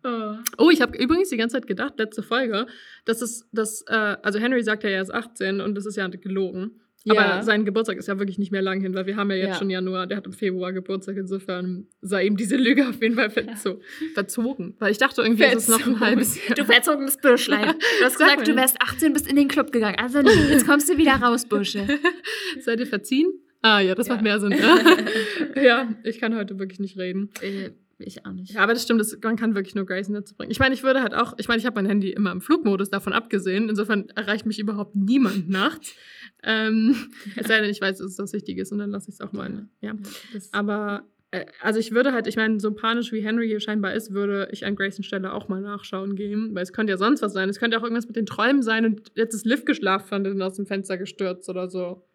Oh. 0.03 0.33
Oh, 0.57 0.69
ich 0.71 0.81
habe 0.81 0.97
übrigens 0.97 1.29
die 1.29 1.37
ganze 1.37 1.57
Zeit 1.57 1.67
gedacht, 1.67 1.93
letzte 1.97 2.23
Folge, 2.23 2.65
dass 3.05 3.21
es, 3.21 3.47
dass, 3.51 3.83
äh, 3.87 4.15
also 4.23 4.39
Henry 4.39 4.63
sagt 4.63 4.83
ja, 4.83 4.89
er 4.89 5.01
ist 5.01 5.13
18 5.13 5.61
und 5.61 5.75
das 5.75 5.85
ist 5.85 5.95
ja 5.95 6.07
gelogen. 6.07 6.81
Ja. 7.15 7.21
Aber 7.35 7.43
sein 7.43 7.65
Geburtstag 7.65 7.97
ist 7.97 8.07
ja 8.07 8.19
wirklich 8.19 8.37
nicht 8.37 8.51
mehr 8.51 8.61
lang 8.61 8.81
hin, 8.81 8.93
weil 8.93 9.05
wir 9.05 9.15
haben 9.15 9.29
ja 9.31 9.37
jetzt 9.37 9.47
Ja. 9.47 9.55
schon 9.55 9.69
Januar, 9.69 10.07
der 10.07 10.17
hat 10.17 10.25
im 10.25 10.33
Februar 10.33 10.73
Geburtstag, 10.73 11.17
insofern 11.17 11.87
sei 12.01 12.25
ihm 12.25 12.37
diese 12.37 12.57
Lüge 12.57 12.87
auf 12.87 13.01
jeden 13.01 13.15
Fall 13.15 13.29
verzo 13.29 13.79
verzogen. 14.13 14.75
Weil 14.79 14.91
ich 14.91 14.97
dachte 14.97 15.21
irgendwie, 15.21 15.43
ist 15.45 15.55
es 15.55 15.67
noch 15.69 15.77
ein 15.77 15.83
Verzogen. 15.83 15.99
halbes 16.01 16.47
Jahr. 16.47 16.55
Du 16.55 16.65
verzogenes 16.65 17.17
Büschlein. 17.17 17.73
Du 17.99 18.05
hast 18.05 18.17
Sag 18.19 18.29
gesagt, 18.29 18.47
du 18.47 18.55
wärst 18.55 18.81
18, 18.81 19.13
bist 19.13 19.27
in 19.29 19.35
den 19.35 19.47
Club 19.47 19.71
gegangen. 19.71 19.97
Also 19.99 20.21
nee, 20.21 20.29
jetzt 20.49 20.67
kommst 20.67 20.89
du 20.89 20.97
wieder 20.97 21.13
raus, 21.13 21.45
Busche. 21.47 21.85
Seid 22.61 22.79
ihr 22.79 22.87
verziehen? 22.87 23.27
Ah 23.61 23.79
ja, 23.79 23.95
das 23.95 24.07
Ja. 24.07 24.13
macht 24.13 24.23
mehr 24.23 24.39
Sinn. 24.39 24.53
ja, 25.61 25.89
ich 26.03 26.19
kann 26.19 26.35
heute 26.35 26.59
wirklich 26.59 26.79
nicht 26.79 26.97
reden. 26.97 27.29
Äh, 27.41 27.71
Ich 27.99 28.25
auch 28.25 28.31
nicht. 28.31 28.53
Ja, 28.53 28.61
aber 28.61 28.73
das 28.73 28.83
stimmt, 28.83 28.99
das, 28.99 29.17
man 29.23 29.37
kann 29.37 29.55
wirklich 29.55 29.73
nur 29.73 29.85
Grayson 29.85 30.13
dazu 30.13 30.35
bringen. 30.35 30.51
Ich 30.51 30.59
meine, 30.59 30.75
ich 30.75 30.83
würde 30.83 31.01
halt 31.01 31.15
auch, 31.15 31.33
ich 31.37 31.47
meine, 31.47 31.59
ich 31.59 31.65
habe 31.65 31.75
mein 31.75 31.87
Handy 31.87 32.11
immer 32.11 32.31
im 32.31 32.41
Flugmodus 32.41 32.89
davon 32.89 33.11
abgesehen. 33.11 33.69
Insofern 33.69 34.09
erreicht 34.09 34.45
mich 34.45 34.59
überhaupt 34.59 34.95
niemand 34.95 35.49
nachts. 35.49 35.95
Ähm, 36.43 36.95
es 37.35 37.47
sei 37.47 37.59
denn, 37.59 37.69
ich 37.71 37.81
weiß, 37.81 37.97
dass 37.97 38.07
es 38.07 38.15
das 38.15 38.33
Wichtige 38.33 38.61
ist 38.61 38.71
und 38.71 38.77
dann 38.77 38.91
lasse 38.91 39.09
ich 39.09 39.15
es 39.15 39.21
auch 39.21 39.33
mal. 39.33 39.67
Ja. 39.81 39.95
Das, 40.31 40.53
Aber, 40.53 41.07
äh, 41.31 41.45
also 41.61 41.79
ich 41.79 41.91
würde 41.91 42.13
halt, 42.13 42.27
ich 42.27 42.35
meine, 42.35 42.59
so 42.59 42.71
panisch 42.71 43.11
wie 43.11 43.21
Henry 43.21 43.47
hier 43.47 43.59
scheinbar 43.59 43.95
ist, 43.95 44.13
würde 44.13 44.47
ich 44.51 44.63
an 44.63 44.75
Graysons 44.75 45.07
Stelle 45.07 45.33
auch 45.33 45.47
mal 45.47 45.61
nachschauen 45.61 46.15
gehen. 46.15 46.53
Weil 46.53 46.61
es 46.63 46.73
könnte 46.73 46.91
ja 46.91 46.97
sonst 46.97 47.23
was 47.23 47.33
sein. 47.33 47.49
Es 47.49 47.59
könnte 47.59 47.79
auch 47.79 47.83
irgendwas 47.83 48.05
mit 48.05 48.15
den 48.15 48.27
Träumen 48.27 48.61
sein 48.61 48.85
und 48.85 49.11
jetzt 49.15 49.33
ist 49.33 49.45
Liv 49.47 49.65
geschlafen 49.65 50.27
und 50.27 50.41
aus 50.43 50.55
dem 50.55 50.67
Fenster 50.67 50.97
gestürzt 50.97 51.49
oder 51.49 51.67
so. 51.67 52.07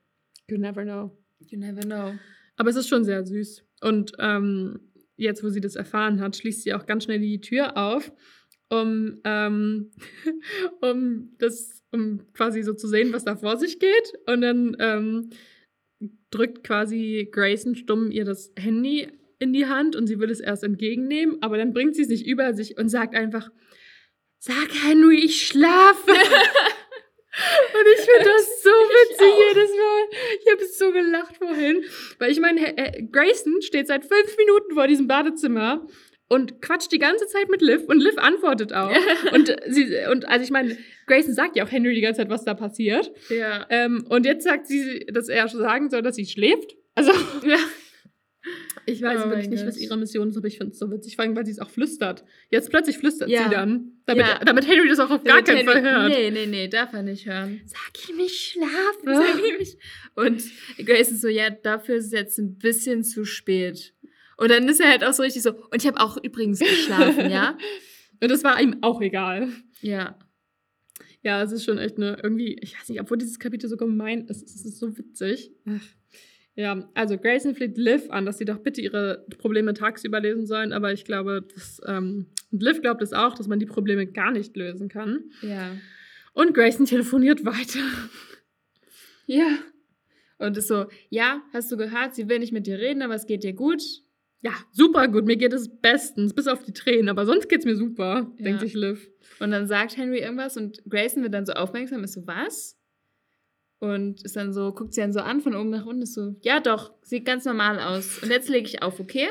You 0.48 0.59
never 0.59 0.84
know. 0.84 1.10
you 1.48 1.59
never 1.59 1.80
know. 1.80 2.14
Aber 2.56 2.70
es 2.70 2.76
ist 2.76 2.88
schon 2.88 3.04
sehr 3.04 3.26
süß. 3.26 3.64
Und 3.80 4.12
ähm, 4.20 4.78
jetzt, 5.23 5.43
wo 5.43 5.49
sie 5.49 5.61
das 5.61 5.77
erfahren 5.77 6.20
hat, 6.20 6.36
schließt 6.36 6.62
sie 6.62 6.74
auch 6.74 6.86
ganz 6.86 7.05
schnell 7.05 7.20
die 7.20 7.40
Tür 7.40 7.77
auf, 7.77 8.12
um, 8.69 9.20
ähm, 9.24 9.90
um 10.81 11.35
das, 11.39 11.82
um 11.90 12.32
quasi 12.32 12.62
so 12.62 12.74
zu 12.74 12.89
sehen, 12.89 13.12
was 13.12 13.24
da 13.24 13.36
vor 13.36 13.57
sich 13.57 13.78
geht. 13.78 14.12
Und 14.27 14.40
dann 14.43 14.77
ähm, 14.78 15.31
drückt 16.31 16.65
quasi 16.65 17.28
Grayson 17.31 17.74
stumm 17.74 18.11
ihr 18.11 18.24
das 18.24 18.53
Handy 18.59 19.09
in 19.39 19.53
die 19.53 19.66
Hand 19.66 19.97
und 19.97 20.07
sie 20.07 20.19
will 20.20 20.31
es 20.31 20.40
erst 20.40 20.62
entgegennehmen, 20.62 21.43
aber 21.43 21.57
dann 21.57 21.73
bringt 21.73 21.97
sie 21.97 22.03
es 22.03 22.09
nicht 22.09 22.27
über 22.27 22.55
sich 22.55 22.78
und 22.78 22.89
sagt 22.89 23.15
einfach, 23.15 23.51
sag 24.39 24.69
Henry, 24.85 25.24
ich 25.24 25.47
schlafe. 25.47 26.12
Und 27.34 27.86
ich 27.94 28.00
finde 28.00 28.24
das 28.24 28.62
so 28.62 28.70
witzig 28.70 29.32
jedes 29.48 29.70
Mal. 29.70 30.18
Ich 30.44 30.52
habe 30.52 30.64
so 30.66 30.92
gelacht 30.92 31.36
vorhin. 31.38 31.84
Weil 32.18 32.30
ich 32.30 32.40
meine, 32.40 32.76
äh, 32.76 33.02
Grayson 33.02 33.62
steht 33.62 33.86
seit 33.86 34.04
fünf 34.04 34.36
Minuten 34.36 34.74
vor 34.74 34.86
diesem 34.86 35.06
Badezimmer 35.06 35.86
und 36.28 36.60
quatscht 36.62 36.92
die 36.92 36.98
ganze 36.98 37.26
Zeit 37.26 37.48
mit 37.48 37.62
Liv 37.62 37.82
und 37.88 38.00
Liv 38.00 38.16
antwortet 38.18 38.72
auch. 38.72 38.94
und 39.32 39.54
sie, 39.68 39.96
und 40.10 40.28
also 40.28 40.44
ich 40.44 40.50
meine, 40.50 40.76
Grayson 41.06 41.34
sagt 41.34 41.56
ja 41.56 41.64
auch 41.64 41.70
Henry 41.70 41.94
die 41.94 42.00
ganze 42.00 42.20
Zeit, 42.20 42.30
was 42.30 42.44
da 42.44 42.54
passiert. 42.54 43.10
Ja. 43.28 43.66
Ähm, 43.70 44.06
und 44.09 44.26
jetzt 44.26 44.44
sagt 44.44 44.66
sie, 44.66 45.06
dass 45.12 45.28
er 45.28 45.48
sagen 45.48 45.90
soll, 45.90 46.02
dass 46.02 46.16
sie 46.16 46.26
schläft. 46.26 46.76
Also, 46.94 47.12
ja. 47.46 47.59
Ich 48.86 49.01
weiß 49.02 49.23
Oh 49.24 49.28
wirklich 49.31 49.48
nicht, 49.48 49.60
Gott. 49.60 49.69
was 49.69 49.78
ihre 49.78 49.97
Mission 49.97 50.28
ist, 50.28 50.36
aber 50.36 50.47
ich 50.48 50.59
finde 50.59 50.73
es 50.73 50.78
so 50.78 50.90
witzig, 50.90 51.16
vor 51.16 51.24
allem, 51.24 51.36
weil 51.36 51.47
sie 51.47 51.52
es 51.52 51.59
auch 51.59 51.70
flüstert. 51.70 52.24
Jetzt 52.51 52.70
plötzlich 52.70 52.98
flüstert 52.98 53.28
Ja. 53.28 53.44
sie 53.44 53.51
dann, 53.51 53.93
damit, 54.06 54.27
Ja. 54.27 54.39
damit 54.44 54.66
Henry 54.66 54.89
das 54.89 54.98
auch 54.98 55.10
auf 55.10 55.23
gar 55.24 55.43
keinen 55.43 55.64
Fall 55.66 55.82
hört. 55.82 56.09
Nee, 56.10 56.31
nee, 56.31 56.47
nee, 56.47 56.69
darf 56.69 56.93
er 56.93 57.02
nicht 57.02 57.27
hören. 57.27 57.60
Sag 57.66 58.09
ihm, 58.10 58.19
ich 58.20 58.52
schlafe. 58.52 58.73
Sag 59.05 59.39
ihm 59.39 59.59
nicht. 59.59 59.78
Und 60.14 60.43
Grace 60.85 61.10
ist 61.12 61.20
so, 61.20 61.28
ja, 61.28 61.51
dafür 61.51 61.97
ist 61.97 62.06
es 62.06 62.12
jetzt 62.12 62.39
ein 62.39 62.59
bisschen 62.59 63.05
zu 63.05 63.24
spät. 63.24 63.94
Und 64.39 64.51
dann 64.51 64.69
ist 64.69 64.81
er 64.81 64.89
halt 64.90 65.05
auch 65.05 65.12
so 65.12 65.23
richtig 65.23 65.43
so, 65.43 65.51
und 65.52 65.77
ich 65.82 65.86
habe 65.86 66.01
auch 66.01 66.16
übrigens 66.23 66.59
geschlafen, 66.59 67.31
ja? 67.31 67.56
Und 68.20 68.31
das 68.31 68.44
war 68.44 68.60
ihm 68.60 68.77
auch 68.82 69.01
egal. 69.01 69.48
Ja. 69.81 70.16
Ja, 71.23 71.43
es 71.43 71.51
ist 71.52 71.64
schon 71.64 71.78
echt 71.78 71.97
eine, 71.97 72.19
irgendwie, 72.23 72.56
ich 72.60 72.78
weiß 72.78 72.89
nicht, 72.89 73.01
obwohl 73.01 73.19
dieses 73.19 73.39
Kapitel 73.39 73.69
so 73.69 73.77
gemein 73.77 74.27
ist, 74.28 74.43
es 74.48 74.64
ist 74.64 74.78
so 74.78 74.97
witzig. 74.97 75.52
Ach. 75.69 75.81
Ja, 76.55 76.87
also 76.95 77.16
Grayson 77.16 77.55
fleht 77.55 77.79
Liv 77.79 78.11
an, 78.11 78.27
dass 78.27 78.37
sie 78.39 78.45
doch 78.45 78.59
bitte 78.59 78.81
ihre 78.83 79.24
Probleme 79.39 79.73
tagsüber 79.73 80.20
lesen 80.20 80.47
sollen, 80.47 80.73
aber 80.74 80.93
ich 80.93 81.05
glaube, 81.05 81.47
dass, 81.55 81.81
ähm, 81.87 82.27
Liv 82.51 82.83
glaubt 82.83 83.01
es 83.03 83.15
auch, 83.15 83.35
dass 83.35 83.49
man 83.49 83.59
die 83.59 83.65
Probleme 83.66 84.07
gar 84.07 84.31
nicht 84.31 84.55
lösen 84.57 84.89
kann. 84.91 85.31
Ja. 85.41 85.74
Und 86.35 86.53
Grayson 86.55 86.87
telefoniert 86.87 87.45
weiter. 87.45 87.81
Ja. 89.27 89.59
Und 90.39 90.57
ist 90.57 90.66
so, 90.69 90.87
ja, 91.09 91.43
hast 91.53 91.70
du 91.70 91.77
gehört, 91.77 92.15
sie 92.16 92.29
will 92.29 92.41
nicht 92.41 92.53
mit 92.53 92.66
dir 92.66 92.79
reden, 92.79 93.03
aber 93.03 93.15
es 93.15 93.27
geht 93.27 93.45
dir 93.45 93.53
gut. 93.53 93.83
Ja, 94.41 94.51
super 94.73 95.07
gut, 95.07 95.24
mir 95.24 95.37
geht 95.37 95.53
es 95.53 95.69
bestens, 95.81 96.35
bis 96.35 96.49
auf 96.49 96.65
die 96.65 96.73
Tränen, 96.73 97.09
aber 97.09 97.24
sonst 97.24 97.49
geht's 97.49 97.65
mir 97.65 97.77
super, 97.77 98.33
Ja. 98.39 98.45
denkt 98.45 98.61
sich 98.61 98.74
Liv. 98.74 99.09
Und 99.39 99.53
dann 99.53 99.69
sagt 99.69 99.97
Henry 99.97 100.19
irgendwas 100.19 100.57
und 100.57 100.83
Grayson 100.91 101.23
wird 101.23 101.33
dann 101.33 101.47
so 101.47 101.53
aufmerksam, 101.53 102.03
ist 102.03 102.15
so, 102.15 102.27
was? 102.27 102.77
Und 103.82 104.22
ist 104.22 104.36
dann 104.36 104.52
so, 104.52 104.72
guckt 104.72 104.94
sie 104.94 105.00
dann 105.00 105.12
so 105.12 105.18
an 105.18 105.40
von 105.40 105.56
oben 105.56 105.70
nach 105.70 105.84
unten, 105.84 106.02
ist 106.02 106.14
so, 106.14 106.36
ja 106.42 106.60
doch, 106.60 106.92
sieht 107.02 107.24
ganz 107.24 107.44
normal 107.44 107.80
aus. 107.80 108.22
Und 108.22 108.30
jetzt 108.30 108.48
lege 108.48 108.68
ich 108.68 108.80
auf, 108.80 109.00
okay? 109.00 109.30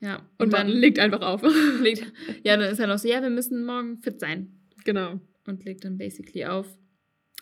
Ja. 0.00 0.26
Und, 0.38 0.54
dann 0.54 0.68
legt 0.68 0.98
einfach 0.98 1.20
auf. 1.20 1.42
legt, 1.82 2.10
ja, 2.44 2.56
dann 2.56 2.72
ist 2.72 2.78
er 2.78 2.86
noch 2.86 2.96
so, 2.96 3.06
ja, 3.08 3.20
wir 3.20 3.28
müssen 3.28 3.66
morgen 3.66 3.98
fit 3.98 4.20
sein. 4.20 4.58
genau. 4.84 5.20
Und 5.46 5.64
legt 5.66 5.84
dann 5.84 5.98
basically 5.98 6.46
auf. 6.46 6.66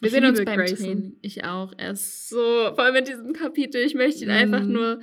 Wir 0.00 0.06
Ich 0.08 0.12
sehen 0.12 0.24
uns 0.24 0.44
beim 0.44 0.56
Grayson. 0.58 0.76
Training. 0.78 1.16
Ich 1.22 1.44
auch. 1.44 1.72
Er 1.76 1.92
ist 1.92 2.28
so, 2.28 2.36
vor 2.74 2.80
allem 2.80 2.96
in 2.96 3.04
diesem 3.04 3.32
Kapitel, 3.32 3.80
ich 3.80 3.94
möchte 3.94 4.24
ihn 4.24 4.30
einfach 4.30 4.62
Mhm. 4.64 4.72
nur, 4.72 5.00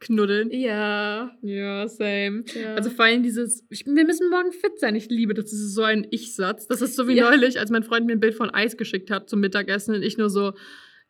Knuddeln. 0.00 0.50
ja. 0.50 1.30
Ja, 1.42 1.86
same. 1.88 2.44
ja. 2.54 2.74
Also 2.74 2.90
vor 2.90 3.04
allem 3.04 3.22
dieses, 3.22 3.64
ich, 3.70 3.84
wir 3.86 4.04
müssen 4.04 4.30
morgen 4.30 4.50
fit 4.52 4.78
sein. 4.80 4.94
Ich 4.96 5.08
liebe 5.10 5.34
das. 5.34 5.44
Das 5.46 5.52
ist 5.60 5.74
so 5.74 5.82
ein 5.82 6.06
Ich-Satz. 6.10 6.66
Das 6.68 6.80
ist 6.82 6.96
so 6.96 7.06
wie 7.06 7.14
Ja. 7.16 7.30
neulich, 7.30 7.58
als 7.60 7.70
mein 7.70 7.82
Freund 7.82 8.06
mir 8.06 8.12
ein 8.12 8.20
Bild 8.20 8.34
von 8.34 8.50
Eis 8.50 8.76
geschickt 8.76 9.10
hat 9.10 9.28
zum 9.28 9.40
Mittagessen 9.40 9.94
und 9.94 10.02
ich 10.02 10.16
nur 10.18 10.30
so, 10.30 10.52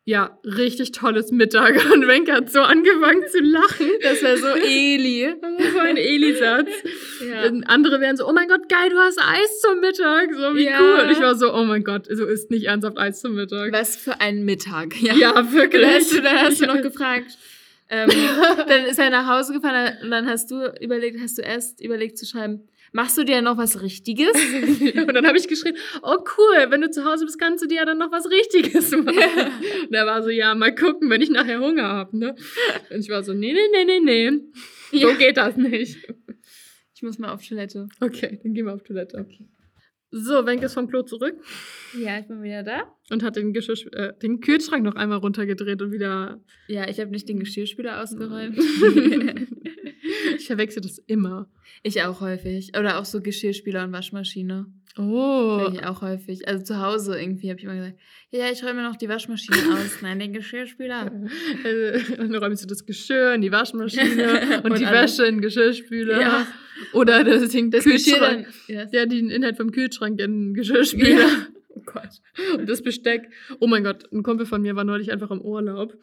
ja, 0.03 0.39
richtig 0.43 0.93
tolles 0.93 1.31
Mittag. 1.31 1.75
Und 1.93 2.07
Wenke 2.07 2.33
hat 2.33 2.51
so 2.51 2.61
angefangen 2.61 3.21
zu 3.31 3.39
lachen. 3.39 3.85
das 4.01 4.23
wäre 4.23 4.35
so 4.37 4.47
Eli. 4.67 5.31
Das 5.59 5.73
so 5.73 5.77
ein 5.79 5.95
Eli-Satz. 5.95 6.69
Ja. 7.29 7.43
Andere 7.67 8.01
wären 8.01 8.17
so, 8.17 8.27
oh 8.27 8.33
mein 8.33 8.47
Gott, 8.47 8.67
geil, 8.67 8.89
du 8.89 8.97
hast 8.97 9.19
Eis 9.19 9.61
zum 9.61 9.79
Mittag. 9.79 10.33
So, 10.33 10.55
wie 10.55 10.65
Ja. 10.65 10.79
cool. 10.81 11.05
Und 11.05 11.11
ich 11.11 11.19
war 11.21 11.35
so, 11.35 11.53
oh 11.53 11.63
mein 11.65 11.83
Gott, 11.83 12.07
so 12.11 12.25
ist 12.25 12.49
nicht 12.49 12.65
ernsthaft 12.65 12.97
Eis 12.97 13.21
zum 13.21 13.35
Mittag. 13.35 13.71
Was 13.73 13.95
für 13.95 14.19
ein 14.19 14.43
Mittag. 14.43 14.99
Ja, 15.01 15.53
wirklich. 15.53 15.83
Dann 15.83 15.93
hast 15.93 16.11
du, 16.13 16.21
dann 16.21 16.37
hast 16.39 16.61
du 16.61 16.65
noch 16.65 16.75
Ja. 16.75 16.81
gefragt. 16.81 17.37
Ähm, 17.93 18.09
dann 18.67 18.85
ist 18.85 18.97
er 18.99 19.09
nach 19.09 19.27
Hause 19.27 19.53
gefahren 19.53 19.97
und 20.01 20.11
dann 20.11 20.25
hast 20.25 20.49
du 20.49 20.73
überlegt, 20.79 21.19
hast 21.21 21.37
du 21.37 21.41
erst 21.41 21.81
überlegt 21.81 22.17
zu 22.17 22.25
schreiben, 22.25 22.67
machst 22.93 23.17
du 23.17 23.23
dir 23.25 23.41
noch 23.41 23.57
was 23.57 23.81
Richtiges? 23.81 24.31
Und 24.95 25.13
dann 25.13 25.25
habe 25.27 25.37
ich 25.37 25.47
geschrien, 25.47 25.75
oh 26.01 26.17
cool, 26.37 26.65
wenn 26.69 26.81
du 26.81 26.89
zu 26.91 27.05
Hause 27.05 27.25
bist, 27.25 27.39
kannst 27.39 27.63
du 27.63 27.67
dir 27.67 27.75
ja 27.77 27.85
dann 27.85 27.97
noch 27.97 28.11
was 28.11 28.29
Richtiges 28.29 28.91
machen. 28.97 29.51
Und 29.87 29.93
er 29.93 30.05
war 30.05 30.23
so, 30.23 30.29
ja, 30.29 30.53
mal 30.55 30.73
gucken, 30.75 31.09
wenn 31.09 31.21
ich 31.21 31.29
nachher 31.29 31.59
Hunger 31.59 31.83
habe, 31.83 32.17
ne? 32.17 32.35
Und 32.89 32.99
ich 32.99 33.09
war 33.09 33.23
so, 33.23 33.33
nee, 33.33 33.53
nee, 33.53 33.83
nee, 33.85 33.99
nee, 33.99 34.31
nee. 34.31 34.41
So 34.91 35.09
Ja. 35.09 35.15
geht 35.15 35.37
das 35.37 35.55
nicht. 35.55 35.97
Ich 36.95 37.01
muss 37.01 37.17
mal 37.17 37.31
auf 37.33 37.45
Toilette. 37.47 37.87
Okay, 38.01 38.39
dann 38.43 38.53
gehen 38.53 38.65
wir 38.65 38.73
auf 38.73 38.83
Toilette. 38.83 39.25
So, 40.11 40.45
Wenke 40.45 40.65
ist 40.65 40.73
vom 40.73 40.87
Klo 40.89 41.03
zurück 41.03 41.35
Ja, 41.97 42.19
ich 42.19 42.27
bin 42.27 42.43
wieder 42.43 42.63
da. 42.63 42.83
und 43.09 43.23
hat 43.23 43.37
den, 43.37 43.53
Geschirr, 43.53 43.75
äh, 43.93 44.13
den 44.21 44.41
Kühlschrank 44.41 44.83
noch 44.83 44.95
einmal 44.95 45.19
runtergedreht 45.19 45.81
und 45.81 45.91
wieder. 45.93 46.41
Ja, 46.67 46.87
ich 46.89 46.99
habe 46.99 47.11
nicht 47.11 47.29
den 47.29 47.39
Geschirrspüler 47.39 48.03
ausgeräumt. 48.03 48.57
ich 50.37 50.47
verwechsel 50.47 50.81
das 50.81 50.97
immer. 51.07 51.49
ich 51.83 52.03
auch 52.03 52.19
häufig. 52.19 52.77
Oder 52.77 52.99
auch 52.99 53.05
so 53.05 53.21
Geschirrspüler 53.21 53.85
und 53.85 53.93
Waschmaschine. 53.93 54.65
Oh. 54.97 55.69
Ich 55.73 55.85
auch 55.85 56.01
häufig. 56.01 56.47
Also 56.47 56.63
zu 56.63 56.81
Hause 56.81 57.19
irgendwie 57.19 57.49
habe 57.49 57.59
ich 57.59 57.65
immer 57.65 57.75
gesagt, 57.75 57.97
ja, 58.31 58.49
ich 58.51 58.63
räume 58.63 58.83
noch 58.83 58.95
die 58.95 59.09
Waschmaschine 59.09 59.57
aus. 59.73 60.01
Nein, 60.01 60.19
den 60.19 60.33
Geschirrspüler. 60.33 61.11
Also, 61.63 62.15
dann 62.17 62.35
räumst 62.35 62.63
du 62.63 62.67
das 62.67 62.85
Geschirr 62.85 63.33
in 63.33 63.41
die 63.41 63.51
Waschmaschine 63.51 64.57
und, 64.57 64.65
Und 64.71 64.79
die 64.79 64.85
alles. 64.85 65.17
Wäsche 65.17 65.27
in 65.27 65.35
den 65.35 65.41
Geschirrspüler. 65.41 66.21
Ja. 66.21 66.47
Oder 66.93 67.23
das 67.23 67.49
Ding 67.49 67.71
Das 67.71 67.83
Geschirr 67.83 68.17
Kühlschrank. 68.17 68.47
Ja. 68.67 68.85
Ja, 68.91 69.05
den 69.05 69.29
Inhalt 69.29 69.57
vom 69.57 69.71
Kühlschrank 69.71 70.19
in 70.19 70.49
den 70.49 70.53
Geschirrspüler. 70.53 71.19
Ja. 71.19 71.27
Oh 71.73 71.83
Gott. 71.85 72.09
Und 72.57 72.67
das 72.67 72.83
Besteck. 72.83 73.29
Oh 73.61 73.65
mein 73.65 73.85
Gott, 73.85 74.03
ein 74.11 74.23
Kumpel 74.23 74.45
von 74.45 74.61
mir 74.61 74.75
war 74.75 74.83
neulich 74.83 75.09
einfach 75.09 75.31
im 75.31 75.39
Urlaub 75.39 75.97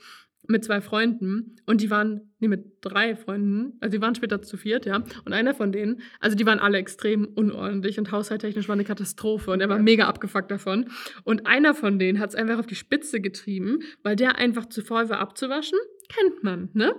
mit 0.49 0.65
zwei 0.65 0.81
Freunden 0.81 1.57
und 1.67 1.81
die 1.83 1.91
waren, 1.91 2.33
nee, 2.39 2.49
mit 2.49 2.79
drei 2.81 3.15
Freunden, 3.15 3.75
also 3.81 3.97
die 3.97 4.03
waren 4.03 4.15
später 4.15 4.41
zu 4.43 4.57
viert, 4.57 4.87
ja. 4.87 5.05
Und 5.25 5.33
einer 5.33 5.55
von 5.55 5.73
denen, 5.73 6.01
also 6.21 6.37
die 6.37 6.47
waren 6.47 6.59
alle 6.59 6.79
extrem 6.79 7.27
unordentlich 7.27 7.99
und 7.99 8.11
haushalttechnisch 8.11 8.67
war 8.67 8.75
eine 8.75 8.85
Katastrophe 8.85 9.51
und 9.51 9.61
er 9.61 9.69
war 9.69 9.77
Ja. 9.77 9.83
mega 9.83 10.09
abgefuckt 10.09 10.51
davon. 10.51 10.91
Und 11.25 11.47
einer 11.47 11.75
von 11.75 11.99
denen 11.99 12.19
hat 12.19 12.31
es 12.31 12.35
einfach 12.35 12.59
auf 12.59 12.67
die 12.67 12.75
Spitze 12.75 13.21
getrieben, 13.21 13.81
weil 14.03 14.17
der 14.17 14.37
einfach 14.37 14.67
zu 14.67 14.83
faul 14.83 15.09
war 15.11 15.21
abzuwaschen. 15.21 15.79
Kennt 16.09 16.43
man, 16.43 16.71
ne? 16.73 16.95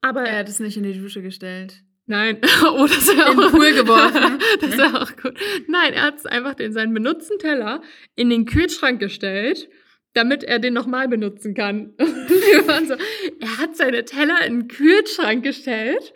Aber 0.00 0.22
Er 0.22 0.38
hat 0.38 0.48
es 0.48 0.60
nicht 0.60 0.76
in 0.76 0.84
die 0.84 0.98
Dusche 0.98 1.22
gestellt. 1.22 1.82
Nein. 2.06 2.38
oh, 2.64 2.86
das 2.86 3.06
wäre 3.08 3.32
In 3.32 3.36
den 3.36 3.46
auch 3.46 3.50
Pool 3.50 3.72
geworfen. 3.72 4.38
das 4.60 4.76
wäre 4.78 5.02
auch 5.02 5.16
gut. 5.16 5.34
Nein, 5.68 5.92
er 5.92 6.02
hat 6.02 6.18
es 6.18 6.26
einfach 6.26 6.54
den 6.54 6.72
seinen 6.72 6.94
benutzten 6.94 7.38
Teller 7.38 7.82
in 8.16 8.30
den 8.30 8.46
Kühlschrank 8.46 8.98
gestellt, 9.00 9.68
damit 10.12 10.42
er 10.42 10.58
den 10.58 10.74
nochmal 10.74 11.08
benutzen 11.08 11.54
kann. 11.54 11.94
So, 12.86 12.94
er 13.40 13.58
hat 13.58 13.76
seine 13.76 14.04
Teller 14.04 14.44
in 14.46 14.60
den 14.60 14.68
Kühlschrank 14.68 15.44
gestellt. 15.44 16.12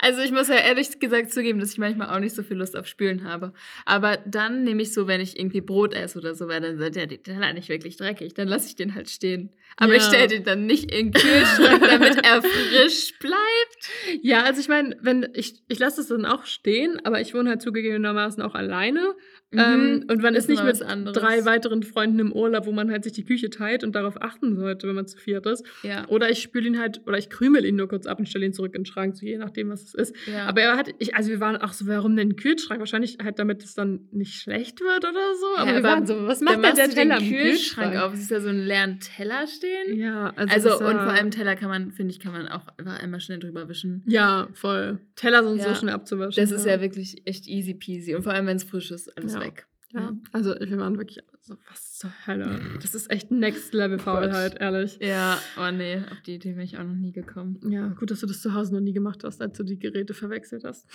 Also 0.00 0.20
ich 0.22 0.30
muss 0.32 0.48
ja 0.48 0.56
ehrlich 0.56 0.98
gesagt 1.00 1.32
zugeben, 1.32 1.58
dass 1.58 1.72
ich 1.72 1.78
manchmal 1.78 2.08
auch 2.14 2.20
nicht 2.20 2.34
so 2.34 2.42
viel 2.42 2.56
Lust 2.56 2.76
auf 2.76 2.86
Spülen 2.86 3.24
habe. 3.24 3.52
Aber 3.84 4.18
dann 4.26 4.64
nehme 4.64 4.82
ich 4.82 4.92
so, 4.92 5.06
wenn 5.06 5.20
ich 5.20 5.38
irgendwie 5.38 5.60
Brot 5.60 5.94
esse 5.94 6.18
oder 6.18 6.34
so, 6.34 6.48
weil 6.48 6.60
dann 6.60 6.78
sind 6.78 6.96
ja 6.96 7.06
die 7.06 7.18
Teller 7.18 7.52
nicht 7.52 7.68
wirklich 7.68 7.96
dreckig, 7.96 8.34
dann 8.34 8.48
lasse 8.48 8.68
ich 8.68 8.76
den 8.76 8.94
halt 8.94 9.08
stehen. 9.10 9.50
Aber 9.76 9.94
ich 9.94 10.02
Ja. 10.02 10.08
stelle 10.08 10.28
den 10.28 10.44
dann 10.44 10.66
nicht 10.66 10.90
in 10.90 11.12
den 11.12 11.20
Kühlschrank, 11.20 11.82
damit 11.88 12.24
er 12.24 12.42
frisch 12.42 13.18
bleibt. 13.18 14.22
Ja, 14.22 14.42
also 14.44 14.60
ich 14.60 14.68
meine, 14.68 14.96
wenn 15.00 15.28
ich 15.34 15.62
ich 15.68 15.78
lasse 15.78 16.00
es 16.00 16.08
dann 16.08 16.24
auch 16.24 16.46
stehen, 16.46 17.00
aber 17.04 17.20
ich 17.20 17.34
wohne 17.34 17.50
halt 17.50 17.62
zugegebenermaßen 17.62 18.42
auch 18.42 18.54
alleine. 18.54 19.14
Ähm, 19.50 20.04
und 20.10 20.20
man 20.22 20.32
Mhm. 20.34 20.36
Ist 20.38 20.48
nicht 20.50 20.62
mit 20.62 20.82
anderes. 20.82 21.16
drei 21.16 21.44
weiteren 21.46 21.82
Freunden 21.82 22.18
im 22.18 22.32
Urlaub, 22.32 22.66
wo 22.66 22.72
man 22.72 22.90
halt 22.90 23.04
sich 23.04 23.14
die 23.14 23.24
Küche 23.24 23.48
teilt 23.48 23.82
und 23.82 23.94
darauf 23.94 24.20
achten 24.20 24.56
sollte, 24.56 24.86
wenn 24.86 24.94
man 24.94 25.06
zu 25.06 25.16
viert 25.16 25.46
ist. 25.46 25.64
Ja. 25.82 26.06
Oder 26.08 26.28
ich 26.30 26.42
spüle 26.42 26.66
ihn 26.66 26.78
halt, 26.78 27.00
oder 27.06 27.16
ich 27.16 27.30
krümel 27.30 27.64
ihn 27.64 27.76
nur 27.76 27.88
kurz 27.88 28.06
ab 28.06 28.18
und 28.18 28.28
stelle 28.28 28.44
ihn 28.44 28.52
zurück 28.52 28.74
in 28.74 28.82
den 28.82 28.86
Schrank, 28.86 29.16
so 29.16 29.24
je 29.24 29.38
nachdem, 29.38 29.70
was 29.70 29.87
es 29.88 29.94
ist. 30.10 30.16
ja. 30.26 30.46
Aber 30.46 30.60
er 30.62 30.76
hat, 30.76 30.90
ich, 30.98 31.14
also 31.14 31.30
wir 31.30 31.40
waren 31.40 31.56
auch 31.56 31.72
so, 31.72 31.86
warum 31.86 32.16
denn 32.16 32.36
Kühlschrank? 32.36 32.80
Wahrscheinlich 32.80 33.18
halt, 33.22 33.38
damit 33.38 33.62
es 33.64 33.74
dann 33.74 34.08
nicht 34.12 34.34
schlecht 34.40 34.80
wird 34.80 35.04
oder 35.04 35.34
so. 35.40 35.46
Aber 35.58 35.70
Ja, 35.70 35.76
wir 35.76 35.82
waren 35.82 36.06
so, 36.06 36.26
was 36.26 36.40
macht 36.40 36.56
denn 36.64 36.76
der 36.76 36.90
Teller 36.90 37.18
den 37.18 37.28
Kühlschrank 37.28 37.92
Kühlschrank? 37.92 37.96
auf? 37.96 38.14
Ist 38.14 38.30
da 38.30 38.40
so 38.40 38.48
ein 38.48 38.58
leeren 38.66 39.00
Teller 39.00 39.46
stehen? 39.46 39.96
Ja, 39.98 40.32
also, 40.36 40.70
Also, 40.70 40.84
und 40.86 40.92
vor 40.94 41.12
allem 41.12 41.30
Teller 41.30 41.56
kann 41.56 41.68
man, 41.68 41.92
finde 41.92 42.12
ich, 42.12 42.20
kann 42.20 42.32
man 42.32 42.48
auch 42.48 42.66
einfach 42.76 43.00
einmal 43.02 43.20
schnell 43.20 43.38
drüber 43.38 43.68
wischen. 43.68 44.02
Ja, 44.06 44.48
voll. 44.52 44.98
Teller 45.16 45.42
sind 45.46 45.60
so 45.60 45.68
Ja. 45.68 45.74
schnell 45.74 45.94
abzuwaschen. 45.94 46.40
Das 46.42 46.50
ist 46.50 46.66
ja 46.66 46.80
wirklich 46.80 47.22
echt 47.26 47.46
easy 47.46 47.74
peasy. 47.74 48.14
Und 48.14 48.22
vor 48.22 48.32
allem, 48.32 48.46
wenn 48.46 48.56
es 48.56 48.64
frisch 48.64 48.90
ist, 48.90 49.16
alles 49.16 49.34
Ja. 49.34 49.40
weg. 49.40 49.66
Ja, 49.94 50.12
also 50.32 50.54
wir 50.60 50.76
waren 50.78 50.98
wirklich 50.98 51.18
so, 51.48 51.56
was 51.70 51.94
zur 51.94 52.10
Hölle? 52.26 52.60
Das 52.82 52.94
ist 52.94 53.10
echt 53.10 53.30
Next 53.30 53.72
Level 53.72 53.98
Faulheit, 53.98 54.60
ehrlich. 54.60 54.98
Ja, 55.00 55.40
oh 55.56 55.70
nee, 55.70 56.02
auf 56.10 56.20
die 56.26 56.34
Idee 56.34 56.52
bin 56.52 56.60
ich 56.60 56.76
auch 56.76 56.84
noch 56.84 56.94
nie 56.94 57.12
gekommen. 57.12 57.58
Ja, 57.68 57.88
gut, 57.88 58.10
dass 58.10 58.20
du 58.20 58.26
das 58.26 58.42
zu 58.42 58.52
Hause 58.52 58.74
noch 58.74 58.80
nie 58.80 58.92
gemacht 58.92 59.24
hast, 59.24 59.40
als 59.40 59.56
du 59.56 59.64
die 59.64 59.78
Geräte 59.78 60.12
verwechselt 60.12 60.64
hast. 60.64 60.86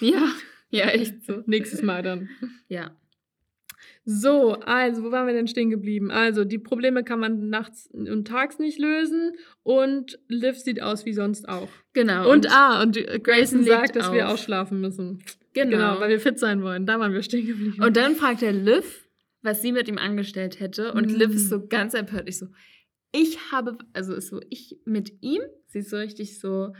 Ja, 0.00 0.32
ja, 0.70 0.86
echt 0.86 1.26
so. 1.26 1.42
Nächstes 1.46 1.82
Mal 1.82 2.02
dann. 2.02 2.30
Ja. 2.68 2.96
So, 4.04 4.54
also, 4.54 5.04
wo 5.04 5.12
waren 5.12 5.26
wir 5.26 5.34
denn 5.34 5.46
stehen 5.46 5.68
geblieben? 5.68 6.10
Also, 6.10 6.44
die 6.44 6.58
Probleme 6.58 7.04
kann 7.04 7.20
man 7.20 7.50
nachts 7.50 7.88
und 7.92 8.26
tags 8.26 8.58
nicht 8.58 8.78
lösen 8.78 9.32
und 9.62 10.18
Liv 10.28 10.58
sieht 10.58 10.82
aus 10.82 11.04
wie 11.04 11.12
sonst 11.12 11.48
auch. 11.48 11.68
Genau. 11.92 12.30
Und, 12.30 12.50
ah, 12.50 12.82
und 12.82 12.96
Grayson 13.22 13.62
sagt, 13.62 13.94
dass 13.94 14.10
wir 14.10 14.26
auf. 14.26 14.34
ausschlafen 14.34 14.80
müssen. 14.80 15.22
genau. 15.52 16.00
weil 16.00 16.08
wir 16.08 16.20
fit 16.20 16.38
sein 16.38 16.62
wollen. 16.62 16.86
Da 16.86 16.98
waren 16.98 17.12
wir 17.12 17.22
stehen 17.22 17.46
geblieben. 17.46 17.82
und 17.84 17.96
dann 17.96 18.16
fragt 18.16 18.42
er 18.42 18.52
Liv, 18.52 19.01
was 19.42 19.60
sie 19.62 19.72
mit 19.72 19.88
ihm 19.88 19.98
angestellt 19.98 20.60
hätte. 20.60 20.92
Und 20.92 21.10
Mhm. 21.10 21.16
Liv 21.18 21.30
ist 21.34 21.48
so 21.48 21.66
ganz 21.66 21.94
empört. 21.94 22.28
Ich 22.28 22.38
so, 22.38 22.46
ich 23.12 23.52
habe, 23.52 23.76
also 23.92 24.14
ist 24.14 24.28
so, 24.28 24.40
ich 24.50 24.78
mit 24.84 25.12
ihm, 25.22 25.42
sie 25.66 25.80
ist 25.80 25.90
so 25.90 25.96
richtig 25.98 26.38
so, 26.38 26.72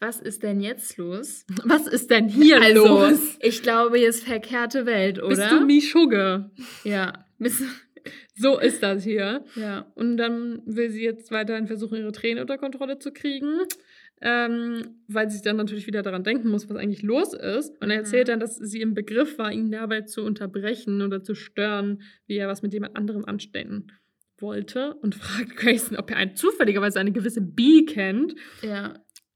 was 0.00 0.20
ist 0.20 0.42
denn 0.42 0.60
jetzt 0.60 0.96
los? 0.96 1.44
was 1.64 1.86
ist 1.86 2.10
denn 2.10 2.28
hier 2.28 2.60
also, 2.60 2.86
los? 2.86 3.36
ich 3.40 3.62
glaube, 3.62 3.98
hier 3.98 4.08
ist 4.08 4.24
verkehrte 4.24 4.84
Welt, 4.86 5.18
oder? 5.18 5.28
Bist 5.28 5.50
du 5.52 5.60
Mischugge? 5.64 6.50
Ja. 6.84 7.24
So 8.34 8.58
ist 8.58 8.82
das 8.82 9.04
hier. 9.04 9.44
ja. 9.54 9.86
Und 9.94 10.16
dann 10.16 10.60
will 10.66 10.90
sie 10.90 11.04
jetzt 11.04 11.30
weiterhin 11.30 11.68
versuchen, 11.68 11.98
ihre 11.98 12.10
Tränen 12.10 12.40
unter 12.40 12.58
Kontrolle 12.58 12.98
zu 12.98 13.12
kriegen. 13.12 13.60
Ähm, 14.24 15.00
weil 15.08 15.28
sie 15.30 15.42
dann 15.42 15.56
natürlich 15.56 15.86
wieder 15.88 16.02
daran 16.02 16.22
denken 16.22 16.48
muss, 16.48 16.68
was 16.70 16.76
eigentlich 16.76 17.02
los 17.02 17.34
ist. 17.34 17.70
Und 17.82 17.90
er 17.90 17.96
Mhm. 17.98 18.04
erzählt 18.04 18.28
dann, 18.28 18.38
dass 18.40 18.56
sie 18.56 18.80
im 18.80 18.94
Begriff 18.94 19.36
war, 19.36 19.52
ihn 19.52 19.70
dabei 19.72 20.02
zu 20.02 20.22
unterbrechen 20.22 21.02
oder 21.02 21.22
zu 21.24 21.34
stören, 21.34 22.02
wie 22.28 22.36
er 22.36 22.46
was 22.46 22.62
mit 22.62 22.72
jemand 22.72 22.96
anderem 22.96 23.24
anstellen 23.24 23.90
wollte. 24.38 24.94
Und 24.94 25.14
fragt 25.16 25.56
Grayson, 25.56 25.96
ob 25.96 26.10
er 26.10 26.16
ein, 26.18 26.36
zufälligerweise 26.36 27.00
eine 27.00 27.12
gewisse 27.12 27.40
B 27.40 27.84
kennt. 27.84 28.34
Ja. 28.62 28.94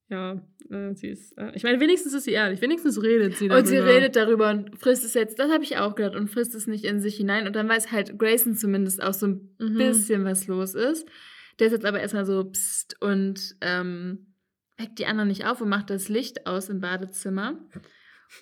Ja, 0.09 0.41
äh, 0.71 0.95
sie 0.95 1.09
ist. 1.09 1.37
Äh, 1.37 1.51
ich 1.57 1.65
meine, 1.65 1.81
wenigstens 1.81 2.15
ist 2.15 2.23
sie 2.25 2.31
ehrlich. 2.31 2.61
Wenigstens 2.61 3.03
redet 3.03 3.37
sie 3.37 3.49
darüber. 3.49 3.59
Und 3.59 3.67
sie 3.67 3.79
redet 3.79 4.15
darüber 4.15 4.51
und 4.51 4.79
frisst 4.79 5.05
es 5.05 5.15
jetzt, 5.15 5.37
das 5.41 5.51
habe 5.51 5.65
ich 5.65 5.79
auch 5.79 5.97
gedacht, 5.97 6.15
und 6.15 6.29
frisst 6.31 6.55
es 6.55 6.69
nicht 6.69 6.85
in 6.85 7.01
sich 7.01 7.17
hinein. 7.17 7.49
Und 7.49 7.57
dann 7.57 7.69
weiß 7.69 7.91
halt 7.91 8.17
Grayson 8.17 8.55
zumindest 8.55 9.03
auch 9.03 9.15
so 9.15 9.27
ein 9.27 9.51
Mhm. 9.59 9.79
bisschen, 9.79 10.25
was 10.25 10.47
los 10.47 10.77
ist. 10.77 11.09
Der 11.59 11.67
ist 11.67 11.73
jetzt 11.73 11.85
aber 11.87 11.99
erstmal 11.99 12.25
so 12.25 12.45
psst 12.45 12.95
und 13.03 13.57
ähm, 13.63 14.26
weckt 14.79 14.99
die 14.99 15.07
anderen 15.07 15.29
nicht 15.29 15.47
auf 15.47 15.61
und 15.61 15.69
macht 15.69 15.91
das 15.91 16.09
Licht 16.09 16.47
aus 16.47 16.69
im 16.69 16.81
Badezimmer. 16.81 17.59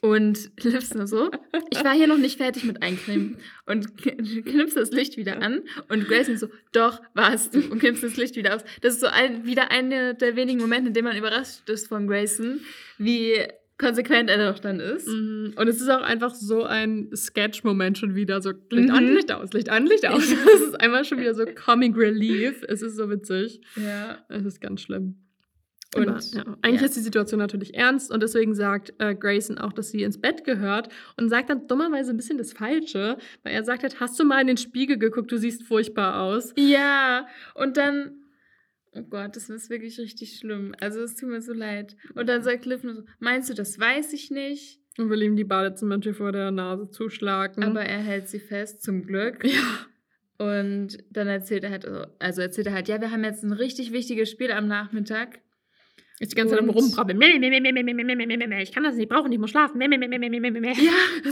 Und 0.01 0.51
Liv 0.63 0.95
nur 0.95 1.07
so, 1.07 1.31
ich 1.71 1.85
war 1.85 1.93
hier 1.93 2.07
noch 2.07 2.19
nicht 2.19 2.39
fertig 2.39 2.65
mit 2.65 2.83
Eincremen. 2.83 3.37
Und 3.67 3.97
knipst 4.03 4.77
das 4.77 4.91
Licht 4.91 5.17
wieder 5.17 5.41
an. 5.43 5.63
Und 5.89 6.09
Grayson 6.09 6.37
so, 6.37 6.49
doch, 6.73 7.01
warst 7.15 7.55
du. 7.55 7.61
Und 7.71 7.79
knipst 7.81 8.03
das 8.03 8.17
Licht 8.17 8.37
wieder 8.37 8.57
aus. 8.57 8.65
Das 8.81 8.95
ist 8.95 9.01
so 9.01 9.07
ein, 9.07 9.45
wieder 9.45 9.71
einer 9.71 10.15
der 10.15 10.37
wenigen 10.37 10.61
Momente, 10.61 10.89
in 10.89 10.95
denen 10.95 11.09
man 11.09 11.17
überrascht 11.17 11.69
ist 11.69 11.89
von 11.89 12.07
Grayson, 12.07 12.61
wie 12.99 13.35
konsequent 13.77 14.31
er 14.31 14.53
doch 14.53 14.59
dann 14.59 14.81
ist. 14.81 15.09
Mhm. 15.09 15.55
Und 15.57 15.69
es 15.69 15.81
ist 15.81 15.89
auch 15.89 16.03
einfach 16.03 16.35
so 16.35 16.63
ein 16.63 17.11
Sketch-Moment 17.15 17.99
schon 17.99 18.15
wieder. 18.15 18.41
So 18.41 18.53
Licht 18.71 18.91
an, 18.91 19.09
Mhm. 19.09 19.15
Licht 19.15 19.33
aus, 19.33 19.53
Licht 19.53 19.69
an, 19.69 19.87
Licht 19.87 20.07
aus. 20.07 20.23
Es 20.55 20.61
ist 20.63 20.81
einmal 20.81 21.05
schon 21.05 21.19
wieder 21.19 21.35
so 21.35 21.45
Comic 21.45 21.97
Relief. 21.97 22.63
Es 22.69 22.83
ist 22.83 22.97
so 22.97 23.11
witzig. 23.11 23.61
Ja. 23.77 24.25
Es 24.29 24.45
ist 24.45 24.61
ganz 24.61 24.81
schlimm. 24.81 25.24
Und 25.95 26.09
Aber, 26.09 26.21
ja, 26.21 26.57
eigentlich 26.63 26.81
ja. 26.81 26.87
ist 26.87 26.97
die 26.97 27.01
Situation 27.01 27.39
natürlich 27.39 27.75
ernst 27.75 28.11
und 28.11 28.23
deswegen 28.23 28.55
sagt 28.55 28.95
äh, 28.99 29.15
Grayson 29.15 29.59
auch, 29.59 29.73
dass 29.73 29.91
sie 29.91 30.03
ins 30.03 30.21
Bett 30.21 30.45
gehört 30.45 30.89
und 31.17 31.29
sagt 31.29 31.51
dann 31.51 31.67
dummerweise 31.67 32.11
ein 32.11 32.17
bisschen 32.17 32.39
das 32.39 32.53
Falsche, 32.53 33.19
weil 33.43 33.55
er 33.55 33.65
sagt 33.65 33.83
halt, 33.83 34.01
hast 34.01 34.19
du 34.19 34.25
mal 34.25 34.41
in 34.41 34.47
den 34.47 34.57
Spiegel 34.57 34.99
geguckt, 34.99 35.31
du 35.31 35.39
siehst 35.39 35.63
furchtbar 35.65 36.21
aus. 36.21 36.53
Ja, 36.57 37.27
und 37.55 37.77
dann, 37.77 38.13
oh 38.93 39.03
Gott, 39.03 39.37
das 39.37 39.51
ist 39.51 39.71
wirklich 39.71 39.99
richtig 39.99 40.39
schlimm. 40.39 40.75
Also 40.81 41.01
es 41.01 41.17
tut 41.17 41.29
mir 41.29 41.43
so 41.43 41.53
leid. 41.53 41.97
Und 42.15 42.29
dann 42.29 42.43
sagt 42.43 42.67
Liv 42.67 42.83
nur 42.83 42.95
so, 42.95 43.03
meinst 43.19 43.51
du, 43.51 43.55
das 43.55 43.79
weiß 43.79 44.13
ich 44.13 44.31
nicht? 44.31 44.81
Und 44.97 45.11
will 45.11 45.23
ihm 45.23 45.35
die 45.35 45.45
Badezimmertür 45.45 46.15
vor 46.15 46.31
der 46.31 46.53
Nase 46.53 46.89
zuschlagen. 46.89 47.65
Aber 47.65 47.83
er 47.83 47.99
hält 47.99 48.29
sie 48.29 48.39
fest, 48.39 48.83
zum 48.83 49.05
Glück. 49.05 49.45
ja. 49.45 49.87
Und 50.39 50.99
dann 51.11 51.29
erzählt 51.29 51.65
er 51.65 51.71
halt, 51.71 51.87
also 52.19 52.43
erzählt 52.43 52.67
er 52.67 52.73
halt, 52.73 52.89
ja, 52.89 53.01
wir 53.01 53.11
haben 53.11 53.25
jetzt 53.25 53.45
ein 53.45 53.53
richtig 53.53 53.93
wichtiges 53.93 54.31
Spiel 54.31 54.51
am 54.51 54.67
Nachmittag. 54.67 55.41
Ist 56.21 56.31
die 56.31 56.37
ganze 56.37 56.55
Zeit 56.57 56.69
Rumbrabbeln. 56.69 57.21
Ich 57.21 58.73
kann 58.73 58.85
das 58.85 58.95
nicht 58.95 59.09
brauchen, 59.09 59.33
ich 59.33 59.39
muss 59.39 59.51
schlafen. 59.51 59.81
Ja, 59.81 59.89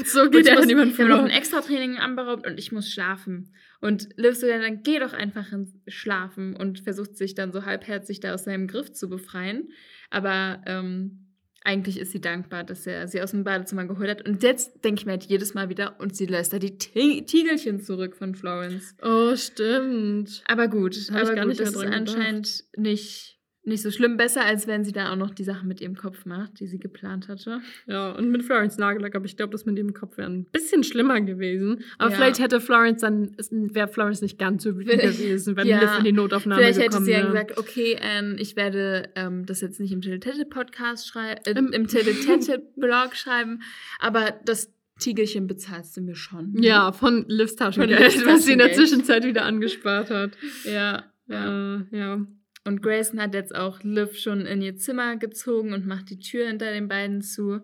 so 0.05 0.29
geht 0.29 0.41
ich 0.43 0.49
er 0.49 0.55
muss, 0.57 0.63
an 0.65 0.69
jemanden 0.69 0.99
wir 0.99 1.05
haben 1.05 1.09
noch 1.11 1.17
vor. 1.19 1.25
ein 1.27 1.31
Extra-Training 1.31 1.97
anberaubt 1.99 2.47
und 2.47 2.59
ich 2.59 2.73
muss 2.73 2.91
schlafen. 2.91 3.53
Und 3.81 4.09
Liv 4.17 4.35
so, 4.35 4.47
dann 4.49 4.83
geh 4.83 4.99
doch 4.99 5.13
einfach 5.13 5.53
ins 5.53 5.73
Schlafen 5.87 6.57
und 6.57 6.81
versucht 6.81 7.17
sich 7.17 7.35
dann 7.35 7.53
so 7.53 7.65
halbherzig 7.65 8.19
da 8.21 8.35
aus 8.35 8.45
seinem 8.45 8.67
Griff 8.67 8.93
zu 8.93 9.09
befreien. 9.09 9.69
Aber 10.11 10.63
ähm, 10.67 11.27
eigentlich 11.65 11.99
ist 12.01 12.11
sie 12.11 12.21
dankbar, 12.21 12.65
dass 12.65 12.85
er 12.87 13.07
sie 13.07 13.23
aus 13.23 13.31
dem 13.31 13.45
Badezimmer 13.45 13.87
geholt 13.87 14.11
hat. 14.11 14.29
Und 14.29 14.43
jetzt 14.43 14.85
denke 14.85 15.01
ich 15.01 15.07
mir 15.07 15.13
halt 15.13 15.25
jedes 15.25 15.55
Mal 15.55 15.69
wieder, 15.69 15.95
und 16.01 16.17
sie 16.17 16.27
lässt 16.27 16.53
da 16.53 16.59
die 16.59 16.77
Ti- 16.77 17.25
Tiegelchen 17.25 17.81
zurück 17.81 18.17
von 18.17 18.35
Florence. 18.35 18.97
Oh, 19.01 19.37
stimmt. 19.37 20.43
Aber 20.47 20.67
gut, 20.67 20.97
Hab 20.97 21.23
ich 21.23 21.29
aber 21.29 21.35
gar 21.37 21.45
gut, 21.45 21.51
nicht 21.51 21.61
das 21.61 21.71
ist 21.71 21.85
anscheinend 21.85 22.65
nicht, 22.77 23.32
nicht 23.65 23.83
so 23.83 23.91
schlimm. 23.91 24.17
Besser, 24.17 24.45
als 24.45 24.67
wenn 24.67 24.85
sie 24.85 24.93
da 24.93 25.13
auch 25.13 25.17
noch 25.17 25.31
die 25.31 25.45
Sachen 25.45 25.69
mit 25.69 25.81
ihrem 25.81 25.95
Kopf 25.97 26.25
macht, 26.27 26.59
die 26.61 26.67
sie 26.67 26.79
geplant 26.79 27.29
hatte. 27.29 27.61
Ja, 27.87 28.11
und 28.13 28.31
mit 28.31 28.43
Florence 28.45 28.77
Nagellack, 28.79 29.15
aber 29.15 29.25
ich 29.27 29.37
glaube, 29.37 29.53
das 29.53 29.65
mit 29.67 29.79
dem 29.79 29.95
Kopf 29.95 30.17
wäre 30.19 30.29
ein 30.29 30.45
bisschen 30.47 30.83
schlimmer 30.83 31.21
gewesen. 31.21 31.85
Aber 31.99 32.11
Ja. 32.11 32.17
vielleicht 32.17 32.41
hätte 32.41 32.61
Florence 32.61 33.03
dann, 33.03 33.37
wäre 33.51 33.89
Florence 33.89 34.21
nicht 34.21 34.39
ganz 34.39 34.65
so 34.65 34.77
wütend 34.77 35.01
Vielleicht- 35.01 35.19
gewesen, 35.23 35.57
wenn 35.57 35.67
ja. 35.69 35.81
Liv 35.81 35.91
in 35.99 36.05
die 36.05 36.13
Notaufnahme 36.13 36.61
Vielleicht 36.61 36.79
hätte 36.79 36.89
gekommen 36.89 37.05
sie 37.07 37.13
ja 37.13 37.19
wäre. 37.19 37.29
gesagt, 37.33 37.59
okay, 37.59 37.97
ähm, 38.01 38.37
ich 38.39 38.57
werde 38.57 39.11
ähm, 39.15 39.47
das 39.47 39.61
jetzt 39.61 39.79
nicht 39.81 39.93
im 39.93 40.01
Tete-Podcast 40.01 41.07
schreiben, 41.09 41.41
äh, 41.45 41.53
Im- 41.53 41.73
im 41.73 41.87
Tete-Blog 41.89 43.15
schreiben, 43.15 43.63
aber 44.01 44.35
das 44.45 44.73
Tigerchen 44.99 45.47
bezahlst 45.47 45.97
du 45.97 46.01
mir 46.01 46.15
schon. 46.15 46.55
Ja, 46.63 46.93
von 46.93 47.25
Livs 47.29 47.57
Taschengeld, 47.57 48.27
was 48.27 48.45
sie 48.45 48.53
in 48.53 48.59
der. 48.59 48.73
Zwischenzeit 48.73 49.25
wieder 49.25 49.45
angespart 49.45 50.11
hat. 50.11 50.33
Ja, 50.65 51.05
ja. 51.29 51.77
Äh, 51.77 51.85
ja. 51.97 52.27
Und 52.65 52.83
Grayson 52.83 53.21
hat 53.21 53.35
jetzt 53.35 53.55
auch 53.55 53.83
Liv 53.83 54.17
schon 54.17 54.47
in 54.47 54.63
ihr 54.63 54.77
Zimmer 54.77 55.17
gezogen 55.17 55.73
und 55.73 55.87
macht 55.87 56.11
die 56.11 56.19
Tür 56.19 56.47
hinter 56.47 56.73
den 56.73 56.89
beiden 56.89 57.23
zu. 57.23 57.63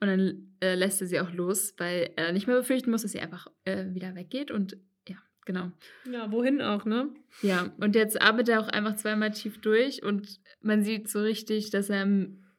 Und 0.00 0.08
dann 0.08 0.54
äh, 0.60 0.74
lässt 0.74 1.00
er 1.00 1.06
sie 1.06 1.20
auch 1.20 1.32
los, 1.32 1.74
weil 1.78 2.10
er 2.16 2.32
nicht 2.32 2.46
mehr 2.46 2.56
befürchten 2.56 2.90
muss, 2.90 3.02
dass 3.02 3.12
sie 3.12 3.20
einfach 3.20 3.46
äh, 3.64 3.84
wieder 3.92 4.14
weggeht. 4.14 4.50
Und 4.50 4.76
ja, 5.06 5.16
genau. 5.44 5.70
Ja, 6.10 6.32
wohin 6.32 6.60
auch, 6.62 6.84
ne? 6.84 7.10
Ja, 7.42 7.72
und 7.78 7.94
jetzt 7.94 8.20
arbeitet 8.20 8.48
er 8.48 8.60
auch 8.60 8.68
einfach 8.68 8.96
zweimal 8.96 9.30
tief 9.30 9.60
durch 9.60 10.02
und 10.02 10.40
man 10.60 10.82
sieht 10.82 11.08
so 11.08 11.20
richtig, 11.20 11.70
dass 11.70 11.90
er 11.90 12.06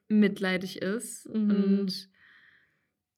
mitleidig 0.08 0.80
ist. 0.80 1.28
Mhm. 1.28 1.50
Und 1.50 2.08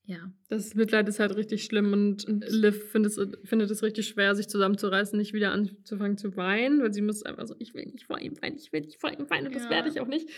ja. 0.06 0.32
Das 0.48 0.74
Mitleid 0.74 1.08
ist 1.08 1.18
halt 1.18 1.36
richtig 1.36 1.64
schlimm 1.64 1.92
und 1.92 2.26
Liv 2.48 2.90
findet 2.90 3.12
es, 3.16 3.38
findet 3.44 3.70
es 3.70 3.82
richtig 3.82 4.06
schwer, 4.06 4.34
sich 4.34 4.48
zusammenzureißen, 4.48 5.18
nicht 5.18 5.34
wieder 5.34 5.52
anzufangen 5.52 6.16
zu 6.16 6.36
weinen, 6.36 6.80
weil 6.80 6.92
sie 6.92 7.02
muss 7.02 7.24
einfach 7.24 7.46
so, 7.46 7.56
ich 7.58 7.74
will 7.74 7.86
nicht 7.86 8.04
vor 8.06 8.18
ihm 8.20 8.40
weinen, 8.40 8.56
ich 8.56 8.72
will 8.72 8.82
nicht 8.82 9.00
vor 9.00 9.10
ihm 9.10 9.28
weinen 9.28 9.48
und 9.48 9.54
das 9.56 9.64
Ja. 9.64 9.70
werde 9.70 9.88
ich 9.88 10.00
auch 10.00 10.06
nicht. 10.06 10.28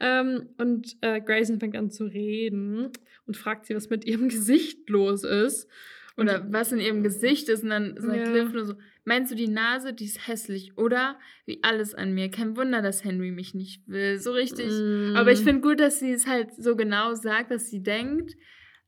Ähm, 0.00 0.48
und 0.58 0.96
äh, 1.02 1.20
Grayson 1.20 1.60
fängt 1.60 1.76
an 1.76 1.90
zu 1.90 2.04
reden 2.04 2.88
und 3.26 3.36
fragt 3.36 3.66
sie, 3.66 3.74
was 3.74 3.90
mit 3.90 4.04
ihrem 4.06 4.28
Gesicht 4.28 4.88
los 4.88 5.24
ist. 5.24 5.68
Und 6.14 6.28
Oder 6.28 6.46
was 6.52 6.72
in 6.72 6.78
ihrem 6.80 7.02
Gesicht 7.02 7.48
ist. 7.48 7.62
Und 7.62 7.70
dann 7.70 7.96
sagt 7.98 8.16
Ja. 8.26 8.32
Liv 8.32 8.52
nur 8.52 8.66
so, 8.66 8.74
meinst 9.04 9.32
du 9.32 9.34
die 9.34 9.48
Nase, 9.48 9.94
die 9.94 10.04
ist 10.04 10.28
hässlich, 10.28 10.76
oder? 10.76 11.18
Wie 11.46 11.60
alles 11.62 11.94
an 11.94 12.12
mir. 12.12 12.30
Kein 12.30 12.54
Wunder, 12.54 12.82
dass 12.82 13.02
Henry 13.02 13.30
mich 13.30 13.54
nicht 13.54 13.88
will. 13.88 14.18
So 14.18 14.32
richtig. 14.32 14.70
Mm. 14.70 15.16
Aber 15.16 15.32
ich 15.32 15.38
finde 15.40 15.62
gut, 15.62 15.80
dass 15.80 16.00
sie 16.00 16.12
es 16.12 16.26
halt 16.26 16.54
so 16.54 16.76
genau 16.76 17.14
sagt, 17.14 17.50
was 17.50 17.70
sie 17.70 17.82
denkt. 17.82 18.36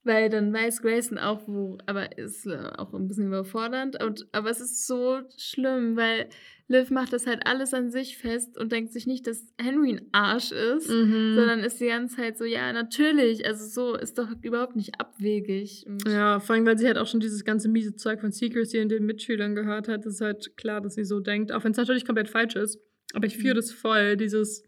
Weil 0.06 0.28
dann 0.28 0.52
weiß 0.52 0.82
Grayson 0.82 1.16
auch, 1.16 1.48
wo, 1.48 1.78
aber 1.86 2.18
ist 2.18 2.46
äh, 2.46 2.58
auch 2.76 2.92
ein 2.92 3.08
bisschen 3.08 3.26
überfordernd. 3.28 4.02
Und, 4.04 4.26
aber 4.32 4.50
es 4.50 4.60
ist 4.60 4.86
so 4.86 5.20
schlimm, 5.38 5.96
weil 5.96 6.28
Liv 6.68 6.90
macht 6.90 7.12
das 7.14 7.26
halt 7.26 7.46
alles 7.46 7.72
an 7.72 7.90
sich 7.90 8.18
fest 8.18 8.58
und 8.58 8.70
denkt 8.72 8.92
sich 8.92 9.06
nicht, 9.06 9.26
dass 9.26 9.46
Henry 9.58 9.92
ein 9.92 10.08
Arsch 10.12 10.52
ist, 10.52 10.88
Mhm. 10.90 11.34
sondern 11.34 11.60
ist 11.60 11.80
die 11.80 11.86
ganze 11.86 12.16
Zeit 12.16 12.36
so, 12.38 12.44
ja, 12.44 12.72
natürlich, 12.72 13.46
also 13.46 13.64
so 13.66 13.96
ist 13.96 14.18
doch 14.18 14.28
überhaupt 14.42 14.76
nicht 14.76 15.00
abwegig. 15.00 15.84
Und 15.86 16.06
Ja, 16.08 16.38
vor 16.40 16.54
allem, 16.54 16.66
weil 16.66 16.78
sie 16.78 16.86
halt 16.86 16.98
auch 16.98 17.06
schon 17.06 17.20
dieses 17.20 17.44
ganze 17.44 17.68
miese 17.68 17.96
Zeug 17.96 18.20
von 18.20 18.30
Secrecy 18.30 18.80
und 18.80 18.90
den 18.90 19.04
Mitschülern 19.06 19.54
gehört 19.54 19.88
hat, 19.88 20.04
ist 20.06 20.20
halt 20.20 20.56
klar, 20.58 20.80
dass 20.82 20.94
sie 20.96 21.04
so 21.04 21.20
denkt, 21.20 21.50
auch 21.52 21.64
wenn 21.64 21.72
es 21.72 21.78
natürlich 21.78 22.04
komplett 22.06 22.28
falsch 22.28 22.56
ist. 22.56 22.78
Aber 23.14 23.26
ich 23.26 23.36
fühle 23.38 23.54
Mhm. 23.54 23.58
das 23.58 23.70
voll, 23.72 24.16
dieses, 24.16 24.64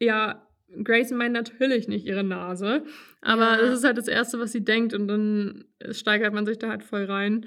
ja, 0.00 0.43
Grayson 0.82 1.18
meint 1.18 1.32
natürlich 1.32 1.88
nicht 1.88 2.06
ihre 2.06 2.24
Nase, 2.24 2.82
aber 3.20 3.52
Ja. 3.52 3.56
das 3.58 3.78
ist 3.78 3.84
halt 3.84 3.98
das 3.98 4.08
Erste, 4.08 4.38
was 4.38 4.52
sie 4.52 4.64
denkt 4.64 4.94
und 4.94 5.08
dann 5.08 5.64
steigert 5.90 6.34
man 6.34 6.46
sich 6.46 6.58
da 6.58 6.68
halt 6.70 6.82
voll 6.82 7.04
rein. 7.04 7.46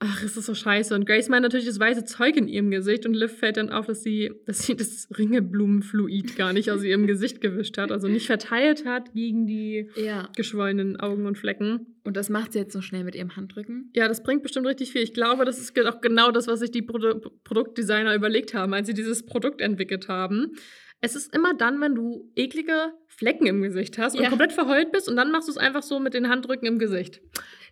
Ach, 0.00 0.22
es 0.22 0.36
ist 0.36 0.46
so 0.46 0.54
scheiße. 0.54 0.94
Und 0.94 1.06
Grace 1.06 1.28
meint 1.28 1.42
natürlich 1.42 1.66
das 1.66 1.80
weiße 1.80 2.04
Zeug 2.04 2.36
in 2.36 2.46
ihrem 2.46 2.70
Gesicht 2.70 3.04
und 3.04 3.14
Liv 3.14 3.32
fällt 3.36 3.56
dann 3.56 3.70
auf, 3.70 3.86
dass 3.86 4.04
sie, 4.04 4.30
dass 4.46 4.64
sie 4.64 4.76
das 4.76 5.08
Ringelblumenfluid 5.18 6.36
gar 6.36 6.52
nicht 6.52 6.70
aus 6.70 6.84
ihrem 6.84 7.08
Gesicht 7.08 7.40
gewischt 7.40 7.78
hat, 7.78 7.90
also 7.90 8.06
nicht 8.06 8.26
verteilt 8.26 8.84
hat 8.84 9.12
gegen 9.12 9.48
die 9.48 9.90
ja. 9.96 10.28
geschwollenen 10.36 11.00
Augen 11.00 11.26
und 11.26 11.36
Flecken. 11.36 11.96
Und 12.04 12.16
das 12.16 12.30
macht 12.30 12.52
sie 12.52 12.60
jetzt 12.60 12.74
so 12.74 12.80
schnell 12.80 13.02
mit 13.02 13.16
ihrem 13.16 13.34
Handrücken. 13.34 13.90
Ja, 13.92 14.06
das 14.06 14.22
bringt 14.22 14.44
bestimmt 14.44 14.68
richtig 14.68 14.92
viel. 14.92 15.02
Ich 15.02 15.14
glaube, 15.14 15.44
das 15.44 15.58
ist 15.58 15.76
auch 15.84 16.00
genau 16.00 16.30
das, 16.30 16.46
was 16.46 16.60
sich 16.60 16.70
die 16.70 16.82
Produ 16.82 17.18
Produktdesigner 17.42 18.14
überlegt 18.14 18.54
haben, 18.54 18.74
als 18.74 18.86
sie 18.86 18.94
dieses 18.94 19.26
Produkt 19.26 19.60
entwickelt 19.60 20.06
haben. 20.06 20.52
Es 21.00 21.14
ist 21.14 21.32
immer 21.34 21.54
dann, 21.54 21.80
wenn 21.80 21.94
du 21.94 22.30
eklige 22.34 22.92
Flecken 23.06 23.46
im 23.46 23.62
Gesicht 23.62 23.98
hast 23.98 24.16
und 24.16 24.22
Ja. 24.22 24.28
komplett 24.30 24.52
verheult 24.52 24.90
bist 24.90 25.08
und 25.08 25.16
dann 25.16 25.30
machst 25.30 25.46
du 25.48 25.52
es 25.52 25.58
einfach 25.58 25.82
so 25.82 26.00
mit 26.00 26.12
den 26.14 26.28
Handrücken 26.28 26.66
im 26.66 26.78
Gesicht. 26.78 27.20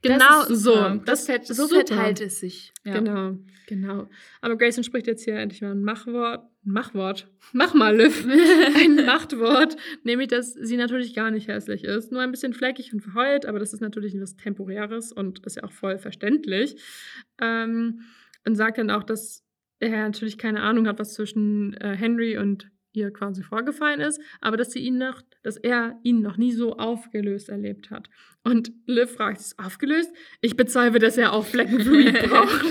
Genau 0.02 0.42
so. 0.48 0.74
Das, 1.04 1.26
Das 1.26 1.48
so 1.48 1.66
super. 1.66 1.86
verteilt 1.86 2.20
es 2.20 2.38
sich. 2.40 2.72
Ja. 2.84 2.94
Genau, 2.94 3.36
genau. 3.66 4.08
Aber 4.40 4.56
Grayson 4.56 4.84
spricht 4.84 5.08
jetzt 5.08 5.24
hier 5.24 5.34
endlich 5.36 5.60
mal 5.60 5.72
ein 5.72 5.82
Machwort. 5.82 6.44
Machwort. 6.62 7.28
Mach 7.52 7.74
mal, 7.74 7.96
Liv. 7.96 8.26
ein 8.76 9.04
Machtwort, 9.06 9.76
nämlich, 10.04 10.28
dass 10.28 10.52
sie 10.52 10.76
natürlich 10.76 11.14
gar 11.14 11.30
nicht 11.32 11.48
hässlich 11.48 11.82
ist. 11.84 12.12
Nur 12.12 12.22
ein 12.22 12.30
bisschen 12.30 12.52
fleckig 12.54 12.92
und 12.92 13.00
verheult, 13.00 13.46
aber 13.46 13.58
das 13.58 13.72
ist 13.72 13.80
natürlich 13.80 14.14
etwas 14.14 14.36
Temporäres 14.36 15.12
und 15.12 15.44
ist 15.46 15.56
ja 15.56 15.64
auch 15.64 15.72
voll 15.72 15.98
verständlich. 15.98 16.76
Ähm, 17.40 18.02
und 18.46 18.54
sagt 18.54 18.78
dann 18.78 18.90
auch, 18.90 19.02
dass 19.02 19.44
er 19.80 19.90
natürlich 19.90 20.38
keine 20.38 20.62
Ahnung 20.62 20.86
hat, 20.86 20.98
was 21.00 21.14
zwischen 21.14 21.74
äh, 21.74 21.96
Henry 21.96 22.38
und 22.38 22.70
ihr 22.96 23.12
quasi 23.12 23.42
vorgefallen 23.42 24.00
ist, 24.00 24.20
aber 24.40 24.56
dass 24.56 24.72
sie 24.72 24.80
ihn 24.80 24.98
noch, 24.98 25.22
dass 25.42 25.56
er 25.56 25.98
ihn 26.02 26.20
noch 26.22 26.36
nie 26.36 26.52
so 26.52 26.76
aufgelöst 26.76 27.48
erlebt 27.48 27.90
hat. 27.90 28.08
Und 28.42 28.72
Liv 28.86 29.10
fragt, 29.12 29.40
ist 29.40 29.58
aufgelöst? 29.58 30.10
Ich 30.40 30.56
bezweifle, 30.56 30.98
dass 31.00 31.16
er 31.18 31.32
auch 31.32 31.44
Fleckenfluid 31.44 32.22
braucht. 32.30 32.64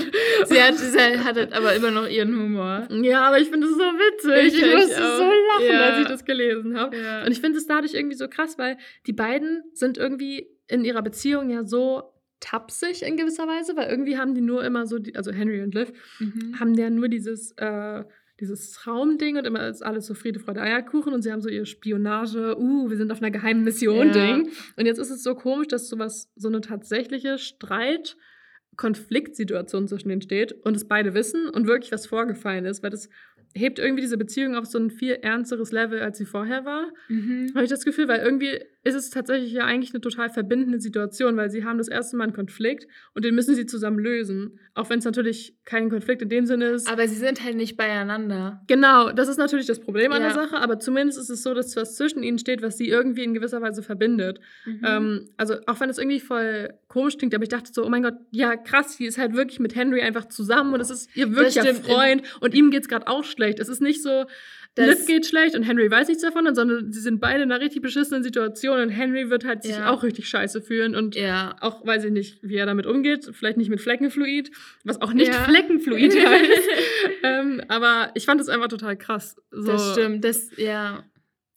sie, 0.46 0.60
hat, 0.62 0.76
sie 0.78 0.98
hat 1.20 1.36
halt 1.36 1.52
aber 1.52 1.74
immer 1.74 1.90
noch 1.90 2.08
ihren 2.08 2.34
Humor. 2.34 2.88
Ja, 2.90 3.28
aber 3.28 3.38
ich 3.40 3.48
finde 3.50 3.66
es 3.66 3.74
so 3.74 3.78
witzig. 3.78 4.54
Ich- 4.54 4.62
Ich, 4.62 4.66
ich 4.66 4.74
musste 4.74 5.04
auch. 5.04 5.18
so 5.18 5.24
lachen, 5.24 5.66
Ja. 5.74 5.80
als 5.90 6.00
ich 6.02 6.08
das 6.08 6.24
gelesen 6.24 6.78
habe. 6.78 6.96
Ja. 6.96 7.24
Und 7.24 7.30
ich 7.32 7.40
finde 7.40 7.58
es 7.58 7.66
dadurch 7.66 7.94
irgendwie 7.94 8.16
so 8.16 8.26
krass, 8.28 8.56
weil 8.58 8.78
die 9.06 9.12
beiden 9.12 9.62
sind 9.74 9.98
irgendwie 9.98 10.48
in 10.68 10.84
ihrer 10.84 11.02
Beziehung 11.02 11.50
ja 11.50 11.64
so 11.64 12.02
tapsig 12.40 13.02
in 13.02 13.16
gewisser 13.16 13.46
Weise, 13.46 13.76
weil 13.76 13.88
irgendwie 13.88 14.18
haben 14.18 14.34
die 14.34 14.40
nur 14.40 14.64
immer 14.64 14.86
so, 14.86 14.98
die, 14.98 15.14
also 15.16 15.30
Henry 15.32 15.62
und 15.62 15.74
Liv, 15.74 15.92
Mhm. 16.20 16.58
haben 16.60 16.74
ja 16.74 16.90
nur 16.90 17.08
dieses, 17.08 17.52
äh, 17.58 18.04
dieses 18.40 18.72
Traumding 18.72 19.38
und 19.38 19.46
immer 19.46 19.66
ist 19.66 19.82
alles 19.82 20.06
so 20.06 20.14
Friede, 20.14 20.38
Freude, 20.38 20.60
Eierkuchen 20.60 21.12
und 21.14 21.22
sie 21.22 21.32
haben 21.32 21.40
so 21.40 21.48
ihre 21.48 21.66
Spionage, 21.66 22.56
uh, 22.58 22.90
wir 22.90 22.96
sind 22.96 23.10
auf 23.10 23.22
einer 23.22 23.30
geheimen 23.30 23.64
Mission 23.64 24.08
Ja. 24.08 24.12
Ding. 24.12 24.50
Und 24.76 24.86
jetzt 24.86 24.98
ist 24.98 25.10
es 25.10 25.22
so 25.22 25.34
komisch, 25.34 25.68
dass 25.68 25.88
sowas, 25.88 26.30
so 26.36 26.48
eine 26.48 26.60
tatsächliche 26.60 27.38
Streit, 27.38 28.16
Konfliktsituation 28.76 29.88
zwischen 29.88 30.10
denen 30.10 30.22
steht 30.22 30.52
und 30.52 30.76
es 30.76 30.86
beide 30.86 31.14
wissen 31.14 31.48
und 31.48 31.66
wirklich 31.66 31.92
was 31.92 32.06
vorgefallen 32.06 32.66
ist, 32.66 32.82
weil 32.82 32.90
das 32.90 33.08
hebt 33.54 33.78
irgendwie 33.78 34.02
diese 34.02 34.18
Beziehung 34.18 34.54
auf 34.54 34.66
so 34.66 34.78
ein 34.78 34.90
viel 34.90 35.12
ernsteres 35.12 35.72
Level, 35.72 36.00
als 36.00 36.18
sie 36.18 36.26
vorher 36.26 36.66
war. 36.66 36.92
Mhm. 37.08 37.52
Habe 37.54 37.64
ich 37.64 37.70
das 37.70 37.84
Gefühl, 37.84 38.06
weil 38.06 38.20
irgendwie 38.20 38.60
ist 38.86 38.94
es 38.94 39.10
tatsächlich 39.10 39.52
ja 39.52 39.64
eigentlich 39.64 39.92
eine 39.92 40.00
total 40.00 40.30
verbindende 40.30 40.80
Situation, 40.80 41.36
weil 41.36 41.50
sie 41.50 41.64
haben 41.64 41.78
das 41.78 41.88
erste 41.88 42.16
Mal 42.16 42.24
einen 42.24 42.32
Konflikt 42.32 42.86
und 43.14 43.24
den 43.24 43.34
müssen 43.34 43.54
sie 43.54 43.66
zusammen 43.66 43.98
lösen. 43.98 44.60
Auch 44.74 44.88
wenn 44.90 45.00
es 45.00 45.04
natürlich 45.04 45.56
kein 45.64 45.90
Konflikt 45.90 46.22
in 46.22 46.28
dem 46.28 46.46
Sinne 46.46 46.66
ist. 46.66 46.88
Aber 46.90 47.08
sie 47.08 47.16
sind 47.16 47.42
halt 47.42 47.56
nicht 47.56 47.76
beieinander. 47.76 48.62
Genau, 48.68 49.10
das 49.10 49.28
ist 49.28 49.38
natürlich 49.38 49.66
das 49.66 49.80
Problem 49.80 50.12
an 50.12 50.22
Ja. 50.22 50.28
der 50.28 50.34
Sache, 50.34 50.56
aber 50.58 50.78
zumindest 50.78 51.18
ist 51.18 51.30
es 51.30 51.42
so, 51.42 51.52
dass 51.54 51.74
was 51.76 51.96
zwischen 51.96 52.22
ihnen 52.22 52.38
steht, 52.38 52.62
was 52.62 52.78
sie 52.78 52.88
irgendwie 52.88 53.24
in 53.24 53.34
gewisser 53.34 53.60
Weise 53.60 53.82
verbindet. 53.82 54.38
Mhm. 54.64 54.80
Ähm, 54.86 55.28
also 55.36 55.56
auch 55.66 55.80
wenn 55.80 55.90
es 55.90 55.98
irgendwie 55.98 56.20
voll 56.20 56.70
komisch 56.88 57.16
klingt, 57.18 57.34
aber 57.34 57.42
ich 57.42 57.48
dachte 57.48 57.72
so, 57.72 57.84
oh 57.84 57.88
mein 57.88 58.02
Gott, 58.02 58.14
ja 58.30 58.56
krass, 58.56 58.96
sie 58.96 59.06
ist 59.06 59.18
halt 59.18 59.34
wirklich 59.34 59.58
mit 59.58 59.74
Henry 59.74 60.02
einfach 60.02 60.26
zusammen 60.28 60.72
und 60.74 60.80
es 60.80 60.90
ist 60.90 61.14
ihr 61.16 61.34
wirklicher. 61.34 61.74
Freund 61.74 62.22
und 62.40 62.54
ihm 62.54 62.70
geht's 62.70 62.88
gerade 62.88 63.08
auch 63.08 63.24
schlecht. 63.24 63.58
Es 63.58 63.68
ist 63.68 63.82
nicht 63.82 64.02
so, 64.02 64.24
Liv 64.76 65.06
geht 65.06 65.26
schlecht 65.26 65.54
und 65.56 65.62
Henry 65.62 65.90
weiß 65.90 66.08
nichts 66.08 66.22
davon, 66.22 66.54
sondern 66.54 66.92
sie 66.92 67.00
sind 67.00 67.20
beide 67.20 67.42
in 67.42 67.50
einer 67.50 67.62
richtig 67.62 67.82
beschissenen 67.82 68.22
Situation 68.22 68.78
und 68.80 68.90
Henry 68.90 69.30
wird 69.30 69.44
halt 69.44 69.62
sich 69.62 69.76
Ja. 69.76 69.90
auch 69.90 70.02
richtig 70.02 70.28
scheiße 70.28 70.60
fühlen 70.60 70.94
und 70.94 71.14
ja. 71.16 71.56
auch 71.60 71.86
weiß 71.86 72.04
ich 72.04 72.10
nicht, 72.12 72.38
wie 72.42 72.56
er 72.56 72.66
damit 72.66 72.84
umgeht, 72.86 73.30
vielleicht 73.32 73.56
nicht 73.56 73.70
mit 73.70 73.80
Fleckenfluid, 73.80 74.50
was 74.84 75.00
auch 75.00 75.12
nicht 75.12 75.28
Ja. 75.32 75.44
Fleckenfluid 75.44 76.14
heißt. 76.26 76.68
ähm, 77.22 77.62
aber 77.68 78.10
ich 78.14 78.24
fand 78.26 78.40
es 78.40 78.48
einfach 78.48 78.68
total 78.68 78.96
krass. 78.96 79.36
So, 79.50 79.72
Das 79.72 79.92
stimmt. 79.92 80.24
Das, 80.24 80.50
ja. 80.56 81.04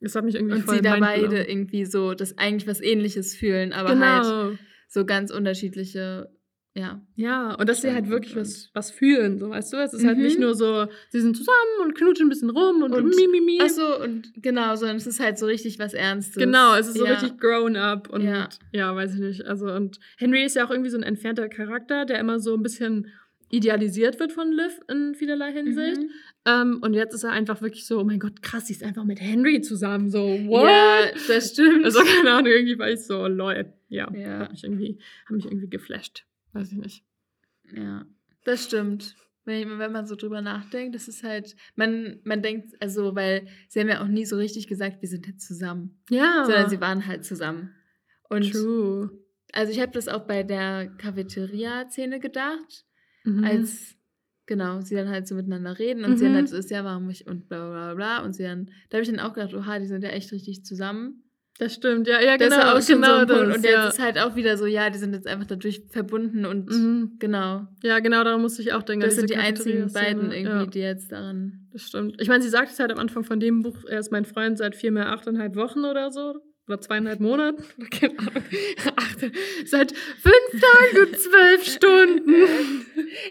Das 0.02 0.16
hat 0.16 0.24
mich 0.24 0.36
irgendwie 0.36 0.56
Und 0.56 0.64
voll 0.64 0.76
sie 0.78 0.82
da 0.82 0.98
beide 0.98 1.44
irgendwie 1.44 1.84
so, 1.84 2.14
das 2.14 2.38
eigentlich 2.38 2.68
was 2.68 2.80
ähnliches 2.80 3.36
fühlen, 3.36 3.74
aber 3.74 3.90
halt 4.00 4.24
Genau. 4.24 4.52
so 4.88 5.06
ganz 5.06 5.30
unterschiedliche, 5.30 6.30
ja. 6.76 7.02
Ja, 7.16 7.56
und 7.56 7.68
dass 7.68 7.82
sie 7.82 7.92
halt 7.92 8.10
wirklich 8.10 8.36
was, 8.36 8.70
was 8.74 8.92
fühlen, 8.92 9.38
so 9.40 9.50
weißt 9.50 9.74
du? 9.74 9.78
Es 9.78 9.94
ist 9.94 10.06
halt 10.06 10.18
Mhm. 10.18 10.24
nicht 10.24 10.40
nur 10.40 10.54
so, 10.56 10.88
sie 11.10 11.20
sind 11.20 11.36
zusammen 11.36 11.82
und 11.84 11.96
knutschen 11.96 12.28
ein 12.28 12.30
bisschen 12.30 12.50
rum 12.52 12.84
und, 12.84 12.94
Und- 12.94 13.16
mi, 13.16 13.28
mi, 13.28 13.42
mi. 13.42 13.60
Achso, 13.62 14.02
und 14.02 14.32
genau, 14.36 14.76
sondern 14.76 14.98
es 14.98 15.08
ist 15.08 15.20
halt 15.20 15.38
so 15.40 15.46
richtig 15.48 15.80
was 15.80 15.94
Ernstes. 15.94 16.36
Genau, 16.36 16.76
es 16.76 16.88
ist 16.88 16.98
so 16.98 17.06
ja. 17.06 17.14
richtig 17.14 17.38
grown 17.40 17.76
up 17.76 18.10
und 18.10 18.22
ja. 18.24 18.48
Ja. 18.72 18.96
weiß 18.96 19.16
ich 19.16 19.20
nicht. 19.20 19.46
Also, 19.46 19.66
und 19.72 20.00
Henry 20.18 20.44
ist 20.46 20.56
ja 20.56 20.66
auch 20.66 20.72
irgendwie 20.72 20.90
so 20.92 20.98
ein 20.98 21.04
entfernter 21.04 21.50
Charakter, 21.50 22.06
der 22.06 22.20
immer 22.20 22.40
so 22.40 22.56
ein 22.56 22.64
bisschen 22.64 23.08
idealisiert 23.52 24.20
wird 24.20 24.32
von 24.32 24.52
Liv 24.52 24.80
in 24.90 25.16
vielerlei 25.16 25.52
Hinsicht. 25.52 25.98
Mhm. 26.02 26.10
Ähm, 26.46 26.80
und 26.84 26.94
jetzt 26.94 27.16
ist 27.16 27.24
er 27.24 27.32
einfach 27.32 27.62
wirklich 27.64 27.86
so, 27.88 28.00
oh 28.00 28.04
mein 28.04 28.20
Gott, 28.20 28.44
krass, 28.44 28.68
sie 28.68 28.74
ist 28.74 28.84
einfach 28.84 29.06
mit 29.06 29.20
Henry 29.20 29.60
zusammen. 29.62 30.10
So, 30.12 30.20
what? 30.20 30.66
Ja, 30.70 31.00
das 31.28 31.50
stimmt. 31.54 31.84
Also, 31.84 32.00
keine 32.04 32.32
Ahnung, 32.34 32.52
irgendwie 32.52 32.78
war 32.78 32.90
ich 32.92 33.02
so, 33.04 33.26
lol. 33.28 33.74
Ja, 33.90 34.08
Ja. 34.14 34.40
Hat 34.42 34.52
mich 34.52 34.64
irgendwie, 34.64 35.00
hat 35.26 35.32
mich 35.36 35.46
irgendwie 35.46 35.68
geflasht. 35.70 36.26
Weiß 36.54 36.72
ich 36.72 36.78
nicht. 36.78 37.06
Ja, 37.74 38.06
das 38.44 38.64
stimmt. 38.66 39.16
Wenn, 39.46 39.78
man 39.78 40.06
so 40.06 40.16
drüber 40.16 40.42
nachdenkt, 40.42 40.94
das 40.94 41.08
ist 41.08 41.24
halt, 41.24 41.56
man, 41.76 42.20
man 42.24 42.44
denkt, 42.44 42.76
also, 42.82 43.16
weil 43.16 43.48
sie 43.68 43.80
haben 43.80 43.88
ja 43.90 44.04
auch 44.04 44.08
nie 44.08 44.26
so 44.26 44.36
richtig 44.38 44.68
gesagt, 44.68 45.02
wir 45.02 45.10
sind 45.10 45.26
jetzt 45.26 45.48
zusammen, 45.48 46.04
Ja. 46.12 46.44
sondern 46.46 46.70
sie 46.70 46.80
waren 46.82 47.08
halt 47.08 47.26
zusammen. 47.26 47.74
Und 48.30 48.52
True. 48.52 49.10
also 49.54 49.72
ich 49.72 49.80
habe 49.80 49.92
das 49.92 50.08
auch 50.08 50.28
bei 50.28 50.44
der 50.44 50.90
Cafeteria-Szene 50.98 52.20
gedacht, 52.20 52.86
Mhm. 53.24 53.44
als 53.44 53.96
genau, 54.46 54.82
sie 54.82 54.96
dann 54.96 55.10
halt 55.10 55.28
so 55.28 55.34
miteinander 55.36 55.80
reden 55.80 56.06
und 56.06 56.18
sie 56.18 56.26
Mhm. 56.26 56.30
dann 56.30 56.36
halt 56.36 56.50
so 56.50 56.58
ist, 56.58 56.70
ja, 56.70 56.84
warum 56.84 57.10
ich 57.10 57.26
und 57.26 57.48
bla 57.50 57.70
bla 57.70 57.94
bla 57.96 58.24
und 58.24 58.34
sie 58.34 58.44
dann, 58.44 58.68
da 58.90 58.98
habe 58.98 59.04
ich 59.04 59.10
dann 59.10 59.20
auch 59.20 59.34
gedacht, 59.34 59.54
oha, 59.56 59.80
die 59.80 59.88
sind 59.88 60.04
ja 60.04 60.10
echt 60.10 60.32
richtig 60.32 60.64
zusammen. 60.64 61.24
Das 61.60 61.74
stimmt, 61.76 62.08
ja, 62.08 62.22
ja, 62.22 62.38
Das 62.38 62.50
genau. 62.50 62.62
war 62.64 62.76
auch 62.78 62.82
schon 62.82 62.96
genau 63.02 63.08
so 63.08 63.14
ein 63.22 63.28
Punkt. 63.28 63.48
das, 63.50 63.56
Und 63.58 63.64
jetzt 63.66 63.74
ja. 63.74 63.88
ist 63.90 64.00
halt 64.00 64.18
auch 64.18 64.36
wieder 64.38 64.56
so, 64.58 64.66
ja, 64.66 64.90
die 64.90 64.98
sind 64.98 65.14
jetzt 65.14 65.28
einfach 65.28 65.46
dadurch 65.46 65.82
verbunden 65.90 66.46
und 66.46 66.70
Mhm. 66.70 67.12
genau. 67.20 67.68
Ja, 67.84 68.00
genau, 68.00 68.24
daran 68.24 68.42
musste 68.42 68.62
ich 68.62 68.72
auch 68.74 68.82
denken. 68.84 69.06
Das 69.06 69.16
sind 69.16 69.30
die 69.30 69.36
einzigen 69.36 69.92
beiden 69.92 70.32
irgendwie, 70.32 70.50
Ja, 70.58 70.66
die 70.66 70.80
jetzt 70.80 71.12
daran. 71.12 71.68
das 71.74 71.84
stimmt. 71.84 72.16
Ich 72.22 72.30
meine, 72.30 72.42
sie 72.42 72.50
sagt 72.50 72.72
es 72.72 72.80
halt 72.80 72.92
am 72.94 72.98
Anfang 72.98 73.24
von 73.26 73.40
dem 73.42 73.62
Buch, 73.62 73.76
er 73.88 74.00
ist 74.00 74.10
mein 74.12 74.24
Freund 74.26 74.58
seit 74.58 74.74
vier 74.76 74.92
mehr 74.94 75.12
achteinhalb 75.12 75.56
Wochen 75.58 75.84
oder 75.86 76.12
so. 76.12 76.36
Oder 76.68 76.80
zweieinhalb 76.82 77.20
Monaten. 77.20 77.64
Keine 77.92 78.18
Ahnung. 78.20 78.44
Acht, 78.96 79.20
seit 79.66 79.92
fünf 79.92 80.62
Tagen 80.62 81.08
und 81.08 81.18
zwölf 81.20 81.64
Stunden. 81.66 82.30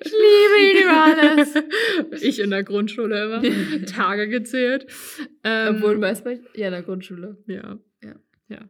Ich 0.04 0.12
liebe 0.12 0.80
ihn 0.80 0.84
über 0.84 1.04
alles. 1.30 1.54
Ich 2.20 2.40
in 2.40 2.50
der 2.50 2.64
Grundschule 2.64 3.24
immer. 3.24 3.84
Tage 3.86 4.28
gezählt. 4.28 4.86
Ähm, 5.44 5.76
Obwohl, 5.76 6.00
weißt 6.00 6.26
du, 6.26 6.40
ja, 6.54 6.66
in 6.66 6.72
der 6.72 6.82
Grundschule. 6.82 7.38
Ja. 7.46 7.78
Ja. 8.48 8.60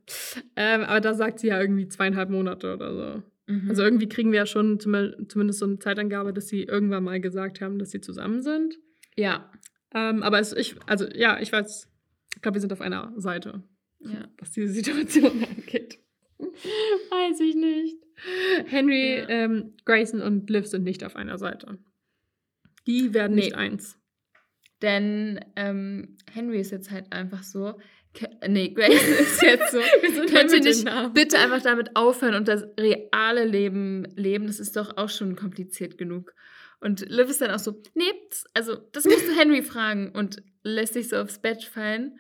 Ähm, 0.57 0.83
aber 0.83 1.01
da 1.01 1.15
sagt 1.15 1.39
sie 1.39 1.49
ja 1.49 1.61
irgendwie 1.61 1.89
zweieinhalb 1.89 2.31
Monate 2.31 2.75
oder 2.75 2.95
so. 2.95 3.23
Mhm. 3.53 3.71
Also 3.71 3.83
irgendwie 3.83 4.09
kriegen 4.09 4.33
wir 4.33 4.39
ja 4.41 4.47
schon 4.47 4.81
zum, 4.81 4.95
zumindest 5.29 5.61
so 5.61 5.67
eine 5.67 5.79
Zeitangabe, 5.79 6.33
dass 6.33 6.49
sie 6.49 6.65
irgendwann 6.65 7.05
mal 7.05 7.21
gesagt 7.21 7.61
haben, 7.61 7.79
dass 7.79 7.91
sie 7.91 8.01
zusammen 8.01 8.43
sind. 8.43 8.79
ja. 9.17 9.51
Ähm, 9.95 10.23
aber 10.23 10.39
es, 10.39 10.53
ich, 10.53 10.77
also 10.87 11.07
ja, 11.09 11.41
ich 11.41 11.51
weiß, 11.51 11.89
ich 12.37 12.43
glaube, 12.43 12.57
wir 12.57 12.61
sind 12.61 12.75
auf 12.75 12.83
einer 12.83 13.11
Seite, 13.17 13.63
Ja. 14.01 14.29
was 14.37 14.51
diese 14.51 14.71
Situation 14.71 15.43
angeht. 15.57 15.99
weiß 16.39 17.41
ich 17.41 17.55
nicht. 17.55 17.97
Henry, 18.67 19.21
Ja. 19.21 19.29
ähm, 19.31 19.75
Grayson 19.87 20.21
und 20.21 20.51
Liv 20.51 20.67
sind 20.67 20.83
nicht 20.85 21.05
auf 21.05 21.17
einer 21.17 21.39
Seite. 21.39 21.79
Die 22.87 23.15
werden 23.15 23.35
Nee. 23.37 23.45
nicht 23.47 23.55
eins. 23.55 23.99
Denn 24.83 25.41
ähm, 25.57 26.19
Henry 26.31 26.61
ist 26.61 26.71
jetzt 26.71 26.91
halt 26.91 27.13
einfach 27.13 27.43
so. 27.43 27.81
Nee, 28.47 28.71
Grace 28.71 29.09
ist 29.21 29.43
jetzt 29.43 29.73
so. 29.73 29.81
Könnt 30.31 30.53
ihr 30.53 30.61
nicht 30.61 31.15
bitte 31.15 31.39
einfach 31.39 31.63
damit 31.63 31.97
aufhören 31.97 32.35
und 32.35 32.49
das 32.49 32.65
reale 32.79 33.45
Leben 33.45 34.05
leben? 34.17 34.47
Das 34.47 34.61
ist 34.61 34.77
doch 34.77 34.97
auch 34.97 35.09
schon 35.09 35.37
kompliziert 35.37 35.99
genug. 35.99 36.35
Und 36.81 37.09
Liv 37.09 37.29
ist 37.29 37.41
dann 37.41 37.51
auch 37.51 37.59
so, 37.59 37.83
nee, 37.95 38.05
also 38.55 38.77
das 38.93 39.05
musst 39.05 39.27
du 39.27 39.37
Henry 39.37 39.63
fragen 39.63 40.11
und 40.13 40.43
lässt 40.63 40.95
sich 40.95 41.09
so 41.09 41.17
aufs 41.17 41.41
Bett 41.41 41.65
fallen 41.65 42.19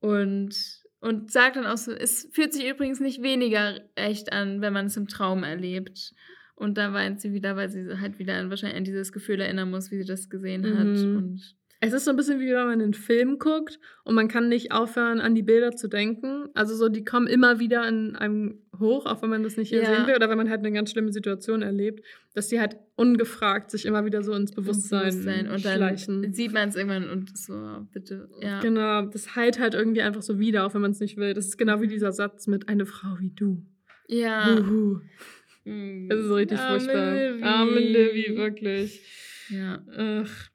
und, 0.00 0.54
und 1.00 1.30
sagt 1.30 1.56
dann 1.56 1.66
auch 1.66 1.78
so, 1.78 1.92
es 1.92 2.28
fühlt 2.32 2.52
sich 2.52 2.68
übrigens 2.68 3.00
nicht 3.00 3.22
weniger 3.22 3.80
echt 3.94 4.32
an, 4.32 4.60
wenn 4.60 4.72
man 4.72 4.86
es 4.86 4.96
im 4.96 5.08
Traum 5.08 5.44
erlebt. 5.44 6.12
Und 6.54 6.78
da 6.78 6.92
weint 6.92 7.20
sie 7.20 7.32
wieder, 7.32 7.56
weil 7.56 7.70
sie 7.70 8.00
halt 8.00 8.18
wieder 8.18 8.34
an, 8.34 8.50
wahrscheinlich 8.50 8.78
an 8.78 8.84
dieses 8.84 9.12
Gefühl 9.12 9.40
erinnern 9.40 9.70
muss, 9.70 9.90
wie 9.90 9.98
sie 9.98 10.06
das 10.06 10.30
gesehen 10.30 10.78
hat. 10.78 10.86
Mhm. 10.86 11.16
Und 11.16 11.56
Es 11.80 11.92
ist 11.92 12.04
so 12.06 12.10
ein 12.10 12.16
bisschen 12.16 12.40
wie 12.40 12.46
wenn 12.48 12.66
man 12.66 12.80
einen 12.80 12.94
Film 12.94 13.38
guckt 13.38 13.78
und 14.04 14.14
man 14.14 14.28
kann 14.28 14.48
nicht 14.48 14.72
aufhören, 14.72 15.20
an 15.20 15.34
die 15.34 15.42
Bilder 15.42 15.72
zu 15.72 15.88
denken. 15.88 16.48
Also 16.54 16.74
so, 16.74 16.88
die 16.88 17.04
kommen 17.04 17.26
immer 17.26 17.58
wieder 17.60 17.86
in 17.86 18.16
einem 18.16 18.60
hoch, 18.78 19.04
auch 19.04 19.20
wenn 19.22 19.28
man 19.28 19.42
das 19.42 19.56
nicht 19.58 19.68
hier 19.68 19.82
Ja. 19.82 19.94
sehen 19.94 20.06
will 20.06 20.14
oder 20.16 20.30
wenn 20.30 20.38
man 20.38 20.48
halt 20.48 20.60
eine 20.60 20.72
ganz 20.72 20.90
schlimme 20.90 21.12
Situation 21.12 21.60
erlebt, 21.62 22.02
dass 22.34 22.48
die 22.48 22.60
halt 22.60 22.76
ungefragt 22.94 23.70
sich 23.70 23.84
immer 23.84 24.04
wieder 24.06 24.22
so 24.22 24.32
ins 24.32 24.52
Bewusstsein, 24.52 25.10
Bewusstsein. 25.10 25.50
Und 25.50 25.64
dann 25.66 25.76
schleichen. 25.76 26.32
sieht 26.32 26.52
man 26.52 26.70
es 26.70 26.76
irgendwann 26.76 27.10
und 27.10 27.36
so, 27.36 27.86
bitte, 27.92 28.28
ja. 28.40 28.60
Genau, 28.60 29.02
das 29.02 29.36
heilt 29.36 29.58
halt 29.60 29.74
irgendwie 29.74 30.02
einfach 30.02 30.22
so 30.22 30.38
wieder, 30.38 30.64
auch 30.66 30.72
wenn 30.74 30.80
man 30.82 30.92
es 30.92 31.00
nicht 31.00 31.16
will. 31.18 31.34
Das 31.34 31.46
ist 31.46 31.58
genau 31.58 31.82
wie 31.82 31.88
dieser 31.88 32.12
Satz 32.12 32.46
mit 32.46 32.68
eine 32.68 32.86
Frau 32.86 33.16
wie 33.20 33.30
du. 33.30 33.62
Ja. 34.08 34.60
Mhm. 34.60 36.08
Das 36.08 36.20
ist 36.20 36.30
richtig 36.30 36.58
Arme 36.58 36.80
furchtbar. 36.80 37.48
Arme 37.48 37.80
Livy, 37.80 38.36
wirklich. 38.36 39.02
Ja. 39.50 39.82
Ach. 39.96 40.48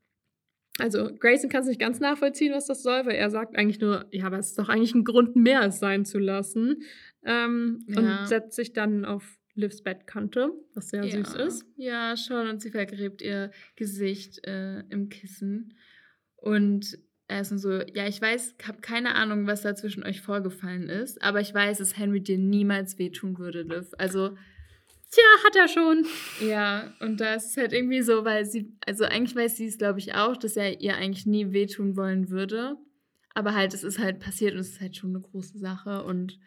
Also, 0.82 1.10
Grayson 1.20 1.50
kann 1.50 1.62
es 1.62 1.68
nicht 1.68 1.80
ganz 1.80 2.00
nachvollziehen, 2.00 2.54
was 2.54 2.66
das 2.68 2.84
soll, 2.84 3.06
weil 3.06 3.16
er 3.16 3.30
sagt 3.30 3.56
eigentlich 3.56 3.80
nur, 3.80 4.06
ja, 4.12 4.26
aber 4.26 4.40
es 4.40 4.48
ist 4.48 4.60
doch 4.60 4.70
eigentlich 4.70 4.96
ein 4.96 5.04
Grund 5.04 5.36
mehr, 5.36 5.62
es 5.66 5.80
sein 5.80 6.06
zu 6.06 6.20
lassen. 6.20 6.82
Ähm, 7.24 7.80
Ja. 7.88 8.22
Und 8.22 8.28
setzt 8.28 8.56
sich 8.56 8.74
dann 8.74 9.06
auf 9.06 9.38
Livs 9.54 9.84
Bettkante, 9.84 10.52
was 10.74 10.90
sehr 10.90 11.04
süß 11.04 11.36
ist. 11.36 11.66
Ja, 11.76 12.16
schon. 12.18 12.48
Und 12.48 12.62
sie 12.62 12.72
vergräbt 12.72 13.22
ihr 13.22 13.52
Gesicht 13.76 14.46
äh, 14.48 14.80
im 14.90 15.10
Kissen. 15.10 15.76
Und 16.38 16.98
er 17.28 17.42
ist 17.42 17.52
nur 17.52 17.60
so, 17.60 17.72
ja, 17.94 18.08
ich 18.08 18.22
weiß, 18.22 18.56
ich 18.60 18.68
habe 18.68 18.82
keine 18.82 19.16
Ahnung, 19.16 19.48
was 19.48 19.62
da 19.62 19.76
zwischen 19.76 20.04
euch 20.04 20.22
vorgefallen 20.22 20.90
ist, 20.90 21.22
aber 21.22 21.40
ich 21.40 21.54
weiß, 21.54 21.78
dass 21.78 21.98
Henry 21.98 22.22
dir 22.22 22.38
niemals 22.38 22.98
wehtun 22.98 23.38
würde, 23.38 23.62
Liv. 23.62 23.92
Also, 23.98 24.36
Tja, 25.12 25.24
hat 25.46 25.56
er 25.58 25.68
schon. 25.68 26.06
ja, 26.40 26.94
und 27.02 27.20
da 27.20 27.36
ist 27.36 27.52
es 27.52 27.58
halt 27.58 27.74
irgendwie 27.74 28.02
so, 28.02 28.24
weil 28.24 28.46
sie, 28.46 28.78
also 28.86 29.04
eigentlich 29.04 29.36
weiß 29.36 29.58
sie 29.58 29.66
es, 29.66 29.78
glaube 29.78 30.00
ich, 30.00 30.16
auch, 30.16 30.38
dass 30.38 30.56
er 30.56 30.80
ihr 30.80 30.96
eigentlich 30.96 31.26
nie 31.26 31.52
wehtun 31.52 31.98
wollen 31.98 32.30
würde. 32.30 32.78
Aber 33.34 33.54
halt, 33.54 33.74
es 33.74 33.84
ist 33.84 34.00
halt 34.00 34.20
passiert 34.20 34.54
und 34.54 34.60
es 34.60 34.70
ist 34.70 34.82
halt 34.82 34.96
schon 34.96 35.12
eine 35.12 35.22
große 35.22 35.58
Sache. 35.58 36.04
Und 36.04 36.40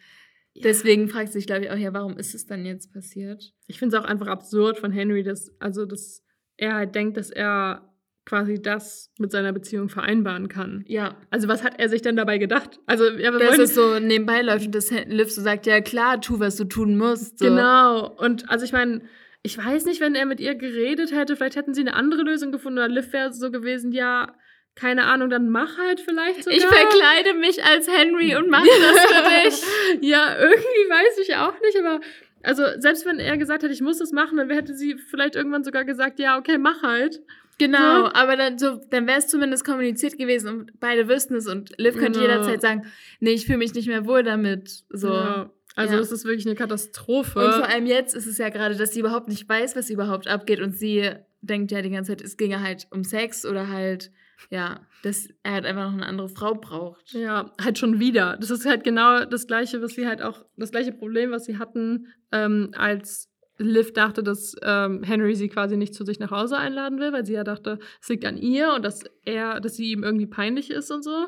deswegen 0.55 1.07
fragt 1.07 1.27
sie 1.27 1.39
sich, 1.39 1.47
glaube 1.47 1.65
ich, 1.65 1.71
auch, 1.71 1.77
ja, 1.77 1.93
warum 1.93 2.17
ist 2.17 2.33
es 2.33 2.47
dann 2.47 2.65
jetzt 2.65 2.91
passiert? 2.91 3.53
Ich 3.67 3.77
finde 3.77 3.95
es 3.95 4.03
auch 4.03 4.07
einfach 4.07 4.27
absurd 4.27 4.79
von 4.79 4.91
Henry, 4.91 5.23
dass, 5.23 5.51
also, 5.59 5.85
dass 5.85 6.23
er 6.57 6.73
halt 6.73 6.95
denkt, 6.95 7.17
dass 7.17 7.29
er 7.29 7.94
quasi 8.25 8.61
das 8.61 9.11
mit 9.19 9.31
seiner 9.31 9.53
Beziehung 9.53 9.89
vereinbaren 9.89 10.47
kann. 10.47 10.83
Ja, 10.87 11.15
Also, 11.29 11.47
was 11.47 11.63
hat 11.63 11.79
er 11.79 11.89
sich 11.89 12.01
denn 12.01 12.15
dabei 12.15 12.37
gedacht? 12.39 12.79
Also, 12.87 13.05
ja, 13.05 13.31
wir 13.31 13.39
dass 13.39 13.59
es 13.59 13.75
so 13.75 13.99
nebenbei 13.99 14.41
läuft 14.41 14.65
und 14.65 14.75
das 14.75 14.89
Liv 14.91 15.31
so 15.31 15.41
sagt, 15.41 15.65
ja 15.67 15.79
klar, 15.81 16.19
tu, 16.21 16.39
was 16.39 16.55
du 16.55 16.63
tun 16.65 16.97
musst. 16.97 17.39
So. 17.39 17.45
Genau. 17.45 18.09
Und 18.17 18.49
also 18.49 18.65
ich 18.65 18.71
meine, 18.73 19.01
ich 19.43 19.57
weiß 19.57 19.85
nicht, 19.85 20.01
wenn 20.01 20.15
er 20.15 20.25
mit 20.25 20.39
ihr 20.39 20.55
geredet 20.55 21.11
hätte, 21.13 21.35
vielleicht 21.35 21.55
hätten 21.55 21.75
sie 21.75 21.81
eine 21.81 21.93
andere 21.93 22.23
Lösung 22.23 22.51
gefunden 22.51 22.79
oder 22.79 22.87
Liv 22.87 23.13
wäre 23.13 23.31
so 23.31 23.51
gewesen, 23.51 23.91
ja, 23.91 24.33
keine 24.73 25.05
Ahnung, 25.05 25.29
dann 25.29 25.47
mach 25.49 25.77
halt 25.77 26.01
vielleicht 26.01 26.43
sogar. 26.43 26.57
Ich 26.57 26.65
verkleide 26.65 27.33
mich 27.35 27.63
als 27.63 27.87
Henry 27.87 28.35
und 28.35 28.49
mache 28.49 28.65
das 28.65 29.05
für 29.05 29.45
dich. 29.99 30.09
ja, 30.09 30.35
irgendwie 30.37 30.89
weiß 30.89 31.19
ich 31.21 31.35
auch 31.35 31.53
nicht, 31.61 31.77
aber 31.79 31.99
also 32.45 32.63
selbst 32.79 33.05
wenn 33.05 33.19
er 33.19 33.37
gesagt 33.37 33.63
hätte, 33.63 33.73
ich 33.73 33.81
muss 33.81 33.97
das 33.97 34.11
machen, 34.11 34.37
dann 34.37 34.49
hätte 34.49 34.73
sie 34.75 34.95
vielleicht 34.97 35.35
irgendwann 35.35 35.63
sogar 35.63 35.83
gesagt, 35.85 36.19
ja, 36.19 36.37
okay, 36.37 36.57
mach 36.57 36.81
halt. 36.83 37.21
Genau, 37.57 38.05
So. 38.07 38.13
aber 38.13 38.35
dann, 38.35 38.57
so, 38.57 38.81
dann 38.89 39.07
wäre 39.07 39.19
es 39.19 39.27
zumindest 39.27 39.63
kommuniziert 39.63 40.17
gewesen 40.17 40.49
und 40.49 40.79
beide 40.81 41.07
wüssten 41.07 41.35
es 41.35 41.47
und 41.47 41.71
Liv 41.77 41.95
könnte 41.97 42.19
Genau. 42.19 42.31
jederzeit 42.31 42.61
sagen, 42.61 42.85
nee, 43.21 43.31
ich 43.31 43.45
fühle 43.45 43.59
mich 43.59 43.73
nicht 43.73 43.87
mehr 43.87 44.05
wohl 44.05 44.23
damit. 44.23 44.83
So. 44.89 45.07
Ja. 45.13 45.49
Also 45.77 45.93
Ja. 45.93 45.99
das 45.99 46.11
ist 46.11 46.25
wirklich 46.25 46.45
eine 46.45 46.55
Katastrophe. 46.55 47.39
Und 47.45 47.53
vor 47.53 47.67
allem 47.67 47.85
jetzt 47.85 48.13
ist 48.15 48.27
es 48.27 48.37
ja 48.37 48.49
gerade, 48.49 48.75
dass 48.75 48.91
sie 48.93 48.99
überhaupt 48.99 49.27
nicht 49.29 49.47
weiß, 49.47 49.75
was 49.75 49.89
überhaupt 49.89 50.27
abgeht 50.27 50.59
und 50.59 50.75
sie 50.77 51.09
denkt 51.41 51.71
ja 51.71 51.81
die 51.81 51.91
ganze 51.91 52.11
Zeit, 52.11 52.21
es 52.21 52.35
ginge 52.37 52.61
halt 52.61 52.87
um 52.91 53.03
Sex 53.03 53.45
oder 53.45 53.69
halt, 53.69 54.11
ja, 54.49 54.81
dass 55.03 55.27
er 55.43 55.53
halt 55.53 55.65
einfach 55.65 55.85
noch 55.85 55.93
eine 55.93 56.05
andere 56.05 56.29
Frau 56.29 56.55
braucht. 56.55 57.13
Ja, 57.13 57.51
halt 57.61 57.77
schon 57.77 57.99
wieder. 57.99 58.37
Das 58.37 58.51
ist 58.51 58.65
halt 58.65 58.83
genau 58.83 59.25
das 59.25 59.47
gleiche, 59.47 59.81
was 59.81 59.93
sie 59.93 60.07
halt 60.07 60.21
auch, 60.21 60.45
das 60.57 60.71
gleiche 60.71 60.91
Problem, 60.91 61.31
was 61.31 61.45
sie 61.45 61.57
hatten, 61.57 62.07
ähm, 62.31 62.71
als 62.75 63.29
Liv 63.57 63.93
dachte, 63.93 64.21
dass 64.21 64.55
ähm, 64.63 65.03
Henry 65.03 65.35
sie 65.35 65.47
quasi 65.47 65.77
nicht 65.77 65.93
zu 65.93 66.03
sich 66.03 66.19
nach 66.19 66.31
Hause 66.31 66.57
einladen 66.57 66.99
will, 66.99 67.13
weil 67.13 67.25
sie 67.25 67.33
ja 67.33 67.43
dachte, 67.43 67.79
es 68.01 68.09
liegt 68.09 68.25
an 68.25 68.37
ihr 68.37 68.73
und 68.73 68.83
dass 68.83 69.03
er, 69.23 69.61
dass 69.61 69.75
sie 69.75 69.91
ihm 69.91 70.03
irgendwie 70.03 70.25
peinlich 70.25 70.71
ist 70.71 70.91
und 70.91 71.03
so. 71.03 71.27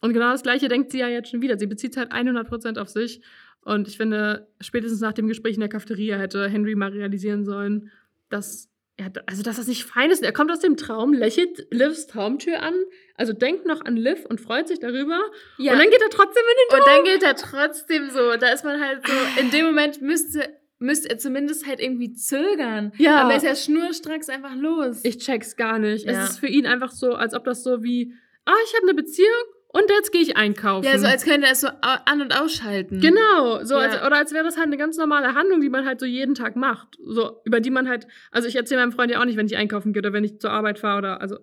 Und 0.00 0.12
genau 0.12 0.30
das 0.30 0.42
gleiche 0.42 0.68
denkt 0.68 0.92
sie 0.92 0.98
ja 0.98 1.08
jetzt 1.08 1.30
schon 1.30 1.42
wieder. 1.42 1.58
Sie 1.58 1.66
bezieht 1.66 1.96
halt 1.96 2.12
100% 2.12 2.78
auf 2.78 2.88
sich. 2.88 3.20
Und 3.62 3.88
ich 3.88 3.96
finde, 3.96 4.48
spätestens 4.60 5.00
nach 5.00 5.12
dem 5.12 5.28
Gespräch 5.28 5.54
in 5.54 5.60
der 5.60 5.68
Cafeteria 5.68 6.16
hätte 6.16 6.48
Henry 6.48 6.74
mal 6.74 6.90
realisieren 6.90 7.44
sollen, 7.44 7.90
dass 8.30 8.70
er, 8.98 9.12
also 9.26 9.42
dass 9.42 9.56
das 9.56 9.68
nicht 9.68 9.84
fein 9.84 10.10
ist. 10.10 10.22
Er 10.22 10.32
kommt 10.32 10.50
aus 10.50 10.58
dem 10.58 10.76
Traum, 10.76 11.12
lächelt 11.12 11.66
Livs 11.70 12.08
Traumtür 12.08 12.60
an, 12.62 12.74
also 13.14 13.32
denkt 13.32 13.64
noch 13.64 13.84
an 13.84 13.96
Liv 13.96 14.26
und 14.28 14.40
freut 14.40 14.68
sich 14.68 14.80
darüber. 14.80 15.20
Ja. 15.56 15.72
Und 15.72 15.78
dann 15.78 15.90
geht 15.90 16.02
er 16.02 16.10
trotzdem 16.10 16.42
in 16.42 16.56
den 16.58 16.80
Und 16.80 16.86
dann 16.86 17.04
geht 17.04 17.22
er 17.22 17.36
trotzdem 17.36 18.10
so. 18.10 18.36
Da 18.36 18.48
ist 18.48 18.64
man 18.64 18.80
halt 18.80 19.06
so, 19.06 19.40
in 19.40 19.50
dem 19.50 19.66
Moment 19.66 20.02
müsste, 20.02 20.48
müsste 20.78 21.10
er 21.10 21.18
zumindest 21.18 21.66
halt 21.66 21.80
irgendwie 21.80 22.12
zögern. 22.12 22.92
Ja. 22.98 23.22
Aber 23.22 23.30
er 23.30 23.36
ist 23.36 23.44
ja 23.44 23.54
schnurstracks 23.54 24.28
einfach 24.28 24.54
los. 24.56 25.00
Ich 25.04 25.18
check's 25.18 25.56
gar 25.56 25.78
nicht. 25.78 26.04
Ja. 26.04 26.24
Es 26.24 26.30
ist 26.30 26.40
für 26.40 26.48
ihn 26.48 26.66
einfach 26.66 26.90
so, 26.90 27.14
als 27.14 27.34
ob 27.34 27.44
das 27.44 27.62
so 27.62 27.84
wie, 27.84 28.12
ah, 28.44 28.54
ich 28.64 28.74
habe 28.74 28.88
eine 28.88 28.94
Beziehung 28.94 29.44
und 29.68 29.84
jetzt 29.90 30.12
gehe 30.12 30.22
ich 30.22 30.36
einkaufen. 30.36 30.86
ja, 30.86 30.98
so 30.98 31.06
als 31.06 31.24
könnte 31.24 31.46
er 31.46 31.52
es 31.52 31.60
so 31.60 31.68
an- 31.80 32.20
und 32.22 32.38
ausschalten. 32.38 33.00
Genau, 33.00 33.62
so 33.64 33.74
Ja. 33.74 33.80
als, 33.82 33.94
oder 34.02 34.16
als 34.16 34.32
wäre 34.32 34.44
das 34.44 34.56
halt 34.56 34.66
eine 34.66 34.76
ganz 34.76 34.96
normale 34.96 35.34
Handlung, 35.34 35.60
die 35.60 35.68
man 35.68 35.84
halt 35.86 36.00
so 36.00 36.06
jeden 36.06 36.34
Tag 36.34 36.56
macht. 36.56 36.96
So, 37.04 37.40
über 37.44 37.60
die 37.60 37.70
man 37.70 37.88
halt, 37.88 38.06
also 38.30 38.48
ich 38.48 38.56
erzähle 38.56 38.80
meinem 38.80 38.92
Freund 38.92 39.10
ja 39.10 39.20
auch 39.20 39.24
nicht, 39.24 39.36
wenn 39.36 39.46
ich 39.46 39.56
einkaufen 39.56 39.92
gehe 39.92 40.00
oder 40.00 40.12
wenn 40.12 40.24
ich 40.24 40.40
zur 40.40 40.50
Arbeit 40.50 40.78
fahre 40.78 40.98
oder, 40.98 41.20
also 41.20 41.38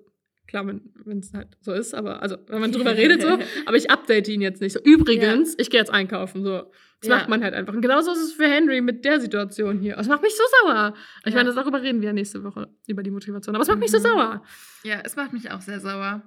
klar, 0.47 0.65
wenn 0.67 1.19
es 1.19 1.33
halt 1.33 1.49
so 1.61 1.73
ist, 1.73 1.93
aber 1.95 2.21
also 2.21 2.37
wenn 2.47 2.59
man 2.61 2.71
drüber 2.71 2.95
redet 2.95 3.21
so, 3.21 3.27
aber 3.65 3.77
ich 3.77 3.89
update 3.91 4.27
ihn 4.27 4.41
jetzt 4.41 4.61
nicht. 4.61 4.73
So, 4.73 4.79
übrigens, 4.83 5.55
ich 5.57 5.69
gehe 5.69 5.79
jetzt 5.79 5.91
einkaufen, 5.91 6.43
so. 6.43 6.71
Das 7.01 7.09
Ja. 7.09 7.17
macht 7.17 7.29
man 7.29 7.43
halt 7.43 7.53
einfach. 7.53 7.73
Und 7.73 7.81
genauso 7.81 8.11
ist 8.13 8.19
es 8.23 8.33
für 8.33 8.47
Henry 8.47 8.79
mit 8.81 9.03
der 9.05 9.19
Situation 9.19 9.79
hier. 9.79 9.95
Das 9.97 10.07
macht 10.07 10.21
mich 10.23 10.33
so 10.35 10.43
sauer. 10.63 10.93
Ich 11.25 11.33
Ja. 11.33 11.43
meine, 11.43 11.53
darüber 11.53 11.81
reden 11.81 12.01
wir 12.01 12.07
ja 12.07 12.13
nächste 12.13 12.43
Woche, 12.43 12.69
über 12.87 13.03
die 13.03 13.11
Motivation. 13.11 13.53
Aber 13.53 13.61
es 13.63 13.67
macht 13.67 13.79
mich 13.79 13.91
so 13.91 13.99
Mhm. 13.99 14.03
sauer. 14.03 14.43
Ja, 14.83 15.01
es 15.03 15.15
macht 15.15 15.33
mich 15.33 15.51
auch 15.51 15.61
sehr 15.61 15.79
sauer. 15.79 16.23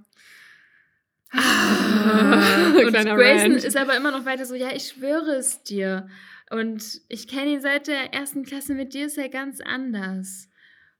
Ah, 1.30 2.66
und 2.76 2.92
Grayson 2.92 3.52
Rant. 3.52 3.64
ist 3.64 3.76
aber 3.76 3.96
immer 3.96 4.10
noch 4.10 4.24
weiter 4.24 4.46
so, 4.46 4.54
ja, 4.54 4.68
ich 4.74 4.88
schwöre 4.88 5.36
es 5.36 5.62
dir. 5.62 6.08
Und 6.50 7.02
ich 7.08 7.28
kenne 7.28 7.52
ihn 7.52 7.60
seit 7.60 7.86
der 7.88 8.14
ersten 8.14 8.44
Klasse, 8.44 8.74
mit 8.74 8.94
dir 8.94 9.06
ist 9.06 9.18
er 9.18 9.28
ganz 9.28 9.60
anders. 9.60 10.48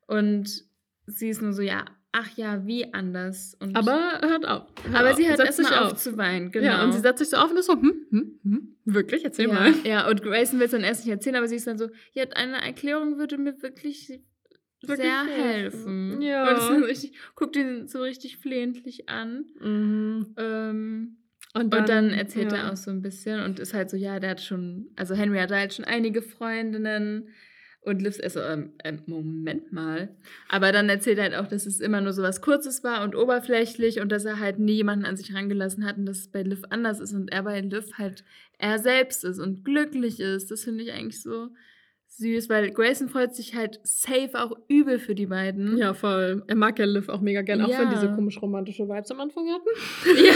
Und 0.06 0.64
sie 1.06 1.30
ist 1.30 1.40
nur 1.40 1.52
so, 1.52 1.62
ja, 1.62 1.86
ach 2.12 2.28
ja, 2.36 2.66
wie 2.66 2.92
anders. 2.92 3.56
Und 3.60 3.76
Aber 3.76 4.20
hört 4.20 4.46
auf. 4.46 4.66
Hört 4.84 4.94
aber 4.94 5.10
auf. 5.10 5.16
sie 5.16 5.28
hört 5.28 5.40
erstmal 5.40 5.72
sich 5.72 5.78
auf 5.78 5.94
zu 5.96 6.16
weinen, 6.18 6.50
genau. 6.50 6.66
Ja, 6.66 6.84
und 6.84 6.92
sie 6.92 7.00
setzt 7.00 7.20
sich 7.20 7.30
so 7.30 7.38
auf 7.38 7.50
und 7.50 7.56
ist 7.56 7.66
so, 7.66 7.74
hm, 7.74 8.06
hm, 8.10 8.40
hm, 8.42 8.76
wirklich, 8.84 9.24
erzähl 9.24 9.48
ja, 9.48 9.54
mal. 9.54 9.74
ja, 9.84 10.08
und 10.08 10.22
Grayson 10.22 10.58
will 10.58 10.66
es 10.66 10.72
dann 10.72 10.82
erst 10.82 11.04
nicht 11.04 11.12
erzählen, 11.12 11.36
aber 11.36 11.48
sie 11.48 11.56
ist 11.56 11.66
dann 11.66 11.78
so, 11.78 11.88
ja, 12.12 12.24
eine 12.34 12.60
Erklärung 12.62 13.18
würde 13.18 13.38
mir 13.38 13.62
Wirklich 13.62 14.20
sehr 14.82 15.24
helfen. 15.24 16.10
helfen. 16.10 16.22
Ja. 16.22 16.48
Und 16.50 16.58
ist 16.58 16.68
dann 16.68 16.84
richtig, 16.84 17.18
guckt 17.34 17.56
ihn 17.56 17.86
so 17.88 18.00
richtig 18.00 18.38
flehentlich 18.38 19.08
an. 19.08 19.44
Mhm. 19.60 20.34
Ähm, 20.36 21.16
Und, 21.54 21.74
und 21.74 21.88
dann 21.88 22.10
erzählt 22.10 22.52
ja. 22.52 22.58
er 22.58 22.72
auch 22.72 22.76
so 22.76 22.90
ein 22.90 23.02
bisschen 23.02 23.40
und 23.40 23.58
ist 23.58 23.74
halt 23.74 23.90
so, 23.90 23.96
ja, 23.96 24.20
der 24.20 24.30
hat 24.30 24.40
schon, 24.40 24.90
also 24.96 25.14
Henry 25.14 25.38
hatte 25.38 25.56
halt 25.56 25.74
schon 25.74 25.84
einige 25.84 26.22
Freundinnen 26.22 27.28
und 27.80 28.02
Liv 28.02 28.18
ist 28.18 28.34
so, 28.34 28.40
ähm, 28.40 28.72
ähm, 28.84 29.02
Moment 29.06 29.72
mal. 29.72 30.14
Aber 30.48 30.72
dann 30.72 30.88
erzählt 30.88 31.18
er 31.18 31.24
halt 31.24 31.34
auch, 31.36 31.46
dass 31.46 31.64
es 31.64 31.80
immer 31.80 32.00
nur 32.00 32.12
so 32.12 32.22
was 32.22 32.42
Kurzes 32.42 32.84
war 32.84 33.02
und 33.02 33.14
oberflächlich 33.14 34.00
und 34.00 34.12
dass 34.12 34.24
er 34.26 34.38
halt 34.38 34.58
nie 34.58 34.74
jemanden 34.74 35.06
an 35.06 35.16
sich 35.16 35.34
rangelassen 35.34 35.86
hat 35.86 35.96
und 35.96 36.04
dass 36.04 36.18
es 36.18 36.28
bei 36.30 36.42
Liv 36.42 36.62
anders 36.70 37.00
ist 37.00 37.14
und 37.14 37.32
er 37.32 37.44
bei 37.44 37.60
Liv 37.60 37.86
halt 37.94 38.24
er 38.58 38.78
selbst 38.78 39.24
ist 39.24 39.38
und 39.38 39.64
glücklich 39.64 40.20
ist. 40.20 40.50
Das 40.50 40.64
finde 40.64 40.84
ich 40.84 40.92
eigentlich 40.92 41.22
so 41.22 41.48
süß, 42.18 42.48
weil 42.48 42.70
Grayson 42.70 43.08
freut 43.08 43.34
sich 43.34 43.54
halt 43.54 43.80
safe 43.84 44.30
auch 44.34 44.52
übel 44.68 44.98
für 44.98 45.14
die 45.14 45.26
beiden. 45.26 45.76
Ja, 45.78 45.94
voll. 45.94 46.42
Er 46.46 46.56
mag 46.56 46.78
ja 46.78 46.84
Liv 46.84 47.08
auch 47.08 47.20
mega 47.20 47.42
gern, 47.42 47.62
auch 47.62 47.68
wenn 47.68 47.88
Ja. 47.90 47.94
diese 47.94 48.08
komisch 48.14 48.40
romantische 48.42 48.88
Vibes 48.88 49.10
am 49.10 49.20
Anfang 49.20 49.46
hatten. 49.48 49.68
Ja. 50.24 50.34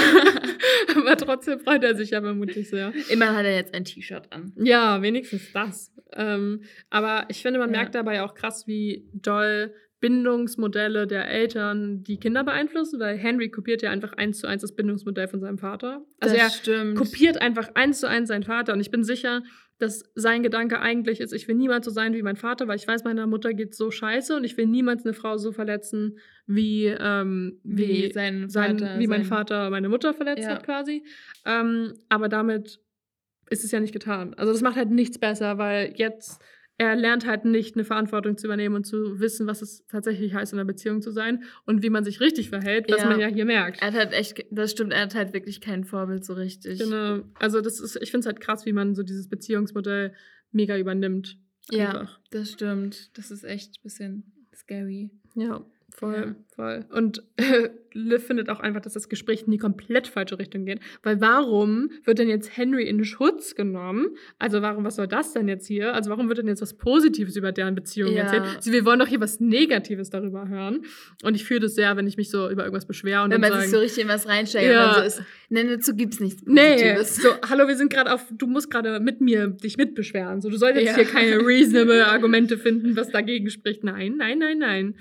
Aber 0.97 1.17
trotzdem 1.17 1.59
freut 1.61 1.83
er 1.85 1.95
sich 1.95 2.11
ja 2.11 2.21
vermutlich 2.21 2.69
sehr. 2.71 2.93
Immer 3.11 3.35
hat 3.37 3.45
er 3.45 3.55
jetzt 3.55 3.75
ein 3.75 3.85
T-Shirt 3.85 4.33
an. 4.33 4.53
Ja, 4.57 5.03
wenigstens 5.03 5.53
das. 5.53 5.93
Ähm, 6.15 6.63
aber 6.91 7.25
ich 7.29 7.41
finde, 7.43 7.59
man 7.59 7.73
Ja. 7.73 7.79
merkt 7.79 7.95
dabei 7.95 8.23
auch 8.23 8.35
krass, 8.35 8.67
wie 8.67 9.09
doll 9.15 9.73
Bindungsmodelle 10.01 11.07
der 11.07 11.29
Eltern 11.31 12.03
die 12.05 12.19
Kinder 12.19 12.45
beeinflussen, 12.45 13.01
weil 13.01 13.17
Henry 13.17 13.51
kopiert 13.51 13.83
ja 13.83 13.91
einfach 13.91 14.13
eins 14.15 14.39
zu 14.41 14.47
eins 14.47 14.63
das 14.63 14.75
Bindungsmodell 14.75 15.29
von 15.29 15.41
seinem 15.41 15.59
Vater. 15.59 16.05
Also 16.21 16.35
er 16.37 16.51
stimmt. 16.51 16.97
kopiert 16.99 17.41
einfach 17.41 17.71
eins 17.75 18.01
zu 18.01 18.09
eins 18.09 18.29
seinen 18.29 18.43
Vater 18.43 18.73
und 18.75 18.81
ich 18.81 18.91
bin 18.91 19.05
sicher, 19.05 19.43
dass 19.83 20.05
sein 20.15 20.43
Gedanke 20.43 20.81
eigentlich 20.81 21.21
ist, 21.21 21.33
ich 21.33 21.49
will 21.49 21.57
niemals 21.57 21.85
so 21.85 21.91
sein 21.91 22.15
wie 22.15 22.23
mein 22.23 22.37
Vater, 22.37 22.69
weil 22.69 22.77
ich 22.77 22.87
weiß, 22.89 23.05
meiner 23.05 23.27
Mutter 23.27 23.53
geht 23.53 23.75
so 23.75 23.91
scheiße 23.91 24.35
und 24.37 24.45
ich 24.45 24.57
will 24.57 24.67
niemals 24.67 25.05
eine 25.05 25.13
Frau 25.13 25.37
so 25.37 25.53
verletzen, 25.53 26.19
wie, 26.47 26.87
ähm, 26.87 27.61
wie 27.65 27.89
wie, 28.07 28.13
sein 28.13 28.49
sein, 28.49 28.79
Vater. 28.79 28.99
wie 28.99 29.07
mein 29.09 29.23
sein- 29.25 29.29
Vater 29.29 29.71
meine 29.71 29.89
Mutter 29.89 30.15
verletzt 30.15 30.45
Ja. 30.45 30.51
hat 30.55 30.65
quasi. 30.65 31.05
Ähm, 31.45 31.93
aber 32.09 32.29
damit 32.29 32.81
ist 33.51 33.65
es 33.65 33.71
ja 33.73 33.81
nicht 33.81 33.93
getan. 33.93 34.33
Also 34.35 34.53
das 34.53 34.63
macht 34.63 34.77
halt 34.77 34.91
nichts 34.91 35.19
besser, 35.19 35.59
weil 35.59 35.93
jetzt 35.97 36.41
er 36.79 36.97
lernt 36.97 37.27
halt 37.27 37.45
nicht 37.45 37.77
eine 37.77 37.85
Verantwortung 37.85 38.37
zu 38.37 38.47
übernehmen 38.47 38.75
und 38.75 38.85
zu 38.87 39.21
wissen, 39.21 39.47
was 39.47 39.63
es 39.63 39.87
tatsächlich 39.87 40.35
heißt, 40.35 40.53
in 40.53 40.59
einer 40.59 40.67
Beziehung 40.67 41.01
zu 41.03 41.11
sein 41.11 41.45
und 41.65 41.83
wie 41.83 41.91
man 41.91 42.03
sich 42.05 42.21
richtig 42.21 42.49
verhält, 42.49 42.91
was 42.91 43.03
Ja. 43.03 43.09
man 43.11 43.21
ja 43.21 43.29
hier 43.29 43.45
merkt. 43.45 43.81
Er 43.83 43.89
hat 43.89 43.95
halt 43.95 44.13
echt, 44.13 44.45
das 44.51 44.73
stimmt, 44.73 44.93
er 44.93 45.03
hat 45.03 45.15
halt 45.15 45.33
wirklich 45.33 45.61
kein 45.61 45.85
Vorbild 45.85 46.25
so 46.25 46.33
richtig. 46.35 46.79
Genau. 46.81 47.23
Also 47.39 47.61
das 47.61 47.79
ist, 47.79 47.97
ich 48.03 48.11
finde 48.11 48.21
es 48.21 48.27
halt 48.27 48.41
krass, 48.41 48.67
wie 48.67 48.73
man 48.73 48.95
so 48.95 49.03
dieses 49.03 49.29
Beziehungsmodell 49.29 50.13
mega 50.51 50.77
übernimmt. 50.77 51.39
Ja, 51.71 51.91
Einfach. 52.01 52.21
das 52.31 52.51
stimmt. 52.51 53.17
Das 53.17 53.31
ist 53.31 53.45
echt 53.45 53.77
ein 53.79 53.83
bisschen 53.83 54.33
scary. 54.55 55.11
Ja, 55.37 55.65
voll, 55.97 56.15
Ja. 56.15 56.35
voll. 56.57 56.85
Und 56.91 57.23
Liv 57.95 58.25
findet 58.27 58.49
auch 58.49 58.61
einfach, 58.61 58.81
dass 58.81 58.95
das 58.95 59.11
Gespräch 59.11 59.43
in 59.45 59.51
die 59.51 59.59
komplett 59.59 60.07
falsche 60.09 60.39
Richtung 60.39 60.65
geht. 60.65 60.81
Weil 61.03 61.21
warum 61.21 61.91
wird 62.05 62.19
denn 62.19 62.29
jetzt 62.29 62.57
Henry 62.57 62.85
in 62.89 63.05
Schutz 63.05 63.55
genommen? 63.55 64.07
Also 64.39 64.63
warum, 64.63 64.83
was 64.85 64.97
soll 64.97 65.07
das 65.07 65.35
denn 65.35 65.47
jetzt 65.47 65.67
hier? 65.67 65.93
Also 65.95 66.09
warum 66.09 66.29
wird 66.29 66.39
denn 66.39 66.47
jetzt 66.47 66.63
was 66.63 66.73
Positives 66.75 67.37
über 67.37 67.53
deren 67.53 67.75
Beziehung 67.75 68.13
Ja. 68.13 68.23
erzählt? 68.23 68.63
Sie, 68.63 68.73
wir 68.73 68.87
wollen 68.87 68.99
doch 68.99 69.07
hier 69.09 69.21
was 69.21 69.41
Negatives 69.41 70.09
darüber 70.09 70.49
hören. 70.49 70.87
Und 71.23 71.35
ich 71.35 71.45
fühle 71.45 71.61
das 71.61 71.75
sehr, 71.75 71.95
wenn 71.99 72.07
ich 72.07 72.17
mich 72.17 72.31
so 72.31 72.49
über 72.49 72.63
irgendwas 72.65 72.87
beschwere 72.87 73.25
und 73.25 73.31
Wenn 73.31 73.43
man 73.43 73.51
sagen, 73.51 73.63
sich 73.65 73.71
so 73.71 73.79
richtig 73.79 74.03
in 74.05 74.09
was 74.09 74.27
reinsteigert 74.27 74.73
Ja. 74.73 74.89
und 74.89 74.97
dann 74.97 75.11
so 75.11 75.19
ist, 75.21 75.23
nee, 75.51 75.65
dazu 75.65 75.95
gibt's 75.95 76.19
nichts 76.19 76.43
Nee, 76.47 76.73
Positives. 76.95 77.17
so, 77.17 77.29
hallo, 77.47 77.69
wir 77.69 77.77
sind 77.77 77.93
gerade 77.93 78.11
auf, 78.15 78.25
du 78.31 78.47
musst 78.47 78.71
gerade 78.71 79.01
mit 79.01 79.21
mir 79.21 79.49
dich 79.49 79.77
mitbeschweren. 79.77 80.41
So, 80.41 80.49
du 80.49 80.57
solltest 80.57 80.87
Ja. 80.87 80.95
hier 80.95 81.05
keine 81.05 81.37
reasonable 81.47 82.07
Argumente 82.07 82.57
finden, 82.57 82.97
was 82.97 83.11
dagegen 83.11 83.51
spricht. 83.51 83.85
Nein, 83.85 84.15
nein, 84.17 84.39
nein, 84.39 84.57
nein. 84.59 84.95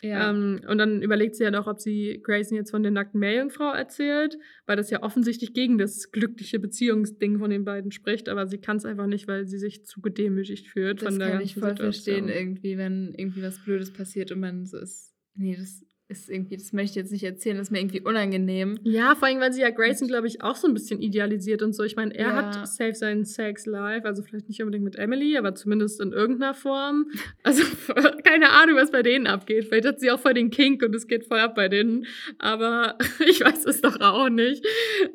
Ja. 0.00 0.30
Ähm, 0.30 0.60
und 0.68 0.78
dann 0.78 1.02
überlegt 1.02 1.34
sie 1.34 1.44
ja 1.44 1.50
doch, 1.50 1.66
ob 1.66 1.80
sie 1.80 2.20
Grayson 2.22 2.56
jetzt 2.56 2.70
von 2.70 2.82
der 2.82 2.92
nackten 2.92 3.18
Meerjungfrau 3.18 3.72
erzählt, 3.72 4.38
weil 4.66 4.76
das 4.76 4.90
ja 4.90 5.02
offensichtlich 5.02 5.54
gegen 5.54 5.76
das 5.76 6.12
glückliche 6.12 6.60
Beziehungsding 6.60 7.38
von 7.38 7.50
den 7.50 7.64
beiden 7.64 7.90
spricht, 7.90 8.28
aber 8.28 8.46
sie 8.46 8.58
kann 8.58 8.76
es 8.76 8.84
einfach 8.84 9.06
nicht, 9.06 9.26
weil 9.26 9.46
sie 9.46 9.58
sich 9.58 9.84
zu 9.84 10.00
gedemütigt 10.00 10.68
fühlt 10.68 11.02
das 11.02 11.08
von 11.08 11.18
der 11.18 11.30
kann 11.30 11.40
ich 11.40 11.54
voll 11.54 11.70
Situation. 11.70 11.92
verstehen, 11.92 12.28
irgendwie, 12.28 12.78
wenn 12.78 13.12
irgendwie 13.16 13.42
was 13.42 13.62
Blödes 13.64 13.92
passiert 13.92 14.30
und 14.30 14.40
man 14.40 14.66
so 14.66 14.78
ist, 14.78 15.14
nee, 15.34 15.56
das 15.56 15.84
ist 16.10 16.30
irgendwie, 16.30 16.56
das 16.56 16.72
möchte 16.72 16.92
ich 16.92 16.96
jetzt 17.02 17.12
nicht 17.12 17.22
erzählen, 17.24 17.58
das 17.58 17.66
ist 17.66 17.70
mir 17.70 17.80
irgendwie 17.80 18.00
unangenehm. 18.00 18.78
Ja, 18.82 19.14
vor 19.14 19.28
allem, 19.28 19.40
weil 19.40 19.52
sie 19.52 19.60
ja 19.60 19.68
Grayson, 19.68 20.08
glaube 20.08 20.26
ich, 20.26 20.40
auch 20.42 20.56
so 20.56 20.66
ein 20.66 20.72
bisschen 20.72 21.02
idealisiert 21.02 21.60
und 21.62 21.74
so. 21.74 21.82
Ich 21.82 21.96
meine, 21.96 22.14
er 22.14 22.28
Ja. 22.28 22.34
hat 22.34 22.66
safe 22.68 22.94
seinen 22.94 23.26
Sex 23.26 23.66
live, 23.66 24.04
also 24.06 24.22
vielleicht 24.22 24.48
nicht 24.48 24.60
unbedingt 24.62 24.84
mit 24.84 24.96
Emily, 24.96 25.36
aber 25.36 25.54
zumindest 25.54 26.00
in 26.00 26.12
irgendeiner 26.12 26.54
Form. 26.54 27.06
Also 27.44 27.62
keine 28.24 28.50
Ahnung, 28.50 28.76
was 28.76 28.90
bei 28.90 29.02
denen 29.02 29.26
abgeht. 29.26 29.66
Vielleicht 29.66 29.86
hat 29.86 30.00
sie 30.00 30.10
auch 30.10 30.18
voll 30.20 30.34
den 30.34 30.50
Kink 30.50 30.82
und 30.82 30.94
es 30.94 31.06
geht 31.06 31.24
voll 31.26 31.38
ab 31.38 31.54
bei 31.54 31.68
denen. 31.68 32.06
Aber 32.38 32.96
ich 33.28 33.40
weiß 33.42 33.64
es 33.66 33.80
doch 33.80 34.00
auch 34.00 34.28
nicht. 34.28 34.64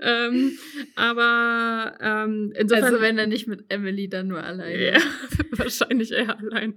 Ähm, 0.01 0.57
aber 0.95 1.95
ähm, 2.01 2.53
insofern. 2.57 2.83
also 2.85 3.01
wenn 3.01 3.17
er 3.17 3.27
nicht 3.27 3.47
mit 3.47 3.65
Emily, 3.69 4.09
dann 4.09 4.27
nur 4.27 4.43
alleine. 4.43 4.93
Ja, 4.93 4.99
wahrscheinlich 5.51 6.11
eher 6.11 6.39
allein. 6.39 6.75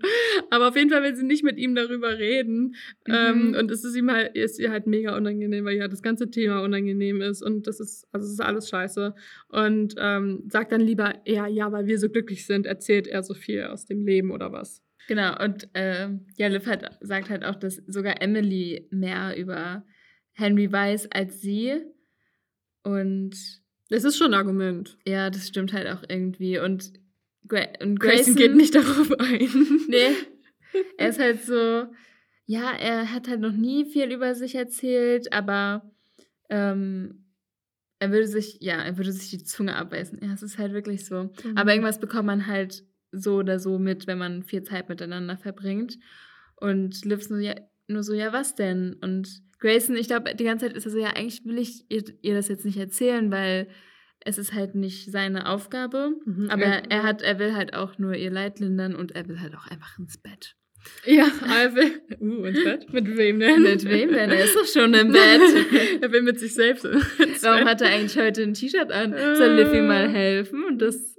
Aber 0.50 0.68
auf 0.68 0.76
jeden 0.76 0.90
Fall 0.90 1.02
will 1.02 1.14
sie 1.16 1.24
nicht 1.24 1.42
mit 1.44 1.58
ihm 1.58 1.74
darüber 1.74 2.18
reden. 2.18 2.74
Mhm. 3.06 3.14
Ähm, 3.14 3.56
und 3.58 3.70
es 3.70 3.84
ist 3.84 3.96
ihm 3.96 4.05
halt, 4.10 4.36
ist 4.36 4.58
ihr 4.58 4.70
halt 4.70 4.86
mega 4.86 5.16
unangenehm, 5.16 5.64
weil 5.64 5.76
ja 5.76 5.88
das 5.88 6.02
ganze 6.02 6.30
Thema 6.30 6.62
unangenehm 6.62 7.20
ist. 7.20 7.42
Und 7.42 7.66
das 7.66 7.80
ist, 7.80 8.06
also 8.12 8.26
es 8.26 8.32
ist 8.32 8.40
alles 8.40 8.68
scheiße. 8.68 9.14
Und 9.48 9.94
ähm, 9.98 10.44
sagt 10.48 10.72
dann 10.72 10.80
lieber, 10.80 11.14
ja, 11.24 11.46
ja, 11.46 11.70
weil 11.72 11.86
wir 11.86 11.98
so 11.98 12.08
glücklich 12.08 12.46
sind, 12.46 12.66
erzählt 12.66 13.06
er 13.06 13.22
so 13.22 13.34
viel 13.34 13.64
aus 13.64 13.86
dem 13.86 14.04
Leben 14.04 14.30
oder 14.30 14.52
was. 14.52 14.82
Genau, 15.08 15.40
und 15.42 15.68
äh, 15.74 16.08
ja, 16.36 16.48
Liv 16.48 16.66
hat, 16.66 16.98
sagt 17.00 17.30
halt 17.30 17.44
auch, 17.44 17.54
dass 17.54 17.76
sogar 17.86 18.20
Emily 18.20 18.88
mehr 18.90 19.36
über 19.36 19.84
Henry 20.32 20.70
weiß 20.70 21.12
als 21.12 21.40
sie. 21.40 21.76
Und 22.82 23.36
Das 23.88 24.04
ist 24.04 24.16
schon 24.16 24.34
ein 24.34 24.38
Argument. 24.38 24.98
ja, 25.06 25.30
das 25.30 25.48
stimmt 25.48 25.72
halt 25.72 25.88
auch 25.88 26.02
irgendwie. 26.08 26.58
Und, 26.58 26.92
Gra 27.46 27.62
und 27.80 28.00
Grayson 28.00 28.34
Grayson 28.34 28.36
geht 28.36 28.56
nicht 28.56 28.74
darauf 28.74 29.12
ein. 29.18 29.48
Nee. 29.88 30.08
Er 30.98 31.08
ist 31.08 31.18
halt 31.18 31.42
so, 31.42 31.86
ja, 32.46 32.72
er 32.72 33.12
hat 33.12 33.28
halt 33.28 33.40
noch 33.40 33.52
nie 33.52 33.84
viel 33.84 34.10
über 34.12 34.34
sich 34.34 34.54
erzählt, 34.54 35.32
aber 35.32 35.90
ähm, 36.48 37.24
er 37.98 38.10
würde 38.12 38.26
sich, 38.26 38.58
ja, 38.60 38.76
er 38.82 38.96
würde 38.98 39.12
sich 39.12 39.30
die 39.30 39.42
Zunge 39.44 39.74
abbeißen. 39.76 40.20
Ja, 40.22 40.32
es 40.32 40.42
ist 40.42 40.58
halt 40.58 40.72
wirklich 40.72 41.06
so. 41.06 41.24
Mhm. 41.44 41.56
Aber 41.56 41.72
irgendwas 41.72 41.98
bekommt 41.98 42.26
man 42.26 42.46
halt 42.46 42.84
so 43.10 43.36
oder 43.36 43.58
so 43.58 43.78
mit, 43.78 44.06
wenn 44.06 44.18
man 44.18 44.42
viel 44.42 44.62
Zeit 44.62 44.88
miteinander 44.88 45.36
verbringt. 45.36 45.98
Und 46.56 47.04
Liv 47.04 47.28
nur, 47.30 47.40
ja, 47.40 47.54
nur 47.88 48.02
so, 48.02 48.12
ja, 48.14 48.32
was 48.32 48.54
denn? 48.54 48.94
Und 49.00 49.42
Grayson, 49.58 49.96
ich 49.96 50.06
glaube, 50.08 50.34
die 50.34 50.44
ganze 50.44 50.66
Zeit 50.66 50.76
ist 50.76 50.84
er 50.84 50.90
so, 50.92 50.98
ja, 50.98 51.10
eigentlich 51.16 51.44
will 51.44 51.58
ich 51.58 51.90
ihr, 51.90 52.04
ihr 52.22 52.34
das 52.34 52.48
jetzt 52.48 52.64
nicht 52.64 52.76
erzählen, 52.78 53.30
weil 53.30 53.68
es 54.20 54.38
ist 54.38 54.52
halt 54.52 54.74
nicht 54.74 55.10
seine 55.10 55.48
Aufgabe. 55.48 56.10
Mhm. 56.26 56.50
Aber 56.50 56.62
Ja. 56.66 56.82
er 56.90 57.02
hat, 57.02 57.22
er 57.22 57.38
will 57.38 57.54
halt 57.54 57.74
auch 57.74 57.98
nur 57.98 58.14
ihr 58.14 58.30
Leid 58.30 58.60
lindern 58.60 58.94
und 58.94 59.12
er 59.12 59.26
will 59.28 59.40
halt 59.40 59.54
auch 59.56 59.66
einfach 59.66 59.98
ins 59.98 60.18
Bett. 60.18 60.54
Ja, 61.06 61.30
er 61.48 61.74
will. 61.74 62.00
Uh, 62.20 62.44
ins 62.44 62.64
Bett? 62.64 62.92
Mit 62.92 63.16
wem 63.16 63.38
denn? 63.38 63.62
Mit 63.62 63.84
wem 63.84 64.12
denn? 64.12 64.30
Er 64.30 64.44
ist 64.44 64.56
doch 64.56 64.66
schon 64.66 64.92
im 64.94 65.12
Bett. 65.12 65.40
er 66.00 66.12
will 66.12 66.22
mit 66.22 66.40
sich 66.40 66.54
selbst 66.54 66.84
Warum 66.84 67.68
hat 67.68 67.80
er 67.80 67.90
eigentlich 67.90 68.16
heute 68.18 68.42
ein 68.42 68.54
T-Shirt 68.54 68.90
an? 68.90 69.12
Soll 69.36 69.52
Liffy 69.52 69.80
mal 69.80 70.08
helfen 70.08 70.64
und 70.64 70.82
das 70.82 71.16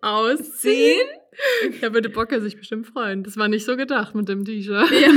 ausziehen? 0.00 1.06
Da 1.80 1.94
würde 1.94 2.10
Bocker 2.10 2.42
sich 2.42 2.58
bestimmt 2.58 2.86
freuen. 2.86 3.24
Das 3.24 3.38
war 3.38 3.48
nicht 3.48 3.64
so 3.64 3.74
gedacht 3.78 4.14
mit 4.14 4.28
dem 4.28 4.44
T-Shirt. 4.44 4.90
Ja. 4.90 5.08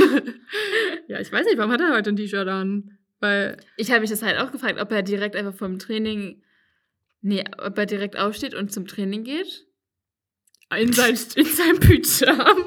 ja, 1.08 1.20
ich 1.20 1.30
weiß 1.30 1.44
nicht, 1.44 1.58
warum 1.58 1.70
hat 1.70 1.82
er 1.82 1.94
heute 1.94 2.08
ein 2.08 2.16
T-Shirt 2.16 2.48
an? 2.48 2.96
Weil, 3.20 3.58
Ich 3.76 3.90
habe 3.90 4.00
mich 4.00 4.08
das 4.08 4.22
halt 4.22 4.38
auch 4.38 4.50
gefragt, 4.50 4.80
ob 4.80 4.90
er 4.92 5.02
direkt 5.02 5.36
einfach 5.36 5.54
vom 5.54 5.78
Training. 5.78 6.42
Nee, 7.20 7.44
ob 7.58 7.76
er 7.76 7.84
direkt 7.84 8.16
aufsteht 8.16 8.54
und 8.54 8.72
zum 8.72 8.86
Training 8.86 9.24
geht. 9.24 9.66
in, 10.74 10.92
sein, 10.94 11.18
in 11.34 11.44
seinem 11.44 11.80
Pyjama. 11.80 12.64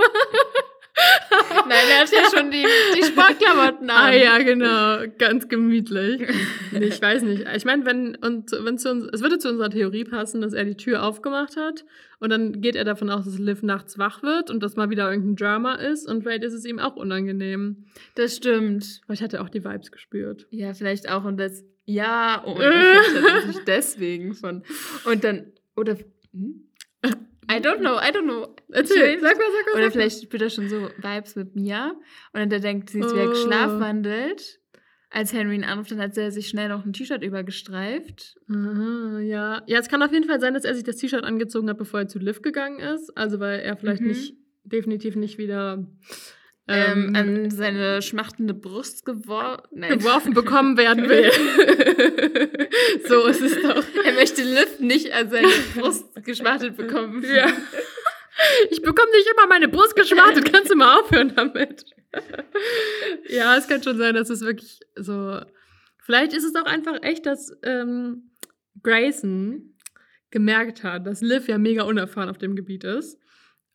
Nein, 1.68 1.86
er 1.92 2.00
hat 2.02 2.12
ja 2.12 2.38
schon 2.38 2.52
die, 2.52 2.66
die 2.96 3.04
Sportklamotten 3.04 3.90
an. 3.90 3.96
Ah 3.96 4.14
ja, 4.14 4.38
genau, 4.40 5.12
ganz 5.18 5.48
gemütlich. 5.48 6.22
Ich 6.72 7.02
weiß 7.02 7.24
nicht. 7.24 7.46
Ich 7.56 7.66
meine, 7.66 7.86
wenn 7.86 8.16
und 8.16 8.52
wenn 8.52 8.78
zu 8.78 8.92
uns, 8.92 9.06
es 9.12 9.22
würde 9.22 9.38
zu 9.38 9.50
unserer 9.50 9.70
Theorie 9.70 10.04
passen, 10.04 10.42
dass 10.42 10.54
er 10.54 10.66
die 10.66 10.78
Tür 10.78 11.04
aufgemacht 11.04 11.58
hat 11.58 11.84
und 12.20 12.30
dann 12.30 12.62
geht 12.62 12.76
er 12.76 12.84
davon 12.84 13.10
aus, 13.10 13.26
dass 13.26 13.40
Liv 13.40 13.64
nachts 13.64 13.98
wach 13.98 14.24
wird 14.24 14.50
und 14.50 14.62
dass 14.62 14.76
mal 14.76 14.90
wieder 14.90 15.10
irgendein 15.10 15.36
Drama 15.36 15.76
ist 15.76 16.08
und 16.08 16.24
vielleicht 16.24 16.44
ist 16.44 16.54
es 16.54 16.66
ihm 16.66 16.80
auch 16.80 16.96
unangenehm. 16.96 17.86
Das 18.16 18.36
stimmt. 18.36 19.02
Vielleicht 19.06 19.22
hat 19.22 19.34
er 19.34 19.42
auch 19.42 19.50
die 19.50 19.64
Vibes 19.64 19.92
gespürt. 19.92 20.48
Ja, 20.52 20.74
vielleicht 20.74 21.10
auch. 21.10 21.26
Und 21.26 21.38
das. 21.38 21.64
Ja, 21.86 22.44
oh, 22.46 22.52
und 23.46 23.54
sich 23.54 23.64
deswegen 23.66 24.34
von. 24.34 24.64
Und 25.06 25.24
dann. 25.24 25.54
Oder. 25.76 25.98
Hm? 26.34 26.69
I 27.52 27.60
don't 27.60 27.80
know, 27.80 27.98
I 27.98 28.12
don't 28.12 28.24
know. 28.26 28.56
Erzähl, 28.72 29.20
sag 29.20 29.38
mal, 29.38 29.44
sag 29.52 29.66
mal. 29.66 29.74
Oder 29.76 29.84
sag 29.86 29.92
vielleicht 29.94 30.24
spürt 30.24 30.42
er 30.44 30.50
schon 30.50 30.70
so 30.70 30.90
Vibes 30.98 31.36
mit 31.36 31.56
Mia. 31.56 31.92
Und 32.34 32.40
dann 32.40 32.50
der 32.50 32.60
denkt, 32.60 32.90
sie 32.92 33.00
ist 33.00 33.12
wieder 33.14 33.26
Oh. 33.28 33.30
geschlafwandelt. 33.32 34.60
Als 35.12 35.34
Henry 35.34 35.56
ihn 35.56 35.64
anruft, 35.64 35.90
dann 35.90 36.00
hat 36.00 36.16
er 36.18 36.30
sich 36.32 36.48
schnell 36.50 36.70
noch 36.70 36.86
ein 36.86 36.94
T-Shirt 36.94 37.24
übergestreift. 37.24 38.36
Aha, 38.48 39.20
ja. 39.22 39.64
Ja, 39.66 39.80
es 39.80 39.90
kann 39.90 40.04
auf 40.04 40.12
jeden 40.14 40.26
Fall 40.26 40.40
sein, 40.40 40.54
dass 40.54 40.66
er 40.66 40.76
sich 40.76 40.84
das 40.84 40.98
T-Shirt 40.98 41.24
angezogen 41.24 41.68
hat, 41.70 41.80
bevor 41.80 42.02
er 42.02 42.08
zu 42.08 42.20
Liv 42.20 42.44
gegangen 42.44 42.80
ist. 42.80 43.10
Also, 43.18 43.40
weil 43.40 43.60
er 43.62 43.76
vielleicht 43.76 44.02
Mhm. 44.04 44.10
nicht, 44.10 44.36
definitiv 44.66 45.16
nicht 45.16 45.40
wieder 45.40 45.88
Ähm, 46.72 47.08
ähm, 47.08 47.16
an 47.16 47.50
seine 47.50 48.00
schmachtende 48.04 48.54
Brust 48.54 49.04
gewor 49.04 49.64
Nein. 49.72 49.98
geworfen 49.98 50.36
bekommen 50.36 50.78
werden 50.78 51.10
will. 51.10 51.32
so 53.08 53.26
ist 53.26 53.42
es 53.42 53.60
doch. 53.64 53.84
Er 54.06 54.14
möchte 54.14 54.44
Liv 54.44 54.80
nicht 54.80 55.12
an 55.12 55.32
seine 55.32 55.48
Brust 55.76 56.06
geschmachtet 56.24 56.78
bekommen. 56.78 57.24
Ja. 57.24 57.48
Ich 58.70 58.84
bekomme 58.84 59.12
nicht 59.12 59.28
immer 59.32 59.48
meine 59.48 59.68
Brust 59.68 59.96
geschwartet. 59.96 60.54
Kannst 60.54 60.70
du 60.70 60.76
mal 60.76 61.00
aufhören 61.00 61.34
damit? 61.36 61.86
ja, 63.30 63.58
es 63.58 63.68
kann 63.68 63.82
schon 63.82 63.98
sein, 63.98 64.14
dass 64.14 64.30
es 64.30 64.42
wirklich 64.42 64.80
so. 64.96 65.40
Vielleicht 65.98 66.34
ist 66.34 66.44
es 66.44 66.56
auch 66.56 66.66
einfach 66.66 67.02
echt, 67.02 67.26
dass 67.26 67.52
ähm, 67.64 68.30
Grayson 68.84 69.76
gemerkt 70.30 70.84
hat, 70.84 71.08
dass 71.08 71.22
Liv 71.22 71.48
ja 71.48 71.58
mega 71.58 71.82
unerfahren 71.82 72.30
auf 72.30 72.38
dem 72.38 72.56
Gebiet 72.56 72.84
ist. 72.84 73.20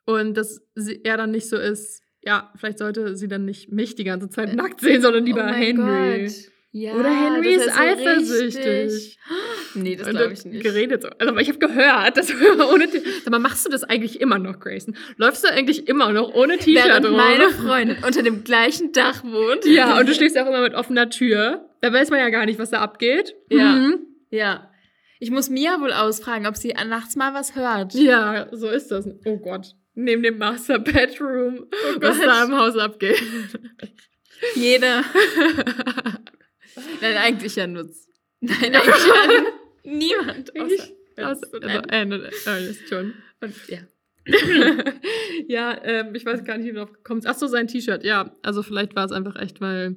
Und 0.05 0.35
dass 0.35 0.61
sie, 0.77 1.01
er 1.03 1.17
dann 1.17 1.33
nicht 1.33 1.49
so 1.49 1.57
ist, 1.57 2.04
ja, 2.27 2.53
vielleicht 2.57 2.79
sollte 2.79 3.17
sie 3.17 3.29
dann 3.29 3.45
nicht 3.45 3.71
mich 3.71 3.95
die 3.95 4.05
ganze 4.05 4.29
Zeit 4.31 4.55
nackt 4.55 4.81
sehen, 4.81 5.03
sondern 5.03 5.25
lieber 5.27 5.47
oh 5.49 5.53
Henry. 5.53 6.27
Gott. 6.27 6.55
Ja, 6.77 6.95
Oder 6.95 7.09
Henry 7.09 7.55
das 7.55 7.67
ist 7.67 7.79
eifersüchtig. 7.79 9.19
Nee, 9.77 9.97
das 9.97 10.09
glaube 10.09 10.33
ich 10.33 10.45
nicht. 10.45 10.63
Geredet 10.63 11.03
so. 11.03 11.09
Also, 11.19 11.33
aber 11.33 11.41
ich 11.41 11.49
habe 11.49 11.59
gehört, 11.59 12.17
dass 12.17 12.33
ohne 12.73 12.89
T 12.89 13.01
Sag 13.25 13.31
mal, 13.31 13.41
machst 13.41 13.67
du 13.67 13.71
das 13.71 13.83
eigentlich 13.83 14.21
immer 14.21 14.39
noch, 14.39 14.61
Grayson? 14.61 14.97
Läufst 15.17 15.43
du 15.43 15.49
eigentlich 15.49 15.89
immer 15.89 16.13
noch 16.13 16.33
ohne 16.33 16.59
T-Shirt 16.59 17.05
rum? 17.05 17.17
meine 17.17 17.51
Freundin 17.51 17.97
unter 18.07 18.23
dem 18.23 18.45
gleichen 18.45 18.93
Dach 18.93 19.25
wohnt. 19.25 19.65
Ja, 19.67 19.99
und 19.99 20.09
du 20.09 20.15
stehst 20.15 20.39
auch 20.39 20.47
immer 20.47 20.63
mit 20.63 20.75
offener 20.75 21.11
Tür. 21.11 21.69
Da 21.81 21.93
weiß 21.93 22.11
man 22.11 22.21
ja 22.21 22.29
gar 22.31 22.47
nicht, 22.47 22.61
was 22.61 22.71
da 22.71 22.81
abgeht. 22.81 23.35
Ja. 23.51 23.73
Mhm. 23.73 24.07
Ja. 24.31 24.71
Ich 25.19 25.33
muss 25.33 25.51
Mia 25.51 25.81
wohl 25.81 25.93
ausfragen, 25.93 26.47
ob 26.47 26.57
sie 26.57 26.73
nachts 26.87 27.17
mal 27.17 27.35
was 27.35 27.57
hört. 27.57 27.95
Ja, 27.95 28.47
so 28.53 28.69
ist 28.69 28.93
das. 28.93 29.09
Oh 29.25 29.39
Gott. 29.39 29.75
Neben 29.95 30.23
dem 30.23 30.39
Master 30.39 30.79
Bedroom, 30.81 31.67
was 32.01 32.19
Gott. 32.19 32.27
da 32.27 32.45
im 32.45 32.57
Haus 32.57 32.77
abgeht. 32.77 33.23
Jeder. 34.57 35.05
Nein, 37.01 37.17
eigentlich 37.17 37.57
ja 37.57 37.67
nur. 37.67 37.89
Nein, 38.41 38.57
eigentlich 38.75 39.07
ja 39.07 39.45
niemand. 39.85 40.57
Eigentlich- 40.57 40.93
Außer 41.17 41.29
Also, 41.29 41.61
also. 41.61 41.79
Anne 41.91 42.15
und 42.17 42.25
Ernest 42.47 42.89
schon. 42.89 43.15
Und, 43.41 43.55
ja. 43.69 43.79
ja, 45.49 45.79
ähm, 45.85 46.15
ich 46.15 46.27
weiß 46.27 46.45
gar 46.45 46.57
nicht, 46.59 46.67
wie 46.67 46.73
du 46.73 46.79
drauf 46.79 46.93
gekommen 46.93 47.21
bist. 47.21 47.29
Ach 47.29 47.39
so, 47.39 47.47
sein 47.47 47.69
T-Shirt. 47.69 48.03
Ja, 48.03 48.35
also 48.43 48.63
vielleicht 48.65 48.97
war 48.97 49.05
es 49.05 49.13
einfach 49.13 49.37
echt, 49.37 49.61
weil. 49.61 49.97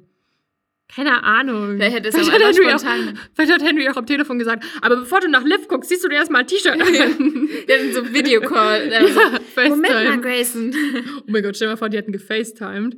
Keine 0.94 1.22
Ahnung. 1.22 1.76
Vielleicht 1.76 1.96
hätte 1.96 2.08
es 2.08 2.14
Vielleicht 2.14 2.30
auch 2.30 2.34
hat, 2.34 2.56
Henry 2.56 2.72
auch, 2.72 3.14
vielleicht 3.34 3.52
hat 3.52 3.62
Henry 3.62 3.88
auch 3.88 3.96
am 3.96 4.06
Telefon 4.06 4.38
gesagt, 4.38 4.64
aber 4.80 4.96
bevor 4.96 5.20
du 5.20 5.28
nach 5.28 5.44
Liv 5.44 5.68
guckst, 5.68 5.90
siehst 5.90 6.02
du 6.02 6.08
dir 6.08 6.16
erstmal 6.16 6.42
ein 6.42 6.46
T-Shirt 6.46 6.72
an. 6.72 7.48
Der 7.68 7.78
hat 7.78 7.94
so 7.94 8.12
Videocall. 8.12 8.88
Der 8.88 9.06
so, 9.08 9.20
FaceTime. 9.54 9.68
Moment 9.68 9.92
mal, 9.92 10.20
Grayson. 10.20 10.74
Oh 11.18 11.22
mein 11.26 11.42
Gott, 11.42 11.56
stell 11.56 11.68
dir 11.68 11.72
mal 11.72 11.76
vor, 11.76 11.90
die 11.90 11.98
hätten 11.98 12.12
gefacetimed. 12.12 12.96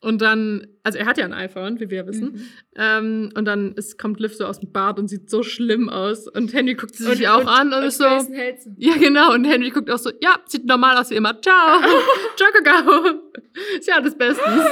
Und 0.00 0.20
dann, 0.20 0.66
also 0.84 0.98
er 0.98 1.06
hat 1.06 1.16
ja 1.18 1.24
ein 1.24 1.32
iPhone, 1.32 1.78
wie 1.80 1.90
wir 1.90 1.98
ja 1.98 2.06
wissen. 2.06 2.32
Mhm. 2.32 2.42
Ähm, 2.76 3.30
und 3.36 3.44
dann 3.44 3.72
ist, 3.74 3.98
kommt 3.98 4.18
Liv 4.20 4.34
so 4.34 4.44
aus 4.46 4.60
dem 4.60 4.72
Bad 4.72 4.98
und 4.98 5.08
sieht 5.08 5.30
so 5.30 5.42
schlimm 5.42 5.88
aus. 5.88 6.26
Und 6.28 6.52
Henry 6.52 6.74
guckt 6.74 6.94
sie 6.96 7.04
sich 7.04 7.20
Und- 7.20 7.26
auch 7.26 7.40
und- 7.42 7.48
an 7.48 7.72
und, 7.72 7.84
ist 7.84 7.98
so. 7.98 8.04
Ja, 8.04 8.96
genau. 8.98 9.32
Und 9.34 9.44
Henry 9.44 9.70
guckt 9.70 9.90
auch 9.90 9.98
so, 9.98 10.10
ja, 10.20 10.36
sieht 10.46 10.64
normal 10.66 10.96
aus 10.96 11.10
wie 11.10 11.14
immer. 11.16 11.40
Ciao. 11.40 11.80
Ciao. 12.36 13.20
Ist 13.78 13.86
ja 13.86 13.96
alles 13.96 14.16
bestens. 14.16 14.64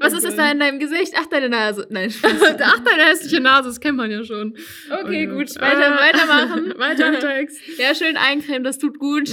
Was 0.00 0.12
ist 0.12 0.24
das 0.24 0.36
da 0.36 0.50
in 0.50 0.60
deinem 0.60 0.78
Gesicht? 0.78 1.12
Ach, 1.18 1.26
deine 1.26 1.48
Nase. 1.48 1.86
Nein. 1.90 2.12
Ach, 2.22 2.78
deine 2.84 3.02
hässliche 3.10 3.40
Nase, 3.40 3.68
das 3.68 3.80
kennt 3.80 3.96
man 3.96 4.10
ja 4.10 4.22
schon. 4.24 4.56
Okay, 4.90 5.28
Oh 5.30 5.34
gut. 5.36 5.60
Weiter, 5.60 5.98
Ah. 5.98 6.00
weitermachen. 6.00 6.74
Weiter 6.78 7.08
im 7.12 7.20
Text. 7.20 7.58
Ja, 7.78 7.94
schön 7.94 8.16
eincremen, 8.16 8.62
das 8.64 8.78
tut 8.78 8.98
gut. 8.98 9.28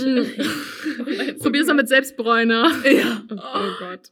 Probier's 1.39 1.67
mal 1.67 1.75
mit 1.75 1.87
Selbstbräuner. 1.87 2.71
Ja. 2.83 3.21
Oh, 3.29 3.35
oh 3.35 3.69
Gott. 3.79 4.09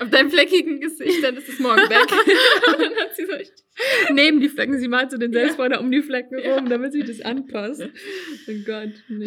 Auf 0.00 0.10
deinem 0.10 0.30
fleckigen 0.30 0.80
Gesicht, 0.80 1.01
dann 1.22 1.36
ist 1.36 1.48
es 1.48 1.58
morgen 1.58 1.80
weg. 1.82 2.06
Und 2.72 2.80
dann 2.80 2.94
hat 2.96 3.14
sie 3.16 3.24
so 3.26 3.32
Neben 4.14 4.40
die 4.40 4.48
Flecken, 4.48 4.78
sie 4.78 4.88
malt 4.88 5.10
so 5.10 5.16
den 5.18 5.32
Selbstbräuner 5.32 5.80
um 5.80 5.90
die 5.90 6.02
Flecken 6.02 6.38
Ja. 6.38 6.56
rum, 6.56 6.68
damit 6.68 6.92
sich 6.92 7.04
das 7.04 7.20
anpasst. 7.22 7.82
Oh 7.82 8.52
Gott, 8.66 8.90
nee. 9.08 9.26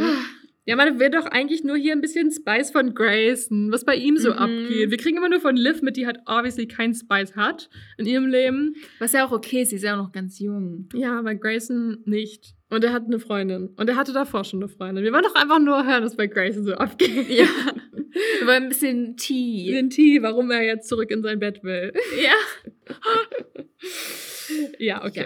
Ja, 0.68 0.76
man 0.76 1.00
will 1.00 1.12
doch 1.12 1.28
eigentlich 1.28 1.64
nur 1.64 1.76
hier 1.78 1.92
ein 1.92 2.02
bisschen 2.02 2.32
Spice 2.32 2.72
von 2.72 2.96
Grayson, 2.96 3.72
was 3.72 3.86
bei 3.86 3.96
ihm 3.96 4.18
so 4.18 4.32
Mhm. 4.32 4.38
abgeht. 4.38 4.90
Wir 4.90 4.98
kriegen 4.98 5.18
immer 5.18 5.30
nur 5.30 5.40
von 5.40 5.56
Liv 5.56 5.84
mit, 5.84 5.96
die 5.96 6.08
halt 6.08 6.18
obviously 6.26 6.68
keinen 6.68 6.96
Spice 6.96 7.36
hat 7.36 7.70
in 8.00 8.08
ihrem 8.08 8.26
Leben. 8.26 8.76
Was 8.98 9.14
ja 9.14 9.26
auch 9.28 9.32
okay 9.32 9.62
ist, 9.62 9.70
sie 9.70 9.76
ist 9.76 9.84
ja 9.84 9.94
auch 9.94 10.04
noch 10.06 10.12
ganz 10.12 10.40
jung. 10.40 10.90
Ja, 10.96 11.22
bei 11.22 11.36
Grayson 11.36 11.98
nicht. 12.06 12.56
Und 12.72 12.84
er 12.84 12.94
hat 12.94 13.06
eine 13.06 13.20
Freundin. 13.20 13.70
Und 13.78 13.90
er 13.90 13.96
hatte 13.96 14.12
davor 14.12 14.44
schon 14.44 14.60
eine 14.64 14.70
Freundin. 14.70 15.04
Wir 15.04 15.14
wollen 15.14 15.24
doch 15.24 15.36
einfach 15.36 15.60
nur 15.60 15.86
hören, 15.86 16.04
was 16.04 16.16
bei 16.16 16.26
Grayson 16.26 16.64
so 16.64 16.74
abgeht. 16.74 17.30
Ja. 17.30 17.46
Wollen 18.46 18.64
ein 18.64 18.70
bisschen 18.70 19.18
Tee. 19.18 19.72
Den 19.72 19.90
Tee, 19.90 20.22
warum 20.22 20.52
er 20.52 20.64
jetzt 20.64 20.88
zurück 20.88 21.12
in 21.12 21.22
sein 21.22 21.40
Bett 21.40 21.64
will. 21.64 21.92
Ja. 22.22 22.34
Ja, 24.78 25.04
okay. 25.04 25.26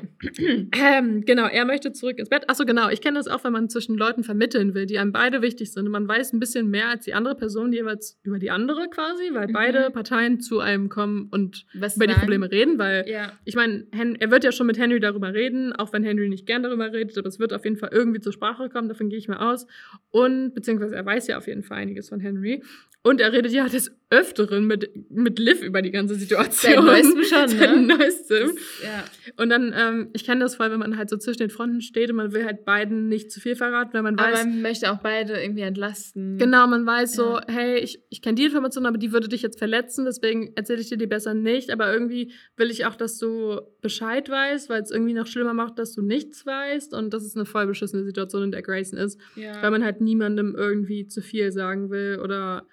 Ähm, 0.73 1.25
genau, 1.25 1.45
er 1.45 1.65
möchte 1.65 1.91
zurück 1.91 2.17
ins 2.19 2.29
Bett. 2.29 2.49
Achso, 2.49 2.63
genau. 2.65 2.89
Ich 2.89 3.01
kenne 3.01 3.17
das 3.19 3.27
auch, 3.27 3.43
wenn 3.43 3.51
man 3.51 3.69
zwischen 3.69 3.97
Leuten 3.97 4.23
vermitteln 4.23 4.73
will, 4.73 4.85
die 4.85 4.97
einem 4.97 5.11
beide 5.11 5.41
wichtig 5.41 5.73
sind. 5.73 5.85
Und 5.85 5.91
man 5.91 6.07
weiß 6.07 6.31
ein 6.33 6.39
bisschen 6.39 6.69
mehr 6.69 6.87
als 6.87 7.03
die 7.03 7.13
andere 7.13 7.35
Person 7.35 7.73
jeweils 7.73 8.17
über 8.23 8.39
die 8.39 8.49
andere 8.49 8.89
quasi, 8.89 9.23
weil 9.33 9.47
Mhm. 9.49 9.53
beide 9.53 9.89
Parteien 9.91 10.39
zu 10.39 10.59
einem 10.61 10.87
kommen 10.87 11.27
und 11.31 11.65
Was 11.73 11.97
über 11.97 12.07
die 12.07 12.13
sagen? 12.13 12.21
Probleme 12.21 12.49
reden, 12.49 12.79
weil 12.79 13.05
Ja. 13.09 13.33
ich 13.43 13.55
meine, 13.55 13.85
er 14.19 14.31
wird 14.31 14.45
ja 14.45 14.51
schon 14.53 14.67
mit 14.67 14.77
Henry 14.79 15.01
darüber 15.01 15.33
reden, 15.33 15.73
auch 15.73 15.91
wenn 15.91 16.03
Henry 16.03 16.29
nicht 16.29 16.45
gern 16.45 16.63
darüber 16.63 16.91
redet, 16.93 17.17
aber 17.17 17.27
es 17.27 17.39
wird 17.39 17.51
auf 17.51 17.65
jeden 17.65 17.75
Fall 17.77 17.89
irgendwie 17.91 18.21
zur 18.21 18.31
Sprache 18.31 18.69
kommen, 18.69 18.87
davon 18.87 19.09
gehe 19.09 19.19
ich 19.19 19.27
mal 19.27 19.37
aus. 19.51 19.67
Und, 20.11 20.53
beziehungsweise 20.55 20.95
er 20.95 21.05
weiß 21.05 21.27
ja 21.27 21.37
auf 21.37 21.47
jeden 21.47 21.63
Fall 21.63 21.77
einiges 21.79 22.07
von 22.09 22.21
Henry. 22.21 22.63
Und 23.01 23.21
er 23.21 23.31
redet 23.31 23.53
ja 23.53 23.65
des 23.69 23.95
Öfteren 24.09 24.65
mit, 24.67 24.89
mit 25.09 25.39
Liv 25.39 25.61
über 25.61 25.81
die 25.81 25.91
ganze 25.91 26.15
Situation. 26.15 26.73
Seit 26.73 26.83
neuestem 26.83 27.23
schon, 27.23 27.47
Seit 27.47 27.75
ne? 27.77 27.95
neuestem. 27.95 28.57
Ja. 28.83 29.05
Und 29.37 29.49
dann, 29.49 29.73
ähm, 29.77 30.09
ich 30.13 30.25
kenne 30.25 30.41
das 30.41 30.55
voll, 30.55 30.69
wenn 30.71 30.79
man 30.79 30.97
halt 30.97 31.09
so 31.09 31.15
zwischen 31.15 31.37
den 31.39 31.49
Fronten 31.49 31.79
steht 31.79 32.09
und 32.09 32.17
man 32.17 32.33
will 32.33 32.43
halt 32.43 32.65
beiden 32.65 33.07
nicht 33.07 33.31
zu 33.31 33.39
viel 33.39 33.55
verraten, 33.55 33.93
weil 33.93 34.01
man 34.01 34.19
Aber 34.19 34.33
weiß, 34.33 34.43
man 34.45 34.61
möchte 34.63 34.91
auch 34.91 34.97
beide 34.97 35.39
irgendwie 35.41 35.61
entlasten. 35.61 36.37
genau, 36.39 36.67
man 36.67 36.85
weiß 36.85 37.13
so, 37.13 37.35
Ja. 37.37 37.43
hey, 37.47 37.79
ich, 37.79 38.01
ich 38.09 38.21
kenne 38.21 38.35
die 38.35 38.43
Information, 38.45 38.85
aber 38.85 38.97
die 38.97 39.13
würde 39.13 39.29
dich 39.29 39.43
jetzt 39.43 39.59
verletzen, 39.59 40.03
deswegen 40.03 40.51
erzähle 40.57 40.81
ich 40.81 40.89
dir 40.89 40.97
die 40.97 41.07
besser 41.07 41.33
nicht. 41.33 41.69
Aber 41.69 41.93
irgendwie 41.93 42.33
will 42.57 42.69
ich 42.71 42.85
auch, 42.85 42.95
dass 42.95 43.17
du 43.17 43.61
Bescheid 43.81 44.27
weißt, 44.27 44.69
weil 44.69 44.81
es 44.81 44.91
irgendwie 44.91 45.13
noch 45.13 45.27
schlimmer 45.27 45.53
macht, 45.53 45.79
dass 45.79 45.93
du 45.93 46.01
nichts 46.01 46.45
weißt. 46.45 46.93
Und 46.93 47.13
das 47.13 47.23
ist 47.23 47.37
eine 47.37 47.45
voll 47.45 47.65
beschissene 47.67 48.03
Situation, 48.03 48.43
in 48.43 48.51
der 48.51 48.61
Grayson 48.63 48.99
ist, 48.99 49.17
Ja. 49.37 49.61
weil 49.61 49.71
man 49.71 49.85
halt 49.85 50.01
niemandem 50.01 50.53
irgendwie 50.57 51.07
zu 51.07 51.21
viel 51.21 51.51
sagen 51.53 51.89
will 51.91 52.19
oder 52.21 52.67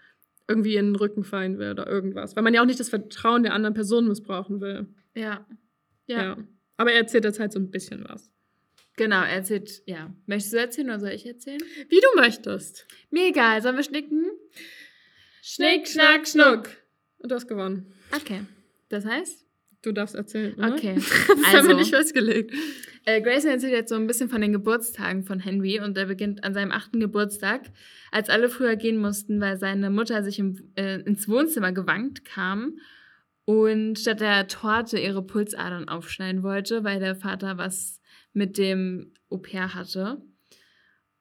irgendwie 0.49 0.77
in 0.77 0.87
den 0.87 0.97
Rücken 0.97 1.25
fallen 1.25 1.59
will 1.59 1.71
oder 1.71 1.87
irgendwas. 1.87 2.37
Weil 2.37 2.43
man 2.43 2.55
ja 2.55 2.63
auch 2.63 2.67
nicht 2.67 2.81
das 2.81 2.89
Vertrauen 2.89 3.43
der 3.43 3.53
anderen 3.53 3.75
Person 3.75 4.09
missbrauchen 4.09 4.61
will. 4.61 4.87
ja. 5.15 5.47
Ja. 6.09 6.23
Ja. 6.23 6.37
Aber 6.77 6.93
er 6.93 6.99
erzählt 6.99 7.25
jetzt 7.25 7.41
halt 7.41 7.53
so 7.53 7.59
ein 7.59 7.71
bisschen 7.71 8.05
was. 8.07 8.31
Genau, 8.97 9.23
er 9.23 9.29
erzählt, 9.29 9.83
ja. 9.87 10.15
Möchtest 10.27 10.53
du 10.53 10.59
erzählen 10.59 10.89
oder 10.89 11.01
soll 11.01 11.11
ich 11.11 11.27
erzählen? 11.27 11.61
Wie 11.89 12.01
du 12.01 12.21
möchtest. 12.21 12.87
Mir 13.11 13.27
egal, 13.29 13.61
sollen 13.61 13.77
wir 13.77 13.83
schnicken? 13.83 14.31
Schnick, 15.43 15.89
schnack, 15.89 16.29
schnuck. 16.29 16.69
Und 17.19 17.31
du 17.31 17.35
hast 17.35 17.49
gewonnen. 17.49 17.93
Okay. 18.15 18.43
Das 18.89 19.05
heißt? 19.05 19.46
Du 19.87 19.93
darfst 19.93 20.17
erzählen. 20.17 20.53
Oder? 20.55 20.75
Okay. 20.75 20.95
Das 20.99 21.13
haben 21.29 21.45
Also- 21.55 21.69
wir 21.69 21.77
nicht 21.77 21.95
festgelegt. 21.95 22.53
Äh, 23.05 23.23
Grayson 23.23 23.53
erzählt 23.53 23.73
jetzt 23.73 23.89
so 23.89 23.95
ein 23.95 24.09
bisschen 24.09 24.29
von 24.29 24.41
den 24.41 24.53
Geburtstagen 24.53 25.23
von 25.23 25.39
Henry 25.39 25.79
und 25.79 25.97
er 25.97 26.07
beginnt 26.07 26.43
an 26.43 26.55
seinem 26.55 26.73
achten 26.73 26.99
Geburtstag, 26.99 27.71
als 28.11 28.29
alle 28.29 28.49
früher 28.49 28.75
gehen 28.75 28.97
mussten, 28.99 29.41
weil 29.41 29.59
seine 29.59 29.91
Mutter 29.91 30.25
sich 30.25 30.41
im, 30.41 30.73
äh, 30.75 30.99
ins 31.03 31.29
Wohnzimmer 31.29 31.71
gewankt 31.71 32.25
kam 32.25 32.81
und 33.45 33.97
statt 34.01 34.19
der 34.21 34.49
Torte 34.49 34.99
ihre 34.99 35.23
Pulsadern 35.25 35.89
aufschneiden 35.89 36.43
wollte, 36.43 36.83
weil 36.83 36.99
der 36.99 37.15
Vater 37.15 37.57
was 37.59 38.01
mit 38.33 38.59
dem 38.59 39.13
Au 39.31 39.39
pair 39.39 39.73
hatte. 39.73 40.21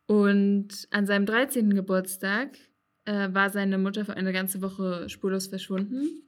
Und 0.07 0.87
an 0.89 1.05
seinem 1.05 1.27
13. 1.27 1.75
Geburtstag 1.75 2.57
äh, 3.05 3.29
war 3.31 3.51
seine 3.51 3.77
Mutter 3.77 4.05
für 4.05 4.15
eine 4.17 4.33
ganze 4.33 4.63
Woche 4.63 5.07
spurlos 5.07 5.45
verschwunden 5.45 6.23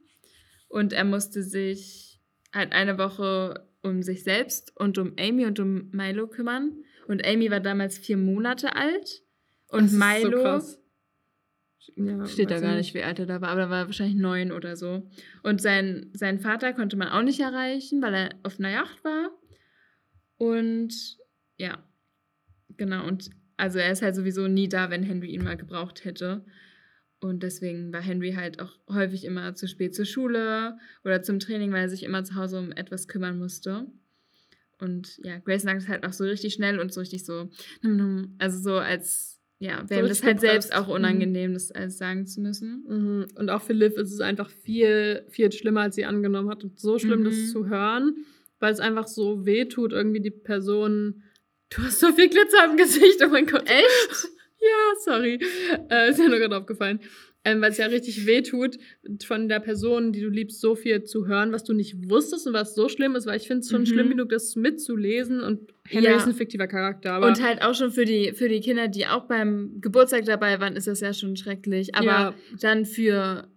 und 0.68 0.92
er 0.92 1.04
musste 1.04 1.42
sich 1.42 2.07
halt 2.52 2.72
eine 2.72 2.98
Woche 2.98 3.68
um 3.82 4.02
sich 4.02 4.24
selbst 4.24 4.76
und 4.76 4.98
um 4.98 5.14
Amy 5.18 5.46
und 5.46 5.58
um 5.60 5.90
Milo 5.90 6.26
kümmern. 6.28 6.82
Und 7.06 7.26
Amy 7.26 7.50
war 7.50 7.60
damals 7.60 7.98
vier 7.98 8.16
Monate 8.16 8.76
alt. 8.76 9.22
Und 9.68 9.88
so 9.88 9.98
Milo 9.98 10.42
krass. 10.42 10.78
Ja, 11.96 12.26
steht 12.26 12.50
da 12.50 12.60
gar 12.60 12.72
ich 12.72 12.78
nicht, 12.78 12.94
wie 12.94 13.02
alt 13.02 13.18
er 13.18 13.26
da 13.26 13.40
war, 13.40 13.48
aber 13.48 13.62
er 13.62 13.70
war 13.70 13.86
wahrscheinlich 13.86 14.16
neun 14.16 14.52
oder 14.52 14.76
so. 14.76 15.08
Und 15.42 15.60
sein, 15.60 16.10
seinen 16.12 16.38
Vater 16.38 16.72
konnte 16.72 16.96
man 16.96 17.08
auch 17.08 17.22
nicht 17.22 17.40
erreichen, 17.40 18.02
weil 18.02 18.14
er 18.14 18.28
auf 18.42 18.58
einer 18.58 18.70
Yacht 18.70 19.02
war. 19.04 19.30
Und 20.36 21.18
ja, 21.56 21.82
genau. 22.76 23.06
Und 23.06 23.30
also 23.56 23.78
er 23.78 23.90
ist 23.90 24.02
halt 24.02 24.14
sowieso 24.14 24.48
nie 24.48 24.68
da, 24.68 24.90
wenn 24.90 25.02
Henry 25.02 25.28
ihn 25.28 25.44
mal 25.44 25.56
gebraucht 25.56 26.04
hätte. 26.04 26.44
Und 27.20 27.42
deswegen 27.42 27.92
war 27.92 28.00
Henry 28.00 28.32
halt 28.32 28.60
auch 28.60 28.78
häufig 28.88 29.24
immer 29.24 29.54
zu 29.54 29.66
spät 29.66 29.94
zur 29.94 30.04
Schule 30.04 30.78
oder 31.04 31.22
zum 31.22 31.40
Training, 31.40 31.72
weil 31.72 31.82
er 31.82 31.88
sich 31.88 32.04
immer 32.04 32.22
zu 32.22 32.36
Hause 32.36 32.58
um 32.58 32.70
etwas 32.72 33.08
kümmern 33.08 33.38
musste. 33.38 33.86
Und 34.80 35.18
ja, 35.24 35.38
Grace 35.38 35.62
sagt 35.62 35.82
es 35.82 35.88
halt 35.88 36.06
auch 36.06 36.12
so 36.12 36.24
richtig 36.24 36.54
schnell 36.54 36.78
und 36.78 36.92
so 36.92 37.00
richtig 37.00 37.24
so, 37.24 37.50
also 38.38 38.58
so 38.60 38.76
als, 38.76 39.40
ja, 39.58 39.82
wäre 39.90 40.02
so 40.02 40.08
das 40.08 40.22
halt 40.22 40.38
selbst 40.38 40.72
auch 40.72 40.86
unangenehm, 40.86 41.50
mhm. 41.50 41.54
das 41.54 41.72
alles 41.72 41.98
sagen 41.98 42.26
zu 42.28 42.40
müssen. 42.40 42.84
Mhm. 42.88 43.26
Und 43.34 43.50
auch 43.50 43.62
für 43.62 43.72
Liv 43.72 43.96
ist 43.96 44.12
es 44.12 44.20
einfach 44.20 44.48
viel, 44.48 45.24
viel 45.28 45.50
schlimmer, 45.50 45.80
als 45.82 45.96
sie 45.96 46.04
angenommen 46.04 46.48
hat. 46.48 46.62
Und 46.62 46.78
so 46.78 47.00
schlimm, 47.00 47.20
mhm. 47.20 47.24
das 47.24 47.50
zu 47.50 47.66
hören, 47.66 48.24
weil 48.60 48.72
es 48.72 48.78
einfach 48.78 49.08
so 49.08 49.44
weh 49.44 49.64
tut, 49.64 49.92
irgendwie 49.92 50.20
die 50.20 50.30
Person. 50.30 51.24
Du 51.70 51.82
hast 51.82 51.98
so 51.98 52.12
viel 52.12 52.28
Glitzer 52.28 52.64
im 52.70 52.76
Gesicht, 52.76 53.20
oh 53.24 53.28
mein 53.28 53.46
Gott. 53.46 53.68
Echt? 53.68 54.28
Ja, 54.60 54.94
sorry. 55.04 55.38
Äh, 55.90 56.10
ist 56.10 56.18
mir 56.18 56.28
nur 56.28 56.38
gerade 56.38 56.56
aufgefallen 56.56 57.00
ähm, 57.48 57.62
weil 57.62 57.70
es 57.70 57.78
ja 57.78 57.86
richtig 57.86 58.26
weh 58.26 58.42
tut, 58.42 58.78
von 59.24 59.48
der 59.48 59.60
Person, 59.60 60.12
die 60.12 60.20
du 60.20 60.28
liebst, 60.28 60.60
so 60.60 60.74
viel 60.74 61.04
zu 61.04 61.26
hören, 61.26 61.52
was 61.52 61.64
du 61.64 61.72
nicht 61.72 62.10
wusstest 62.10 62.46
und 62.46 62.52
was 62.52 62.74
so 62.74 62.88
schlimm 62.88 63.16
ist, 63.16 63.26
weil 63.26 63.36
ich 63.36 63.46
finde 63.46 63.60
es 63.60 63.70
schon 63.70 63.82
mhm. 63.82 63.86
schlimm 63.86 64.10
genug, 64.10 64.28
das 64.28 64.56
mitzulesen 64.56 65.40
und 65.40 65.72
Henry 65.86 66.10
ja. 66.10 66.16
ist 66.16 66.26
ein 66.26 66.34
fiktiver 66.34 66.66
Charakter. 66.66 67.22
und 67.22 67.42
halt 67.42 67.62
auch 67.62 67.74
schon 67.74 67.90
für 67.90 68.04
die, 68.04 68.32
für 68.32 68.48
die 68.48 68.60
Kinder, 68.60 68.88
die 68.88 69.06
auch 69.06 69.26
beim 69.26 69.80
Geburtstag 69.80 70.24
dabei 70.26 70.60
waren, 70.60 70.76
ist 70.76 70.86
das 70.86 71.00
ja 71.00 71.14
schon 71.14 71.36
schrecklich. 71.36 71.94
Aber 71.94 72.06
ja. 72.06 72.34
dann 72.60 72.84
für 72.84 73.48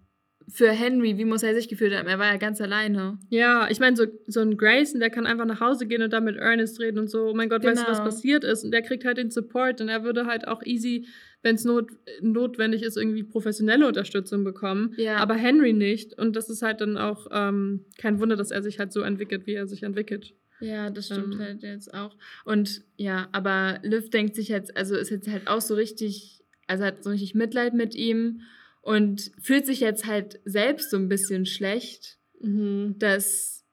für 0.47 0.69
Henry, 0.71 1.17
wie 1.17 1.25
muss 1.25 1.43
er 1.43 1.53
sich 1.53 1.69
gefühlt 1.69 1.93
haben? 1.93 2.07
Er 2.07 2.19
war 2.19 2.27
ja 2.31 2.37
ganz 2.37 2.61
alleine. 2.61 3.19
Ja, 3.29 3.67
ich 3.69 3.79
meine, 3.79 3.95
so, 3.95 4.05
so 4.27 4.41
ein 4.41 4.57
Grayson, 4.57 4.99
der 4.99 5.09
kann 5.09 5.25
einfach 5.25 5.45
nach 5.45 5.59
Hause 5.59 5.87
gehen 5.87 6.01
und 6.01 6.11
dann 6.11 6.23
mit 6.23 6.37
Ernest 6.37 6.79
reden 6.79 6.99
und 6.99 7.09
so, 7.09 7.29
oh 7.29 7.33
mein 7.33 7.49
Gott, 7.49 7.61
genau. 7.61 7.73
weißt 7.73 7.83
du, 7.83 7.91
was 7.91 7.97
genau. 7.97 8.09
passiert 8.09 8.43
ist? 8.43 8.63
Und 8.63 8.71
der 8.71 8.81
kriegt 8.81 9.05
halt 9.05 9.17
den 9.17 9.31
Support 9.31 9.81
und 9.81 9.89
er 9.89 10.03
würde 10.03 10.25
halt 10.25 10.47
auch 10.47 10.63
easy 10.63 11.05
wenn 11.43 11.55
es 11.55 11.65
not, 11.65 11.89
notwendig 12.21 12.83
ist, 12.83 12.97
irgendwie 12.97 13.23
professionelle 13.23 13.87
Unterstützung 13.87 14.43
bekommen. 14.43 14.93
Ja. 14.97 15.17
Aber 15.17 15.35
Henry 15.35 15.73
nicht. 15.73 16.17
Und 16.17 16.35
das 16.35 16.49
ist 16.49 16.61
halt 16.61 16.81
dann 16.81 16.97
auch 16.97 17.27
ähm, 17.31 17.85
kein 17.97 18.19
Wunder, 18.19 18.35
dass 18.35 18.51
er 18.51 18.61
sich 18.61 18.79
halt 18.79 18.93
so 18.93 19.01
entwickelt, 19.01 19.47
wie 19.47 19.53
er 19.53 19.67
sich 19.67 19.83
entwickelt. 19.83 20.33
Ja, 20.59 20.91
das 20.91 21.07
stimmt 21.07 21.33
ähm. 21.35 21.39
halt 21.39 21.63
jetzt 21.63 21.93
auch. 21.93 22.15
Und 22.45 22.83
ja, 22.95 23.27
aber 23.31 23.79
Liv 23.81 24.11
denkt 24.11 24.35
sich 24.35 24.49
jetzt, 24.49 24.77
also 24.77 24.95
ist 24.95 25.09
jetzt 25.09 25.27
halt 25.27 25.47
auch 25.47 25.61
so 25.61 25.73
richtig, 25.73 26.43
also 26.67 26.83
hat 26.83 27.03
so 27.03 27.09
richtig 27.09 27.33
Mitleid 27.33 27.73
mit 27.73 27.95
ihm 27.95 28.41
und 28.81 29.31
fühlt 29.41 29.65
sich 29.65 29.79
jetzt 29.79 30.05
halt 30.05 30.39
selbst 30.45 30.91
so 30.91 30.97
ein 30.97 31.09
bisschen 31.09 31.45
schlecht, 31.45 32.17
mhm. 32.39 32.95
dass 32.97 33.63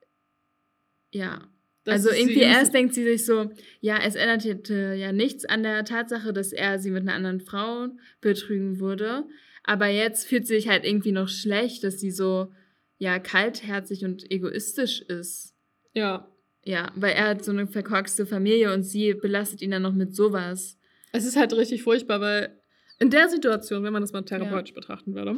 ja, 1.10 1.48
also 1.86 2.10
irgendwie 2.10 2.40
erst 2.40 2.74
denkt 2.74 2.94
sie 2.94 3.04
sich 3.04 3.24
so, 3.24 3.50
ja, 3.80 3.98
es 4.04 4.14
änderte 4.14 4.94
ja 4.94 5.12
nichts 5.12 5.44
an 5.44 5.62
der 5.62 5.84
Tatsache, 5.84 6.32
dass 6.32 6.52
er 6.52 6.78
sie 6.78 6.90
mit 6.90 7.02
einer 7.02 7.14
anderen 7.14 7.40
Frau 7.40 7.88
betrügen 8.20 8.78
würde. 8.78 9.24
Aber 9.64 9.86
jetzt 9.86 10.26
fühlt 10.26 10.46
sie 10.46 10.56
sich 10.56 10.68
halt 10.68 10.84
irgendwie 10.84 11.12
noch 11.12 11.28
schlecht, 11.28 11.84
dass 11.84 11.98
sie 11.98 12.10
so, 12.10 12.52
ja, 12.98 13.18
kaltherzig 13.18 14.04
und 14.04 14.30
egoistisch 14.30 15.00
ist. 15.02 15.54
Ja. 15.94 16.28
Ja, 16.64 16.92
weil 16.96 17.12
er 17.12 17.28
hat 17.28 17.44
so 17.44 17.52
eine 17.52 17.66
verkorkste 17.66 18.26
Familie 18.26 18.72
und 18.74 18.82
sie 18.82 19.14
belastet 19.14 19.62
ihn 19.62 19.70
dann 19.70 19.82
noch 19.82 19.94
mit 19.94 20.14
sowas. 20.14 20.76
Es 21.12 21.24
ist 21.24 21.36
halt 21.36 21.54
richtig 21.54 21.82
furchtbar, 21.82 22.20
weil 22.20 22.60
in 23.00 23.10
der 23.10 23.28
Situation, 23.28 23.84
wenn 23.84 23.92
man 23.92 24.02
das 24.02 24.12
mal 24.12 24.22
therapeutisch 24.22 24.70
ja. 24.70 24.80
betrachten 24.80 25.14
würde, 25.14 25.36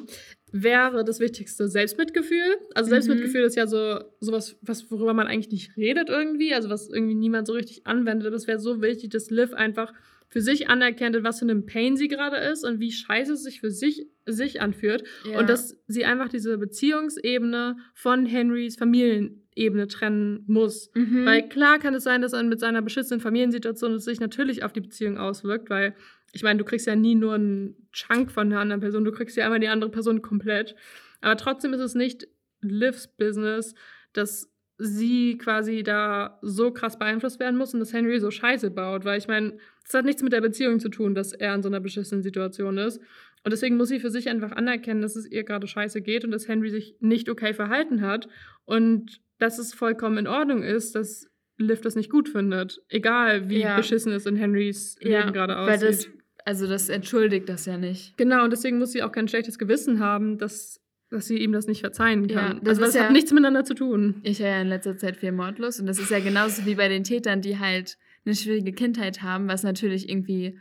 wäre 0.50 1.04
das 1.04 1.20
Wichtigste 1.20 1.68
Selbstmitgefühl. 1.68 2.56
Also 2.74 2.88
mhm. 2.88 2.90
Selbstmitgefühl 2.90 3.42
ist 3.42 3.56
ja 3.56 3.66
so 3.66 4.00
sowas, 4.18 4.56
was, 4.62 4.90
worüber 4.90 5.12
man 5.12 5.26
eigentlich 5.26 5.52
nicht 5.52 5.76
redet 5.76 6.08
irgendwie, 6.08 6.54
also 6.54 6.70
was 6.70 6.88
irgendwie 6.88 7.14
niemand 7.14 7.46
so 7.46 7.52
richtig 7.52 7.86
anwendet. 7.86 8.26
Aber 8.26 8.36
es 8.36 8.46
wäre 8.46 8.58
so 8.58 8.80
wichtig, 8.80 9.10
dass 9.10 9.30
Liv 9.30 9.52
einfach 9.52 9.92
für 10.30 10.40
sich 10.40 10.70
anerkennt, 10.70 11.22
was 11.22 11.40
für 11.40 11.44
einem 11.44 11.66
Pain 11.66 11.96
sie 11.96 12.08
gerade 12.08 12.36
ist 12.36 12.64
und 12.64 12.80
wie 12.80 12.92
scheiße 12.92 13.32
es 13.32 13.42
sich 13.42 13.60
für 13.60 13.70
sich, 13.70 14.06
sich 14.26 14.60
anführt. 14.62 15.02
Ja. 15.28 15.40
Und 15.40 15.50
dass 15.50 15.76
sie 15.88 16.04
einfach 16.04 16.28
diese 16.28 16.56
Beziehungsebene 16.56 17.76
von 17.94 18.26
Henrys 18.26 18.76
Familienebene 18.76 19.88
trennen 19.88 20.44
muss. 20.46 20.90
Mhm. 20.94 21.26
Weil 21.26 21.48
klar 21.48 21.80
kann 21.80 21.94
es 21.94 22.04
sein, 22.04 22.22
dass 22.22 22.32
er 22.32 22.44
mit 22.44 22.60
seiner 22.60 22.80
beschissenen 22.80 23.20
Familiensituation 23.20 23.92
es 23.94 24.04
sich 24.04 24.20
natürlich 24.20 24.62
auf 24.62 24.72
die 24.72 24.80
Beziehung 24.80 25.18
auswirkt, 25.18 25.68
weil 25.68 25.94
ich 26.32 26.42
meine, 26.42 26.58
du 26.58 26.64
kriegst 26.64 26.86
ja 26.86 26.96
nie 26.96 27.14
nur 27.14 27.34
einen 27.34 27.88
Chunk 27.92 28.30
von 28.30 28.46
einer 28.46 28.60
anderen 28.60 28.80
Person, 28.80 29.04
du 29.04 29.12
kriegst 29.12 29.36
ja 29.36 29.44
einmal 29.44 29.60
die 29.60 29.68
andere 29.68 29.90
Person 29.90 30.22
komplett. 30.22 30.76
Aber 31.20 31.36
trotzdem 31.36 31.72
ist 31.72 31.80
es 31.80 31.94
nicht 31.94 32.28
Livs 32.60 33.08
Business, 33.08 33.74
dass 34.12 34.50
sie 34.78 35.36
quasi 35.36 35.82
da 35.82 36.38
so 36.40 36.72
krass 36.72 36.98
beeinflusst 36.98 37.38
werden 37.38 37.58
muss 37.58 37.74
und 37.74 37.80
dass 37.80 37.92
Henry 37.92 38.18
so 38.18 38.30
Scheiße 38.30 38.70
baut. 38.70 39.04
Weil 39.04 39.18
ich 39.18 39.28
meine, 39.28 39.58
es 39.84 39.92
hat 39.92 40.04
nichts 40.04 40.22
mit 40.22 40.32
der 40.32 40.40
Beziehung 40.40 40.80
zu 40.80 40.88
tun, 40.88 41.14
dass 41.14 41.32
er 41.32 41.54
in 41.54 41.62
so 41.62 41.68
einer 41.68 41.80
beschissenen 41.80 42.22
Situation 42.22 42.78
ist. 42.78 42.98
Und 43.42 43.52
deswegen 43.52 43.76
muss 43.76 43.88
sie 43.88 44.00
für 44.00 44.10
sich 44.10 44.28
einfach 44.28 44.52
anerkennen, 44.52 45.02
dass 45.02 45.16
es 45.16 45.30
ihr 45.30 45.44
gerade 45.44 45.66
scheiße 45.66 46.00
geht 46.00 46.24
und 46.24 46.30
dass 46.30 46.48
Henry 46.48 46.70
sich 46.70 46.96
nicht 47.00 47.28
okay 47.28 47.52
verhalten 47.52 48.00
hat. 48.00 48.28
Und 48.64 49.20
dass 49.38 49.58
es 49.58 49.74
vollkommen 49.74 50.18
in 50.18 50.26
Ordnung 50.26 50.62
ist, 50.62 50.94
dass 50.94 51.30
Liv 51.58 51.80
das 51.82 51.94
nicht 51.94 52.10
gut 52.10 52.28
findet. 52.28 52.82
Egal, 52.88 53.50
wie 53.50 53.60
ja. 53.60 53.76
beschissen 53.76 54.12
es 54.12 54.24
in 54.24 54.36
Henrys 54.36 54.96
ja, 55.00 55.20
Leben 55.20 55.32
gerade 55.32 55.58
aussieht. 55.58 55.82
Weil 55.82 55.88
das 55.88 56.08
also 56.50 56.66
das 56.66 56.88
entschuldigt 56.88 57.48
das 57.48 57.64
ja 57.66 57.78
nicht. 57.78 58.16
Genau, 58.16 58.42
und 58.42 58.50
deswegen 58.52 58.80
muss 58.80 58.90
sie 58.90 59.04
auch 59.04 59.12
kein 59.12 59.28
schlechtes 59.28 59.56
Gewissen 59.56 60.00
haben, 60.00 60.36
dass, 60.36 60.80
dass 61.08 61.28
sie 61.28 61.38
ihm 61.38 61.52
das 61.52 61.68
nicht 61.68 61.78
verzeihen 61.78 62.26
kann. 62.26 62.56
Ja, 62.56 62.60
das 62.60 62.70
also 62.70 62.80
das 62.80 62.94
ja, 62.94 63.04
hat 63.04 63.12
nichts 63.12 63.30
miteinander 63.30 63.64
zu 63.64 63.74
tun. 63.74 64.16
Ich 64.24 64.40
war 64.40 64.48
ja 64.48 64.60
in 64.60 64.66
letzter 64.66 64.96
Zeit 64.96 65.16
viel 65.16 65.30
mordlos 65.30 65.78
und 65.78 65.86
das 65.86 66.00
ist 66.00 66.10
ja 66.10 66.18
genauso 66.18 66.66
wie 66.66 66.74
bei 66.74 66.88
den 66.88 67.04
Tätern, 67.04 67.40
die 67.40 67.60
halt 67.60 67.98
eine 68.24 68.34
schwierige 68.34 68.72
Kindheit 68.72 69.22
haben, 69.22 69.46
was 69.46 69.62
natürlich 69.62 70.08
irgendwie 70.08 70.58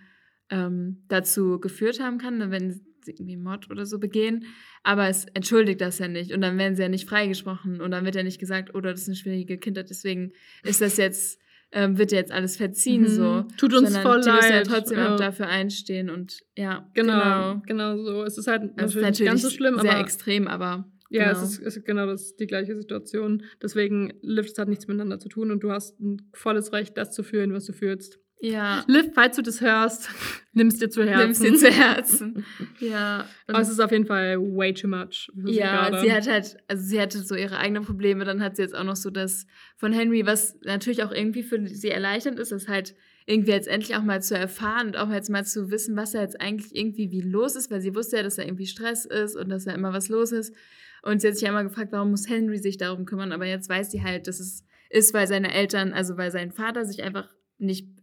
ähm, 0.52 1.06
dazu 1.08 1.60
geführt 1.60 2.00
haben 2.00 2.20
kann, 2.20 2.38
ne, 2.38 2.52
wenn 2.52 2.70
sie 3.04 3.14
irgendwie 3.14 3.38
Mord 3.38 3.72
oder 3.72 3.88
so 3.88 3.98
begehen. 3.98 4.46
Aber 4.84 5.08
es 5.08 5.26
entschuldigt 5.34 5.82
das 5.82 5.98
ja 5.98 6.08
nicht. 6.08 6.34
Und 6.34 6.42
dann 6.42 6.60
werden 6.60 6.76
sie 6.76 6.84
ja 6.84 6.90
nicht 6.90 7.10
freigesprochen. 7.10 7.82
Und 7.82 7.90
dann 7.90 8.06
wird 8.06 8.14
ja 8.14 8.22
nicht 8.22 8.40
gesagt, 8.40 8.76
oh, 8.76 8.82
das 8.82 9.02
ist 9.02 9.08
eine 9.08 9.16
schwierige 9.16 9.58
Kindheit. 9.58 9.90
Deswegen 9.90 10.34
ist 10.62 10.82
das 10.82 10.98
jetzt 10.98 11.40
ähm, 11.72 11.98
wird 11.98 12.12
jetzt 12.12 12.32
alles 12.32 12.58
verziehen, 12.58 13.04
mhm. 13.04 13.08
so. 13.08 13.46
Tut 13.58 13.74
uns 13.74 13.92
Sondern 13.92 14.02
voll 14.02 14.22
die 14.22 14.28
leid. 14.28 14.42
Die 14.42 14.48
müssen 14.48 14.54
ja 14.54 14.64
trotzdem 14.64 14.98
ja. 14.98 15.14
auch 15.14 15.20
dafür 15.20 15.48
einstehen 15.48 16.10
und 16.10 16.40
ja. 16.58 16.90
Genau, 16.94 17.14
genau, 17.14 17.62
genau 17.66 17.98
so. 17.98 18.24
Es 18.24 18.38
ist 18.38 18.48
halt 18.48 18.64
natürlich, 18.64 18.96
ist 18.96 19.02
natürlich 19.02 19.20
nicht 19.20 19.28
ganz 19.30 19.42
so 19.42 19.50
schlimm, 19.50 19.80
sehr 19.80 19.92
aber 19.92 20.02
extrem, 20.02 20.48
aber. 20.48 20.86
Ja, 21.12 21.30
genau. 21.30 21.44
es 21.44 21.58
ist, 21.58 21.60
ist, 21.60 21.86
genau 21.86 22.06
das 22.06 22.36
die 22.36 22.46
gleiche 22.46 22.76
Situation. 22.76 23.44
Deswegen, 23.62 24.14
Lift 24.22 24.58
hat 24.60 24.68
nichts 24.68 24.88
miteinander 24.88 25.20
zu 25.20 25.28
tun 25.28 25.50
und 25.50 25.64
du 25.64 25.72
hast 25.72 26.00
ein 26.00 26.30
volles 26.34 26.72
Recht, 26.72 26.98
das 26.98 27.12
zu 27.12 27.24
fühlen, 27.24 27.52
was 27.52 27.66
du 27.66 27.74
fühlst. 27.74 28.20
Ja. 28.42 28.86
Liv, 28.88 29.12
falls 29.14 29.36
du 29.36 29.42
das 29.42 29.60
hörst, 29.60 30.10
nimm 30.54 30.68
es 30.68 30.78
dir 30.78 30.90
zu 30.90 31.04
Herzen. 31.04 31.44
Nimm 31.44 31.54
es 31.56 31.62
dir 31.62 31.70
zu 31.70 31.76
Herzen. 31.76 32.46
ja. 32.80 33.26
Aber 33.48 33.60
es 33.60 33.70
ist 33.70 33.80
auf 33.80 33.92
jeden 33.92 34.06
Fall 34.06 34.38
way 34.40 34.74
too 34.74 34.88
much. 34.88 35.30
Ja, 35.46 35.92
sie, 35.94 36.08
sie 36.08 36.14
hat 36.14 36.28
halt, 36.28 36.58
also 36.68 36.84
sie 36.84 37.02
hatte 37.02 37.20
so 37.20 37.36
ihre 37.36 37.58
eigenen 37.58 37.84
Probleme. 37.84 38.24
Dann 38.24 38.42
hat 38.42 38.56
sie 38.56 38.62
jetzt 38.62 38.76
auch 38.76 38.86
noch 38.86 38.96
so 38.96 39.10
das 39.10 39.46
von 39.76 39.92
Henry, 39.92 40.26
was 40.26 40.58
natürlich 40.64 41.04
auch 41.04 41.12
irgendwie 41.12 41.44
für 41.44 41.68
sie 41.68 41.90
erleichternd 41.90 42.40
ist, 42.40 42.52
das 42.54 42.68
halt 42.68 42.96
irgendwie 43.26 43.52
jetzt 43.52 43.68
endlich 43.68 43.96
auch 43.96 44.04
mal 44.04 44.22
zu 44.24 44.36
erfahren 44.36 44.88
und 44.88 44.98
auch 44.98 45.12
jetzt 45.12 45.30
mal 45.30 45.46
zu 45.46 45.70
wissen, 45.70 45.96
was 45.96 46.12
da 46.12 46.22
jetzt 46.22 46.40
eigentlich 46.42 46.76
irgendwie 46.76 47.12
wie 47.12 47.22
los 47.22 47.56
ist, 47.56 47.70
weil 47.70 47.82
sie 47.82 47.94
wusste 47.94 48.18
ja, 48.18 48.24
dass 48.24 48.38
da 48.38 48.44
irgendwie 48.44 48.66
Stress 48.66 49.06
ist 49.06 49.36
und 49.36 49.50
dass 49.50 49.66
da 49.66 49.74
immer 49.74 49.94
was 49.94 50.10
los 50.10 50.32
ist. 50.32 50.56
Und 51.04 51.22
sie 51.22 51.28
hat 51.28 51.36
sich 51.36 51.44
ja 51.44 51.50
immer 51.50 51.64
gefragt, 51.64 51.92
warum 51.92 52.12
muss 52.12 52.28
Henry 52.28 52.58
sich 52.58 52.78
darum 52.78 53.06
kümmern? 53.06 53.32
Aber 53.32 53.46
jetzt 53.46 53.70
weiß 53.70 53.92
sie 53.92 54.04
halt, 54.04 54.28
dass 54.28 54.40
es 54.40 54.66
ist, 54.90 55.14
weil 55.14 55.28
seine 55.28 55.54
Eltern, 55.54 55.94
also 55.94 56.18
weil 56.18 56.32
sein 56.32 56.52
Vater 56.52 56.86
sich 56.86 57.04
einfach 57.04 57.30
nicht 57.60 57.99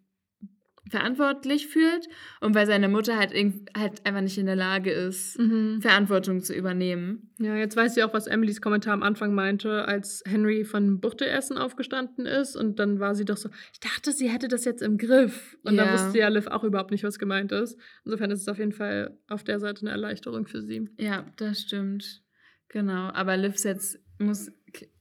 verantwortlich 0.89 1.67
fühlt 1.67 2.09
und 2.41 2.55
weil 2.55 2.67
seine 2.67 2.89
Mutter 2.89 3.17
halt, 3.19 3.33
halt 3.35 4.07
einfach 4.07 4.21
nicht 4.21 4.39
in 4.39 4.47
der 4.47 4.57
Lage 4.57 4.91
ist, 4.93 5.39
mhm. 5.39 5.81
Verantwortung 5.81 6.43
zu 6.43 6.55
übernehmen. 6.55 7.31
Ja, 7.39 7.57
jetzt 7.57 7.77
weiß 7.77 7.95
sie 7.95 8.05
auch, 8.05 8.15
was 8.15 8.27
Emilys 8.27 8.61
Kommentar 8.61 8.95
am 8.95 9.03
Anfang 9.03 9.35
meinte, 9.35 9.87
als 9.87 10.23
Henry 10.27 10.65
von 10.65 11.01
Buchteessen 11.01 11.59
aufgestanden 11.59 12.27
ist 12.27 12.57
und 12.57 12.79
dann 12.79 13.01
war 13.01 13.15
sie 13.15 13.25
doch 13.25 13.37
so, 13.37 13.49
ich 13.73 13.81
dachte, 13.81 14.13
sie 14.13 14.29
hätte 14.29 14.49
das 14.49 14.65
jetzt 14.65 14.83
im 14.83 14.97
Griff. 14.97 15.57
Und 15.63 15.75
ja. 15.75 15.85
da 15.85 15.93
wusste 15.93 16.19
ja 16.19 16.29
Liv 16.29 16.47
auch 16.47 16.65
überhaupt 16.65 16.93
nicht, 16.93 17.05
was 17.05 17.19
gemeint 17.19 17.53
ist. 17.53 17.79
Insofern 18.05 18.31
ist 18.31 18.43
es 18.43 18.49
auf 18.49 18.59
jeden 18.59 18.73
Fall 18.73 19.19
auf 19.29 19.43
der 19.43 19.59
Seite 19.59 19.83
eine 19.83 19.91
Erleichterung 19.91 20.47
für 20.47 20.63
sie. 20.63 20.89
Ja, 20.99 21.27
das 21.37 21.63
stimmt. 21.63 22.23
Genau, 22.69 23.11
aber 23.13 23.37
Liv 23.37 23.57
jetzt 23.65 23.99
muss, 24.19 24.51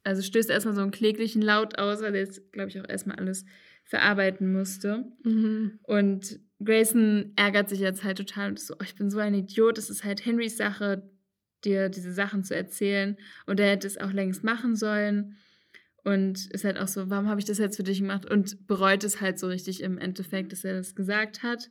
also 0.04 0.22
stößt 0.22 0.50
erstmal 0.50 0.76
so 0.76 0.82
einen 0.82 0.92
kläglichen 0.92 1.42
Laut 1.42 1.78
aus, 1.78 2.02
weil 2.02 2.16
jetzt, 2.16 2.52
glaube 2.52 2.70
ich, 2.70 2.80
auch 2.80 2.88
erstmal 2.88 3.18
alles 3.18 3.46
verarbeiten 3.86 4.52
musste. 4.52 5.06
Mhm. 5.24 5.80
Und 5.84 6.40
Grayson 6.64 7.34
ärgert 7.36 7.70
sich 7.70 7.80
jetzt 7.80 8.04
halt 8.04 8.18
total 8.18 8.50
und 8.50 8.60
ist 8.60 8.68
so, 8.68 8.76
oh, 8.76 8.84
ich 8.84 8.96
bin 8.96 9.10
so 9.10 9.20
ein 9.20 9.34
Idiot, 9.34 9.78
es 9.78 9.90
ist 9.90 10.04
halt 10.04 10.26
Henrys 10.26 10.58
Sache, 10.58 11.10
dir 11.64 11.90
diese 11.90 12.12
Sachen 12.12 12.44
zu 12.44 12.56
erzählen. 12.56 13.18
Und 13.46 13.60
er 13.60 13.70
hätte 13.72 13.88
es 13.88 13.98
auch 13.98 14.12
längst 14.12 14.44
machen 14.44 14.76
sollen. 14.76 15.38
Und 16.04 16.52
ist 16.52 16.64
halt 16.64 16.78
auch 16.78 16.88
so, 16.88 17.10
warum 17.10 17.28
habe 17.28 17.40
ich 17.40 17.46
das 17.46 17.58
jetzt 17.58 17.78
für 17.78 17.84
dich 17.84 18.00
gemacht? 18.00 18.30
Und 18.30 18.68
bereut 18.68 19.04
es 19.04 19.22
halt 19.22 19.40
so 19.40 19.48
richtig 19.48 19.82
im 19.82 19.98
Endeffekt, 19.98 20.52
dass 20.52 20.64
er 20.64 20.76
das 20.76 20.94
gesagt 20.94 21.42
hat. 21.42 21.70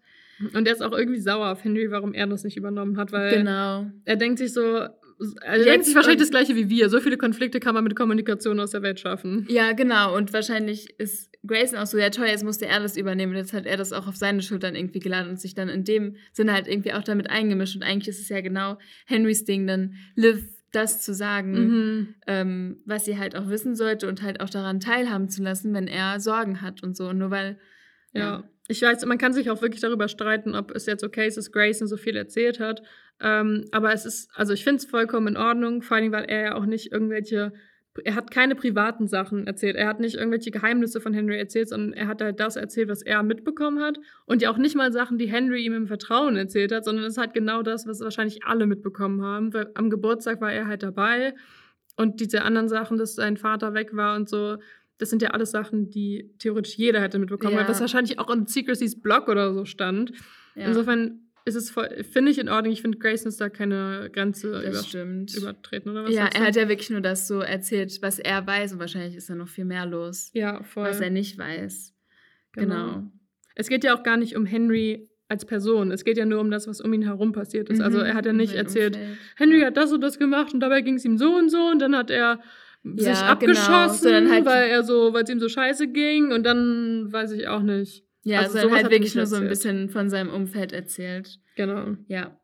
Und 0.53 0.67
er 0.67 0.73
ist 0.73 0.83
auch 0.83 0.93
irgendwie 0.93 1.21
sauer 1.21 1.53
auf 1.53 1.63
Henry, 1.63 1.91
warum 1.93 2.13
er 2.13 2.27
das 2.27 2.43
nicht 2.43 2.57
übernommen 2.57 2.97
hat, 2.97 3.13
weil 3.13 3.39
genau. 3.39 3.87
er 4.05 4.17
denkt 4.17 4.39
sich 4.39 4.53
so, 4.53 4.89
Also 5.19 5.35
denkt 5.47 5.67
Jetzt 5.67 5.87
sich 5.87 5.95
wahrscheinlich 5.95 6.21
das 6.21 6.31
gleiche 6.31 6.57
wie 6.57 6.69
wir. 6.69 6.89
So 6.89 7.01
viele 7.01 7.17
Konflikte 7.17 7.61
kann 7.61 7.75
man 7.75 7.85
mit 7.85 7.95
Kommunikation 7.95 8.59
aus 8.59 8.73
der 8.73 8.83
Welt 8.83 8.99
schaffen. 8.99 9.47
Ja, 9.49 9.73
genau. 9.73 10.17
Und 10.17 10.33
wahrscheinlich 10.33 10.99
ist 10.99 11.31
Grayson 11.47 11.79
auch 11.79 11.87
so, 11.87 11.99
ja 11.99 12.11
toll, 12.11 12.27
jetzt 12.27 12.45
musste 12.45 12.67
er 12.67 12.81
das 12.81 12.97
übernehmen. 12.97 13.33
Und 13.33 13.39
jetzt 13.39 13.53
hat 13.53 13.67
er 13.67 13.77
das 13.77 13.93
auch 13.93 14.07
auf 14.07 14.17
seine 14.17 14.43
Schultern 14.43 14.75
irgendwie 14.75 15.01
geladen 15.01 15.31
und 15.31 15.41
sich 15.41 15.55
dann 15.55 15.69
in 15.69 15.85
dem 15.85 16.17
Sinne 16.33 16.53
halt 16.53 16.67
irgendwie 16.69 16.93
auch 16.93 17.03
damit 17.05 17.29
eingemischt. 17.31 17.77
Und 17.77 17.83
eigentlich 17.83 18.09
ist 18.09 18.21
es 18.21 18.29
ja 18.29 18.41
genau 18.41 18.79
Henrys 19.07 19.45
Ding, 19.45 19.67
dann 19.67 19.95
Liv 20.15 20.49
das 20.73 21.03
zu 21.03 21.15
sagen, 21.15 21.53
Mhm. 21.53 22.15
ähm, 22.27 22.83
was 22.85 23.05
sie 23.05 23.17
halt 23.19 23.37
auch 23.37 23.49
wissen 23.49 23.77
sollte 23.77 24.09
und 24.09 24.23
halt 24.23 24.41
auch 24.41 24.51
daran 24.51 24.81
teilhaben 24.81 25.29
zu 25.29 25.43
lassen, 25.43 25.73
wenn 25.75 25.87
er 25.87 26.19
Sorgen 26.19 26.61
hat 26.63 26.83
und 26.83 26.97
so. 26.97 27.09
Und 27.09 27.19
nur 27.19 27.31
weil, 27.31 27.59
Ja. 28.13 28.45
Ich 28.67 28.81
weiß, 28.81 29.05
man 29.05 29.19
kann 29.19 29.35
sich 29.35 29.51
auch 29.51 29.61
wirklich 29.61 29.83
darüber 29.83 30.09
streiten, 30.09 30.55
ob 30.55 30.71
es 30.71 30.87
jetzt 30.87 31.05
okay 31.05 31.27
ist, 31.27 31.37
dass 31.37 31.53
Grayson 31.53 31.87
so 31.87 31.99
viel 31.99 32.17
erzählt 32.17 32.61
hat. 32.61 32.83
Ähm, 33.21 33.67
aber 33.73 33.93
es 33.93 34.07
ist, 34.07 34.31
also 34.35 34.55
ich 34.55 34.65
finde 34.65 34.79
es 34.79 34.87
vollkommen 34.87 35.29
in 35.29 35.37
Ordnung, 35.37 35.83
vor 35.83 35.99
allem, 35.99 36.13
weil 36.13 36.25
er 36.25 36.43
ja 36.43 36.55
auch 36.55 36.65
nicht 36.65 36.91
irgendwelche, 36.91 37.53
er 38.03 38.15
hat 38.17 38.31
keine 38.31 38.55
privaten 38.57 39.07
Sachen 39.07 39.47
erzählt. 39.47 39.77
Er 39.77 39.87
hat 39.87 40.01
nicht 40.01 40.17
irgendwelche 40.17 40.51
Geheimnisse 40.51 41.01
von 41.01 41.15
Henry 41.15 41.39
erzählt, 41.39 41.69
sondern 41.69 41.93
er 41.93 42.09
hat 42.09 42.21
halt 42.21 42.41
das 42.41 42.57
erzählt, 42.57 42.89
was 42.89 43.03
er 43.03 43.23
mitbekommen 43.23 43.81
hat. 43.81 43.99
Und 44.27 44.43
ja 44.43 44.51
auch 44.51 44.59
nicht 44.59 44.75
mal 44.75 44.93
Sachen, 44.93 45.19
die 45.19 45.27
Henry 45.31 45.65
ihm 45.65 45.75
im 45.75 45.87
Vertrauen 45.87 46.37
erzählt 46.37 46.73
hat, 46.73 46.85
sondern 46.85 47.05
es 47.05 47.13
ist 47.13 47.19
halt 47.19 47.35
genau 47.35 47.63
das, 47.63 47.87
was 47.87 48.01
wahrscheinlich 48.01 48.45
alle 48.45 48.67
mitbekommen 48.67 49.23
haben. 49.23 49.55
Weil 49.55 49.71
am 49.75 49.91
Geburtstag 49.91 50.41
war 50.41 50.53
er 50.53 50.67
halt 50.67 50.83
dabei. 50.83 51.35
Und 51.97 52.19
diese 52.21 52.43
anderen 52.43 52.69
Sachen, 52.69 52.99
dass 52.99 53.15
sein 53.15 53.37
Vater 53.37 53.75
weg 53.75 53.95
war 53.95 54.17
und 54.17 54.29
so, 54.29 54.57
das 54.99 55.11
sind 55.11 55.23
ja 55.23 55.31
alles 55.31 55.51
Sachen, 55.53 55.91
die 55.91 56.33
theoretisch 56.39 56.77
jeder 56.77 57.01
hätte 57.01 57.19
mitbekommen, 57.19 57.55
Ja. 57.55 57.61
weil 57.61 57.69
was 57.69 57.81
wahrscheinlich 57.81 58.19
auch 58.19 58.31
in 58.31 58.47
Secrecy's 58.47 59.01
Blog 59.01 59.29
oder 59.29 59.53
so 59.55 59.65
stand. 59.65 60.13
ja, 60.57 60.67
Insofern 60.67 61.24
ist 61.47 61.55
es 61.57 61.71
voll, 61.71 62.05
finde 62.05 62.31
ich 62.31 62.39
in 62.39 62.49
Ordnung. 62.49 62.73
Ich 62.73 62.81
finde, 62.83 62.99
Grayson 62.99 63.29
ist 63.29 63.41
da 63.41 63.49
keine 63.51 64.09
Grenze 64.13 64.49
über, 64.49 65.37
übertreten, 65.37 65.91
oder 65.91 66.05
was? 66.05 66.15
Ja, 66.15 66.27
er 66.33 66.47
hat 66.47 66.57
ja 66.57 66.69
wirklich 66.69 66.91
nur 66.91 67.01
das 67.03 67.29
so 67.29 67.41
erzählt, 67.41 67.99
was 68.01 68.19
er 68.19 68.47
weiß. 68.47 68.73
Und 68.75 68.79
wahrscheinlich 68.79 69.15
ist 69.17 69.29
da 69.29 69.35
noch 69.35 69.49
viel 69.49 69.65
mehr 69.67 69.85
los, 69.87 70.31
ja, 70.33 70.63
voll. 70.63 70.89
was 70.89 71.01
er 71.01 71.11
nicht 71.11 71.37
weiß. 71.39 71.95
Genau. 72.53 73.03
Es 73.55 73.69
geht 73.69 73.85
ja 73.85 73.95
auch 73.97 74.03
gar 74.03 74.17
nicht 74.17 74.37
um 74.37 74.47
Henry 74.47 75.09
als 75.29 75.45
Person. 75.45 75.91
Es 75.91 76.05
geht 76.05 76.17
ja 76.17 76.25
nur 76.25 76.41
um 76.41 76.51
das, 76.51 76.67
was 76.67 76.81
um 76.81 76.93
ihn 76.93 77.03
herum 77.03 77.33
passiert 77.33 77.69
ist. 77.69 77.81
Also 77.81 77.99
Mhm, 77.99 78.05
er 78.05 78.15
hat 78.15 78.27
ja 78.27 78.33
nicht 78.33 78.55
erzählt, 78.55 78.97
Umfeld. 78.97 79.19
Henry 79.37 79.61
hat 79.61 79.77
das 79.77 79.93
und 79.93 80.01
das 80.01 80.19
gemacht 80.19 80.53
und 80.55 80.61
dabei 80.61 80.81
ging 80.81 80.95
es 80.95 81.05
ihm 81.05 81.19
so 81.19 81.35
und 81.37 81.51
so 81.51 81.69
und 81.71 81.79
dann 81.81 81.97
hat 81.97 82.11
er 82.11 82.41
sich 82.83 83.07
Ja, 83.07 83.13
genau. 83.15 83.31
abgeschossen, 83.33 84.03
Sondern 84.03 84.31
halt- 84.31 84.45
weil 84.45 84.69
er 84.69 84.83
so, 84.83 85.13
weil 85.13 85.25
es 85.25 85.31
ihm 85.31 85.41
so 85.41 85.49
scheiße 85.49 85.89
ging 85.89 86.33
und 86.33 86.45
dann 86.45 87.13
weiß 87.13 87.33
ich 87.33 87.49
auch 87.49 87.63
nicht. 87.63 88.05
Ja, 88.25 88.41
Also 88.41 88.59
sowas 88.59 88.73
halt 88.73 88.85
hat 88.87 88.91
wirklich 88.91 89.15
nur 89.15 89.27
so 89.27 89.37
ein 89.37 89.49
bisschen 89.49 89.89
von 89.91 90.09
seinem 90.11 90.31
Umfeld 90.31 90.73
erzählt. 90.73 91.39
Genau. 91.57 91.97
Ja, 92.09 92.41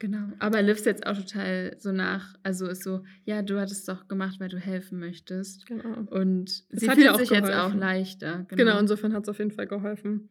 genau. 0.00 0.28
Aber 0.38 0.62
Liv 0.62 0.76
ist 0.78 0.86
jetzt 0.86 1.06
auch 1.06 1.16
total 1.16 1.76
so 1.78 1.92
nach, 1.92 2.34
also 2.42 2.66
ist 2.66 2.82
so, 2.82 3.04
ja, 3.24 3.42
du 3.42 3.60
hattest 3.60 3.88
doch 3.88 4.08
gemacht, 4.08 4.40
weil 4.40 4.48
du 4.48 4.58
helfen 4.58 4.98
möchtest. 4.98 5.66
Genau. 5.66 6.00
Und 6.10 6.48
Es 6.70 6.80
sie 6.80 6.88
hat 6.90 6.96
fühlt 6.98 7.16
sich 7.18 7.30
jetzt 7.30 7.46
geholfen. 7.48 7.54
auch 7.60 7.74
leichter. 7.74 8.46
Genau, 8.50 8.78
insofern 8.78 9.12
hat 9.12 9.22
es 9.24 9.28
auf 9.28 9.38
jeden 9.38 9.50
Fall 9.52 9.66
geholfen. 9.66 10.30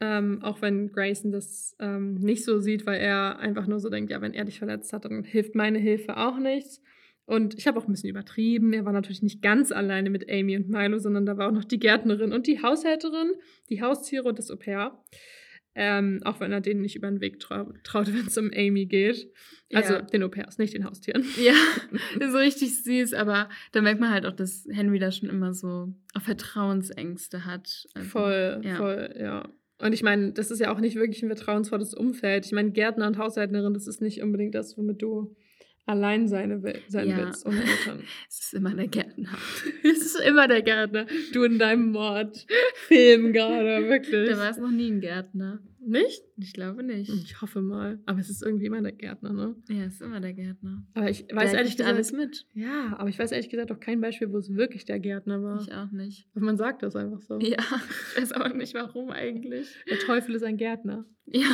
Ähm, 0.00 0.42
auch 0.42 0.60
wenn 0.60 0.92
Grayson 0.92 1.32
das 1.32 1.74
ähm, 1.78 2.14
nicht 2.14 2.44
so 2.44 2.58
sieht, 2.58 2.84
weil 2.84 3.00
er 3.00 3.38
einfach 3.38 3.66
nur 3.66 3.80
so 3.80 3.88
denkt, 3.88 4.10
ja, 4.10 4.20
wenn 4.20 4.34
er 4.34 4.44
dich 4.44 4.58
verletzt 4.58 4.92
hat, 4.92 5.04
dann 5.06 5.24
hilft 5.24 5.54
meine 5.54 5.78
Hilfe 5.78 6.16
auch 6.18 6.38
nichts. 6.38 6.82
Und 7.26 7.58
ich 7.58 7.66
habe 7.66 7.78
auch 7.78 7.86
ein 7.86 7.92
bisschen 7.92 8.08
übertrieben. 8.10 8.72
Er 8.72 8.84
war 8.84 8.92
natürlich 8.92 9.22
nicht 9.22 9.42
ganz 9.42 9.72
alleine 9.72 10.10
mit 10.10 10.30
Amy 10.30 10.56
und 10.56 10.68
Milo, 10.68 10.98
sondern 10.98 11.26
da 11.26 11.36
war 11.36 11.48
auch 11.48 11.52
noch 11.52 11.64
die 11.64 11.78
Gärtnerin 11.80 12.32
und 12.32 12.46
die 12.46 12.62
Haushälterin, 12.62 13.32
die 13.68 13.82
Haustiere 13.82 14.24
und 14.28 14.38
das 14.38 14.50
Au-pair. 14.50 14.96
Ähm, 15.78 16.20
auch 16.24 16.40
wenn 16.40 16.52
er 16.52 16.62
denen 16.62 16.80
nicht 16.80 16.96
über 16.96 17.08
den 17.08 17.20
Weg 17.20 17.38
trau 17.38 17.70
traut, 17.84 18.06
wenn 18.14 18.26
es 18.26 18.38
um 18.38 18.50
Amy 18.54 18.86
geht. 18.86 19.30
Also 19.74 19.94
Ja. 19.94 20.02
den 20.02 20.22
Au-pairs, 20.22 20.56
nicht 20.58 20.72
den 20.72 20.84
Haustieren. 20.84 21.24
Ja, 21.36 21.52
ist 22.18 22.32
so 22.32 22.38
richtig 22.38 22.82
süß, 22.82 23.12
aber 23.14 23.48
da 23.72 23.82
merkt 23.82 24.00
man 24.00 24.10
halt 24.12 24.24
auch, 24.24 24.32
dass 24.32 24.66
Henry 24.70 24.98
da 25.00 25.10
schon 25.10 25.28
immer 25.28 25.52
so 25.52 25.92
auch 26.14 26.22
Vertrauensängste 26.22 27.44
hat. 27.44 27.86
Also, 27.94 28.08
Voll, 28.08 28.60
ja. 28.64 28.76
voll, 28.76 29.14
ja. 29.18 29.48
Und 29.78 29.92
ich 29.92 30.02
meine, 30.02 30.32
das 30.32 30.50
ist 30.50 30.60
ja 30.60 30.72
auch 30.72 30.80
nicht 30.80 30.96
wirklich 30.96 31.22
ein 31.22 31.28
vertrauensvolles 31.28 31.92
Umfeld. 31.92 32.46
Ich 32.46 32.52
meine, 32.52 32.70
Gärtner 32.70 33.06
und 33.08 33.18
Haushälterin, 33.18 33.74
das 33.74 33.86
ist 33.86 34.00
nicht 34.00 34.22
unbedingt 34.22 34.54
das, 34.54 34.78
womit 34.78 35.02
du 35.02 35.34
allein 35.86 36.28
sein, 36.28 36.62
will, 36.62 36.78
sein 36.88 37.08
Ja. 37.08 37.16
willst 37.18 37.46
ohne 37.46 37.62
Eltern. 37.62 38.00
Es 38.28 38.40
ist 38.52 38.54
immer 38.54 38.74
der 38.74 38.88
Gärtner. 38.88 39.30
es 39.82 40.00
ist 40.06 40.20
immer 40.20 40.46
der 40.48 40.62
Gärtner. 40.62 41.06
Du 41.32 41.42
in 41.44 41.58
deinem 41.58 41.90
Mordfilm 41.92 43.32
gerade, 43.32 43.88
wirklich. 43.88 44.28
Da 44.30 44.38
war 44.38 44.50
es 44.50 44.58
noch 44.58 44.70
nie 44.70 44.90
ein 44.90 45.00
Gärtner. 45.00 45.60
nicht? 45.80 46.22
Ich 46.36 46.52
glaube 46.52 46.82
nicht. 46.82 47.08
Ich 47.10 47.40
hoffe 47.40 47.60
mal. 47.62 47.98
Aber 48.06 48.18
es 48.20 48.28
ist 48.28 48.42
irgendwie 48.42 48.66
immer 48.66 48.82
der 48.82 48.92
Gärtner, 48.92 49.32
ne? 49.32 49.56
Ja, 49.68 49.84
es 49.84 49.94
ist 49.94 50.02
immer 50.02 50.20
der 50.20 50.34
Gärtner. 50.34 50.84
Aber 50.94 51.08
ich 51.10 51.24
weiß 51.32 51.50
der 51.52 51.60
ehrlich 51.60 51.76
gesagt. 51.76 51.94
alles 51.94 52.12
mit. 52.12 52.46
Ja, 52.54 52.94
aber 52.98 53.08
ich 53.08 53.18
weiß 53.18 53.32
ehrlich 53.32 53.48
gesagt 53.48 53.72
auch 53.72 53.80
kein 53.80 54.00
Beispiel, 54.00 54.30
wo 54.32 54.38
es 54.38 54.54
wirklich 54.54 54.84
der 54.84 54.98
Gärtner 55.00 55.42
war. 55.42 55.60
Ich 55.60 55.72
auch 55.72 55.90
nicht. 55.92 56.28
Man 56.34 56.56
sagt 56.56 56.82
das 56.82 56.94
einfach 56.96 57.22
so. 57.22 57.38
Ja, 57.38 57.58
ich 58.16 58.22
weiß 58.22 58.32
auch 58.32 58.52
nicht 58.52 58.74
warum 58.74 59.10
eigentlich. 59.10 59.68
Der 59.88 59.98
Teufel 59.98 60.34
ist 60.34 60.42
ein 60.42 60.56
Gärtner. 60.56 61.06
Ja. 61.26 61.48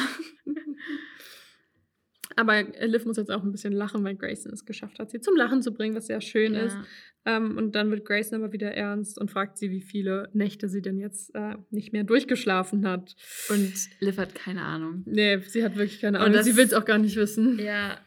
Aber 2.36 2.62
Liv 2.62 3.04
muss 3.04 3.16
jetzt 3.16 3.30
auch 3.30 3.42
ein 3.42 3.52
bisschen 3.52 3.72
lachen, 3.72 4.02
weil 4.04 4.14
Grayson 4.16 4.52
es 4.52 4.64
geschafft 4.64 4.98
hat, 4.98 5.10
sie 5.10 5.20
zum 5.20 5.36
Lachen 5.36 5.62
zu 5.62 5.72
bringen, 5.72 5.94
was 5.94 6.06
sehr 6.06 6.20
schön 6.20 6.54
ist. 6.54 6.74
ja. 6.74 6.84
Ähm, 7.24 7.56
und 7.56 7.76
dann 7.76 7.88
wird 7.90 8.04
Grayson 8.04 8.42
aber 8.42 8.52
wieder 8.52 8.72
ernst 8.74 9.16
und 9.16 9.30
fragt 9.30 9.56
sie, 9.56 9.70
wie 9.70 9.80
viele 9.80 10.28
Nächte 10.32 10.68
sie 10.68 10.82
denn 10.82 10.98
jetzt 10.98 11.32
äh, 11.36 11.54
nicht 11.70 11.92
mehr 11.92 12.02
durchgeschlafen 12.02 12.84
hat. 12.88 13.14
Und 13.48 13.72
Liv 14.00 14.18
hat 14.18 14.34
keine 14.34 14.62
Ahnung. 14.62 15.02
Nee, 15.06 15.38
sie 15.46 15.62
hat 15.62 15.76
wirklich 15.76 16.00
keine 16.00 16.18
Und 16.18 16.24
Ahnung. 16.24 16.36
das- 16.38 16.46
Sie 16.46 16.56
will 16.56 16.64
es 16.64 16.74
auch 16.74 16.84
gar 16.84 16.98
nicht 16.98 17.14
wissen. 17.16 17.58
Ja. 17.60 17.98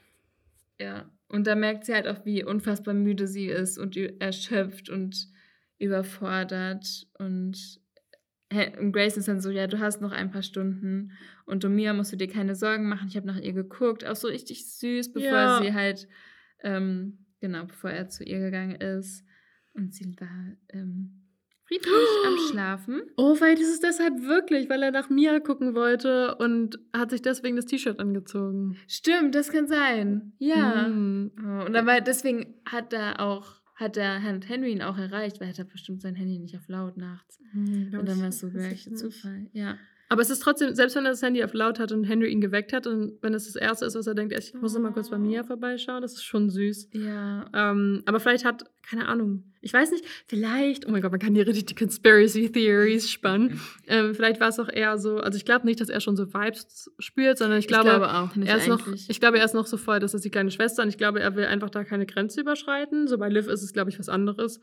Ja. 0.81 1.09
Und 1.29 1.47
da 1.47 1.55
merkt 1.55 1.85
sie 1.85 1.93
halt 1.93 2.07
auch, 2.07 2.25
wie 2.25 2.43
unfassbar 2.43 2.93
müde 2.93 3.27
sie 3.27 3.47
ist 3.47 3.77
und 3.77 3.95
erschöpft 3.97 4.89
und 4.89 5.27
überfordert. 5.79 7.07
Und, 7.17 7.79
und 8.79 8.91
Grace 8.91 9.17
ist 9.17 9.27
dann 9.27 9.41
so, 9.41 9.49
ja, 9.49 9.67
du 9.67 9.79
hast 9.79 10.01
noch 10.01 10.11
ein 10.11 10.31
paar 10.31 10.41
Stunden 10.43 11.11
und 11.45 11.63
um 11.65 11.75
Mia 11.75 11.93
musst 11.93 12.11
du 12.13 12.17
dir 12.17 12.27
keine 12.27 12.55
Sorgen 12.55 12.87
machen. 12.89 13.07
Ich 13.07 13.15
habe 13.17 13.27
nach 13.27 13.39
ihr 13.39 13.53
geguckt, 13.53 14.05
auch 14.05 14.15
so 14.15 14.27
richtig 14.27 14.65
süß, 14.77 15.13
bevor 15.13 15.29
Ja. 15.31 15.61
sie 15.61 15.73
halt, 15.73 16.07
ähm, 16.63 17.25
genau, 17.41 17.65
bevor 17.65 17.89
er 17.91 18.09
zu 18.09 18.23
ihr 18.23 18.39
gegangen 18.39 18.75
ist. 18.75 19.23
Und 19.73 19.93
sie 19.93 20.15
war 20.19 20.55
ähm, 20.69 21.21
friedlich 21.67 21.85
am 22.27 22.37
Schlafen. 22.49 23.01
Oh, 23.17 23.35
weil 23.41 23.55
das 23.55 23.67
ist 23.67 23.83
deshalb 23.83 24.21
wirklich, 24.23 24.69
weil 24.69 24.81
er 24.83 24.91
nach 24.91 25.09
Mia 25.09 25.39
gucken 25.39 25.75
wollte 25.75 26.35
und 26.35 26.79
hat 26.95 27.11
sich 27.11 27.21
deswegen 27.21 27.55
das 27.55 27.65
T-Shirt 27.65 27.99
angezogen. 27.99 28.77
Stimmt, 28.87 29.35
das 29.35 29.51
kann 29.51 29.67
sein. 29.67 30.33
Ja. 30.39 30.85
Hm. 30.85 31.31
Oh, 31.39 31.65
und 31.65 31.73
war, 31.73 32.01
deswegen 32.01 32.55
hat 32.65 32.93
er 32.93 33.19
auch, 33.19 33.61
hat 33.75 33.97
der 33.97 34.23
hat 34.23 34.47
Henry 34.47 34.71
ihn 34.71 34.81
auch 34.81 34.97
erreicht, 34.97 35.39
weil 35.39 35.49
er 35.49 35.57
hat 35.57 35.69
bestimmt 35.69 36.01
sein 36.01 36.15
Handy 36.15 36.39
nicht 36.39 36.55
auf 36.55 36.67
laut 36.67 36.97
nachts. 36.97 37.39
Hm, 37.51 37.89
glaub 37.89 38.01
Und 38.01 38.09
dann 38.09 38.21
war 38.21 38.29
es 38.29 38.39
so 38.39 38.49
gleich 38.49 38.87
nicht. 38.87 38.97
Zufall. 38.97 39.47
Ja. 39.53 39.77
Aber 40.07 40.21
es 40.21 40.29
ist 40.29 40.39
trotzdem, 40.39 40.75
selbst 40.75 40.95
wenn 40.95 41.05
er 41.05 41.11
das 41.11 41.21
Handy 41.21 41.43
auf 41.43 41.53
laut 41.53 41.79
hat 41.79 41.91
und 41.91 42.03
Henry 42.03 42.29
ihn 42.31 42.39
geweckt 42.39 42.73
hat 42.73 42.85
und 42.85 43.17
wenn 43.21 43.33
es 43.33 43.45
das 43.45 43.55
Erste 43.55 43.85
ist, 43.85 43.95
was 43.95 44.05
er 44.05 44.13
denkt, 44.13 44.33
ich 44.37 44.53
muss 44.53 44.73
noch 44.73 44.81
mal 44.81 44.91
kurz 44.91 45.09
bei 45.09 45.17
Mia 45.17 45.43
vorbeischauen, 45.43 46.01
das 46.01 46.13
ist 46.13 46.23
schon 46.23 46.49
süß. 46.49 46.89
Ja. 46.93 47.49
Ähm, 47.53 48.03
aber 48.05 48.19
vielleicht 48.19 48.45
hat, 48.45 48.65
keine 48.87 49.07
Ahnung, 49.07 49.51
ich 49.65 49.73
weiß 49.73 49.89
nicht, 49.89 50.05
vielleicht, 50.27 50.87
oh 50.87 50.91
mein 50.91 51.01
Gott, 51.01 51.09
man 51.09 51.19
kann 51.19 51.33
hier 51.33 51.47
richtig 51.47 51.65
die 51.65 51.75
Conspiracy 51.75 52.51
Theories 52.51 53.09
spannen. 53.11 53.59
ähm, 53.87 54.13
vielleicht 54.13 54.39
war 54.39 54.49
es 54.49 54.59
auch 54.59 54.69
eher 54.69 54.99
so, 54.99 55.17
also 55.17 55.37
ich 55.37 55.43
glaube 55.43 55.65
nicht, 55.65 55.81
dass 55.81 55.89
er 55.89 56.01
schon 56.01 56.15
so 56.15 56.31
Vibes 56.31 56.91
spürt, 56.99 57.39
sondern 57.39 57.57
ich 57.57 57.67
glaube, 57.67 58.13
auch 58.13 58.35
nicht 58.35 58.47
er 58.47 58.57
ist 58.57 58.67
noch, 58.67 58.87
ich 58.87 59.19
glaube, 59.19 59.39
er 59.39 59.45
ist 59.45 59.55
noch 59.55 59.65
so 59.65 59.77
voll, 59.77 59.99
das 59.99 60.13
ist 60.13 60.23
die 60.23 60.29
kleine 60.29 60.51
Schwester 60.51 60.83
und 60.83 60.89
ich 60.89 60.99
glaube, 60.99 61.19
er 61.19 61.35
will 61.35 61.45
einfach 61.45 61.71
da 61.71 61.83
keine 61.83 62.05
Grenze 62.05 62.41
überschreiten. 62.41 63.07
So 63.07 63.17
bei 63.17 63.27
Liv 63.27 63.47
ist 63.47 63.63
es, 63.63 63.73
glaube 63.73 63.89
ich, 63.89 63.97
was 63.97 64.07
anderes. 64.07 64.59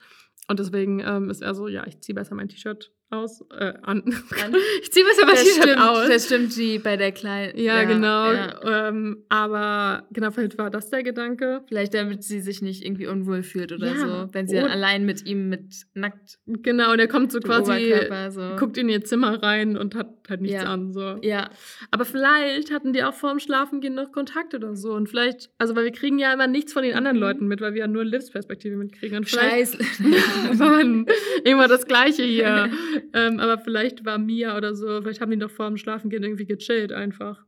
Und 0.47 0.61
deswegen 0.61 1.01
ähm, 1.01 1.31
ist 1.31 1.43
er 1.43 1.55
so, 1.55 1.67
ja, 1.67 1.85
ich 1.85 2.01
ziehe 2.01 2.15
besser 2.15 2.37
mein 2.37 2.49
T-Shirt 2.49 2.93
aus, 3.13 3.43
äh, 3.57 3.73
an. 3.83 4.03
An. 4.45 4.55
ich 4.83 4.91
ziehe 4.93 5.05
mein 5.05 5.27
das 5.35 5.45
T-Shirt 5.45 5.79
aus. 5.79 6.09
das 6.09 6.27
stimmt, 6.27 6.57
die 6.57 6.79
bei 6.79 6.97
der 6.97 7.13
kleinen. 7.13 7.59
Ja, 7.59 7.85
genau. 7.85 8.33
ja. 8.33 8.89
Ähm, 8.89 9.25
aber 9.29 10.07
genau, 10.13 10.31
vielleicht 10.31 10.57
war 10.59 10.71
das 10.71 10.91
der 10.91 11.03
Gedanke. 11.03 11.63
Vielleicht 11.69 11.95
damit 11.95 12.23
sie 12.25 12.41
sich 12.41 12.63
nicht 12.63 12.85
irgendwie 12.85 13.07
unwohl 13.07 13.43
fühlt 13.43 13.73
oder 13.73 13.87
Ja, 13.89 13.97
so, 13.99 14.29
wenn 14.33 14.49
sie 14.49 14.57
dann 14.57 14.65
und- 14.65 14.71
allein 14.71 15.05
mit 15.05 15.27
ihm 15.27 15.49
mit 15.49 15.75
nackt 15.95 16.39
Genau, 16.47 16.93
und 16.93 16.99
er 16.99 17.09
kommt 17.09 17.33
so 17.33 17.41
quasi, 17.41 17.95
so. 18.31 18.57
guckt 18.59 18.77
in 18.79 18.89
ihr 18.89 19.05
Zimmer 19.05 19.43
rein 19.43 19.77
und 19.77 19.95
hat 19.95 20.09
halt 20.29 20.41
nichts 20.41 20.63
Ja. 20.63 20.73
an. 20.73 20.93
So. 20.93 21.19
Ja, 21.23 21.51
Aber 21.91 22.05
vielleicht 22.05 22.73
hatten 22.73 22.93
die 22.93 23.05
auch 23.05 23.15
vor 23.15 23.31
dem 23.31 23.39
Schlafengehen 23.39 23.95
noch 23.95 24.13
Kontakt 24.13 24.55
oder 24.55 24.75
so. 24.75 24.93
Und 24.95 25.09
vielleicht, 25.09 25.51
also 25.59 25.77
weil 25.77 25.85
wir 25.85 25.93
kriegen 25.93 26.19
ja 26.19 26.33
immer 26.33 26.47
nichts 26.47 26.73
von 26.73 26.83
den 26.83 26.95
anderen 26.95 27.17
Mhm. 27.19 27.23
Leuten 27.23 27.47
mit, 27.49 27.61
weil 27.61 27.75
wir 27.75 27.81
ja 27.81 27.87
nur 27.89 28.05
Livs 28.05 28.31
Perspektive 28.31 28.77
mitkriegen. 28.77 29.19
Und 29.19 29.29
vielleicht, 29.29 29.73
scheiße. 29.77 29.79
Mann, 30.59 31.07
immer 31.45 31.69
das 31.69 31.87
Gleiche 31.87 32.23
hier. 32.23 32.71
ähm, 33.15 33.41
aber 33.41 33.59
vielleicht 33.59 34.05
war 34.05 34.19
Mia 34.19 34.57
oder 34.57 34.75
so, 34.75 35.01
vielleicht 35.03 35.21
haben 35.21 35.31
die 35.31 35.39
doch 35.39 35.51
vor 35.51 35.69
dem 35.69 35.77
Schlafengehen 35.77 36.23
irgendwie 36.23 36.47
gechillt 36.47 36.93
einfach. 36.93 37.45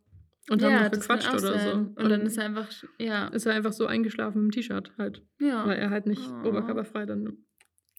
Und 0.50 0.62
haben 0.62 0.74
noch 0.74 0.90
das 0.90 1.00
gequatscht 1.00 1.30
oder 1.30 1.38
so. 1.40 1.46
sein. 1.48 1.86
Und 1.96 2.08
dann 2.10 2.20
ist 2.22 2.36
er 2.36 2.44
einfach, 2.44 2.68
ja. 2.98 3.28
ist 3.28 3.46
er 3.46 3.54
einfach 3.54 3.72
so 3.72 3.86
eingeschlafen 3.86 4.42
im 4.44 4.50
T-Shirt 4.50 4.92
halt. 4.98 5.22
ja. 5.40 5.66
Weil 5.66 5.78
er 5.78 5.88
halt 5.90 6.06
nicht 6.06 6.20
Oh. 6.44 6.48
oberkörperfrei 6.48 7.06
dann 7.06 7.38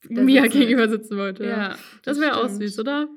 Da 0.10 0.22
Mia 0.22 0.44
sitzen 0.44 0.60
gegenüber 0.60 0.88
sitzen 0.88 1.18
wollte. 1.18 1.44
Ja. 1.45 1.69
ja, 1.69 1.76
Das 2.03 2.19
wäre 2.19 2.38
auch 2.38 2.48
süß, 2.49 2.77
oder? 2.80 3.07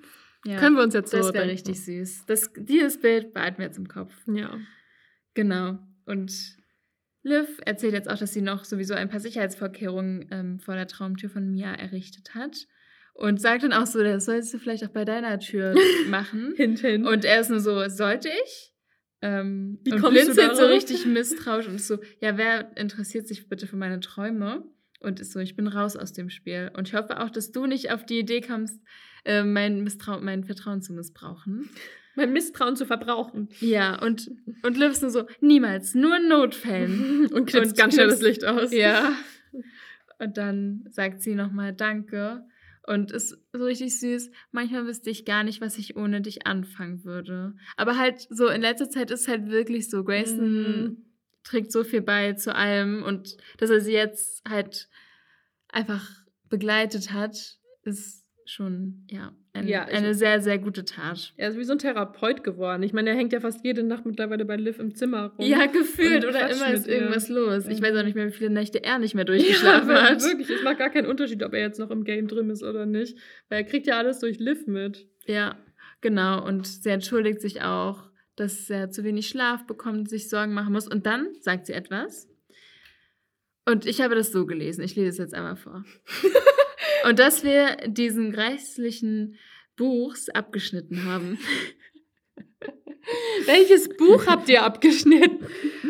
Ja. 0.47 0.59
Können 0.59 0.77
wir 0.77 0.83
uns 0.83 0.95
jetzt 0.95 1.11
so 1.11 1.19
Das 1.19 1.35
wäre 1.35 1.47
richtig 1.47 1.85
süß. 1.85 2.25
Das, 2.27 2.51
dieses 2.57 3.01
Bild 3.01 3.35
behalten 3.35 3.59
wir 3.59 3.67
jetzt 3.67 3.77
im 3.77 3.89
Kopf. 3.89 4.15
Ja. 4.27 4.57
Genau. 5.35 5.79
Und 6.07 6.33
Liv 7.23 7.61
erzählt 7.67 7.93
jetzt 7.93 8.09
auch, 8.09 8.17
dass 8.17 8.33
sie 8.33 8.41
noch 8.41 8.65
sowieso 8.65 8.95
ein 8.95 9.11
paar 9.11 9.21
Sicherheitsvorkehrungen 9.21 10.27
ähm, 10.31 10.59
vor 10.61 10.75
der 10.75 10.87
Traumtür 10.87 11.29
von 11.29 11.51
Mia 11.51 11.75
errichtet 11.75 12.35
hat. 12.35 12.67
Und 13.19 13.41
sagt 13.41 13.65
dann 13.65 13.73
auch 13.73 13.87
so, 13.87 14.01
das 14.01 14.27
solltest 14.27 14.55
du 14.55 14.59
vielleicht 14.59 14.85
auch 14.85 14.91
bei 14.91 15.05
deiner 15.05 15.41
Tür 15.41 15.75
machen. 16.09 16.55
Hint, 16.57 16.79
hint. 16.79 17.05
Und 17.05 17.25
er 17.25 17.41
ist 17.41 17.51
nur 17.51 17.59
so, 17.59 17.89
sollte 17.89 18.29
ich? 18.29 18.73
Ähm, 19.21 19.81
Wie 19.83 19.93
und 19.93 20.09
blinzelt 20.09 20.57
so 20.57 20.67
richtig 20.67 21.05
misstrauisch 21.05 21.67
und 21.67 21.75
ist 21.75 21.89
so, 21.89 21.99
ja, 22.21 22.39
wer 22.39 22.77
interessiert 22.77 23.27
sich 23.27 23.49
bitte 23.49 23.67
für 23.67 23.75
meine 23.75 23.99
Träume? 23.99 24.63
Und 25.01 25.19
ist 25.19 25.33
so, 25.33 25.41
ich 25.41 25.57
bin 25.57 25.67
raus 25.67 25.97
aus 25.97 26.13
dem 26.13 26.31
Spiel. 26.31 26.71
Und 26.77 26.87
ich 26.87 26.95
hoffe 26.95 27.21
auch, 27.21 27.31
dass 27.31 27.51
du 27.51 27.67
nicht 27.67 27.91
auf 27.91 28.07
die 28.07 28.21
Idee 28.21 28.41
kommst, 28.41 28.81
äh, 29.25 29.43
mein, 29.43 29.83
Misstrau 29.83 30.21
mein 30.21 30.45
Vertrauen 30.45 30.81
zu 30.81 30.93
missbrauchen. 30.93 31.69
mein 32.15 32.33
Misstrauen 32.33 32.77
zu 32.77 32.87
verbrauchen. 32.87 33.49
Ja, 33.59 34.01
und, 34.01 34.31
und 34.63 34.77
Liv 34.77 34.93
ist 34.93 35.03
nur 35.03 35.11
so, 35.11 35.27
niemals, 35.41 35.97
nur 35.97 36.19
in 36.19 36.29
Notfällen. 36.29 37.27
Und 37.33 37.47
knipst 37.47 37.77
ganz 37.77 37.95
schnell 37.95 38.09
das 38.09 38.23
Licht 38.23 38.45
aus. 38.45 38.73
Ja. 38.73 39.13
Und 40.21 40.37
dann 40.37 40.85
sagt 40.91 41.21
sie 41.21 41.35
nochmal 41.35 41.73
Danke 41.73 42.45
und 42.89 43.13
ist 43.13 43.37
so 43.53 43.65
richtig 43.65 43.99
süß. 44.01 44.31
Manchmal 44.51 44.87
wüsste 44.87 45.11
ich 45.11 45.25
gar 45.25 45.45
nicht, 45.45 45.61
was 45.61 45.79
ich 45.79 45.97
ohne 45.97 46.21
dich 46.21 46.47
anfangen 46.47 47.05
würde. 47.05 47.55
Aber 47.77 47.97
halt 47.99 48.27
so 48.31 48.49
in 48.49 48.63
letzter 48.63 48.89
Zeit 48.91 49.11
ist 49.11 49.29
halt 49.29 49.49
wirklich 49.49 49.91
so, 49.91 50.03
Grayson 50.05 50.83
Mhm. 50.83 51.05
trägt 51.45 51.71
so 51.73 51.85
viel 51.85 52.03
bei 52.03 52.33
zu 52.35 52.55
allem 52.55 53.03
und 53.03 53.37
dass 53.59 53.71
er 53.71 53.81
sie 53.81 53.93
jetzt 53.93 54.43
halt 54.49 54.89
einfach 55.69 56.09
begleitet 56.49 57.13
hat, 57.13 57.59
ist 57.83 58.25
schon, 58.45 59.07
ja, 59.11 59.35
ein, 59.53 59.67
Ja, 59.67 59.85
eine 59.85 60.15
sehr, 60.15 60.41
sehr 60.41 60.59
gute 60.59 60.85
Tat. 60.85 61.33
Er 61.37 61.49
ist 61.51 61.59
wie 61.59 61.65
so 61.65 61.73
ein 61.73 61.79
Therapeut 61.79 62.45
geworden. 62.45 62.83
Ich 62.83 62.93
meine, 62.93 63.11
er 63.11 63.17
hängt 63.17 63.33
ja 63.33 63.41
fast 63.41 63.65
jede 63.65 63.83
Nacht 63.83 64.05
mittlerweile 64.07 64.45
bei 64.45 64.57
Liv 64.57 64.79
im 64.79 64.95
Zimmer 64.95 65.33
rum. 65.37 65.45
Ja, 65.47 65.67
gefühlt. 65.67 66.25
Oder 66.25 66.51
immer 66.51 66.73
ist 66.73 66.87
ihr. 66.87 66.95
irgendwas 66.95 67.29
los. 67.29 67.67
Ich 67.67 67.81
weiß 67.83 67.97
auch 67.97 68.05
nicht 68.05 68.15
mehr, 68.15 68.27
wie 68.29 68.33
viele 68.33 68.51
Nächte 68.51 68.83
er 68.85 68.99
nicht 68.99 69.15
mehr 69.15 69.25
Ja, 69.29 69.33
durchgeschlafen 69.33 69.91
hat. 69.91 70.23
wirklich. 70.23 70.51
Es 70.51 70.63
macht 70.63 70.79
gar 70.79 70.91
keinen 70.91 71.07
Unterschied, 71.07 71.43
ob 71.43 71.55
er 71.55 71.61
jetzt 71.61 71.79
noch 71.81 71.91
im 71.91 72.05
Game 72.05 72.29
drin 72.29 72.51
ist 72.51 72.63
oder 72.63 72.87
nicht. 72.87 73.17
Weil 73.49 73.59
er 73.63 73.65
kriegt 73.65 73.87
ja 73.87 73.99
alles 73.99 74.21
durch 74.21 74.39
Liv 74.39 74.67
mit. 74.67 75.07
Ja, 75.27 75.57
genau. 76.01 76.45
Und 76.47 76.67
sie 76.67 76.91
entschuldigt 76.91 77.41
sich 77.41 77.63
auch, 77.63 78.09
dass 78.37 78.71
er 78.71 78.91
zu 78.91 79.03
wenig 79.03 79.29
Schlaf 79.29 79.67
bekommt 79.67 80.09
sich 80.09 80.29
Sorgen 80.29 80.55
machen 80.55 80.73
muss. 80.73 80.87
Und 80.87 81.07
dann 81.07 81.29
sagt 81.41 81.67
sie 81.67 81.73
etwas. 81.73 82.29
Und 83.67 83.85
ich 83.87 84.01
habe 84.01 84.15
das 84.15 84.31
so 84.33 84.47
gelesen. 84.47 84.83
Ich 84.85 84.95
lese 84.97 85.09
es 85.09 85.19
jetzt 85.19 85.35
einmal 85.35 85.57
vor. 85.57 85.85
und 87.05 87.19
dass 87.19 87.45
wir 87.45 87.77
diesen 87.87 88.33
grässlichen 88.33 89.37
Buchs 89.77 90.29
abgeschnitten 90.29 91.05
haben. 91.05 91.39
Welches 93.47 93.89
Buch 93.89 94.27
habt 94.27 94.49
ihr 94.49 94.63
abgeschnitten? 94.63 95.47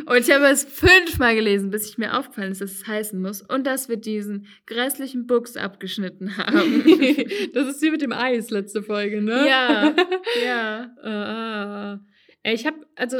Und 0.06 0.18
ich 0.18 0.30
habe 0.30 0.46
es 0.46 0.64
fünfmal 0.64 1.34
gelesen, 1.34 1.70
bis 1.70 1.88
ich 1.88 1.98
mir 1.98 2.16
aufgefallen 2.16 2.52
ist, 2.52 2.60
dass 2.60 2.72
es 2.72 2.86
heißen 2.86 3.20
muss. 3.20 3.42
Und 3.42 3.66
dass 3.66 3.88
wir 3.88 3.96
diesen 3.96 4.46
grässlichen 4.66 5.26
Buchs 5.26 5.56
abgeschnitten 5.56 6.36
haben. 6.36 6.84
das 7.54 7.68
ist 7.68 7.82
wie 7.82 7.90
mit 7.90 8.02
dem 8.02 8.12
Eis 8.12 8.50
letzte 8.50 8.82
Folge, 8.82 9.20
ne? 9.20 9.46
ja, 9.48 9.94
ja. 10.44 10.90
Ah. 11.02 12.00
Ey, 12.42 12.54
ich 12.54 12.66
hab, 12.66 12.74
also, 12.94 13.18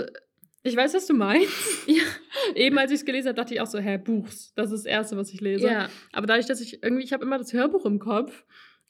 ich 0.69 0.77
weiß, 0.77 0.95
was 0.95 1.07
du 1.07 1.15
meinst. 1.15 1.49
Ja. 1.87 2.03
Eben 2.55 2.79
als 2.79 2.91
ich 2.91 3.01
es 3.01 3.05
gelesen 3.05 3.29
habe, 3.29 3.37
dachte 3.37 3.55
ich 3.55 3.61
auch 3.61 3.67
so, 3.67 3.79
hä, 3.79 3.99
Buchs. 3.99 4.53
Das 4.55 4.71
ist 4.71 4.85
das 4.85 4.91
Erste, 4.91 5.17
was 5.17 5.33
ich 5.33 5.41
lese. 5.41 5.67
Ja. 5.67 5.89
Aber 6.13 6.27
dadurch, 6.27 6.47
dass 6.47 6.61
ich 6.61 6.83
irgendwie, 6.83 7.03
ich 7.03 7.13
habe 7.13 7.25
immer 7.25 7.39
das 7.39 7.53
Hörbuch 7.53 7.85
im 7.87 7.99
Kopf. 7.99 8.45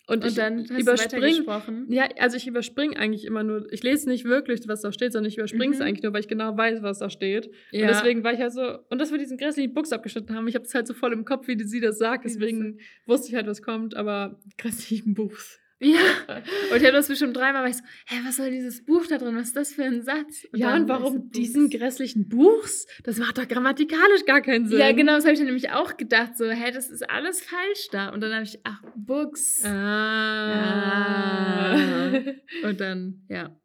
Und, 0.07 0.23
Und 0.25 0.29
ich 0.31 0.37
dann 0.37 0.61
hast 0.61 0.71
du 0.71 0.75
überspring, 0.79 1.21
weitergesprochen. 1.23 1.87
Ja, 1.91 2.09
also 2.19 2.39
ich 2.39 2.47
überspringe 2.47 2.97
eigentlich 2.97 3.27
immer 3.27 3.43
nur, 3.43 3.71
ich 3.71 3.83
lese 3.83 4.09
nicht 4.09 4.25
wirklich, 4.25 4.67
was 4.67 4.81
da 4.81 4.91
steht, 4.91 5.13
sondern 5.13 5.29
ich 5.31 5.37
überspringe 5.37 5.73
es 5.75 5.81
Mhm. 5.81 5.85
eigentlich 5.85 6.03
nur, 6.03 6.15
weil 6.15 6.21
ich 6.21 6.29
genau 6.29 6.57
weiß, 6.57 6.83
was 6.83 6.99
da 7.01 7.11
steht. 7.11 7.51
Ja. 7.73 7.83
Und 7.83 7.89
deswegen 7.89 8.25
war 8.25 8.33
ich 8.33 8.41
halt 8.41 8.53
so, 8.53 8.79
und 8.89 8.99
dass 9.01 9.11
wir 9.13 9.19
diesen 9.19 9.37
grässlichen 9.37 9.75
Buchs 9.75 9.93
abgeschnitten 9.93 10.35
haben, 10.35 10.49
ich 10.49 10.55
habe 10.55 10.65
es 10.65 10.73
halt 10.75 10.87
so 10.87 10.95
voll 10.95 11.13
im 11.13 11.27
Kopf, 11.27 11.47
wie 11.47 11.63
sie 11.63 11.81
das 11.81 11.99
sagt, 11.99 12.25
deswegen 12.25 12.79
wusste 13.05 13.29
ich 13.29 13.35
halt, 13.35 13.47
was 13.47 13.61
kommt, 13.61 13.95
aber 13.97 14.41
grässlichen 14.57 15.13
Buchs. 15.13 15.61
Ja. 15.81 16.01
Und 16.71 16.77
ich 16.77 16.83
habe 16.85 16.93
das 16.93 17.07
bestimmt 17.09 17.37
dreimal, 17.37 17.63
weil 17.63 17.71
ich 17.71 17.77
so, 17.77 17.85
hä, 18.07 18.17
was 18.25 18.37
soll 18.37 18.51
dieses 18.51 18.85
Buch 18.85 19.07
da 19.07 19.17
drin? 19.19 19.37
Was 19.37 19.49
ist 19.49 19.57
das 19.57 19.73
für 19.73 19.85
ein 19.85 20.03
Satz? 20.03 20.47
ja, 20.53 20.75
und 20.75 20.89
war 20.89 20.99
ich 20.99 21.05
warum 21.05 21.31
diesen 21.31 21.71
grässlichen 21.71 22.29
Buchs? 22.29 22.87
Das 23.05 23.19
macht 23.19 23.39
doch 23.39 23.47
grammatikalisch 23.47 24.25
gar 24.27 24.41
keinen 24.41 24.67
Sinn. 24.67 24.79
Ja, 24.79 24.91
genau, 24.93 25.15
das 25.15 25.25
habe 25.25 25.35
ich 25.35 25.39
dann 25.39 25.47
nämlich 25.47 25.71
auch 25.71 25.97
gedacht, 25.97 26.37
so, 26.37 26.51
hä, 26.51 26.73
das 26.73 26.91
ist 26.91 27.09
alles 27.09 27.41
falsch 27.43 27.89
da. 27.93 28.09
Und 28.09 28.21
dann 28.21 28.33
habe 28.35 28.45
ich, 28.45 28.59
ach, 28.65 28.83
Books. 28.97 29.65
Ah. 29.65 31.39
Und 32.65 32.81
dann, 32.81 33.25
ja. 33.29 33.57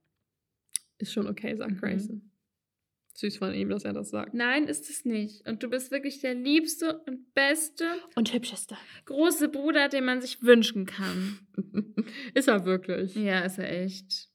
Ist 1.00 1.14
schon 1.14 1.28
okay, 1.28 1.56
sagt 1.56 1.82
Mhm. 1.82 2.33
Süß 3.16 3.38
von 3.38 3.54
ihm, 3.54 3.70
dass 3.70 3.86
er 3.86 3.94
das 3.94 4.10
sagt. 4.10 4.34
Nein, 4.34 4.66
ist 4.68 4.90
es 4.90 5.06
nicht. 5.06 5.48
Und 5.48 5.62
du 5.62 5.70
bist 5.70 5.92
wirklich 5.92 6.20
der 6.22 6.34
liebste 6.34 7.00
und 7.08 7.34
beste 7.36 7.86
Und 8.16 8.34
hübschester. 8.34 8.78
große 9.06 9.50
Bruder, 9.50 9.88
den 9.88 10.06
man 10.06 10.20
sich 10.22 10.42
wünschen 10.42 10.86
kann. 10.88 11.40
ist 12.34 12.48
er 12.48 12.66
wirklich. 12.66 13.16
Ja, 13.16 13.42
ist 13.42 13.60
er 13.60 13.72
echt. 13.84 14.30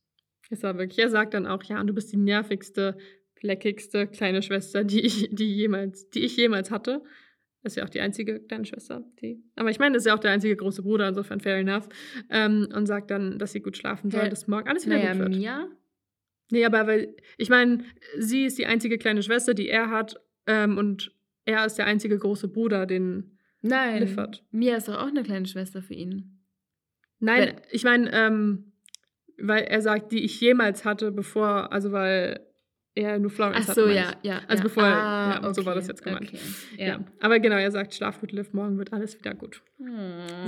Ist 0.50 0.62
er 0.62 0.78
wirklich. 0.78 0.98
Er 1.00 1.10
sagt 1.10 1.34
dann 1.34 1.46
auch, 1.46 1.62
ja, 1.64 1.80
und 1.80 1.88
du 1.88 1.92
bist 1.92 2.12
die 2.12 2.16
nervigste, 2.16 2.96
fleckigste 3.34 4.06
kleine 4.06 4.42
Schwester, 4.42 4.84
die 4.84 5.00
ich, 5.00 5.28
die 5.32 5.54
jemals, 5.56 6.08
die 6.10 6.20
ich 6.20 6.36
jemals 6.36 6.70
hatte. 6.70 7.02
Ist 7.64 7.76
ja 7.76 7.84
auch 7.84 7.90
die 7.90 8.00
einzige 8.00 8.38
kleine 8.40 8.64
Schwester, 8.64 9.04
die. 9.20 9.42
Aber 9.56 9.68
ich 9.70 9.80
meine, 9.80 9.94
das 9.94 10.02
ist 10.02 10.06
ja 10.06 10.14
auch 10.14 10.20
der 10.20 10.30
einzige 10.30 10.54
große 10.56 10.82
Bruder, 10.82 11.08
insofern 11.08 11.40
fair 11.40 11.56
enough. 11.56 11.88
Ähm, 12.30 12.68
und 12.72 12.86
sagt 12.86 13.10
dann, 13.10 13.38
dass 13.40 13.50
sie 13.52 13.60
gut 13.60 13.76
schlafen 13.76 14.12
soll, 14.12 14.22
Hä? 14.22 14.30
dass 14.30 14.46
morgen 14.46 14.68
alles 14.68 14.86
wieder 14.86 14.96
Naja, 14.98 15.12
gut 15.12 15.18
wird. 15.22 15.34
Mia? 15.36 15.68
Nee, 16.50 16.64
aber 16.64 16.86
weil, 16.86 17.14
ich 17.36 17.50
meine, 17.50 17.84
sie 18.18 18.44
ist 18.44 18.58
die 18.58 18.66
einzige 18.66 18.98
kleine 18.98 19.22
Schwester, 19.22 19.54
die 19.54 19.68
er 19.68 19.90
hat. 19.90 20.16
Ähm, 20.46 20.78
und 20.78 21.12
er 21.44 21.66
ist 21.66 21.76
der 21.76 21.86
einzige 21.86 22.18
große 22.18 22.48
Bruder, 22.48 22.86
den 22.86 23.38
Nein. 23.60 24.16
Hat. 24.16 24.44
Mia 24.50 24.76
ist 24.76 24.88
doch 24.88 24.96
auch 24.98 25.08
eine 25.08 25.22
kleine 25.22 25.46
Schwester 25.46 25.82
für 25.82 25.94
ihn. 25.94 26.40
Nein, 27.18 27.48
Wenn- 27.48 27.60
ich 27.70 27.84
meine, 27.84 28.10
ähm, 28.12 28.72
weil 29.40 29.64
er 29.64 29.82
sagt, 29.82 30.12
die 30.12 30.24
ich 30.24 30.40
jemals 30.40 30.84
hatte, 30.84 31.10
bevor, 31.12 31.72
also 31.72 31.92
weil 31.92 32.40
er 32.98 33.18
nur 33.18 33.30
Florence 33.30 33.60
Ach 33.64 33.68
hat. 33.68 33.74
so, 33.76 33.82
meine 33.82 33.94
ja, 33.96 34.12
ja. 34.22 34.40
Also 34.48 34.62
ja. 34.62 34.68
bevor- 34.68 34.82
ja, 34.84 35.54
so 35.54 35.64
war 35.64 35.72
okay, 35.72 35.80
das 35.80 35.88
jetzt 35.88 36.02
gemeint. 36.04 36.28
Okay. 36.28 36.38
Ja. 36.76 36.86
Ja. 36.86 37.00
Aber 37.20 37.38
genau, 37.38 37.56
er 37.56 37.70
sagt, 37.70 37.94
schlaf 37.94 38.20
gut, 38.20 38.32
Liv, 38.32 38.52
morgen 38.52 38.78
wird 38.78 38.92
alles 38.92 39.18
wieder 39.18 39.34
gut. 39.34 39.62
Hm. 39.78 39.86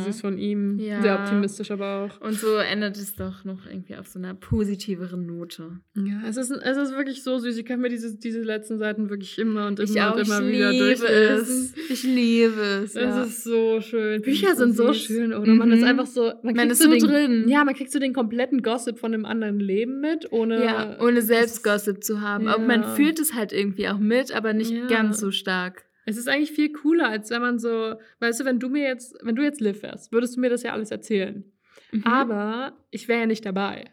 Süß 0.05 0.21
von 0.23 0.39
ihm, 0.39 0.79
Ja. 0.79 1.01
sehr 1.03 1.15
optimistisch 1.21 1.71
aber 1.71 2.05
auch. 2.11 2.21
Und 2.21 2.35
so 2.35 2.57
endet 2.57 2.97
es 2.97 3.15
doch 3.15 3.45
noch 3.45 3.65
irgendwie 3.67 3.95
auf 3.97 4.09
so 4.09 4.19
einer 4.19 4.35
positiveren 4.35 5.25
Note. 5.27 5.79
Ja, 5.95 6.23
es 6.29 6.37
ist, 6.37 6.51
es 6.51 6.77
ist 6.77 6.97
wirklich 6.97 7.23
so 7.23 7.39
süß. 7.39 7.57
Ich 7.57 7.65
kann 7.65 7.81
mir 7.81 7.89
diese, 7.91 8.17
diese 8.19 8.41
letzten 8.43 8.79
Seiten 8.79 9.09
wirklich 9.09 9.39
immer 9.39 9.69
und 9.69 9.79
immer 9.79 10.11
auch, 10.13 10.17
und 10.17 10.27
immer 10.27 10.47
wieder 10.49 10.73
durchlesen. 10.73 11.41
es. 11.41 11.75
Ich 11.91 12.03
liebe 12.03 12.61
es. 12.85 12.97
Es 12.97 13.17
ist 13.27 13.45
so 13.45 13.81
schön. 13.81 14.21
Bücher 14.23 14.55
so 14.55 14.65
sind 14.65 14.77
so 14.77 14.89
süß. 14.93 14.97
schön, 15.03 15.33
oder? 15.33 15.53
Man 15.55 15.71
ist 15.73 15.83
Mhm. 15.83 15.87
einfach 15.87 16.07
so, 16.07 16.23
man, 16.25 16.39
Man 16.43 16.55
kriegt 16.57 16.73
ist 16.73 16.83
so 16.83 16.91
den, 16.91 16.99
drin. 17.01 17.49
Ja, 17.49 17.65
man 17.65 17.75
kriegt 17.75 17.93
so 17.93 17.99
den 18.01 18.13
kompletten 18.13 18.63
Gossip 18.63 18.99
von 18.99 19.15
einem 19.15 19.25
anderen 19.25 19.61
Leben 19.61 20.01
mit, 20.01 20.33
ohne. 20.33 20.99
ohne 21.01 21.23
selbst 21.23 21.63
Gossip 21.63 22.03
zu 22.03 22.21
haben. 22.21 22.40
Aber 22.49 22.61
Ja. 22.61 22.67
man 22.67 22.85
fühlt 22.97 23.19
es 23.19 23.35
halt 23.35 23.53
irgendwie 23.53 23.89
auch 23.89 23.99
mit, 23.99 24.33
aber 24.33 24.53
nicht 24.53 24.71
Ja. 24.73 24.87
ganz 24.87 25.21
so 25.21 25.31
stark. 25.31 25.85
Es 26.07 26.17
ist 26.17 26.29
eigentlich 26.29 26.51
viel 26.53 26.73
cooler, 26.73 27.09
als 27.09 27.31
wenn 27.31 27.41
man 27.43 27.59
so, 27.59 27.95
weißt 28.21 28.41
du, 28.41 28.45
wenn 28.45 28.59
du 28.59 28.69
mir 28.69 28.85
jetzt, 28.85 29.15
wenn 29.23 29.37
du 29.37 29.43
jetzt 29.43 29.61
Liv 29.61 29.83
wärst, 29.83 30.13
würdest 30.13 30.37
du 30.37 30.41
mir 30.41 30.51
das 30.51 30.63
ja 30.63 30.73
alles 30.73 30.91
erzählen. 30.91 31.45
Mhm. 31.93 32.05
Aber 32.05 32.73
ich 32.91 33.07
wäre 33.09 33.21
ja 33.21 33.27
nicht 33.27 33.45
dabei. 33.47 33.85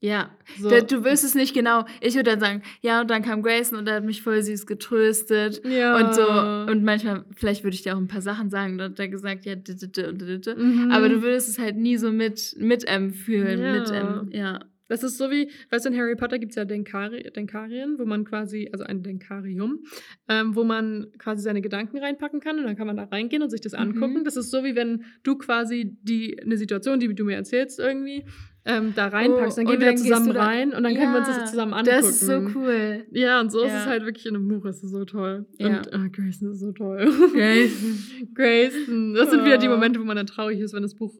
ja, 0.00 0.30
So. 0.60 0.68
Du 0.68 1.04
wirst 1.04 1.24
es 1.24 1.34
nicht 1.34 1.54
genau. 1.54 1.84
Ich 2.00 2.14
würde 2.14 2.30
dann 2.30 2.38
sagen, 2.40 2.62
ja, 2.82 3.00
und 3.00 3.10
dann 3.10 3.22
kam 3.22 3.42
Grayson 3.42 3.78
und 3.78 3.88
er 3.88 3.96
hat 3.96 4.04
mich 4.04 4.22
voll 4.22 4.40
süß 4.42 4.66
getröstet. 4.66 5.62
ja. 5.64 5.96
Und 5.96 6.14
so, 6.14 6.70
und 6.70 6.84
manchmal, 6.84 7.24
vielleicht 7.34 7.64
würde 7.64 7.74
ich 7.74 7.82
dir 7.82 7.94
auch 7.94 7.98
ein 8.00 8.06
paar 8.06 8.20
Sachen 8.20 8.48
sagen, 8.50 8.78
da 8.78 8.84
hat 8.84 8.98
er 9.00 9.08
gesagt, 9.08 9.46
ja, 9.46 9.56
d- 9.56 9.74
d- 9.74 9.86
d- 9.88 10.06
und 10.06 10.20
d- 10.20 10.26
d- 10.26 10.38
d- 10.38 10.54
Mhm. 10.54 10.90
aber 10.92 11.08
du 11.08 11.22
würdest 11.22 11.48
es 11.48 11.58
halt 11.58 11.76
nie 11.76 11.96
so 11.96 12.12
mit, 12.12 12.54
mit 12.58 12.84
ähm, 12.86 13.10
fühlen, 13.12 13.60
Ja. 13.60 13.72
mit 13.72 13.90
ähm, 13.90 14.28
ja. 14.32 14.60
Das 14.88 15.02
ist 15.02 15.18
so 15.18 15.30
wie, 15.30 15.50
weißt 15.70 15.84
du, 15.84 15.90
in 15.90 15.96
Harry 15.98 16.14
Potter 16.16 16.38
gibt 16.38 16.52
es 16.52 16.56
ja 16.56 16.64
Denkari 16.64 17.30
Denkarien, 17.34 17.98
wo 17.98 18.04
man 18.04 18.24
quasi, 18.24 18.68
also 18.72 18.84
ein 18.84 19.02
Denkarium, 19.02 19.84
ähm, 20.28 20.54
wo 20.54 20.64
man 20.64 21.08
quasi 21.18 21.42
seine 21.42 21.60
Gedanken 21.60 21.98
reinpacken 21.98 22.40
kann 22.40 22.58
und 22.58 22.64
dann 22.64 22.76
kann 22.76 22.86
man 22.86 22.96
da 22.96 23.04
reingehen 23.04 23.42
und 23.42 23.50
sich 23.50 23.60
das 23.60 23.72
Mhm. 23.72 23.78
angucken. 23.78 24.24
Das 24.24 24.36
ist 24.36 24.50
so 24.50 24.62
wie 24.64 24.76
wenn 24.76 25.04
du 25.22 25.36
quasi 25.36 25.96
die, 26.02 26.40
eine 26.40 26.56
Situation, 26.56 27.00
die 27.00 27.14
du 27.14 27.24
mir 27.24 27.36
erzählst 27.36 27.78
irgendwie, 27.78 28.24
ähm, 28.66 28.92
da 28.96 29.06
reinpackst. 29.08 29.58
Oh, 29.58 29.62
dann 29.62 29.66
gehen 29.66 29.80
wir 29.80 29.86
da 29.86 29.92
dann 29.92 29.96
zusammen 29.96 30.34
da- 30.34 30.44
rein 30.44 30.72
und 30.74 30.82
dann 30.82 30.94
können 30.94 31.12
wir 31.12 31.18
uns 31.20 31.28
das 31.28 31.36
Ja, 31.38 31.44
zusammen 31.46 31.72
angucken. 31.72 31.96
Das 31.96 32.08
ist 32.10 32.20
so 32.20 32.32
cool. 32.54 33.06
Ja, 33.12 33.40
und 33.40 33.50
so 33.52 33.62
ist 33.62 33.70
Ja. 33.72 33.80
es 33.82 33.86
halt 33.86 34.04
wirklich 34.04 34.26
in 34.26 34.34
einem 34.34 34.48
Buch. 34.48 34.64
Es 34.66 34.82
ist 34.82 34.90
so 34.90 35.04
toll. 35.04 35.46
Ja. 35.58 35.68
Und 35.78 35.94
ah, 35.94 36.06
Grayson 36.12 36.50
ist 36.50 36.60
so 36.60 36.72
toll. 36.72 37.08
Grayson. 37.32 37.98
Grayson. 38.34 39.14
Das 39.14 39.30
sind 39.30 39.44
wieder 39.44 39.58
die 39.58 39.68
Oh. 39.68 39.70
Momente, 39.70 40.00
wo 40.00 40.04
man 40.04 40.16
dann 40.16 40.26
traurig 40.26 40.58
ist, 40.60 40.74
wenn 40.74 40.82
das 40.82 40.94
Buch, 40.94 41.14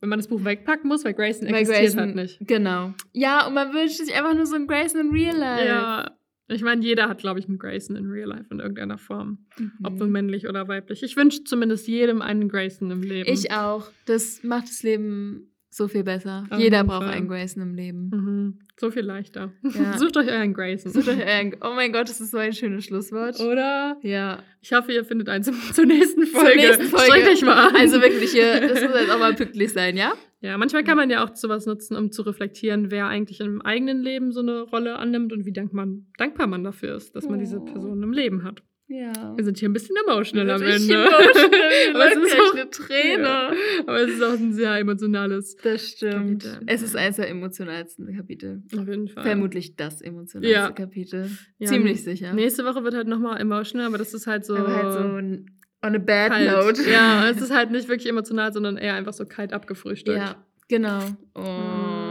wenn 0.00 0.08
man 0.08 0.18
das 0.18 0.28
Buch 0.28 0.44
wegpacken 0.44 0.88
muss, 0.88 1.04
weil 1.04 1.14
Grayson 1.14 1.48
Weil 1.48 1.54
existiert 1.56 1.82
Grayson, 1.94 2.00
halt 2.00 2.14
nicht. 2.16 2.38
Genau. 2.46 2.92
Ja, 3.12 3.46
und 3.46 3.54
man 3.54 3.72
wünscht 3.72 3.96
sich 3.96 4.14
einfach 4.14 4.34
nur 4.34 4.46
so 4.46 4.56
ein 4.56 4.66
Grayson 4.66 5.00
in 5.00 5.10
Real 5.10 5.36
Life. 5.36 5.66
Ja. 5.66 6.10
Ich 6.48 6.62
meine, 6.62 6.80
jeder 6.84 7.08
hat, 7.08 7.18
glaube 7.18 7.40
ich, 7.40 7.48
einen 7.48 7.58
Grayson 7.58 7.96
in 7.96 8.06
Real 8.06 8.28
Life 8.28 8.46
in 8.52 8.60
irgendeiner 8.60 8.98
Form. 8.98 9.46
Ob 9.82 9.94
Mhm. 9.94 9.98
nun 9.98 10.10
männlich 10.12 10.46
oder 10.48 10.68
weiblich. 10.68 11.02
Ich 11.02 11.16
wünsche 11.16 11.42
zumindest 11.42 11.88
jedem 11.88 12.22
einen 12.22 12.48
Grayson 12.48 12.88
im 12.92 13.02
Leben. 13.02 13.28
Ich 13.28 13.50
auch. 13.50 13.90
Das 14.04 14.44
macht 14.44 14.68
das 14.68 14.84
Leben 14.84 15.50
So 15.76 15.88
viel 15.88 16.04
besser. 16.04 16.46
Auf 16.48 16.58
Jeder 16.58 16.84
braucht 16.84 17.02
Fall. 17.04 17.12
einen 17.12 17.28
Grayson 17.28 17.62
im 17.62 17.74
Leben. 17.74 18.08
Mhm. 18.10 18.58
So 18.78 18.90
viel 18.90 19.02
leichter. 19.02 19.52
Ja. 19.62 19.98
Sucht 19.98 20.16
euch 20.16 20.26
euren 20.28 20.54
Grayson. 20.54 20.90
Sucht 20.90 21.06
euch 21.06 21.22
einen- 21.22 21.54
Oh 21.60 21.74
mein 21.74 21.92
Gott, 21.92 22.08
das 22.08 22.18
ist 22.18 22.30
so 22.30 22.38
ein 22.38 22.54
schönes 22.54 22.86
Schlusswort. 22.86 23.38
Oder? 23.40 23.98
Ja. 24.00 24.42
Ich 24.62 24.72
hoffe, 24.72 24.90
ihr 24.92 25.04
findet 25.04 25.28
eins 25.28 25.50
zur 25.74 25.84
nächsten 25.84 26.24
Folge. 26.24 26.48
Zur 26.48 26.56
nächsten 26.56 26.84
Folge. 26.86 27.04
Strengt 27.04 27.28
euch 27.28 27.42
mal 27.42 27.68
an. 27.68 27.76
Also 27.76 28.00
wirklich, 28.00 28.30
hier, 28.32 28.58
das 28.62 28.80
muss 28.80 28.94
jetzt 29.00 29.10
auch 29.10 29.18
mal 29.18 29.34
pünktlich 29.34 29.70
sein, 29.74 29.98
ja? 29.98 30.14
Ja, 30.40 30.56
manchmal 30.56 30.82
kann 30.82 30.96
man 30.96 31.10
ja 31.10 31.22
auch 31.22 31.34
sowas 31.36 31.66
nutzen, 31.66 31.94
um 31.94 32.10
zu 32.10 32.22
reflektieren, 32.22 32.90
wer 32.90 33.06
eigentlich 33.08 33.40
im 33.40 33.60
eigenen 33.60 34.02
Leben 34.02 34.32
so 34.32 34.40
eine 34.40 34.62
Rolle 34.62 34.96
annimmt 34.96 35.34
und 35.34 35.44
wie 35.44 35.52
dank 35.52 35.74
man, 35.74 36.06
dankbar 36.16 36.46
man 36.46 36.64
dafür 36.64 36.96
ist, 36.96 37.14
dass 37.16 37.28
man 37.28 37.38
diese 37.38 37.58
Oh. 37.58 37.64
Person 37.66 38.02
im 38.02 38.12
Leben 38.12 38.44
hat. 38.44 38.62
Ja. 38.88 39.36
Wir 39.36 39.44
sind 39.44 39.58
hier 39.58 39.68
ein 39.68 39.72
bisschen 39.72 39.96
emotional 40.06 40.48
am 40.50 40.62
Ende. 40.62 40.94
emotional. 40.94 41.08
Aber 41.94 42.06
es 42.12 42.16
ist 42.16 42.38
auch- 42.40 42.54
eine 42.54 42.70
Träne. 42.70 43.22
Ja. 43.22 43.52
Aber 43.80 44.00
es 44.00 44.10
ist 44.12 44.22
auch 44.22 44.32
ein 44.38 44.52
sehr 44.52 44.74
emotionales. 44.76 45.56
Das 45.56 45.88
stimmt. 45.88 46.44
Kapitel. 46.44 46.62
Es 46.68 46.82
ist 46.82 46.94
eines 46.96 47.16
der 47.16 47.28
emotionalsten 47.28 48.16
Kapitel. 48.16 48.62
Auf 48.78 48.86
jeden 48.86 49.08
Fall. 49.08 49.24
Vermutlich 49.24 49.74
das 49.74 50.00
emotionalste 50.02 50.52
Ja. 50.56 50.70
Kapitel. 50.70 51.30
Ja, 51.58 51.66
Ziemlich 51.68 52.04
sicher. 52.04 52.32
Nächste 52.32 52.64
Woche 52.64 52.84
wird 52.84 52.94
halt 52.94 53.08
nochmal 53.08 53.40
emotional, 53.40 53.88
aber 53.88 53.98
das 53.98 54.14
ist 54.14 54.26
halt 54.28 54.44
so. 54.44 54.54
Aber 54.54 54.72
halt 54.74 54.92
so 54.92 54.98
on 55.00 55.46
a 55.94 55.98
bad 55.98 56.30
kalt. 56.30 56.50
note. 56.50 56.88
Ja, 56.90 57.28
es 57.28 57.40
ist 57.40 57.50
halt 57.52 57.70
nicht 57.72 57.88
wirklich 57.88 58.08
emotional, 58.08 58.52
sondern 58.52 58.76
eher 58.76 58.94
einfach 58.94 59.12
so 59.12 59.24
kalt 59.26 59.52
abgefrühstückt. 59.52 60.16
Ja, 60.18 60.44
genau. 60.68 61.00
Oh. 61.34 62.05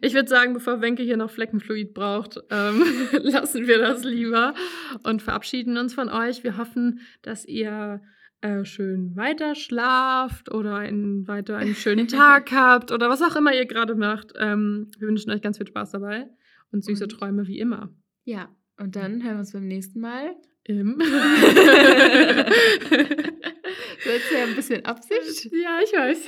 Ich 0.00 0.14
würde 0.14 0.28
sagen, 0.28 0.52
bevor 0.54 0.80
Wenke 0.80 1.02
hier 1.02 1.16
noch 1.16 1.30
Fleckenfluid 1.30 1.94
braucht, 1.94 2.38
ähm, 2.50 2.82
lassen 3.22 3.66
wir 3.66 3.78
das 3.78 4.04
lieber 4.04 4.54
und 5.02 5.22
verabschieden 5.22 5.76
uns 5.78 5.94
von 5.94 6.08
euch. 6.08 6.44
Wir 6.44 6.56
hoffen, 6.58 7.00
dass 7.22 7.44
ihr 7.46 8.00
äh, 8.42 8.64
schön 8.64 9.16
weiter 9.16 9.54
schlaft 9.54 10.52
oder 10.52 10.76
einen, 10.76 11.26
weiter 11.28 11.56
einen 11.56 11.74
schönen 11.74 12.08
Tag 12.22 12.52
habt 12.52 12.92
oder 12.92 13.08
was 13.08 13.22
auch 13.22 13.36
immer 13.36 13.54
ihr 13.54 13.66
gerade 13.66 13.94
macht. 13.94 14.32
Ähm, 14.38 14.90
wir 14.98 15.08
wünschen 15.08 15.30
euch 15.30 15.40
ganz 15.42 15.56
viel 15.58 15.66
Spaß 15.66 15.92
dabei 15.92 16.28
und 16.72 16.84
süße 16.84 17.04
Und- 17.04 17.10
Träume 17.10 17.46
wie 17.46 17.58
immer. 17.58 17.90
Ja, 18.24 18.48
und 18.78 18.96
dann 18.96 19.22
hören 19.22 19.34
wir 19.34 19.38
uns 19.40 19.52
beim 19.52 19.66
nächsten 19.66 20.00
Mal. 20.00 20.34
Im 20.64 20.98
Das 24.04 24.16
ist 24.16 24.30
ja 24.32 24.44
ein 24.44 24.54
bisschen 24.54 24.84
Absicht. 24.84 25.48
ja, 25.52 25.78
ich 25.82 25.92
weiß. 25.92 26.26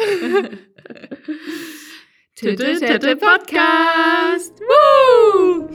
Titte, 2.39 2.78
Tette 2.78 3.16
Podcast. 3.16 4.60
Woo! 4.60 5.66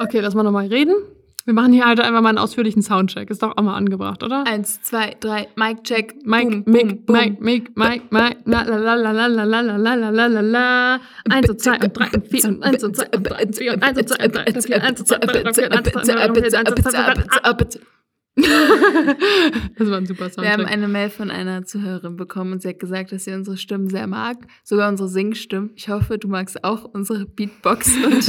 Okay, 0.00 0.20
lass 0.20 0.34
mal 0.34 0.42
nochmal 0.42 0.66
reden. 0.66 1.17
Wir 1.48 1.54
machen 1.54 1.72
hier 1.72 1.86
halt 1.86 1.98
einfach 1.98 2.20
mal 2.20 2.28
einen 2.28 2.36
ausführlichen 2.36 2.82
Soundcheck. 2.82 3.30
Ist 3.30 3.42
doch 3.42 3.56
auch 3.56 3.62
mal 3.62 3.74
angebracht, 3.74 4.22
oder? 4.22 4.46
Eins, 4.46 4.82
zwei, 4.82 5.16
drei, 5.18 5.48
Mic 5.56 5.82
check. 5.82 6.14
Mike, 6.26 6.50
boom, 6.50 6.64
Mick, 6.66 7.06
boom, 7.06 7.06
boom. 7.06 7.16
Mike, 7.16 7.36
Mick, 7.42 7.74
Mike, 7.74 8.04
Mike, 8.10 8.36
la 8.44 8.64
la 8.64 8.76
la 8.76 8.94
la 8.94 9.12
la 9.12 9.26
la 9.28 9.44
la 9.44 9.60
la 9.62 9.76
la 9.78 9.94
la 9.94 10.10
la 10.10 10.26
la 10.26 10.40
la. 10.42 11.00
Eins 11.30 11.48
und 11.48 11.58
zwei 11.58 11.78
und 11.78 11.96
drei 11.96 12.08
und 12.12 12.28
vier 12.28 12.48
und 12.48 12.62
eins 12.62 12.84
und 12.84 12.94
zwei 12.94 13.06
und 13.16 13.22
drei 13.22 13.44
und 13.46 13.56
vier 13.56 13.72
und 13.72 13.82
eins 13.82 13.98
und 13.98 14.08
zwei 14.10 14.24
und 14.26 14.36
drei 14.36 14.44
und 14.44 14.62
vier, 14.62 14.82
eins 14.84 15.00
und 15.00 15.08
zwei 15.08 15.16
und 15.16 15.32
drei 15.32 15.40
und 15.42 15.56
vier 15.56 15.64
und 15.64 15.72
eins 15.72 15.94
und 15.94 16.04
zwei 16.04 16.12
und 16.12 16.18
drei 16.18 16.28
und 16.28 16.36
vier, 16.36 16.58
eins 16.58 16.70
und 16.70 16.82
zwei 16.82 17.14
und 17.14 17.26
drei 17.32 17.50
und 17.50 17.72
vier. 17.72 17.97
Das 19.78 19.88
war 19.90 19.98
ein 19.98 20.06
super 20.06 20.30
Wir 20.36 20.52
haben 20.52 20.64
eine 20.64 20.88
Mail 20.88 21.10
von 21.10 21.30
einer 21.30 21.64
Zuhörerin 21.64 22.16
bekommen 22.16 22.52
und 22.52 22.62
sie 22.62 22.68
hat 22.68 22.78
gesagt, 22.78 23.12
dass 23.12 23.24
sie 23.24 23.32
unsere 23.32 23.56
Stimmen 23.56 23.88
sehr 23.88 24.06
mag. 24.06 24.38
Sogar 24.64 24.88
unsere 24.88 25.08
Singstimmen. 25.08 25.70
Ich 25.76 25.88
hoffe, 25.88 26.18
du 26.18 26.28
magst 26.28 26.64
auch 26.64 26.84
unsere 26.84 27.24
Beatbox- 27.24 27.96
und 28.04 28.28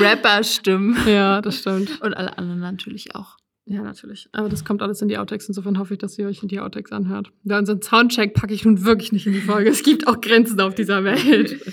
Rapper-Stimmen. 0.00 0.96
Ja, 1.06 1.40
das 1.40 1.58
stimmt. 1.58 2.00
Und 2.00 2.16
alle 2.16 2.38
anderen 2.38 2.60
natürlich 2.60 3.14
auch. 3.14 3.36
Ja, 3.66 3.82
natürlich. 3.82 4.28
Aber 4.32 4.48
das 4.48 4.64
kommt 4.64 4.80
alles 4.82 5.02
in 5.02 5.08
die 5.08 5.18
Outtakes. 5.18 5.46
Insofern 5.48 5.78
hoffe 5.78 5.94
ich, 5.94 5.98
dass 5.98 6.18
ihr 6.18 6.26
euch 6.26 6.42
in 6.42 6.48
die 6.48 6.58
Outtakes 6.58 6.90
anhört. 6.90 7.30
Ja, 7.44 7.58
unseren 7.58 7.82
Soundcheck 7.82 8.32
packe 8.32 8.54
ich 8.54 8.64
nun 8.64 8.84
wirklich 8.84 9.12
nicht 9.12 9.26
in 9.26 9.34
die 9.34 9.42
Folge. 9.42 9.68
Es 9.68 9.82
gibt 9.82 10.06
auch 10.08 10.20
Grenzen 10.20 10.58
auf 10.60 10.74
dieser 10.74 11.04
Welt. 11.04 11.60